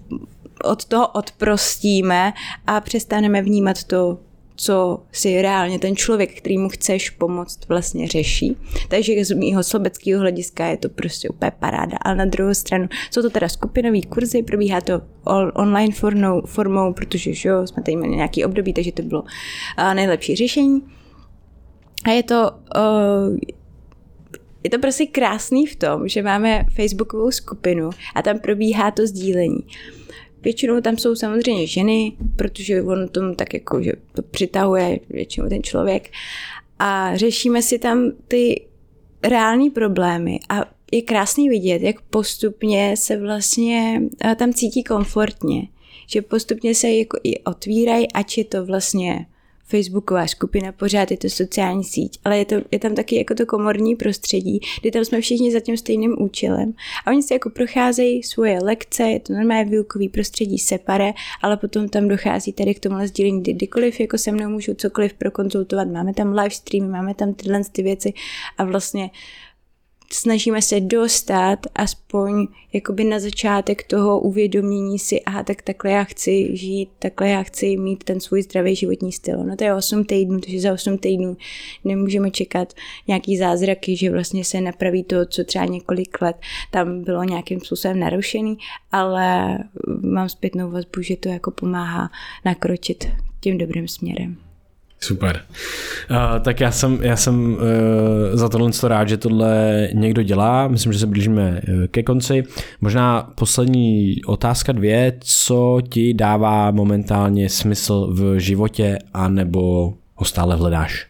od 0.63 0.85
toho 0.85 1.07
odprostíme 1.07 2.33
a 2.67 2.81
přestaneme 2.81 3.41
vnímat 3.41 3.83
to, 3.83 4.19
co 4.61 5.03
si 5.11 5.41
reálně 5.41 5.79
ten 5.79 5.95
člověk, 5.95 6.37
který 6.37 6.57
mu 6.57 6.69
chceš 6.69 7.09
pomoct, 7.09 7.59
vlastně 7.67 8.07
řeší. 8.07 8.57
Takže 8.87 9.25
z 9.25 9.31
mýho 9.31 9.63
sobeckého 9.63 10.21
hlediska 10.21 10.65
je 10.65 10.77
to 10.77 10.89
prostě 10.89 11.29
úplně 11.29 11.51
paráda. 11.59 11.97
Ale 12.01 12.15
na 12.15 12.25
druhou 12.25 12.53
stranu 12.53 12.87
jsou 13.11 13.21
to 13.21 13.29
teda 13.29 13.49
skupinové 13.49 14.01
kurzy, 14.01 14.43
probíhá 14.43 14.81
to 14.81 15.01
online 15.53 15.93
formou, 15.93 16.41
formou 16.45 16.93
protože 16.93 17.33
že 17.33 17.49
jo, 17.49 17.67
jsme 17.67 17.83
tady 17.83 17.95
měli 17.95 18.15
nějaký 18.15 18.45
období, 18.45 18.73
takže 18.73 18.91
to 18.91 19.01
bylo 19.01 19.21
uh, 19.21 19.93
nejlepší 19.93 20.35
řešení. 20.35 20.81
A 22.05 22.09
je 22.09 22.23
to 22.23 22.51
uh, 22.75 23.37
je 24.63 24.69
to 24.69 24.79
prostě 24.79 25.05
krásný 25.05 25.65
v 25.65 25.75
tom, 25.75 26.07
že 26.07 26.23
máme 26.23 26.65
facebookovou 26.75 27.31
skupinu 27.31 27.89
a 28.15 28.21
tam 28.21 28.39
probíhá 28.39 28.91
to 28.91 29.07
sdílení. 29.07 29.63
Většinou 30.41 30.81
tam 30.81 30.97
jsou 30.97 31.15
samozřejmě 31.15 31.67
ženy, 31.67 32.11
protože 32.35 32.81
on 32.81 33.07
tom 33.07 33.35
tak 33.35 33.53
jako, 33.53 33.83
že 33.83 33.91
to 34.13 34.21
přitahuje 34.21 34.99
většinou 35.09 35.49
ten 35.49 35.63
člověk. 35.63 36.09
A 36.79 37.17
řešíme 37.17 37.61
si 37.61 37.79
tam 37.79 38.11
ty 38.27 38.65
reální 39.23 39.69
problémy 39.69 40.39
a 40.49 40.65
je 40.91 41.01
krásný 41.01 41.49
vidět, 41.49 41.81
jak 41.81 42.01
postupně 42.01 42.97
se 42.97 43.17
vlastně 43.17 44.01
tam 44.37 44.53
cítí 44.53 44.83
komfortně. 44.83 45.67
Že 46.07 46.21
postupně 46.21 46.75
se 46.75 46.89
jako 46.89 47.17
i 47.23 47.39
otvírají, 47.39 48.11
ať 48.11 48.37
je 48.37 48.45
to 48.45 48.65
vlastně 48.65 49.25
facebooková 49.71 50.27
skupina, 50.27 50.71
pořád 50.71 51.11
je 51.11 51.17
to 51.17 51.29
sociální 51.29 51.83
síť, 51.83 52.19
ale 52.23 52.37
je, 52.37 52.45
to, 52.45 52.55
je 52.71 52.79
tam 52.79 52.95
taky 52.95 53.15
jako 53.15 53.35
to 53.35 53.45
komorní 53.45 53.95
prostředí, 53.95 54.59
kdy 54.81 54.91
tam 54.91 55.05
jsme 55.05 55.21
všichni 55.21 55.51
za 55.51 55.59
tím 55.59 55.77
stejným 55.77 56.15
účelem. 56.19 56.73
A 57.05 57.11
oni 57.11 57.23
si 57.23 57.33
jako 57.33 57.49
procházejí 57.49 58.23
svoje 58.23 58.59
lekce, 58.63 59.03
je 59.03 59.19
to 59.19 59.33
normálně 59.33 59.65
výukový 59.65 60.09
prostředí 60.09 60.57
separe, 60.57 61.13
ale 61.41 61.57
potom 61.57 61.89
tam 61.89 62.07
dochází 62.07 62.53
tady 62.53 62.75
k 62.75 62.79
tomu 62.79 63.07
sdílení, 63.07 63.41
kdy 63.41 63.53
kdykoliv 63.53 63.99
jako 63.99 64.17
se 64.17 64.31
mnou 64.31 64.49
můžu 64.49 64.73
cokoliv 64.73 65.13
prokonzultovat. 65.13 65.87
Máme 65.87 66.13
tam 66.13 66.33
live 66.33 66.49
streamy, 66.49 66.87
máme 66.87 67.13
tam 67.13 67.33
tyhle 67.33 67.61
ty 67.71 67.83
věci 67.83 68.13
a 68.57 68.63
vlastně 68.63 69.09
snažíme 70.13 70.61
se 70.61 70.79
dostat 70.79 71.59
aspoň 71.75 72.47
jakoby 72.73 73.03
na 73.03 73.19
začátek 73.19 73.83
toho 73.83 74.19
uvědomění 74.19 74.99
si, 74.99 75.21
aha, 75.21 75.43
tak 75.43 75.61
takhle 75.61 75.91
já 75.91 76.03
chci 76.03 76.57
žít, 76.57 76.89
takhle 76.99 77.29
já 77.29 77.43
chci 77.43 77.77
mít 77.77 78.03
ten 78.03 78.19
svůj 78.19 78.41
zdravý 78.41 78.75
životní 78.75 79.11
styl. 79.11 79.43
No 79.43 79.55
to 79.55 79.63
je 79.63 79.73
8 79.75 80.03
týdnů, 80.03 80.39
takže 80.39 80.59
za 80.59 80.73
8 80.73 80.97
týdnů 80.97 81.37
nemůžeme 81.83 82.31
čekat 82.31 82.73
nějaký 83.07 83.37
zázraky, 83.37 83.97
že 83.97 84.11
vlastně 84.11 84.45
se 84.45 84.61
napraví 84.61 85.03
to, 85.03 85.25
co 85.25 85.43
třeba 85.43 85.65
několik 85.65 86.21
let 86.21 86.35
tam 86.71 87.03
bylo 87.03 87.23
nějakým 87.23 87.59
způsobem 87.59 87.99
narušený, 87.99 88.57
ale 88.91 89.57
mám 90.01 90.29
zpětnou 90.29 90.71
vazbu, 90.71 91.01
že 91.01 91.15
to 91.15 91.29
jako 91.29 91.51
pomáhá 91.51 92.09
nakročit 92.45 93.07
tím 93.39 93.57
dobrým 93.57 93.87
směrem. 93.87 94.50
Super. 95.03 95.41
Uh, 96.11 96.17
tak 96.43 96.59
já 96.59 96.71
jsem, 96.71 96.99
já 97.01 97.15
jsem 97.15 97.53
uh, 97.53 97.59
za 98.33 98.49
tohle 98.49 98.71
rád, 98.83 99.09
že 99.09 99.17
tohle 99.17 99.87
někdo 99.93 100.23
dělá. 100.23 100.67
Myslím, 100.67 100.93
že 100.93 100.99
se 100.99 101.07
blížíme 101.07 101.61
uh, 101.67 101.87
ke 101.87 102.03
konci. 102.03 102.43
Možná 102.81 103.31
poslední 103.35 104.15
otázka 104.25 104.71
dvě. 104.71 105.17
Co 105.19 105.81
ti 105.89 106.13
dává 106.13 106.71
momentálně 106.71 107.49
smysl 107.49 108.13
v 108.13 108.39
životě 108.39 108.97
a 109.13 109.27
nebo 109.29 109.93
ho 110.15 110.25
stále 110.25 110.55
hledáš? 110.55 111.07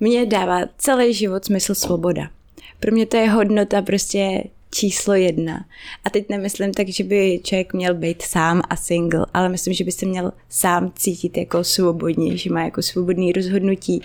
Mně 0.00 0.26
dává 0.26 0.60
celý 0.78 1.14
život 1.14 1.44
smysl 1.44 1.74
svoboda. 1.74 2.28
Pro 2.80 2.92
mě 2.92 3.06
to 3.06 3.16
je 3.16 3.30
hodnota 3.30 3.82
prostě 3.82 4.44
číslo 4.74 5.14
jedna. 5.14 5.64
A 6.04 6.10
teď 6.10 6.28
nemyslím 6.28 6.72
tak, 6.72 6.88
že 6.88 7.04
by 7.04 7.40
člověk 7.44 7.72
měl 7.72 7.94
být 7.94 8.22
sám 8.22 8.62
a 8.70 8.76
single, 8.76 9.26
ale 9.34 9.48
myslím, 9.48 9.74
že 9.74 9.84
by 9.84 9.92
se 9.92 10.06
měl 10.06 10.32
sám 10.48 10.92
cítit 10.96 11.36
jako 11.36 11.64
svobodně, 11.64 12.36
že 12.36 12.52
má 12.52 12.64
jako 12.64 12.82
svobodný 12.82 13.32
rozhodnutí, 13.32 14.02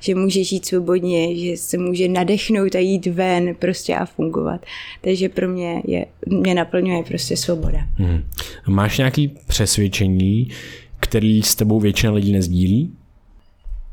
že 0.00 0.14
může 0.14 0.44
žít 0.44 0.66
svobodně, 0.66 1.36
že 1.36 1.56
se 1.56 1.78
může 1.78 2.08
nadechnout 2.08 2.74
a 2.74 2.78
jít 2.78 3.06
ven 3.06 3.54
prostě 3.54 3.94
a 3.94 4.04
fungovat. 4.04 4.66
Takže 5.00 5.28
pro 5.28 5.48
mě 5.48 5.82
je, 5.86 6.06
mě 6.26 6.54
naplňuje 6.54 7.02
prostě 7.02 7.36
svoboda. 7.36 7.78
Hmm. 7.94 8.24
Máš 8.66 8.98
nějaké 8.98 9.26
přesvědčení, 9.46 10.48
který 11.00 11.42
s 11.42 11.54
tebou 11.54 11.80
většina 11.80 12.12
lidí 12.12 12.32
nezdílí? 12.32 12.92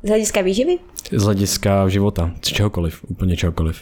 Z 0.04 0.08
hlediska 0.08 0.42
výživy? 0.42 0.78
Z 1.12 1.24
hlediska 1.24 1.90
života, 1.90 2.32
z 2.42 2.48
čehokoliv, 2.48 3.06
úplně 3.08 3.38
čehokoliv. 3.38 3.78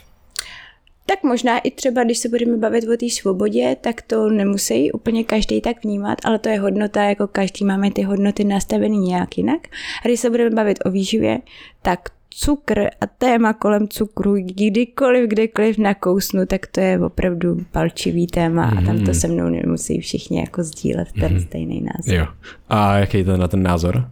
Tak 1.05 1.23
možná 1.23 1.59
i 1.59 1.71
třeba, 1.71 2.03
když 2.03 2.17
se 2.17 2.29
budeme 2.29 2.57
bavit 2.57 2.83
o 2.83 2.97
té 2.97 3.09
svobodě, 3.09 3.77
tak 3.81 4.01
to 4.01 4.29
nemusí 4.29 4.91
úplně 4.91 5.23
každý 5.23 5.61
tak 5.61 5.83
vnímat, 5.83 6.17
ale 6.25 6.39
to 6.39 6.49
je 6.49 6.59
hodnota, 6.59 7.03
jako 7.03 7.27
každý 7.27 7.65
máme 7.65 7.91
ty 7.91 8.01
hodnoty 8.01 8.43
nastavený 8.43 8.97
nějak 8.97 9.37
jinak. 9.37 9.67
A 10.05 10.07
když 10.07 10.19
se 10.19 10.29
budeme 10.29 10.49
bavit 10.49 10.79
o 10.85 10.91
výživě, 10.91 11.39
tak 11.81 11.99
cukr 12.29 12.79
a 13.01 13.07
téma 13.17 13.53
kolem 13.53 13.87
cukru, 13.87 14.35
kdykoliv, 14.35 15.29
kdekoliv 15.29 15.77
nakousnu, 15.77 16.45
tak 16.45 16.67
to 16.67 16.79
je 16.79 16.99
opravdu 16.99 17.57
palčivý 17.71 18.27
téma 18.27 18.65
mm. 18.65 18.77
a 18.77 18.81
tam 18.81 18.97
to 18.97 19.03
mhm. 19.03 19.13
se 19.13 19.27
mnou 19.27 19.49
nemusí 19.49 19.99
všichni 19.99 20.39
jako 20.39 20.63
sdílet 20.63 21.07
ten 21.19 21.33
mm. 21.33 21.39
stejný 21.39 21.81
názor. 21.81 22.15
Jo. 22.15 22.27
A 22.69 22.97
jaký 22.97 23.17
je 23.17 23.23
ten 23.23 23.39
na 23.39 23.47
ten 23.47 23.63
názor? 23.63 24.09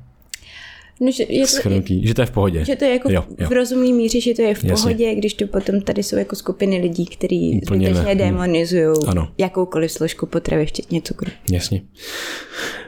No, 1.01 1.11
že 1.11 1.25
je 1.29 1.41
to, 1.41 1.47
schrnutí, 1.47 2.07
že 2.07 2.13
to 2.13 2.21
je 2.21 2.25
v 2.25 2.31
pohodě. 2.31 2.65
Že 2.65 2.75
to 2.75 2.85
je 2.85 2.91
jako 2.91 3.11
jo, 3.11 3.23
jo. 3.39 3.49
v 3.49 3.51
rozumný 3.51 3.93
míře, 3.93 4.21
že 4.21 4.33
to 4.33 4.41
je 4.41 4.55
v 4.55 4.63
Jasně. 4.63 4.83
pohodě, 4.83 5.15
když 5.15 5.33
to 5.33 5.47
potom 5.47 5.81
tady 5.81 6.03
jsou 6.03 6.15
jako 6.15 6.35
skupiny 6.35 6.77
lidí, 6.77 7.05
kteří 7.05 7.61
zbytečně 7.65 8.15
demonizují 8.15 8.95
jakoukoliv 9.37 9.91
složku 9.91 10.25
potravy, 10.25 10.65
včetně 10.65 11.01
cukru. 11.01 11.31
Jasně. 11.51 11.81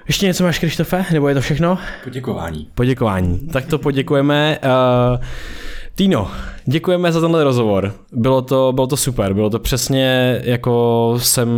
Ještě 0.07 0.25
něco 0.25 0.43
máš, 0.43 0.59
Krištofe? 0.59 1.05
Nebo 1.13 1.27
je 1.27 1.35
to 1.35 1.41
všechno? 1.41 1.77
Poděkování. 2.03 2.69
Poděkování. 2.75 3.39
Tak 3.53 3.65
to 3.65 3.77
poděkujeme. 3.77 4.59
Uh, 4.63 5.23
Týno, 5.95 6.31
děkujeme 6.65 7.11
za 7.11 7.21
tenhle 7.21 7.43
rozhovor. 7.43 7.93
Bylo 8.11 8.41
to, 8.41 8.71
bylo 8.75 8.87
to 8.87 8.97
super, 8.97 9.33
bylo 9.33 9.49
to 9.49 9.59
přesně 9.59 10.41
jako 10.43 11.15
jsem 11.21 11.49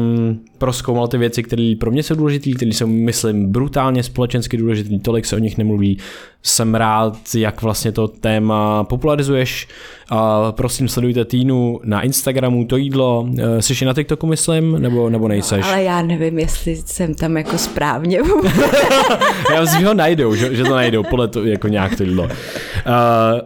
proskoumal 0.58 1.08
ty 1.08 1.18
věci, 1.18 1.44
které 1.44 1.74
pro 1.80 1.92
mě 1.92 2.04
jsou 2.04 2.16
důležité, 2.16 2.52
které 2.52 2.72
jsou, 2.72 2.88
myslím, 2.88 3.52
brutálně 3.52 4.04
společensky 4.04 4.58
důležité, 4.58 5.00
tolik 5.00 5.26
se 5.26 5.36
o 5.36 5.40
nich 5.40 5.58
nemluví. 5.58 5.98
Jsem 6.44 6.76
rád, 6.76 7.18
jak 7.36 7.62
vlastně 7.62 7.92
to 7.92 8.08
téma 8.08 8.84
popularizuješ. 8.84 9.68
A 10.10 10.52
prosím, 10.52 10.88
sledujte 10.88 11.26
Týnu 11.26 11.80
na 11.84 12.02
Instagramu, 12.02 12.66
to 12.66 12.78
jídlo. 12.78 13.30
Eh, 13.40 13.62
jsi 13.62 13.86
na 13.86 13.94
TikToku, 13.94 14.28
myslím, 14.28 14.82
nebo, 14.82 15.10
nebo 15.10 15.28
nejseš? 15.28 15.66
No, 15.66 15.68
ale 15.68 15.84
já 15.84 16.02
nevím, 16.02 16.40
jestli 16.40 16.76
jsem 16.76 17.14
tam 17.14 17.38
jako 17.38 17.58
správně. 17.58 18.18
já 19.54 19.62
myslím, 19.62 19.80
že 19.80 19.88
ho 19.88 19.94
najdou, 19.94 20.36
že, 20.36 20.56
že 20.56 20.64
to 20.64 20.76
najdou, 20.76 21.04
podle 21.04 21.28
to, 21.28 21.46
jako 21.46 21.68
nějak 21.68 21.98
to 21.98 22.04
jídlo. 22.04 22.24
Uh, 22.24 22.30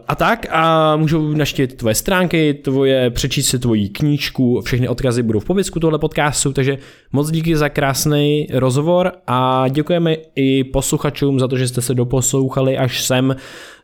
a 0.08 0.16
tak, 0.16 0.46
a 0.50 0.96
můžou 0.96 1.34
naštívit 1.34 1.78
tvoje 1.78 1.96
stránky, 1.96 2.54
tvoje, 2.54 3.10
přečíst 3.10 3.48
si 3.48 3.60
tvoji 3.60 3.90
knížku, 3.90 4.62
všechny 4.62 4.88
odkazy 4.88 5.24
budou 5.24 5.40
v 5.40 5.46
popisku 5.46 5.80
tohle 5.80 6.00
podcastu, 6.00 6.54
takže 6.54 6.78
moc 7.12 7.32
díky 7.32 7.58
za 7.58 7.70
krásný 7.70 8.48
rozhovor 8.54 9.12
a 9.28 9.68
děkujeme 9.68 10.16
i 10.36 10.64
posluchačům 10.64 11.40
za 11.40 11.48
to, 11.48 11.58
že 11.58 11.68
jste 11.68 11.82
se 11.82 11.94
doposlouchali 11.94 12.78
až 12.78 13.04
sem. 13.04 13.36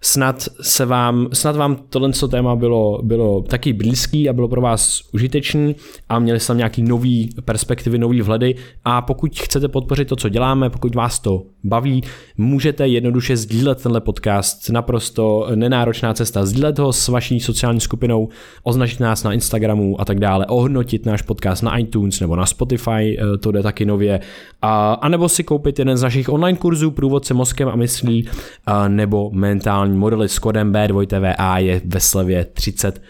Snad 0.02 0.50
se 0.62 0.86
vám, 0.86 1.28
snad 1.34 1.56
vám 1.56 1.76
tohle 1.90 2.12
téma 2.30 2.56
bylo, 2.56 3.00
bylo 3.04 3.42
taky 3.42 3.74
blízký 3.74 4.30
a 4.30 4.34
bylo 4.34 4.48
pro 4.48 4.62
vás 4.62 5.02
užitečný 5.14 5.76
a 6.10 6.20
měli 6.20 6.40
jste 6.40 6.48
tam 6.48 6.58
nějaký 6.58 6.82
nový 6.82 7.30
perspektivy, 7.46 7.98
nový 7.98 8.22
vhledy. 8.22 8.56
A 8.86 9.02
pokud 9.02 9.40
chcete 9.40 9.68
podpořit 9.68 10.08
to, 10.08 10.16
co 10.16 10.30
děláme, 10.30 10.70
pokud 10.70 10.96
vás 10.96 11.20
to 11.20 11.44
baví, 11.64 12.04
můžete 12.38 12.88
jednoduše 12.88 13.38
sdílet 13.38 13.84
tenhle 13.84 14.02
podcast, 14.02 14.70
naprosto 14.70 15.48
nenáročná 15.56 16.14
cesta, 16.14 16.46
sdílet 16.46 16.80
ho 16.80 16.94
s 16.94 17.08
vaší 17.08 17.40
sociální 17.40 17.80
skupinou, 17.80 18.30
označit 18.64 19.00
nás 19.00 19.24
na 19.24 19.34
Instagramu 19.34 20.02
a 20.02 20.06
tak 20.06 20.20
dále, 20.20 20.46
ohodnotit 20.46 21.06
náš 21.06 21.22
podcast 21.22 21.64
na 21.64 21.78
iTunes 21.78 22.20
nebo 22.20 22.36
na 22.36 22.46
Spotify, 22.46 23.15
eh, 23.20 23.38
to 23.38 23.52
jde 23.52 23.64
taky 23.64 23.86
nově, 23.86 24.20
a, 24.62 24.94
a 24.94 25.10
nebo 25.10 25.30
si 25.30 25.44
koupit 25.44 25.80
jeden 25.80 25.98
z 25.98 26.02
našich 26.02 26.30
online 26.30 26.58
kurzů 26.58 26.92
Průvodce 26.92 27.34
mozkem 27.34 27.68
a 27.70 27.76
myslí, 27.76 28.30
a, 28.66 28.88
nebo 28.88 29.30
mentální 29.34 29.98
modely 29.98 30.30
s 30.30 30.40
kodem 30.40 30.74
B2TVA 30.74 31.58
je 31.58 31.82
ve 31.86 32.00
slevě 32.00 32.46
30 32.46 33.02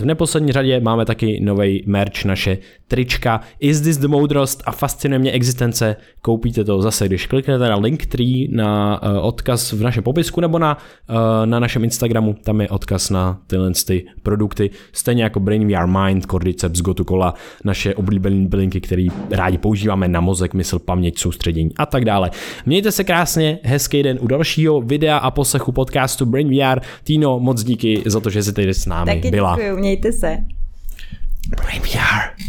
v 0.00 0.04
neposlední 0.04 0.52
řadě 0.52 0.80
máme 0.80 1.04
taky 1.04 1.40
nový 1.40 1.84
merch, 1.86 2.24
naše 2.24 2.58
trička 2.88 3.40
Is 3.60 3.80
This 3.80 3.96
The 3.96 4.08
Moudrost 4.08 4.62
a 4.66 4.72
fascinuje 4.72 5.18
mě 5.18 5.32
existence. 5.32 5.96
Koupíte 6.22 6.64
to 6.64 6.82
zase, 6.82 7.06
když 7.06 7.26
kliknete 7.26 7.68
na 7.68 7.76
link 7.76 8.06
3 8.06 8.48
na 8.52 9.02
uh, 9.02 9.26
odkaz 9.26 9.72
v 9.72 9.82
našem 9.82 10.02
popisku 10.02 10.40
nebo 10.40 10.58
na, 10.58 10.78
uh, 11.10 11.16
na 11.44 11.58
našem 11.58 11.84
Instagramu, 11.84 12.34
tam 12.44 12.60
je 12.60 12.68
odkaz 12.68 13.10
na 13.10 13.38
tyhle 13.46 13.72
ty 13.86 14.06
produkty. 14.22 14.70
Stejně 14.92 15.22
jako 15.22 15.40
Brain 15.40 15.68
VR 15.68 15.86
Mind, 15.86 16.26
Cordyceps, 16.26 16.80
Gotukola, 16.80 17.34
naše 17.64 17.94
oblíbené 17.94 18.48
bylinky, 18.48 18.80
které 18.80 19.06
rádi 19.30 19.58
používáme 19.58 20.08
na 20.08 20.20
mozek, 20.20 20.54
mysl, 20.54 20.78
paměť, 20.78 21.18
soustředění 21.18 21.70
a 21.76 21.86
tak 21.86 22.04
dále. 22.04 22.30
Mějte 22.66 22.92
se 22.92 23.04
krásně, 23.04 23.58
hezký 23.62 24.02
den 24.02 24.18
u 24.20 24.26
dalšího 24.26 24.80
videa 24.80 25.16
a 25.16 25.30
poslechu 25.30 25.72
podcastu 25.72 26.26
Brain 26.26 26.48
VR. 26.48 26.80
Tino, 27.04 27.40
moc 27.40 27.64
díky 27.64 28.02
za 28.06 28.20
to, 28.20 28.30
že 28.30 28.42
jsi 28.42 28.52
tady 28.52 28.74
s 28.74 28.86
námi 28.86 29.14
Taky 29.14 29.30
byla. 29.30 29.49
Děkuju, 29.56 29.76
mějte 29.76 30.12
se. 30.12 30.38
VR. 31.80 32.30